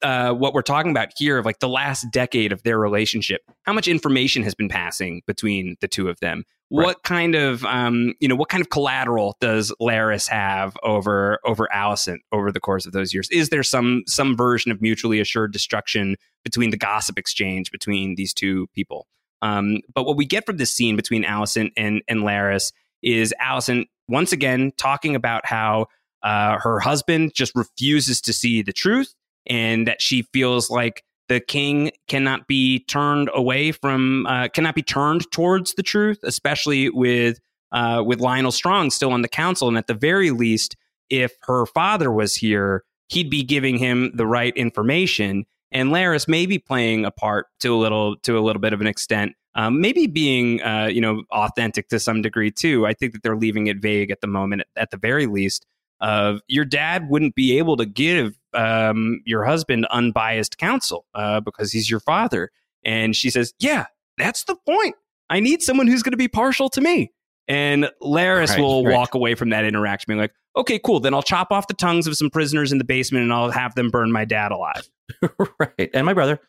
uh, 0.01 0.31
what 0.31 0.53
we're 0.53 0.61
talking 0.61 0.91
about 0.91 1.09
here 1.17 1.37
of 1.37 1.45
like 1.45 1.59
the 1.59 1.69
last 1.69 2.11
decade 2.11 2.51
of 2.51 2.63
their 2.63 2.77
relationship. 2.77 3.41
How 3.63 3.73
much 3.73 3.87
information 3.87 4.43
has 4.43 4.53
been 4.53 4.69
passing 4.69 5.21
between 5.25 5.77
the 5.81 5.87
two 5.87 6.09
of 6.09 6.19
them? 6.19 6.43
Right. 6.71 6.85
What 6.85 7.03
kind 7.03 7.35
of, 7.35 7.63
um, 7.65 8.13
you 8.19 8.27
know, 8.27 8.35
what 8.35 8.49
kind 8.49 8.61
of 8.61 8.69
collateral 8.69 9.37
does 9.39 9.71
Larys 9.79 10.27
have 10.27 10.75
over 10.83 11.39
over 11.45 11.67
Alicent 11.73 12.19
over 12.31 12.51
the 12.51 12.59
course 12.59 12.85
of 12.85 12.91
those 12.91 13.13
years? 13.13 13.29
Is 13.31 13.49
there 13.49 13.63
some 13.63 14.03
some 14.07 14.35
version 14.35 14.71
of 14.71 14.81
mutually 14.81 15.19
assured 15.19 15.53
destruction 15.53 16.15
between 16.43 16.71
the 16.71 16.77
gossip 16.77 17.19
exchange 17.19 17.71
between 17.71 18.15
these 18.15 18.33
two 18.33 18.67
people? 18.73 19.07
Um, 19.41 19.81
but 19.93 20.05
what 20.05 20.17
we 20.17 20.25
get 20.25 20.45
from 20.45 20.57
this 20.57 20.71
scene 20.71 20.95
between 20.95 21.23
Alicent 21.23 21.71
and, 21.77 22.01
and 22.07 22.21
Larys 22.21 22.71
is 23.03 23.33
Alicent 23.39 23.85
once 24.07 24.31
again 24.31 24.71
talking 24.75 25.15
about 25.15 25.45
how 25.45 25.87
uh, 26.23 26.57
her 26.57 26.79
husband 26.79 27.33
just 27.35 27.55
refuses 27.55 28.21
to 28.21 28.33
see 28.33 28.63
the 28.63 28.73
truth 28.73 29.13
and 29.47 29.87
that 29.87 30.01
she 30.01 30.23
feels 30.33 30.69
like 30.69 31.03
the 31.27 31.39
king 31.39 31.91
cannot 32.07 32.47
be 32.47 32.79
turned 32.85 33.29
away 33.33 33.71
from, 33.71 34.25
uh, 34.27 34.47
cannot 34.49 34.75
be 34.75 34.83
turned 34.83 35.29
towards 35.31 35.73
the 35.73 35.83
truth, 35.83 36.19
especially 36.23 36.89
with 36.89 37.39
uh, 37.71 38.01
with 38.05 38.19
Lyonel 38.19 38.53
Strong 38.53 38.91
still 38.91 39.11
on 39.11 39.21
the 39.21 39.27
council. 39.27 39.67
And 39.67 39.77
at 39.77 39.87
the 39.87 39.93
very 39.93 40.31
least, 40.31 40.77
if 41.09 41.33
her 41.41 41.65
father 41.65 42.11
was 42.11 42.35
here, 42.35 42.83
he'd 43.09 43.29
be 43.29 43.43
giving 43.43 43.77
him 43.77 44.11
the 44.15 44.27
right 44.27 44.55
information 44.55 45.45
and 45.75 45.89
Larys 45.89 46.27
may 46.27 46.45
be 46.45 46.57
playing 46.57 47.05
a 47.05 47.11
part 47.11 47.47
to 47.59 47.73
a 47.73 47.77
little 47.77 48.15
to 48.19 48.37
a 48.37 48.41
little 48.41 48.61
bit 48.61 48.73
of 48.73 48.81
an 48.81 48.87
extent. 48.87 49.33
Um, 49.55 49.81
maybe 49.81 50.07
being 50.07 50.61
uh, 50.61 50.85
you 50.85 51.01
know 51.01 51.23
authentic 51.31 51.89
to 51.89 51.99
some 51.99 52.21
degree 52.21 52.49
too. 52.49 52.87
I 52.87 52.93
think 52.93 53.13
that 53.13 53.23
they're 53.23 53.35
leaving 53.35 53.67
it 53.67 53.81
vague 53.81 54.09
at 54.09 54.21
the 54.21 54.27
moment, 54.27 54.61
at, 54.61 54.67
at 54.83 54.91
the 54.91 54.97
very 54.97 55.27
least. 55.27 55.65
Of 56.01 56.41
your 56.47 56.65
dad 56.65 57.09
wouldn't 57.09 57.35
be 57.35 57.57
able 57.57 57.77
to 57.77 57.85
give 57.85 58.37
um, 58.55 59.21
your 59.25 59.43
husband 59.43 59.85
unbiased 59.89 60.57
counsel 60.57 61.05
uh, 61.13 61.39
because 61.39 61.71
he's 61.71 61.89
your 61.89 61.99
father. 61.99 62.51
And 62.83 63.15
she 63.15 63.29
says, 63.29 63.53
"Yeah, 63.59 63.85
that's 64.17 64.43
the 64.43 64.55
point. 64.65 64.95
I 65.29 65.39
need 65.39 65.61
someone 65.61 65.87
who's 65.87 66.03
going 66.03 66.11
to 66.11 66.17
be 66.17 66.27
partial 66.27 66.69
to 66.69 66.81
me." 66.81 67.11
And 67.47 67.91
Larys 68.01 68.49
right, 68.49 68.59
will 68.59 68.83
right. 68.85 68.93
walk 68.93 69.13
away 69.13 69.35
from 69.35 69.49
that 69.49 69.65
interaction 69.65 70.05
being 70.07 70.19
like, 70.19 70.33
okay, 70.55 70.79
cool. 70.79 70.99
Then 70.99 71.13
I'll 71.13 71.23
chop 71.23 71.51
off 71.51 71.67
the 71.67 71.73
tongues 71.73 72.07
of 72.07 72.17
some 72.17 72.29
prisoners 72.29 72.71
in 72.71 72.77
the 72.77 72.83
basement 72.83 73.23
and 73.23 73.33
I'll 73.33 73.51
have 73.51 73.75
them 73.75 73.89
burn 73.89 74.11
my 74.11 74.25
dad 74.25 74.51
alive. 74.51 74.89
right. 75.59 75.89
And 75.93 76.05
my 76.05 76.13
brother. 76.13 76.39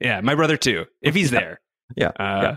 Yeah, 0.00 0.20
my 0.20 0.34
brother 0.34 0.56
too, 0.56 0.86
if 1.02 1.14
he's 1.14 1.32
yeah. 1.32 1.40
there. 1.40 1.60
Yeah. 1.96 2.08
Uh, 2.08 2.40
yeah. 2.42 2.56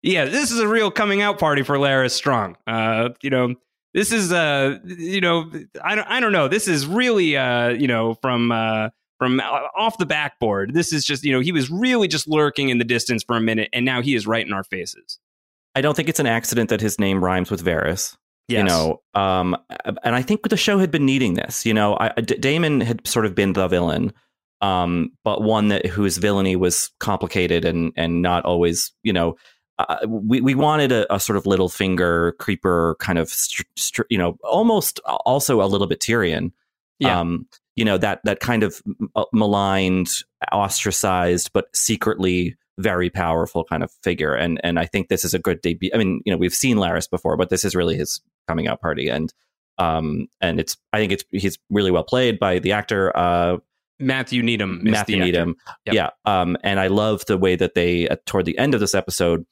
Yeah, 0.00 0.24
this 0.26 0.52
is 0.52 0.60
a 0.60 0.68
real 0.68 0.92
coming 0.92 1.22
out 1.22 1.40
party 1.40 1.62
for 1.62 1.76
Larys 1.76 2.12
Strong. 2.12 2.56
Uh, 2.68 3.10
you 3.20 3.30
know, 3.30 3.56
this 3.94 4.12
is 4.12 4.32
uh, 4.32 4.78
you 4.84 5.20
know, 5.20 5.50
I 5.82 5.94
don't, 5.94 6.06
I 6.08 6.20
don't 6.20 6.32
know. 6.32 6.48
This 6.48 6.68
is 6.68 6.86
really 6.86 7.36
uh, 7.36 7.70
you 7.70 7.88
know, 7.88 8.14
from 8.14 8.52
uh, 8.52 8.90
from 9.18 9.40
off 9.40 9.98
the 9.98 10.06
backboard. 10.06 10.74
This 10.74 10.92
is 10.92 11.04
just 11.04 11.24
you 11.24 11.32
know, 11.32 11.40
he 11.40 11.52
was 11.52 11.70
really 11.70 12.08
just 12.08 12.28
lurking 12.28 12.68
in 12.68 12.78
the 12.78 12.84
distance 12.84 13.22
for 13.24 13.36
a 13.36 13.40
minute, 13.40 13.68
and 13.72 13.84
now 13.84 14.02
he 14.02 14.14
is 14.14 14.26
right 14.26 14.46
in 14.46 14.52
our 14.52 14.64
faces. 14.64 15.18
I 15.74 15.80
don't 15.80 15.94
think 15.94 16.08
it's 16.08 16.20
an 16.20 16.26
accident 16.26 16.70
that 16.70 16.80
his 16.80 16.98
name 16.98 17.22
rhymes 17.22 17.50
with 17.50 17.64
Varys. 17.64 18.16
Yes. 18.48 18.58
You 18.58 18.64
know, 18.64 19.02
um, 19.14 19.56
and 20.02 20.14
I 20.14 20.22
think 20.22 20.48
the 20.48 20.56
show 20.56 20.78
had 20.78 20.90
been 20.90 21.04
needing 21.04 21.34
this. 21.34 21.66
You 21.66 21.74
know, 21.74 21.98
I, 22.00 22.08
D- 22.20 22.36
Daemon 22.36 22.80
had 22.80 23.06
sort 23.06 23.26
of 23.26 23.34
been 23.34 23.52
the 23.52 23.68
villain, 23.68 24.12
um, 24.62 25.10
but 25.22 25.42
one 25.42 25.68
that 25.68 25.84
whose 25.84 26.16
villainy 26.16 26.56
was 26.56 26.90
complicated 26.98 27.64
and 27.64 27.92
and 27.96 28.22
not 28.22 28.44
always, 28.44 28.90
you 29.02 29.12
know, 29.12 29.36
uh, 29.78 29.98
we 30.08 30.40
we 30.40 30.54
wanted 30.54 30.92
a, 30.92 31.14
a, 31.14 31.20
sort 31.20 31.36
of 31.36 31.44
Littlefinger 31.44 32.36
creeper 32.38 32.96
kind 32.98 33.18
of, 33.18 33.28
str- 33.28 33.62
str- 33.76 34.02
you 34.10 34.18
know, 34.18 34.36
almost 34.42 35.00
also 35.04 35.62
a 35.62 35.66
little 35.66 35.86
bit 35.86 36.00
Tyrion. 36.00 36.52
Yeah. 36.98 37.20
Um, 37.20 37.46
you 37.76 37.84
know 37.84 37.96
that 37.96 38.20
that 38.24 38.40
kind 38.40 38.64
of 38.64 38.82
uh, 39.14 39.24
maligned, 39.32 40.10
ostracized, 40.50 41.52
but 41.52 41.66
secretly 41.76 42.56
very 42.78 43.10
powerful 43.10 43.64
kind 43.64 43.84
of 43.84 43.92
figure. 44.02 44.34
And 44.34 44.60
and 44.64 44.80
I 44.80 44.86
think 44.86 45.08
this 45.08 45.24
is 45.24 45.32
a 45.32 45.38
good 45.38 45.60
debut. 45.60 45.90
I 45.94 45.98
mean, 45.98 46.20
you 46.24 46.32
know, 46.32 46.38
we've 46.38 46.54
seen 46.54 46.78
Larys 46.78 47.08
before, 47.08 47.36
but 47.36 47.50
this 47.50 47.64
is 47.64 47.76
really 47.76 47.96
his 47.96 48.20
coming 48.48 48.66
out 48.66 48.80
party, 48.80 49.08
and 49.08 49.32
um, 49.78 50.26
and 50.40 50.58
it's 50.58 50.76
I 50.92 50.98
think 50.98 51.12
it's 51.12 51.24
he's 51.30 51.58
really 51.70 51.92
well 51.92 52.02
played 52.02 52.40
by 52.40 52.58
the 52.58 52.72
actor. 52.72 53.16
Uh, 53.16 53.58
Matthew 54.00 54.42
Needham. 54.42 54.80
Matthew 54.82 55.18
Needham. 55.18 55.56
Yep. 55.86 55.94
Yeah. 55.94 56.10
Um, 56.24 56.56
and 56.62 56.78
I 56.78 56.86
love 56.86 57.24
the 57.26 57.36
way 57.36 57.56
that 57.56 57.74
they, 57.74 58.08
uh, 58.08 58.14
toward 58.26 58.44
the 58.44 58.56
end 58.56 58.74
of 58.74 58.80
this 58.80 58.94
episode, 58.94 59.44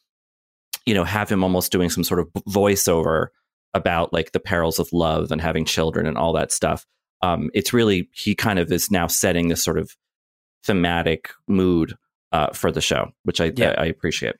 you 0.87 0.95
know, 0.95 1.05
have 1.05 1.28
him 1.28 1.43
almost 1.45 1.72
doing 1.72 1.91
some 1.91 2.05
sort 2.05 2.20
of 2.20 2.32
voiceover 2.49 3.28
about 3.74 4.12
like 4.12 4.32
the 4.32 4.41
perils 4.41 4.78
of 4.78 4.89
love 4.93 5.30
and 5.30 5.41
having 5.41 5.64
children 5.64 6.07
and 6.07 6.16
all 6.16 6.32
that 6.32 6.53
stuff. 6.53 6.87
Um, 7.22 7.51
it's 7.53 7.72
really, 7.72 8.09
he 8.12 8.34
kind 8.34 8.59
of 8.59 8.72
is 8.72 8.91
now 8.91 9.07
setting 9.07 9.49
this 9.49 9.62
sort 9.62 9.78
of 9.78 9.91
thematic 10.64 11.30
mood 11.49 11.95
uh, 12.32 12.53
for 12.53 12.72
the 12.72 12.80
show, 12.80 13.09
which 13.24 13.41
I, 13.41 13.53
yeah. 13.55 13.74
I, 13.76 13.82
I 13.82 13.87
appreciate. 13.87 14.37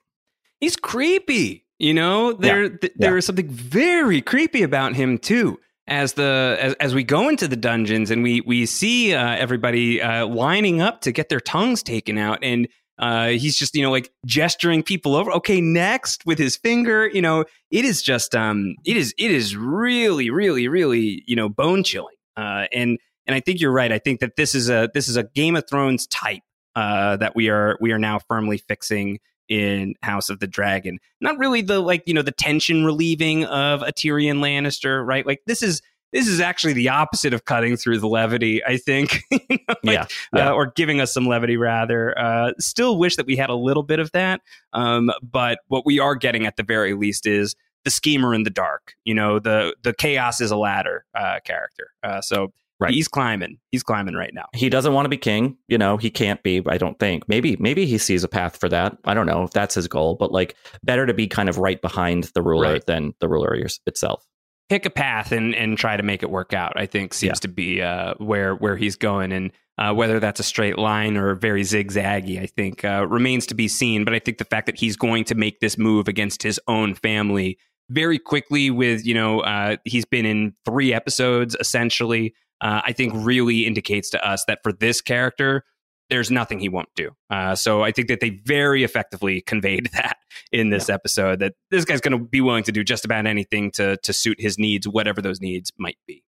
He's 0.61 0.77
creepy. 0.77 1.65
You 1.79 1.93
know, 1.93 2.33
there 2.33 2.63
yeah. 2.63 2.69
th- 2.81 2.93
there 2.97 3.13
yeah. 3.13 3.19
is 3.19 3.27
something 3.27 3.51
very 3.51 4.23
creepy 4.23 4.63
about 4.63 4.95
him 4.95 5.19
too. 5.19 5.61
As 5.87 6.15
the 6.15 6.57
as, 6.59 6.73
as 6.75 6.95
we 6.95 7.05
go 7.05 7.29
into 7.29 7.47
the 7.47 7.57
dungeons 7.57 8.11
and 8.11 8.23
we 8.23 8.41
we 8.41 8.65
see 8.65 9.15
uh, 9.15 9.37
everybody 9.37 10.01
uh, 10.01 10.27
lining 10.27 10.81
up 10.81 11.03
to 11.03 11.13
get 11.13 11.29
their 11.29 11.39
tongues 11.39 11.83
taken 11.83 12.17
out, 12.17 12.39
and 12.43 12.67
uh, 12.99 13.29
he's 13.29 13.57
just 13.57 13.75
you 13.75 13.83
know 13.83 13.91
like 13.91 14.11
gesturing 14.25 14.83
people 14.83 15.15
over. 15.15 15.31
Okay, 15.33 15.61
next 15.61 16.25
with 16.27 16.39
his 16.39 16.57
finger. 16.57 17.09
You 17.09 17.23
know, 17.23 17.45
it 17.71 17.85
is 17.85 18.03
just 18.03 18.35
um, 18.35 18.75
it 18.85 18.97
is 18.97 19.15
it 19.19 19.31
is 19.31 19.57
really 19.57 20.31
really 20.31 20.69
really 20.69 21.23
you 21.27 21.37
know 21.37 21.49
bone 21.49 21.85
chilling. 21.85 22.15
Uh, 22.37 22.67
and 22.73 22.99
and 23.27 23.35
I 23.35 23.41
think 23.41 23.61
you're 23.61 23.73
right. 23.73 23.93
I 23.93 23.99
think 23.99 24.21
that 24.21 24.37
this 24.37 24.55
is 24.55 24.71
a 24.71 24.89
this 24.95 25.09
is 25.09 25.17
a 25.17 25.25
Game 25.25 25.57
of 25.57 25.65
Thrones 25.69 26.07
type 26.07 26.43
uh, 26.75 27.17
that 27.17 27.35
we 27.37 27.49
are 27.49 27.77
we 27.81 27.93
are 27.93 27.99
now 27.99 28.19
firmly 28.19 28.59
fixing 28.59 29.19
in 29.49 29.95
House 30.03 30.31
of 30.31 30.41
the 30.41 30.47
Dragon. 30.47 30.99
Not 31.21 31.39
really 31.39 31.63
the 31.63 31.81
like 31.81 32.03
you 32.07 32.15
know 32.15 32.23
the 32.23 32.33
tension 32.33 32.85
relieving 32.85 33.45
of 33.45 33.83
a 33.83 33.93
Tyrion 33.93 34.39
Lannister, 34.39 35.05
right? 35.05 35.27
Like 35.27 35.41
this 35.47 35.63
is 35.63 35.83
this 36.17 36.29
is 36.29 36.41
actually 36.41 36.73
the 36.73 36.89
opposite 36.89 37.35
of 37.35 37.45
cutting 37.45 37.77
through 37.77 37.99
the 37.99 38.09
levity. 38.09 38.65
I 38.65 38.79
think, 38.79 39.23
you 39.31 39.39
know, 39.51 39.75
like, 39.85 39.95
yeah, 39.95 40.07
yeah. 40.35 40.51
Uh, 40.51 40.55
or 40.55 40.73
giving 40.75 41.01
us 41.01 41.13
some 41.13 41.27
levity 41.27 41.59
rather. 41.59 42.19
Uh, 42.19 42.53
still 42.59 42.99
wish 42.99 43.17
that 43.17 43.27
we 43.27 43.37
had 43.37 43.51
a 43.51 43.55
little 43.55 43.83
bit 43.83 43.99
of 43.99 44.11
that, 44.13 44.41
um, 44.73 45.11
but 45.23 45.59
what 45.69 45.85
we 45.85 45.99
are 45.99 46.15
getting 46.15 46.47
at 46.47 46.57
the 46.57 46.63
very 46.63 46.95
least 46.95 47.27
is 47.27 47.55
the 47.85 47.91
schemer 47.91 48.35
in 48.35 48.45
the 48.45 48.51
dark. 48.51 48.95
You 49.05 49.15
know, 49.15 49.39
the 49.39 49.77
the 49.83 49.93
chaos 49.93 50.41
is 50.41 50.51
a 50.51 50.57
ladder 50.57 51.05
uh, 51.15 51.41
character. 51.45 51.91
Uh, 52.03 52.21
so 52.23 52.53
Right. 52.79 52.93
He's 52.93 53.09
climbing. 53.09 53.57
He's 53.73 53.83
climbing 53.83 54.17
right 54.17 54.35
now. 54.35 54.49
He 54.53 54.69
doesn't 54.69 54.93
want 54.93 55.07
to 55.07 55.09
be 55.09 55.17
king. 55.17 55.57
You 55.67 55.79
know, 55.79 55.97
he 55.97 56.11
can't 56.11 56.43
be, 56.43 56.63
I 56.67 56.77
don't 56.77 56.99
think. 56.99 57.27
Maybe 57.27 57.57
maybe 57.59 57.87
he 57.87 57.97
sees 57.97 58.23
a 58.23 58.29
path 58.29 58.59
for 58.59 58.69
that. 58.69 58.99
I 59.07 59.15
don't 59.15 59.25
know 59.25 59.45
if 59.45 59.53
that's 59.53 59.75
his 59.75 59.89
goal, 59.89 60.15
but 60.15 60.31
like 60.31 60.57
better 60.83 61.07
to 61.07 61.15
be 61.15 61.27
kind 61.27 61.49
of 61.49 61.57
right 61.57 61.81
behind 61.81 62.25
the 62.35 62.43
ruler 62.43 62.73
right. 62.73 62.87
than 62.87 63.15
the 63.21 63.29
ruler 63.29 63.67
itself. 63.87 64.27
Pick 64.69 64.85
a 64.87 64.91
path 64.91 65.33
and 65.33 65.55
and 65.55 65.79
try 65.79 65.97
to 65.97 66.03
make 66.03 66.23
it 66.23 66.31
work 66.31 66.53
out. 66.53 66.73
I 66.77 66.87
think 66.87 67.15
seems 67.15 67.39
yeah. 67.39 67.41
to 67.41 67.49
be 67.49 67.83
uh, 67.83 68.15
where 68.19 68.55
where 68.55 68.77
he's 68.77 68.97
going 68.97 69.33
and 69.33 69.53
uh, 69.79 69.93
whether 69.93 70.19
that's 70.19 70.41
a 70.41 70.43
straight 70.43 70.79
line 70.79 71.17
or 71.17 71.35
very 71.35 71.63
zigzaggy, 71.63 72.41
I 72.41 72.47
think 72.47 72.85
uh, 72.85 73.07
remains 73.09 73.47
to 73.47 73.55
be 73.55 73.69
seen. 73.69 74.05
But 74.05 74.15
I 74.15 74.19
think 74.19 74.39
the 74.39 74.45
fact 74.45 74.67
that 74.67 74.79
he's 74.79 74.97
going 74.97 75.25
to 75.25 75.35
make 75.35 75.61
this 75.61 75.77
move 75.77 76.09
against 76.09 76.43
his 76.43 76.59
own 76.67 76.95
family 76.95 77.59
very 77.91 78.19
quickly, 78.19 78.71
with 78.71 79.07
you 79.07 79.15
know, 79.15 79.41
uh, 79.41 79.77
he's 79.85 80.05
been 80.05 80.27
in 80.27 80.55
three 80.65 80.93
episodes 80.93 81.57
essentially 81.61 82.35
uh, 82.61 82.81
I 82.85 82.93
think 82.93 83.13
really 83.15 83.67
indicates 83.67 84.11
to 84.11 84.27
us 84.27 84.45
that 84.47 84.61
for 84.63 84.73
this 84.73 85.01
character, 85.01 85.65
there's 86.11 86.31
nothing 86.31 86.59
he 86.59 86.69
won't 86.69 86.89
do. 86.95 87.11
Uh, 87.31 87.55
so 87.55 87.83
I 87.83 87.91
think 87.93 88.09
that 88.09 88.21
they 88.21 88.31
very 88.45 88.85
effectively 88.85 89.41
conveyed 89.47 89.91
that 89.93 90.19
in 90.53 90.71
this 90.71 90.89
yeah. 90.89 90.95
episode 90.95 91.41
that 91.41 91.55
this 91.71 91.85
guy's 91.85 92.01
going 92.01 92.19
to 92.19 92.25
be 92.25 92.41
willing 92.41 92.65
to 92.65 92.73
do 92.73 92.85
just 92.85 93.05
about 93.05 93.27
anything 93.27 93.71
to 93.73 93.97
to 93.99 94.13
suit 94.13 94.41
his 94.41 94.59
needs, 94.59 94.87
whatever 94.87 95.21
those 95.21 95.41
needs 95.41 95.73
might 95.79 95.99
be. 96.07 96.23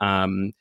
Um, 0.00 0.52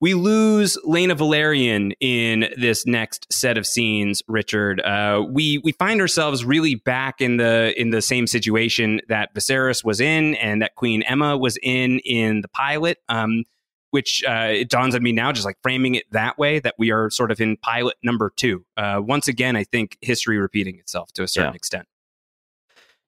we 0.00 0.14
lose 0.14 0.78
Laena 0.86 1.16
Velaryon 1.16 1.92
in 2.00 2.48
this 2.56 2.86
next 2.86 3.26
set 3.32 3.58
of 3.58 3.66
scenes, 3.66 4.22
Richard. 4.28 4.80
Uh, 4.80 5.24
we 5.28 5.58
we 5.58 5.72
find 5.72 6.00
ourselves 6.00 6.44
really 6.44 6.76
back 6.76 7.20
in 7.20 7.36
the 7.36 7.74
in 7.80 7.90
the 7.90 8.00
same 8.00 8.26
situation 8.26 9.00
that 9.08 9.34
Viserys 9.34 9.84
was 9.84 10.00
in 10.00 10.36
and 10.36 10.62
that 10.62 10.76
Queen 10.76 11.02
Aemma 11.02 11.38
was 11.38 11.58
in 11.62 11.98
in 12.00 12.42
the 12.42 12.48
pilot. 12.48 12.98
Um, 13.08 13.44
which 13.90 14.22
uh, 14.24 14.48
it 14.50 14.68
dawns 14.68 14.94
on 14.94 15.02
me 15.02 15.12
now, 15.12 15.32
just 15.32 15.46
like 15.46 15.56
framing 15.62 15.94
it 15.94 16.04
that 16.12 16.38
way, 16.38 16.58
that 16.60 16.74
we 16.78 16.90
are 16.90 17.10
sort 17.10 17.30
of 17.30 17.40
in 17.40 17.56
pilot 17.56 17.96
number 18.02 18.32
two. 18.36 18.64
Uh, 18.76 19.00
once 19.02 19.28
again, 19.28 19.56
I 19.56 19.64
think 19.64 19.96
history 20.00 20.38
repeating 20.38 20.78
itself 20.78 21.12
to 21.12 21.22
a 21.22 21.28
certain 21.28 21.52
yeah. 21.52 21.56
extent. 21.56 21.88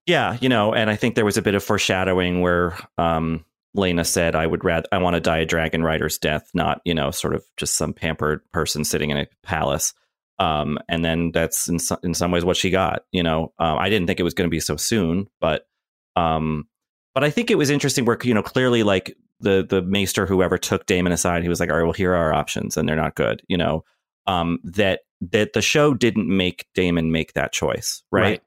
Yeah, 0.06 0.38
you 0.40 0.48
know, 0.48 0.74
and 0.74 0.90
I 0.90 0.96
think 0.96 1.14
there 1.14 1.24
was 1.24 1.36
a 1.36 1.42
bit 1.42 1.54
of 1.54 1.62
foreshadowing 1.62 2.40
where 2.40 2.76
um, 2.98 3.44
Laena 3.76 4.04
said, 4.04 4.34
"I 4.34 4.46
would 4.46 4.64
rather 4.64 4.88
I 4.90 4.98
want 4.98 5.14
to 5.14 5.20
die 5.20 5.38
a 5.38 5.46
dragon 5.46 5.82
rider's 5.82 6.18
death, 6.18 6.50
not 6.54 6.80
you 6.84 6.94
know, 6.94 7.10
sort 7.10 7.34
of 7.34 7.44
just 7.56 7.76
some 7.76 7.92
pampered 7.92 8.40
person 8.52 8.84
sitting 8.84 9.10
in 9.10 9.18
a 9.18 9.26
palace." 9.42 9.94
Um, 10.38 10.78
and 10.88 11.04
then 11.04 11.32
that's 11.32 11.68
in 11.68 11.78
some, 11.78 11.98
in 12.02 12.14
some 12.14 12.30
ways 12.30 12.44
what 12.44 12.56
she 12.56 12.70
got. 12.70 13.04
You 13.12 13.22
know, 13.22 13.52
um, 13.58 13.78
I 13.78 13.90
didn't 13.90 14.06
think 14.06 14.18
it 14.18 14.24
was 14.24 14.34
going 14.34 14.48
to 14.48 14.50
be 14.50 14.60
so 14.60 14.76
soon, 14.76 15.28
but 15.38 15.68
um, 16.16 16.66
but 17.14 17.22
I 17.22 17.30
think 17.30 17.50
it 17.50 17.58
was 17.58 17.70
interesting 17.70 18.04
where 18.04 18.18
you 18.22 18.34
know 18.34 18.42
clearly 18.42 18.82
like 18.82 19.16
the 19.40 19.66
the 19.68 19.82
maester 19.82 20.26
whoever 20.26 20.58
took 20.58 20.86
Daemon 20.86 21.12
aside, 21.12 21.42
he 21.42 21.48
was 21.48 21.60
like, 21.60 21.70
all 21.70 21.76
right, 21.76 21.84
well 21.84 21.92
here 21.92 22.12
are 22.12 22.24
our 22.24 22.34
options, 22.34 22.76
and 22.76 22.88
they're 22.88 22.96
not 22.96 23.14
good. 23.14 23.42
You 23.48 23.56
know, 23.56 23.84
um, 24.26 24.58
that 24.64 25.00
that 25.32 25.52
the 25.52 25.62
show 25.62 25.94
didn't 25.94 26.28
make 26.28 26.66
Daemon 26.74 27.12
make 27.12 27.34
that 27.34 27.52
choice, 27.52 28.02
right? 28.10 28.22
Right. 28.22 28.42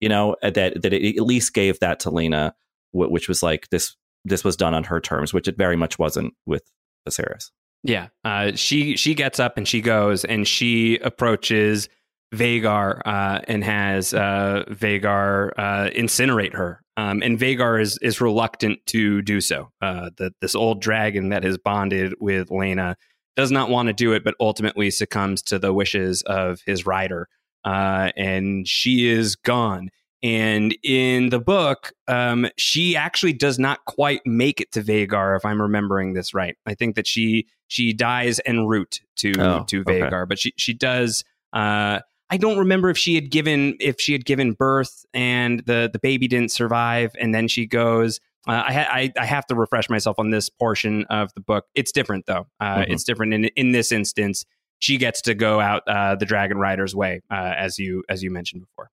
You 0.00 0.08
know 0.08 0.36
that 0.42 0.54
that 0.54 0.92
it 0.92 1.16
at 1.16 1.24
least 1.24 1.54
gave 1.54 1.80
that 1.80 2.00
to 2.00 2.10
Laena, 2.10 2.52
which 2.92 3.28
was 3.28 3.42
like 3.42 3.68
this 3.70 3.96
this 4.24 4.44
was 4.44 4.56
done 4.56 4.74
on 4.74 4.84
her 4.84 5.00
terms, 5.00 5.32
which 5.32 5.48
it 5.48 5.56
very 5.56 5.76
much 5.76 5.98
wasn't 5.98 6.34
with 6.44 6.62
Viserys. 7.08 7.50
Yeah, 7.82 8.08
uh, 8.24 8.52
she 8.54 8.96
she 8.96 9.14
gets 9.14 9.38
up 9.38 9.56
and 9.56 9.66
she 9.66 9.80
goes 9.80 10.24
and 10.24 10.46
she 10.46 10.98
approaches 10.98 11.88
Vhagar 12.34 13.00
uh, 13.04 13.40
and 13.46 13.62
has 13.62 14.12
uh, 14.12 14.64
Vhagar 14.68 15.50
uh, 15.56 15.90
incinerate 15.90 16.54
her. 16.54 16.82
Um, 16.96 17.22
and 17.22 17.38
Vhagar 17.38 17.80
is 17.80 17.98
is 18.00 18.20
reluctant 18.20 18.84
to 18.86 19.20
do 19.22 19.40
so. 19.40 19.70
Uh, 19.82 20.10
the, 20.16 20.32
this 20.40 20.54
old 20.54 20.80
dragon 20.80 21.28
that 21.28 21.44
has 21.44 21.58
bonded 21.58 22.14
with 22.20 22.48
Laena 22.48 22.96
does 23.36 23.50
not 23.50 23.68
want 23.68 23.88
to 23.88 23.92
do 23.92 24.12
it, 24.12 24.24
but 24.24 24.34
ultimately 24.40 24.90
succumbs 24.90 25.42
to 25.42 25.58
the 25.58 25.72
wishes 25.72 26.22
of 26.22 26.60
his 26.64 26.86
rider, 26.86 27.28
uh, 27.64 28.12
and 28.16 28.66
she 28.66 29.08
is 29.08 29.36
gone. 29.36 29.90
And 30.22 30.74
in 30.82 31.28
the 31.28 31.38
book, 31.38 31.92
um, 32.08 32.48
she 32.56 32.96
actually 32.96 33.34
does 33.34 33.58
not 33.58 33.84
quite 33.84 34.22
make 34.24 34.60
it 34.62 34.72
to 34.72 34.82
Vhagar, 34.82 35.36
if 35.36 35.44
I'm 35.44 35.60
remembering 35.60 36.14
this 36.14 36.32
right. 36.32 36.56
I 36.64 36.74
think 36.74 36.96
that 36.96 37.06
she 37.06 37.46
she 37.68 37.92
dies 37.92 38.40
en 38.46 38.66
route 38.66 39.00
to 39.16 39.34
Oh, 39.38 39.64
to 39.64 39.80
okay. 39.82 40.00
Vhagar, 40.00 40.26
but 40.26 40.38
she 40.38 40.54
she 40.56 40.72
does. 40.72 41.24
Uh, 41.52 42.00
I 42.30 42.36
don't 42.36 42.58
remember 42.58 42.90
if 42.90 42.98
she 42.98 43.14
had 43.14 43.30
given 43.30 43.76
if 43.80 44.00
she 44.00 44.12
had 44.12 44.24
given 44.24 44.52
birth 44.52 45.04
and 45.14 45.60
the 45.66 45.88
the 45.92 45.98
baby 45.98 46.26
didn't 46.28 46.50
survive, 46.50 47.12
and 47.20 47.34
then 47.34 47.48
she 47.48 47.66
goes. 47.66 48.20
Uh, 48.48 48.62
I, 48.68 48.72
ha- 48.72 48.88
I 48.92 49.12
I 49.18 49.24
have 49.24 49.44
to 49.46 49.54
refresh 49.56 49.90
myself 49.90 50.18
on 50.20 50.30
this 50.30 50.48
portion 50.48 51.04
of 51.10 51.32
the 51.34 51.40
book. 51.40 51.64
It's 51.74 51.90
different 51.90 52.26
though. 52.26 52.46
Uh, 52.60 52.76
Mhm. 52.78 52.90
It's 52.90 53.04
different 53.04 53.34
in 53.34 53.44
in 53.56 53.72
this 53.72 53.90
instance. 53.90 54.44
She 54.78 54.98
gets 54.98 55.20
to 55.22 55.34
go 55.34 55.58
out 55.60 55.82
uh, 55.88 56.14
the 56.16 56.26
Dragon 56.26 56.58
Rider's 56.58 56.94
way, 56.94 57.22
uh, 57.30 57.34
as 57.56 57.78
you 57.78 58.04
as 58.08 58.22
you 58.22 58.30
mentioned 58.30 58.62
before. 58.62 58.90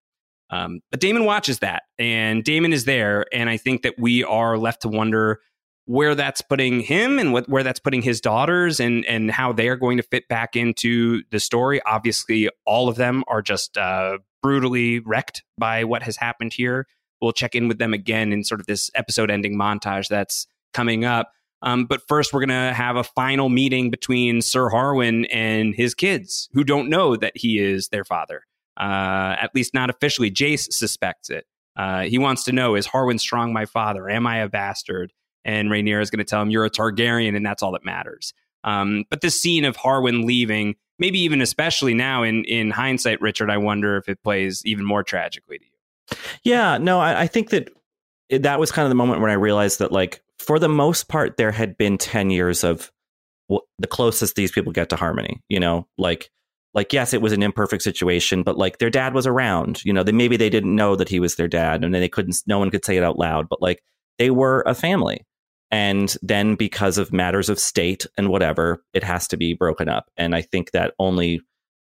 Um, 0.49 0.81
but 0.91 0.99
Daemon 1.01 1.26
watches 1.26 1.60
that, 1.60 1.84
and 1.99 2.43
Daemon 2.43 2.73
is 2.73 2.85
there, 2.85 3.26
and 3.34 3.49
I 3.49 3.57
think 3.57 3.81
that 3.84 3.95
we 3.99 4.23
are 4.23 4.57
left 4.57 4.84
to 4.84 4.88
wonder 4.88 5.39
where 5.85 6.15
that's 6.15 6.41
putting 6.41 6.80
him 6.80 7.19
and 7.19 7.34
what, 7.34 7.47
where 7.49 7.64
that's 7.64 7.80
putting 7.80 8.01
his 8.01 8.22
daughters, 8.22 8.80
and 8.80 9.05
and 9.05 9.31
how 9.31 9.51
they 9.51 9.68
are 9.68 9.76
going 9.76 9.97
to 9.97 10.03
fit 10.03 10.27
back 10.27 10.55
into 10.55 11.23
the 11.31 11.39
story. 11.39 11.81
Obviously, 11.85 12.49
all 12.65 12.88
of 12.88 12.95
them 12.95 13.23
are 13.27 13.41
just 13.41 13.77
uh, 13.77 14.18
brutally 14.41 14.99
wrecked 14.99 15.43
by 15.57 15.84
what 15.84 16.03
has 16.03 16.18
happened 16.18 16.53
here. 16.53 16.88
We'll 17.22 17.31
check 17.31 17.55
in 17.55 17.68
with 17.68 17.77
them 17.77 17.93
again 17.93 18.34
in 18.34 18.43
sort 18.43 18.60
of 18.60 18.68
this 18.68 18.91
episode 18.95 19.31
ending 19.31 19.57
montage 19.57 20.07
that's 20.07 20.45
coming 20.73 21.05
up. 21.05 21.31
Um, 21.61 21.85
but 21.85 22.01
first, 22.07 22.34
we're 22.34 22.45
going 22.45 22.49
to 22.49 22.73
have 22.73 22.97
a 22.97 23.03
final 23.03 23.47
meeting 23.47 23.89
between 23.89 24.41
Sir 24.41 24.69
Harwin 24.69 25.26
and 25.31 25.73
his 25.73 25.95
kids, 25.95 26.49
who 26.51 26.65
don't 26.65 26.89
know 26.89 27.15
that 27.15 27.31
he 27.35 27.57
is 27.57 27.88
their 27.88 28.03
father. 28.03 28.43
Uh, 28.77 29.35
at 29.39 29.51
least 29.55 29.73
not 29.73 29.89
officially. 29.89 30.30
Jace 30.30 30.73
suspects 30.73 31.30
it. 31.30 31.45
Uh, 31.77 32.01
he 32.01 32.18
wants 32.18 32.43
to 32.45 32.51
know: 32.51 32.76
Is 32.76 32.88
Harwin 32.88 33.19
Strong 33.19 33.53
my 33.53 33.65
father? 33.65 34.10
Am 34.10 34.27
I 34.27 34.39
a 34.39 34.49
bastard? 34.49 35.14
And 35.45 35.69
Rhaenyra 35.69 36.01
is 36.01 36.09
going 36.09 36.19
to 36.19 36.23
tell 36.23 36.41
him, 36.41 36.49
"You're 36.49 36.65
a 36.65 36.69
Targaryen, 36.69 37.35
and 37.35 37.45
that's 37.45 37.61
all 37.61 37.73
that 37.73 37.83
matters." 37.83 38.33
Um, 38.63 39.03
but 39.09 39.21
this 39.21 39.41
scene 39.41 39.65
of 39.65 39.75
Harwin 39.75 40.25
leaving, 40.25 40.75
maybe 40.97 41.19
even 41.19 41.41
especially 41.41 41.93
now 41.93 42.23
in 42.23 42.45
in 42.45 42.71
hindsight, 42.71 43.19
Richard, 43.21 43.49
I 43.49 43.57
wonder 43.57 43.97
if 43.97 44.07
it 44.07 44.23
plays 44.23 44.61
even 44.65 44.85
more 44.85 45.03
tragically 45.03 45.59
to 45.59 45.65
you. 45.65 46.17
Yeah, 46.43 46.77
no, 46.77 46.99
I, 46.99 47.21
I 47.21 47.27
think 47.27 47.49
that 47.49 47.69
that 48.29 48.59
was 48.59 48.71
kind 48.71 48.85
of 48.85 48.89
the 48.89 48.95
moment 48.95 49.21
when 49.21 49.31
I 49.31 49.35
realized 49.35 49.79
that, 49.79 49.91
like, 49.91 50.21
for 50.39 50.59
the 50.59 50.69
most 50.69 51.07
part, 51.09 51.37
there 51.37 51.51
had 51.51 51.77
been 51.77 51.97
ten 51.97 52.29
years 52.29 52.63
of 52.63 52.91
the 53.49 53.87
closest 53.87 54.35
these 54.35 54.51
people 54.51 54.71
get 54.71 54.89
to 54.89 54.95
harmony. 54.95 55.41
You 55.49 55.59
know, 55.59 55.87
like, 55.97 56.29
like 56.73 56.93
yes, 56.93 57.13
it 57.13 57.21
was 57.21 57.33
an 57.33 57.43
imperfect 57.43 57.83
situation, 57.83 58.43
but 58.43 58.57
like 58.57 58.77
their 58.77 58.89
dad 58.89 59.13
was 59.13 59.27
around. 59.27 59.83
You 59.83 59.91
know, 59.91 60.03
they 60.03 60.13
maybe 60.13 60.37
they 60.37 60.49
didn't 60.49 60.75
know 60.75 60.95
that 60.95 61.09
he 61.09 61.19
was 61.19 61.35
their 61.35 61.49
dad, 61.49 61.83
and 61.83 61.93
they 61.93 62.09
couldn't. 62.09 62.37
No 62.47 62.59
one 62.59 62.71
could 62.71 62.85
say 62.85 62.95
it 62.95 63.03
out 63.03 63.19
loud, 63.19 63.49
but 63.49 63.61
like 63.61 63.83
they 64.19 64.29
were 64.29 64.63
a 64.65 64.73
family. 64.73 65.25
And 65.73 66.15
then, 66.21 66.53
because 66.53 66.99
of 66.99 67.11
matters 67.11 67.49
of 67.49 67.57
state 67.57 68.05
and 68.15 68.29
whatever, 68.29 68.83
it 68.93 69.03
has 69.03 69.27
to 69.29 69.37
be 69.37 69.55
broken 69.55 69.89
up. 69.89 70.11
And 70.15 70.35
I 70.35 70.43
think 70.43 70.69
that 70.71 70.93
only 70.99 71.41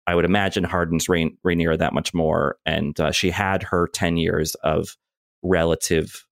I 0.07 0.15
would 0.15 0.27
imagine 0.27 0.63
hardens 0.63 1.09
Rain- 1.09 1.39
Rhaenyra 1.43 1.79
that 1.79 1.95
much 1.95 2.13
more. 2.13 2.57
And 2.67 3.01
uh, 3.01 3.13
she 3.13 3.31
had 3.31 3.63
her 3.63 3.89
10 3.89 4.19
years 4.19 4.55
of 4.57 4.95
relative, 5.43 6.27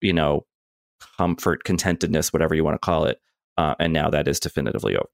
you 0.00 0.12
know, 0.12 0.46
comfort, 1.16 1.62
contentedness, 1.62 2.32
whatever 2.32 2.56
you 2.56 2.64
want 2.64 2.74
to 2.74 2.84
call 2.84 3.04
it. 3.04 3.20
Uh, 3.56 3.76
and 3.78 3.92
now 3.92 4.10
that 4.10 4.26
is 4.26 4.40
definitively 4.40 4.96
over. 4.96 5.08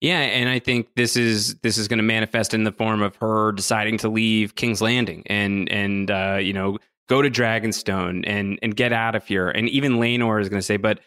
Yeah, 0.00 0.20
and 0.20 0.48
I 0.48 0.60
think 0.60 0.94
this 0.94 1.16
is 1.16 1.56
this 1.56 1.76
is 1.76 1.88
going 1.88 1.98
to 1.98 2.04
manifest 2.04 2.54
in 2.54 2.62
the 2.62 2.72
form 2.72 3.02
of 3.02 3.16
her 3.16 3.50
deciding 3.52 3.98
to 3.98 4.08
leave 4.08 4.54
King's 4.54 4.82
Landing 4.82 5.22
and 5.26 5.68
and 5.70 6.10
uh, 6.10 6.38
you 6.40 6.52
know 6.52 6.78
go 7.08 7.22
to 7.22 7.30
Dragonstone 7.30 8.24
and 8.26 8.58
and 8.62 8.74
get 8.76 8.92
out 8.92 9.14
of 9.14 9.26
here. 9.26 9.48
And 9.48 9.68
even 9.68 9.94
Laenor 9.94 10.40
is 10.40 10.48
going 10.48 10.60
to 10.60 10.66
say, 10.66 10.76
but 10.76 11.00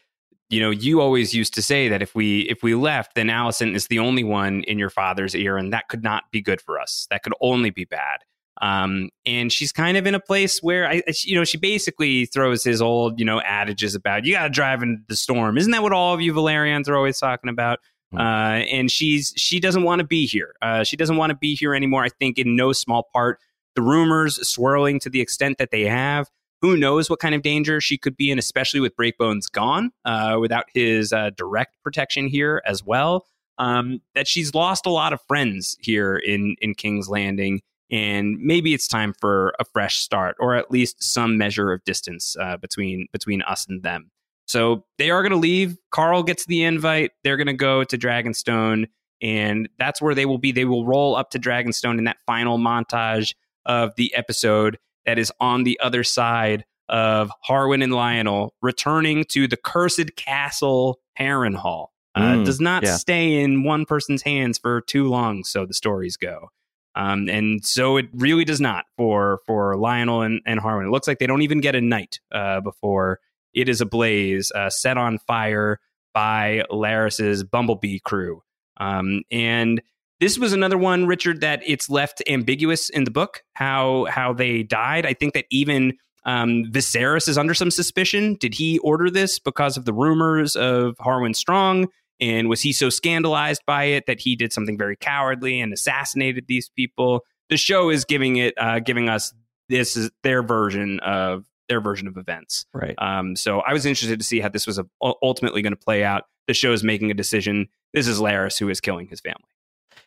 you 0.49 0.61
know, 0.61 0.69
you 0.69 1.01
always 1.01 1.33
used 1.33 1.53
to 1.55 1.61
say 1.61 1.89
that 1.89 2.01
if 2.01 2.15
we 2.15 2.41
if 2.41 2.63
we 2.63 2.75
left, 2.75 3.15
then 3.15 3.27
Alicent 3.27 3.75
is 3.75 3.87
the 3.87 3.99
only 3.99 4.23
one 4.23 4.63
in 4.63 4.79
your 4.79 4.89
father's 4.89 5.35
ear, 5.35 5.57
and 5.57 5.73
that 5.73 5.89
could 5.89 6.03
not 6.03 6.23
be 6.31 6.41
good 6.41 6.61
for 6.61 6.79
us. 6.79 7.07
That 7.09 7.23
could 7.23 7.33
only 7.41 7.69
be 7.69 7.85
bad. 7.85 8.19
Um, 8.61 9.09
and 9.25 9.51
she's 9.51 9.71
kind 9.71 9.97
of 9.97 10.07
in 10.07 10.15
a 10.15 10.19
place 10.19 10.63
where 10.63 10.87
I, 10.87 11.03
you 11.23 11.35
know, 11.35 11.43
she 11.43 11.57
basically 11.57 12.25
throws 12.25 12.63
his 12.63 12.81
old, 12.81 13.19
you 13.19 13.25
know, 13.25 13.39
adages 13.41 13.93
about 13.93 14.25
you 14.25 14.33
got 14.33 14.43
to 14.43 14.49
drive 14.49 14.81
into 14.81 15.03
the 15.07 15.15
storm. 15.15 15.57
Isn't 15.57 15.71
that 15.71 15.83
what 15.83 15.93
all 15.93 16.13
of 16.13 16.21
you 16.21 16.33
Velaryons 16.33 16.87
are 16.87 16.95
always 16.95 17.19
talking 17.19 17.49
about? 17.49 17.79
Hmm. 18.11 18.17
Uh, 18.19 18.59
and 18.71 18.89
she's 18.89 19.33
she 19.35 19.59
doesn't 19.59 19.83
want 19.83 19.99
to 19.99 20.07
be 20.07 20.25
here. 20.25 20.55
Uh, 20.61 20.83
she 20.83 20.95
doesn't 20.95 21.17
want 21.17 21.31
to 21.31 21.35
be 21.35 21.55
here 21.55 21.75
anymore. 21.75 22.03
I 22.03 22.09
think 22.09 22.39
in 22.39 22.55
no 22.55 22.71
small 22.71 23.07
part 23.13 23.39
the 23.77 23.81
rumors 23.83 24.45
swirling 24.45 24.99
to 24.99 25.09
the 25.09 25.21
extent 25.21 25.59
that 25.59 25.69
they 25.69 25.83
have. 25.83 26.27
Who 26.61 26.75
knows 26.75 27.11
what 27.11 27.19
kind 27.19 27.35
of 27.35 27.43
danger 27.43 27.79
she 27.79 27.95
could 27.95 28.17
be 28.17 28.31
in, 28.31 28.39
especially 28.39 28.79
with 28.79 28.95
Breakbones 28.95 29.51
gone, 29.51 29.91
uh, 30.03 30.37
without 30.41 30.65
his 30.73 31.13
uh, 31.13 31.29
direct 31.37 31.75
protection 31.83 32.27
here 32.27 32.63
as 32.65 32.83
well. 32.83 33.27
Um, 33.59 34.01
that 34.15 34.27
she's 34.27 34.55
lost 34.55 34.87
a 34.87 34.89
lot 34.89 35.13
of 35.13 35.21
friends 35.27 35.77
here 35.79 36.15
in 36.15 36.55
in 36.59 36.73
King's 36.73 37.07
Landing, 37.07 37.61
and 37.91 38.39
maybe 38.39 38.73
it's 38.73 38.87
time 38.87 39.13
for 39.13 39.53
a 39.59 39.65
fresh 39.65 39.99
start, 39.99 40.35
or 40.39 40.55
at 40.55 40.71
least 40.71 41.03
some 41.03 41.37
measure 41.37 41.71
of 41.71 41.83
distance 41.85 42.35
uh, 42.39 42.57
between 42.57 43.07
between 43.11 43.43
us 43.43 43.67
and 43.67 43.83
them. 43.83 44.09
So 44.47 44.85
they 44.97 45.11
are 45.11 45.21
going 45.21 45.31
to 45.31 45.37
leave. 45.37 45.77
Qarl 45.93 46.25
gets 46.25 46.45
the 46.45 46.63
invite. 46.63 47.11
They're 47.23 47.37
going 47.37 47.47
to 47.47 47.53
go 47.53 47.83
to 47.83 47.97
Dragonstone, 47.97 48.87
and 49.21 49.69
that's 49.77 50.01
where 50.01 50.15
they 50.15 50.25
will 50.25 50.39
be. 50.39 50.51
They 50.51 50.65
will 50.65 50.85
roll 50.87 51.15
up 51.15 51.29
to 51.31 51.39
Dragonstone 51.39 51.99
in 51.99 52.05
that 52.05 52.17
final 52.25 52.57
montage 52.57 53.33
of 53.67 53.93
the 53.95 54.13
episode 54.15 54.79
that 55.05 55.19
is 55.19 55.31
on 55.39 55.63
the 55.63 55.79
other 55.79 56.03
side 56.03 56.65
of 56.89 57.31
Harwin 57.47 57.83
and 57.83 57.93
Lyonel 57.93 58.49
returning 58.61 59.25
to 59.29 59.47
the 59.47 59.57
cursed 59.57 60.15
castle 60.15 60.99
Harrenhal. 61.19 61.87
Uh, 62.15 62.37
Mm, 62.37 62.45
does 62.45 62.59
not 62.59 62.81
yeah. 62.83 62.95
stay 62.95 63.35
in 63.43 63.63
one 63.63 63.85
person's 63.85 64.23
hands 64.23 64.57
for 64.57 64.81
too 64.81 65.07
long, 65.07 65.43
so 65.43 65.67
the 65.67 65.73
stories 65.73 66.17
go. 66.17 66.49
Um, 66.95 67.29
and 67.29 67.63
so 67.63 67.97
it 67.97 68.07
really 68.11 68.43
does 68.43 68.59
not 68.59 68.85
for 68.97 69.41
for 69.45 69.75
Lyonel 69.75 70.25
and, 70.25 70.41
and 70.47 70.59
Harwin. 70.59 70.87
It 70.87 70.89
looks 70.91 71.07
like 71.07 71.19
they 71.19 71.27
don't 71.27 71.43
even 71.43 71.61
get 71.61 71.75
a 71.75 71.81
night 71.81 72.19
uh, 72.31 72.59
before 72.61 73.19
it 73.53 73.69
is 73.69 73.81
ablaze, 73.81 74.51
uh, 74.55 74.71
set 74.71 74.97
on 74.97 75.19
fire 75.19 75.79
by 76.13 76.63
Larys's 76.71 77.43
Bumblebee 77.43 77.99
crew. 77.99 78.41
Um, 78.77 79.21
and 79.29 79.79
this 80.19 80.39
was 80.39 80.53
another 80.53 80.77
one, 80.77 81.05
Richard, 81.05 81.41
that 81.41 81.61
it's 81.65 81.89
left 81.89 82.23
ambiguous 82.27 82.89
in 82.89 83.03
the 83.03 83.11
book 83.11 83.43
how 83.53 84.05
how 84.05 84.33
they 84.33 84.63
died. 84.63 85.05
I 85.05 85.13
think 85.13 85.33
that 85.33 85.45
even 85.51 85.97
um, 86.25 86.65
Viserys 86.65 87.27
is 87.27 87.37
under 87.37 87.53
some 87.53 87.71
suspicion. 87.71 88.35
Did 88.35 88.53
he 88.53 88.79
order 88.79 89.09
this 89.09 89.39
because 89.39 89.77
of 89.77 89.85
the 89.85 89.93
rumors 89.93 90.55
of 90.55 90.95
Harwin 90.97 91.35
Strong? 91.35 91.87
And 92.19 92.49
was 92.49 92.61
he 92.61 92.73
so 92.73 92.89
scandalized 92.89 93.61
by 93.65 93.85
it 93.85 94.05
that 94.07 94.19
he 94.19 94.35
did 94.35 94.51
something 94.51 94.77
very 94.77 94.95
cowardly 94.95 95.61
and 95.61 95.71
assassinated 95.71 96.45
these 96.47 96.69
people? 96.75 97.23
The 97.49 97.57
show 97.57 97.89
is 97.89 98.03
giving 98.03 98.37
it, 98.37 98.55
uh, 98.57 98.79
giving 98.79 99.07
us 99.07 99.33
this 99.69 99.95
is 99.95 100.09
their 100.23 100.41
version 100.41 100.99
of 101.01 101.45
their 101.69 101.79
version 101.79 102.07
of 102.07 102.17
events. 102.17 102.65
Right. 102.73 102.95
Um, 102.97 103.35
so 103.35 103.59
I 103.59 103.73
was 103.73 103.85
interested 103.85 104.19
to 104.19 104.25
see 104.25 104.39
how 104.39 104.49
this 104.49 104.65
was 104.65 104.79
uh, 104.79 104.83
ultimately 105.21 105.61
going 105.61 105.73
to 105.73 105.77
play 105.79 106.03
out. 106.03 106.23
The 106.47 106.53
show 106.53 106.71
is 106.71 106.83
making 106.83 107.11
a 107.11 107.13
decision. 107.13 107.67
This 107.93 108.07
is 108.07 108.19
Larys 108.19 108.57
who 108.57 108.69
is 108.69 108.79
killing 108.81 109.07
his 109.07 109.19
family. 109.19 109.43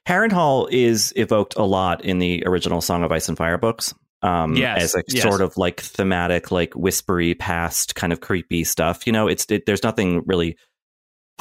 Harrenhal 0.09 0.68
is 0.70 1.12
evoked 1.16 1.56
a 1.56 1.62
lot 1.62 2.05
in 2.05 2.18
the 2.18 2.43
original 2.47 2.81
Song 2.81 3.05
of 3.05 3.12
Ice 3.12 3.28
and 3.28 3.36
Fire 3.36 3.59
books. 3.59 3.94
Um, 4.22 4.55
Yes, 4.55 4.82
as 4.82 4.94
a 4.97 5.02
yes. 5.09 5.22
sort 5.22 5.40
of 5.40 5.56
like 5.56 5.81
thematic, 5.81 6.51
like 6.51 6.74
whispery 6.74 7.35
past 7.35 7.94
kind 7.94 8.12
of 8.12 8.20
creepy 8.20 8.64
stuff. 8.64 9.06
You 9.06 9.12
know, 9.12 9.28
it's 9.28 9.47
it, 9.48 9.64
there's 9.66 9.82
nothing 9.82 10.22
really 10.27 10.56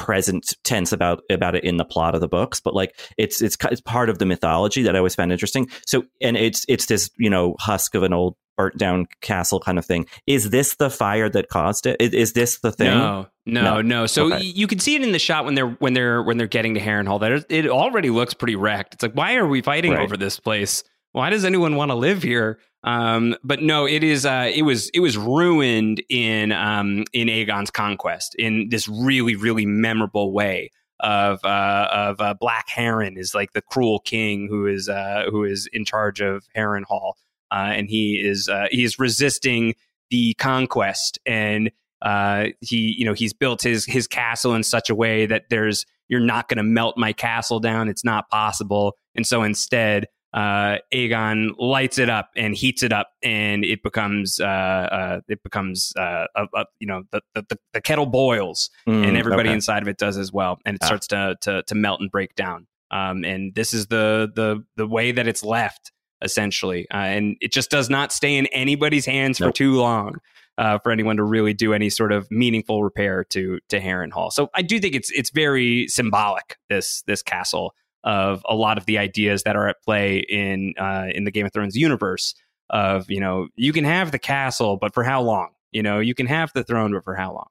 present 0.00 0.54
tense 0.64 0.90
about 0.92 1.22
about 1.30 1.54
it 1.54 1.62
in 1.62 1.76
the 1.76 1.84
plot 1.84 2.16
of 2.16 2.20
the 2.20 2.26
books, 2.28 2.58
but 2.60 2.74
like 2.74 2.98
it's 3.18 3.40
it's 3.40 3.56
it's 3.70 3.80
part 3.82 4.08
of 4.10 4.18
the 4.18 4.26
mythology 4.26 4.82
that 4.82 4.96
I 4.96 4.98
always 4.98 5.14
found 5.14 5.30
interesting. 5.30 5.68
So 5.86 6.02
and 6.20 6.36
it's 6.36 6.64
it's 6.68 6.86
this 6.86 7.08
you 7.18 7.30
know 7.30 7.54
husk 7.60 7.94
of 7.94 8.02
an 8.02 8.12
old 8.12 8.34
burnt 8.56 8.76
down 8.78 9.06
castle 9.20 9.60
kind 9.60 9.78
of 9.78 9.86
thing. 9.86 10.06
Is 10.26 10.50
this 10.50 10.74
the 10.76 10.90
fire 10.90 11.28
that 11.28 11.48
caused 11.48 11.86
it? 11.86 11.96
Is, 12.00 12.12
is 12.12 12.32
this 12.32 12.58
the 12.60 12.72
thing? 12.72 12.88
No, 12.88 13.26
no, 13.46 13.62
no. 13.62 13.82
No. 13.82 14.06
So 14.06 14.32
Okay. 14.32 14.42
you 14.44 14.66
can 14.66 14.78
see 14.78 14.96
it 14.96 15.02
in 15.02 15.12
the 15.12 15.18
shot 15.18 15.44
when 15.44 15.54
they're 15.54 15.68
when 15.78 15.92
they're 15.92 16.22
when 16.22 16.38
they're 16.38 16.46
getting 16.46 16.74
to 16.74 16.80
Harrenhal. 16.80 17.20
That 17.20 17.32
it- 17.32 17.46
it 17.50 17.66
already 17.68 18.10
looks 18.10 18.34
pretty 18.34 18.56
wrecked. 18.56 18.94
It's 18.94 19.02
like, 19.02 19.12
why 19.12 19.36
are 19.36 19.46
we 19.46 19.60
fighting 19.62 19.92
Right. 19.92 20.02
over 20.02 20.16
this 20.16 20.40
place? 20.40 20.82
Why 21.12 21.30
does 21.30 21.44
anyone 21.44 21.76
want 21.76 21.90
to 21.90 21.96
live 21.96 22.22
here? 22.22 22.58
Um, 22.84 23.36
but 23.42 23.62
no, 23.62 23.86
it 23.86 24.02
is. 24.04 24.24
Uh, 24.24 24.50
it 24.52 24.62
was 24.62 24.88
it 24.90 25.00
was 25.00 25.16
ruined 25.16 26.02
in 26.08 26.52
um, 26.52 27.04
in 27.12 27.28
Aegon's 27.28 27.70
conquest 27.70 28.34
in 28.36 28.68
this 28.70 28.88
really 28.88 29.36
really 29.36 29.66
memorable 29.66 30.32
way. 30.32 30.70
Of 31.02 31.42
uh, 31.44 31.88
of 31.90 32.20
uh, 32.20 32.34
Black 32.34 32.68
Harren 32.68 33.16
is 33.16 33.34
like 33.34 33.52
the 33.52 33.62
cruel 33.62 34.00
king 34.00 34.48
who 34.50 34.66
is 34.66 34.88
uh, 34.88 35.24
who 35.30 35.44
is 35.44 35.66
in 35.72 35.86
charge 35.86 36.20
of 36.20 36.44
Harrenhal, 36.54 37.14
uh, 37.50 37.72
and 37.74 37.88
he 37.88 38.20
is 38.22 38.50
uh, 38.50 38.66
he 38.70 38.84
is 38.84 38.98
resisting 38.98 39.74
the 40.10 40.34
conquest 40.34 41.18
and 41.24 41.70
uh, 42.02 42.46
he 42.60 42.94
you 42.98 43.04
know 43.04 43.12
he's 43.12 43.32
built 43.32 43.62
his 43.62 43.84
his 43.84 44.06
castle 44.06 44.54
in 44.54 44.62
such 44.62 44.90
a 44.90 44.94
way 44.94 45.26
that 45.26 45.44
there's 45.50 45.86
you're 46.08 46.20
not 46.20 46.48
going 46.48 46.56
to 46.58 46.62
melt 46.62 46.96
my 46.96 47.12
castle 47.12 47.60
down 47.60 47.88
it's 47.88 48.04
not 48.04 48.28
possible 48.30 48.96
and 49.14 49.26
so 49.26 49.42
instead 49.42 50.06
uh, 50.32 50.78
Aegon 50.92 51.50
lights 51.58 51.98
it 51.98 52.08
up 52.08 52.30
and 52.36 52.54
heats 52.54 52.82
it 52.82 52.92
up 52.92 53.08
and 53.22 53.64
it 53.64 53.82
becomes 53.82 54.38
uh, 54.40 54.44
uh, 54.44 55.20
it 55.28 55.42
becomes 55.42 55.92
uh, 55.98 56.26
a, 56.36 56.44
a, 56.54 56.64
you 56.78 56.86
know 56.86 57.02
the, 57.10 57.20
the 57.34 57.58
the 57.72 57.80
kettle 57.80 58.06
boils 58.06 58.70
Mm, 58.86 59.08
and 59.08 59.16
everybody 59.16 59.48
okay. 59.48 59.54
inside 59.54 59.82
of 59.82 59.88
it 59.88 59.98
does 59.98 60.16
as 60.16 60.32
well 60.32 60.58
and 60.64 60.76
it 60.76 60.80
Ah. 60.82 60.86
starts 60.86 61.06
to, 61.08 61.36
to 61.42 61.62
to 61.64 61.74
melt 61.74 62.00
and 62.00 62.10
break 62.10 62.34
down 62.36 62.66
um, 62.90 63.24
and 63.24 63.54
this 63.54 63.74
is 63.74 63.88
the 63.88 64.30
the 64.34 64.64
the 64.76 64.86
way 64.86 65.10
that 65.12 65.26
it's 65.26 65.42
left 65.42 65.90
essentially 66.22 66.86
uh, 66.92 66.96
and 66.98 67.36
it 67.40 67.52
just 67.52 67.70
does 67.70 67.90
not 67.90 68.12
stay 68.12 68.36
in 68.36 68.46
anybody's 68.48 69.06
hands 69.06 69.38
for 69.38 69.50
too 69.50 69.74
long 69.74 70.14
uh, 70.58 70.78
for 70.78 70.92
anyone 70.92 71.16
to 71.16 71.24
really 71.24 71.54
do 71.54 71.72
any 71.72 71.88
sort 71.88 72.12
of 72.12 72.30
meaningful 72.30 72.84
repair 72.84 73.24
to 73.24 73.58
to 73.70 73.80
Harrenhal. 73.80 74.30
So 74.30 74.50
I 74.54 74.60
do 74.62 74.78
think 74.78 74.94
it's 74.94 75.10
it's 75.10 75.30
very 75.30 75.88
symbolic 75.88 76.56
this 76.68 77.02
this 77.06 77.22
castle 77.22 77.74
of 78.04 78.42
a 78.48 78.54
lot 78.54 78.78
of 78.78 78.86
the 78.86 78.98
ideas 78.98 79.42
that 79.44 79.56
are 79.56 79.68
at 79.68 79.82
play 79.82 80.18
in 80.18 80.74
uh, 80.78 81.06
in 81.14 81.24
the 81.24 81.30
Game 81.30 81.46
of 81.46 81.52
Thrones 81.52 81.76
universe. 81.76 82.34
Of 82.72 83.10
you 83.10 83.20
know 83.20 83.48
you 83.56 83.72
can 83.72 83.84
have 83.84 84.12
the 84.12 84.18
castle, 84.18 84.76
but 84.76 84.94
for 84.94 85.02
how 85.02 85.22
long? 85.22 85.50
You 85.72 85.82
know 85.82 85.98
you 85.98 86.14
can 86.14 86.26
have 86.26 86.52
the 86.54 86.62
throne, 86.62 86.92
but 86.92 87.04
for 87.04 87.14
how 87.14 87.32
long? 87.32 87.48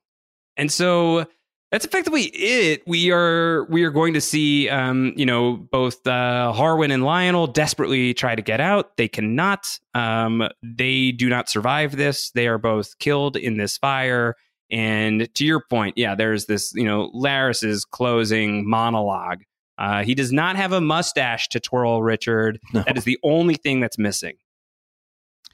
And 0.56 0.72
so 0.72 1.26
that's 1.72 1.86
effectively 1.86 2.24
it. 2.24 2.82
We 2.88 3.12
are 3.12 3.66
we 3.66 3.84
are 3.84 3.92
going 3.92 4.14
to 4.16 4.22
see, 4.22 4.70
um, 4.70 5.14
you 5.16 5.26
know, 5.26 5.56
both 5.72 6.06
uh, 6.08 6.52
Harwin 6.56 6.92
and 6.92 7.04
Lyonel 7.04 7.54
desperately 7.54 8.14
try 8.14 8.36
to 8.36 8.42
get 8.42 8.60
out. 8.60 8.98
They 8.98 9.08
cannot. 9.08 9.68
Um, 9.94 10.50
they 10.64 11.12
do 11.12 11.30
not 11.30 11.48
survive 11.48 11.96
this. 11.96 12.32
They 12.32 12.48
are 12.48 12.58
both 12.58 12.98
killed 13.00 13.38
in 13.38 13.58
this 13.58 13.78
fire. 13.78 14.36
And 14.72 15.34
to 15.36 15.46
your 15.46 15.64
point, 15.70 15.98
yeah, 15.98 16.16
there's 16.16 16.46
this, 16.46 16.72
you 16.76 16.86
know, 16.86 17.10
Larys's 17.14 17.86
closing 17.86 18.68
monologue. 18.68 19.44
Uh, 19.80 20.04
he 20.04 20.14
does 20.14 20.32
not 20.32 20.58
have 20.58 20.74
a 20.74 20.82
mustache 20.82 21.48
to 21.50 21.60
twirl, 21.60 22.04
Richard. 22.04 22.60
No. 22.74 22.84
That 22.86 22.98
is 22.98 23.06
the 23.06 23.18
only 23.24 23.56
thing 23.56 23.80
that's 23.80 23.98
missing. 23.98 24.36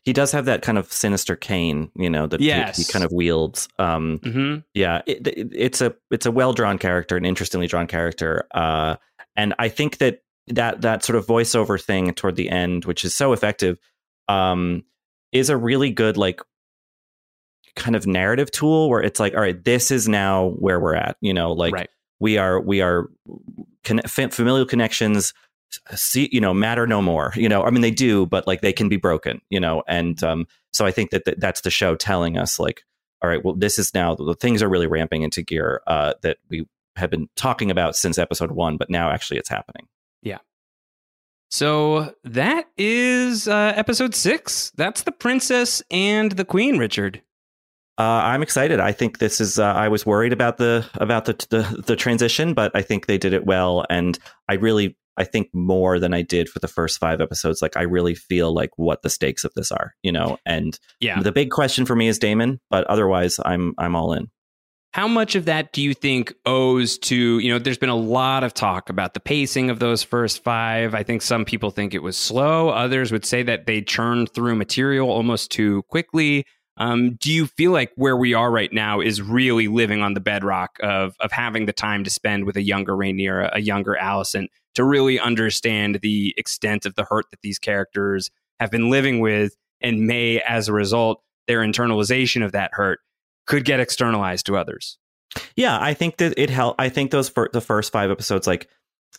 He 0.03 0.13
does 0.13 0.31
have 0.31 0.45
that 0.45 0.61
kind 0.61 0.77
of 0.77 0.91
sinister 0.91 1.35
cane, 1.35 1.91
you 1.95 2.09
know, 2.09 2.27
that 2.27 2.39
he- 2.39 2.47
Yes. 2.47 2.77
he, 2.77 2.91
kind 2.91 3.05
of 3.05 3.11
wields. 3.11 3.69
Um, 3.79 4.19
hmm 4.23 4.55
yeah, 4.73 5.01
it, 5.05 5.27
it, 5.27 5.49
it's 5.53 5.79
a 5.81 5.95
it's 6.11 6.25
a 6.25 6.31
well 6.31 6.53
drawn 6.53 6.77
character, 6.77 7.15
an 7.17 7.25
interestingly 7.25 7.67
drawn 7.67 7.87
character, 7.87 8.47
uh, 8.53 8.95
and 9.35 9.53
I 9.59 9.69
think 9.69 9.99
that 9.99 10.23
that 10.47 10.81
that 10.81 11.03
sort 11.03 11.17
of 11.17 11.25
voiceover 11.25 11.81
thing 11.81 12.13
toward 12.13 12.35
the 12.35 12.49
end, 12.49 12.85
which 12.85 13.05
is 13.05 13.15
so 13.15 13.31
effective, 13.33 13.77
um, 14.27 14.83
is 15.31 15.49
a 15.49 15.57
really 15.57 15.91
good 15.91 16.17
like 16.17 16.41
kind 17.75 17.95
of 17.95 18.07
narrative 18.07 18.51
tool 18.51 18.89
where 18.89 19.01
it's 19.01 19.19
like, 19.19 19.33
all 19.33 19.41
right, 19.41 19.63
this 19.63 19.91
is 19.91 20.07
now 20.07 20.49
where 20.59 20.79
we're 20.79 20.95
at, 20.95 21.17
you 21.21 21.33
know, 21.33 21.51
like 21.51 21.73
right. 21.73 21.89
we 22.19 22.37
are 22.37 22.59
we 22.59 22.81
are 22.81 23.09
con- 23.85 24.01
familial 24.01 24.65
connections 24.65 25.33
see 25.95 26.29
you 26.31 26.39
know 26.39 26.53
matter 26.53 26.85
no 26.87 27.01
more 27.01 27.33
you 27.35 27.49
know 27.49 27.63
i 27.63 27.69
mean 27.69 27.81
they 27.81 27.91
do 27.91 28.25
but 28.25 28.45
like 28.47 28.61
they 28.61 28.73
can 28.73 28.87
be 28.87 28.97
broken 28.97 29.41
you 29.49 29.59
know 29.59 29.83
and 29.87 30.23
um 30.23 30.47
so 30.71 30.85
i 30.85 30.91
think 30.91 31.09
that 31.11 31.25
th- 31.25 31.37
that's 31.39 31.61
the 31.61 31.71
show 31.71 31.95
telling 31.95 32.37
us 32.37 32.59
like 32.59 32.83
all 33.21 33.29
right 33.29 33.43
well 33.43 33.55
this 33.55 33.79
is 33.79 33.93
now 33.93 34.15
the 34.15 34.35
things 34.35 34.61
are 34.61 34.69
really 34.69 34.87
ramping 34.87 35.21
into 35.21 35.41
gear 35.41 35.81
uh 35.87 36.13
that 36.21 36.37
we 36.49 36.67
have 36.95 37.09
been 37.09 37.27
talking 37.35 37.71
about 37.71 37.95
since 37.95 38.17
episode 38.17 38.51
one 38.51 38.77
but 38.77 38.89
now 38.89 39.09
actually 39.09 39.37
it's 39.37 39.49
happening 39.49 39.87
Yeah. 40.21 40.39
So 41.49 42.13
that 42.23 42.65
is 42.77 43.47
uh, 43.47 43.71
episode 43.75 44.15
six. 44.15 44.71
That's 44.75 45.03
the 45.03 45.11
princess 45.11 45.81
and 45.89 46.31
the 46.33 46.43
queen, 46.43 46.77
Richard. 46.77 47.21
Uh 47.97 48.03
i'm 48.03 48.43
excited 48.43 48.79
i 48.79 48.91
think 48.91 49.19
this 49.19 49.39
is 49.39 49.57
uh, 49.57 49.65
i 49.65 49.87
was 49.87 50.05
worried 50.05 50.33
about 50.33 50.57
the 50.57 50.85
about 50.95 51.25
the, 51.25 51.33
the 51.49 51.83
the 51.87 51.95
transition 51.95 52.53
but 52.53 52.71
i 52.75 52.81
think 52.81 53.05
they 53.05 53.17
did 53.17 53.33
it 53.33 53.45
well 53.45 53.85
and 53.89 54.19
i 54.49 54.53
really 54.55 54.97
i 55.17 55.23
think 55.23 55.47
more 55.53 55.97
than 55.99 56.13
i 56.13 56.21
did 56.21 56.49
for 56.49 56.59
the 56.59 56.67
first 56.67 56.99
five 56.99 57.21
episodes 57.21 57.61
like 57.61 57.77
i 57.77 57.81
really 57.81 58.13
feel 58.15 58.53
like 58.53 58.71
what 58.75 59.01
the 59.01 59.09
stakes 59.09 59.43
of 59.45 59.53
this 59.55 59.71
are 59.71 59.93
you 60.03 60.11
know 60.11 60.37
and 60.45 60.79
Yeah. 60.99 61.21
The 61.21 61.31
big 61.31 61.51
question 61.51 61.85
for 61.85 61.95
me 61.95 62.07
is 62.07 62.19
Daemon, 62.19 62.59
but 62.69 62.85
otherwise, 62.87 63.39
I'm 63.43 63.73
I'm 63.77 63.95
all 63.95 64.13
in. 64.13 64.29
How 64.93 65.07
much 65.09 65.35
of 65.35 65.45
that 65.45 65.73
do 65.73 65.81
you 65.81 65.93
think 65.93 66.33
owes 66.45 66.97
to, 66.99 67.39
you 67.39 67.51
know, 67.51 67.59
there's 67.59 67.77
been 67.77 67.89
a 67.89 67.95
lot 67.95 68.45
of 68.45 68.53
talk 68.53 68.89
about 68.89 69.13
the 69.13 69.19
pacing 69.19 69.69
of 69.69 69.79
those 69.79 70.03
first 70.03 70.41
five. 70.41 70.95
I 70.95 71.03
think 71.03 71.21
some 71.21 71.43
people 71.43 71.69
think 71.69 71.93
it 71.93 72.01
was 72.01 72.15
slow. 72.15 72.69
Others 72.69 73.11
would 73.11 73.25
say 73.25 73.43
that 73.43 73.65
they 73.65 73.81
churned 73.81 74.31
through 74.31 74.55
material 74.55 75.09
almost 75.09 75.51
too 75.51 75.83
quickly. 75.89 76.45
Um, 76.77 77.15
do 77.15 77.31
you 77.31 77.47
feel 77.47 77.71
like 77.71 77.91
where 77.95 78.17
we 78.17 78.33
are 78.33 78.51
right 78.51 78.71
now 78.71 78.99
is 78.99 79.21
really 79.21 79.67
living 79.67 80.01
on 80.01 80.13
the 80.13 80.19
bedrock 80.19 80.77
of 80.81 81.15
of 81.19 81.31
having 81.31 81.65
the 81.65 81.73
time 81.73 82.03
to 82.03 82.09
spend 82.09 82.45
with 82.45 82.57
a 82.57 82.61
younger 82.61 82.93
Rhaenyra, 82.93 83.49
a 83.53 83.61
younger 83.61 83.97
Alicent, 83.99 84.47
to 84.75 84.83
really 84.83 85.19
understand 85.19 85.99
the 86.01 86.33
extent 86.37 86.85
of 86.85 86.95
the 86.95 87.05
hurt 87.05 87.25
that 87.31 87.41
these 87.41 87.59
characters 87.59 88.29
have 88.59 88.71
been 88.71 88.89
living 88.89 89.19
with, 89.19 89.55
and 89.81 90.07
may, 90.07 90.41
as 90.41 90.67
a 90.67 90.73
result, 90.73 91.21
their 91.47 91.59
internalization 91.59 92.43
of 92.43 92.51
that 92.51 92.71
hurt 92.73 92.99
could 93.45 93.65
get 93.65 93.79
externalized 93.79 94.45
to 94.47 94.57
others. 94.57 94.97
Yeah, 95.55 95.77
I 95.79 95.93
think 95.93 96.17
that 96.17 96.33
it 96.37 96.49
helped. 96.49 96.79
I 96.79 96.89
think 96.89 97.11
those 97.11 97.29
for 97.29 97.49
the 97.51 97.61
first 97.61 97.91
five 97.91 98.11
episodes, 98.11 98.47
like 98.47 98.69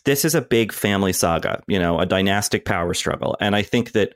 this 0.05 0.25
is 0.25 0.35
a 0.35 0.41
big 0.41 0.71
family 0.71 1.13
saga, 1.13 1.63
you 1.67 1.79
know, 1.79 1.99
a 1.99 2.05
dynastic 2.05 2.65
power 2.65 2.93
struggle, 2.93 3.35
and 3.39 3.55
I 3.55 3.63
think 3.63 3.93
that 3.93 4.13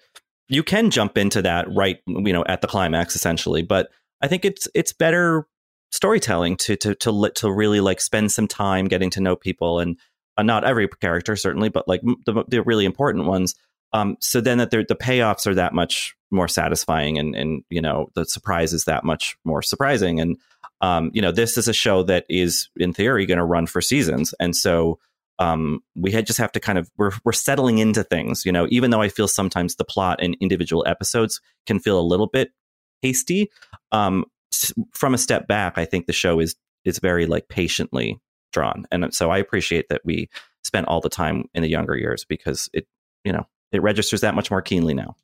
you 0.51 0.63
can 0.63 0.91
jump 0.91 1.17
into 1.17 1.41
that 1.41 1.65
right, 1.73 1.99
you 2.05 2.33
know, 2.33 2.43
at 2.45 2.61
the 2.61 2.67
climax 2.67 3.15
essentially. 3.15 3.63
But 3.63 3.89
I 4.21 4.27
think 4.27 4.43
it's 4.45 4.67
it's 4.75 4.93
better 4.93 5.47
storytelling 5.91 6.57
to 6.57 6.75
to 6.75 6.93
to 6.95 7.31
to 7.35 7.51
really 7.51 7.79
like 7.79 8.01
spend 8.01 8.31
some 8.31 8.47
time 8.47 8.87
getting 8.87 9.09
to 9.11 9.21
know 9.21 9.35
people 9.35 9.79
and 9.79 9.97
uh, 10.37 10.43
not 10.43 10.65
every 10.65 10.87
character 10.87 11.35
certainly, 11.35 11.69
but 11.69 11.87
like 11.87 12.01
the 12.25 12.43
the 12.47 12.61
really 12.63 12.85
important 12.85 13.25
ones. 13.25 13.55
Um, 13.93 14.17
so 14.19 14.39
then 14.39 14.57
that 14.57 14.71
the 14.71 14.83
payoffs 14.83 15.47
are 15.47 15.55
that 15.55 15.73
much 15.73 16.15
more 16.31 16.47
satisfying, 16.47 17.17
and 17.17 17.33
and 17.33 17.63
you 17.69 17.81
know 17.81 18.09
the 18.15 18.25
surprise 18.25 18.73
is 18.73 18.85
that 18.85 19.05
much 19.05 19.37
more 19.45 19.61
surprising. 19.61 20.19
And 20.19 20.37
um, 20.81 21.11
you 21.13 21.21
know 21.21 21.31
this 21.31 21.57
is 21.57 21.69
a 21.69 21.73
show 21.73 22.03
that 22.03 22.25
is 22.29 22.69
in 22.75 22.93
theory 22.93 23.25
going 23.25 23.37
to 23.37 23.43
run 23.45 23.67
for 23.67 23.81
seasons, 23.81 24.33
and 24.39 24.55
so 24.55 24.99
um, 25.41 25.79
we 25.95 26.11
had 26.11 26.27
just 26.27 26.37
have 26.37 26.51
to 26.51 26.59
kind 26.59 26.77
of 26.77 26.89
we're 26.97 27.11
we're 27.25 27.31
settling 27.31 27.79
into 27.79 28.03
things. 28.03 28.45
You 28.45 28.51
know, 28.51 28.67
even 28.69 28.91
though 28.91 29.01
I 29.01 29.09
feel 29.09 29.27
sometimes 29.27 29.75
the 29.75 29.83
plot 29.83 30.21
in 30.21 30.35
individual 30.39 30.83
episodes 30.87 31.41
can 31.65 31.79
feel 31.79 31.99
a 31.99 32.01
little 32.01 32.27
bit 32.27 32.51
hasty. 33.01 33.49
Um, 33.91 34.25
from 34.93 35.15
a 35.15 35.17
step 35.17 35.47
back, 35.47 35.77
I 35.77 35.85
think 35.85 36.05
the 36.05 36.13
show 36.13 36.39
is 36.39 36.55
is 36.85 36.99
very 36.99 37.25
like 37.25 37.47
patiently 37.47 38.19
drawn, 38.53 38.85
and 38.91 39.11
so 39.13 39.31
I 39.31 39.39
appreciate 39.39 39.89
that 39.89 40.01
we 40.05 40.29
spent 40.63 40.87
all 40.87 41.01
the 41.01 41.09
time 41.09 41.45
in 41.55 41.63
the 41.63 41.69
younger 41.69 41.97
years 41.97 42.23
because 42.23 42.69
it 42.71 42.85
you 43.23 43.33
know 43.33 43.47
it 43.71 43.81
registers 43.81 44.21
that 44.21 44.35
much 44.35 44.51
more 44.51 44.61
keenly 44.61 44.93
now. 44.93 45.15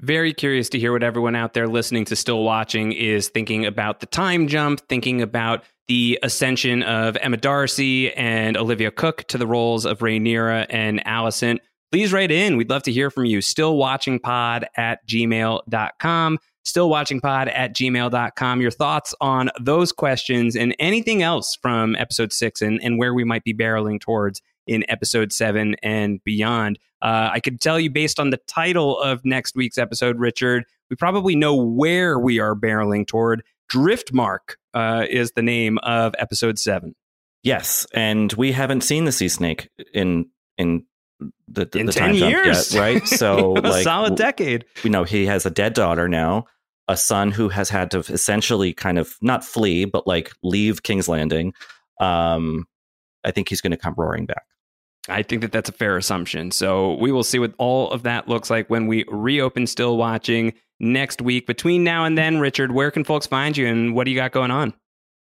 Very 0.00 0.32
curious 0.32 0.70
to 0.70 0.78
hear 0.78 0.92
what 0.92 1.02
everyone 1.02 1.36
out 1.36 1.52
there 1.52 1.68
listening 1.68 2.06
to 2.06 2.16
Still 2.16 2.42
Watching 2.42 2.92
is 2.92 3.28
thinking 3.28 3.66
about 3.66 4.00
the 4.00 4.06
time 4.06 4.48
jump, 4.48 4.80
thinking 4.88 5.20
about 5.20 5.62
the 5.88 6.18
ascension 6.22 6.82
of 6.84 7.18
Emma 7.18 7.36
Darcy 7.36 8.10
and 8.14 8.56
Olivia 8.56 8.90
Cooke 8.90 9.24
to 9.28 9.36
the 9.36 9.46
roles 9.46 9.84
of 9.84 9.98
Rhaenyra 9.98 10.66
and 10.70 11.04
Alicent. 11.04 11.58
Please 11.92 12.14
write 12.14 12.30
in. 12.30 12.56
We'd 12.56 12.70
love 12.70 12.84
to 12.84 12.92
hear 12.92 13.10
from 13.10 13.26
you. 13.26 13.40
Stillwatchingpod 13.40 14.64
at 14.76 15.06
gmail.com. 15.06 16.38
Stillwatchingpod 16.64 17.52
at 17.54 17.74
gmail.com. 17.74 18.60
Your 18.60 18.70
thoughts 18.70 19.14
on 19.20 19.50
those 19.60 19.92
questions 19.92 20.56
and 20.56 20.74
anything 20.78 21.22
else 21.22 21.58
from 21.60 21.94
episode 21.96 22.32
six 22.32 22.62
and, 22.62 22.80
and 22.82 22.98
where 22.98 23.12
we 23.12 23.24
might 23.24 23.44
be 23.44 23.52
barreling 23.52 24.00
towards 24.00 24.40
in 24.70 24.84
episode 24.88 25.32
seven 25.32 25.74
and 25.82 26.22
beyond. 26.24 26.78
Uh, 27.02 27.30
I 27.32 27.40
could 27.40 27.60
tell 27.60 27.80
you 27.80 27.90
based 27.90 28.20
on 28.20 28.30
the 28.30 28.38
title 28.46 28.98
of 29.00 29.24
next 29.24 29.56
week's 29.56 29.78
episode, 29.78 30.18
Richard, 30.18 30.64
we 30.88 30.96
probably 30.96 31.34
know 31.34 31.54
where 31.56 32.18
we 32.18 32.38
are 32.38 32.54
barreling 32.54 33.06
toward. 33.06 33.42
Driftmark 33.72 34.56
uh, 34.74 35.06
is 35.10 35.32
the 35.32 35.42
name 35.42 35.78
of 35.78 36.14
episode 36.18 36.58
seven. 36.58 36.94
Yes, 37.42 37.84
and 37.94 38.32
we 38.34 38.52
haven't 38.52 38.82
seen 38.82 39.04
the 39.06 39.12
sea 39.12 39.28
snake 39.28 39.68
in 39.92 40.26
in 40.56 40.84
the, 41.48 41.66
the, 41.66 41.78
In 41.78 41.86
the 41.86 41.92
10 41.92 42.08
time 42.08 42.16
jump 42.16 42.30
years. 42.32 42.72
yet, 42.72 42.80
right? 42.80 43.02
So 43.06 43.56
a 43.56 43.60
like 43.60 43.82
solid 43.84 44.14
decade. 44.14 44.64
you 44.84 44.90
know 44.90 45.04
he 45.04 45.26
has 45.26 45.44
a 45.46 45.50
dead 45.50 45.74
daughter 45.74 46.08
now 46.08 46.44
a 46.88 46.96
son 46.96 47.30
who 47.30 47.48
has 47.48 47.68
had 47.70 47.90
to 47.92 47.98
essentially 47.98 48.72
kind 48.72 48.98
of 48.98 49.16
not 49.22 49.44
flee 49.44 49.84
but 49.84 50.06
like 50.06 50.32
leave 50.42 50.82
king's 50.82 51.08
landing 51.08 51.52
um 52.00 52.66
i 53.24 53.30
think 53.30 53.48
he's 53.48 53.60
going 53.60 53.70
to 53.70 53.76
come 53.76 53.94
roaring 53.96 54.26
back 54.26 54.42
I 55.08 55.22
think 55.22 55.42
that 55.42 55.52
that's 55.52 55.68
a 55.68 55.72
fair 55.72 55.96
assumption. 55.96 56.50
So 56.50 56.94
we 56.94 57.10
will 57.10 57.24
see 57.24 57.38
what 57.38 57.54
all 57.58 57.90
of 57.90 58.02
that 58.02 58.28
looks 58.28 58.50
like 58.50 58.68
when 58.68 58.86
we 58.86 59.04
reopen 59.08 59.66
Still 59.66 59.96
Watching 59.96 60.52
next 60.78 61.22
week. 61.22 61.46
Between 61.46 61.84
now 61.84 62.04
and 62.04 62.16
then, 62.18 62.38
Richard, 62.38 62.72
where 62.72 62.90
can 62.90 63.04
folks 63.04 63.26
find 63.26 63.56
you 63.56 63.66
and 63.66 63.94
what 63.94 64.04
do 64.04 64.10
you 64.10 64.16
got 64.16 64.32
going 64.32 64.50
on? 64.50 64.74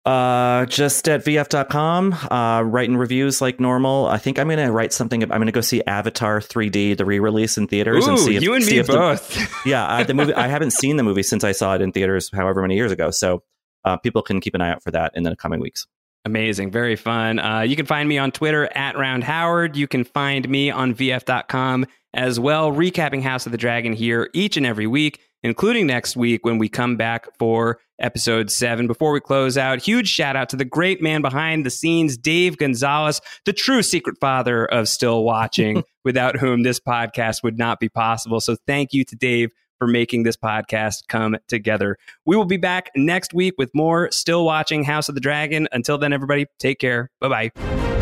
uh 0.05 0.65
just 0.67 1.09
at 1.09 1.25
vf.com 1.25 2.13
uh 2.31 2.63
writing 2.63 2.97
reviews 2.97 3.43
like 3.43 3.59
normal 3.59 4.07
i 4.07 4.17
think 4.17 4.39
i'm 4.39 4.47
going 4.47 4.59
to 4.59 4.71
write 4.71 4.93
something 4.93 5.23
i'm 5.25 5.29
going 5.29 5.47
to 5.47 5.53
go 5.53 5.61
see 5.61 5.83
avatar 5.89 6.41
3d 6.41 6.97
the 6.97 7.05
re-release 7.05 7.59
in 7.59 7.67
theaters 7.67 8.07
and 8.07 8.19
see 8.19 8.37
if, 8.37 8.43
you 8.43 8.55
and 8.55 8.65
see 8.65 8.75
me 8.75 8.79
if 8.79 8.87
the- 8.87 8.93
both. 8.93 9.67
yeah 9.67 9.87
I, 9.93 10.05
the 10.05 10.15
movie 10.15 10.33
i 10.35 10.47
haven't 10.47 10.71
seen 10.71 10.97
the 10.97 11.03
movie 11.03 11.25
since 11.25 11.43
i 11.43 11.51
saw 11.51 11.75
it 11.75 11.83
in 11.83 11.91
theaters 11.91 12.31
however 12.33 12.63
many 12.63 12.77
years 12.77 12.93
ago 12.93 13.11
so 13.11 13.43
uh, 13.85 13.97
people 13.97 14.23
can 14.23 14.41
keep 14.41 14.55
an 14.55 14.61
eye 14.61 14.71
out 14.71 14.83
for 14.83 14.93
that 14.93 15.13
in 15.15 15.25
the 15.25 15.35
coming 15.35 15.61
weeks 15.61 15.87
Amazing. 16.25 16.71
Very 16.71 16.97
fun. 16.97 17.39
Uh, 17.39 17.61
you 17.61 17.77
can 17.77 17.87
find 17.87 18.09
me 18.09 18.19
on 18.19 18.33
Twitter 18.33 18.69
at 18.75 18.99
Round 18.99 19.25
Howard. 19.25 19.77
You 19.77 19.87
can 19.87 20.05
find 20.05 20.49
me 20.49 20.71
on 20.71 20.95
VF.com 20.95 21.87
as 22.15 22.41
well, 22.41 22.73
recapping 22.73 23.23
House 23.23 23.47
of 23.47 23.53
the 23.53 23.59
Dragon 23.59 23.93
here 23.93 24.29
each 24.35 24.57
and 24.57 24.67
every 24.67 24.87
week, 24.87 25.21
including 25.43 25.87
next 25.87 26.17
week 26.17 26.45
when 26.45 26.59
we 26.59 26.69
come 26.69 26.97
back 26.97 27.29
for 27.39 27.79
episode 28.01 28.51
seven. 28.51 28.87
Before 28.87 29.13
we 29.13 29.21
close 29.21 29.57
out, 29.57 29.83
huge 29.83 30.09
shout 30.09 30.37
out 30.37 30.49
to 30.51 30.57
the 30.57 30.65
great 30.65 31.03
man 31.03 31.23
behind 31.23 31.65
the 31.65 31.71
scenes, 31.71 32.17
Dave 32.17 32.57
Gonzalez, 32.57 33.21
the 33.45 33.53
true 33.53 33.83
secret 33.83 34.17
father 34.21 34.65
of 34.67 34.89
Still 34.89 35.23
Watching, 35.23 35.85
without 36.05 36.37
whom 36.37 36.63
this 36.63 36.81
podcast 36.81 37.43
would 37.43 37.59
not 37.59 37.81
be 37.81 37.89
possible. 37.89 38.41
So 38.41 38.57
thank 38.67 38.93
you 38.93 39.05
to 39.05 39.17
Dave 39.17 39.51
for 39.79 39.87
making 39.87 40.25
this 40.25 40.37
podcast 40.37 41.09
come 41.09 41.37
together. 41.47 41.97
We 42.25 42.37
will 42.37 42.45
be 42.45 42.57
back 42.57 42.91
next 42.97 43.33
week 43.33 43.55
with 43.59 43.75
more 43.75 44.11
Still 44.11 44.45
Watching 44.45 44.85
House 44.85 45.09
of 45.09 45.15
the 45.15 45.21
Dragon. 45.21 45.69
Until 45.73 45.99
then, 45.99 46.13
everybody, 46.13 46.47
take 46.59 46.79
care. 46.79 47.11
Bye 47.21 47.51
bye. 47.51 47.99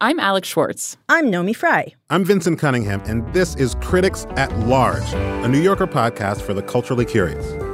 I'm 0.00 0.20
Alex 0.20 0.48
Schwartz. 0.48 0.98
I'm 1.08 1.30
Naomi 1.30 1.54
Fry. 1.54 1.94
I'm 2.10 2.26
Vincent 2.26 2.58
Cunningham, 2.58 3.00
and 3.06 3.32
this 3.32 3.54
is 3.56 3.74
Critics 3.76 4.26
at 4.36 4.54
Large, 4.58 5.14
a 5.14 5.48
New 5.48 5.62
Yorker 5.62 5.86
podcast 5.86 6.42
for 6.42 6.52
the 6.52 6.60
culturally 6.60 7.06
curious. 7.06 7.73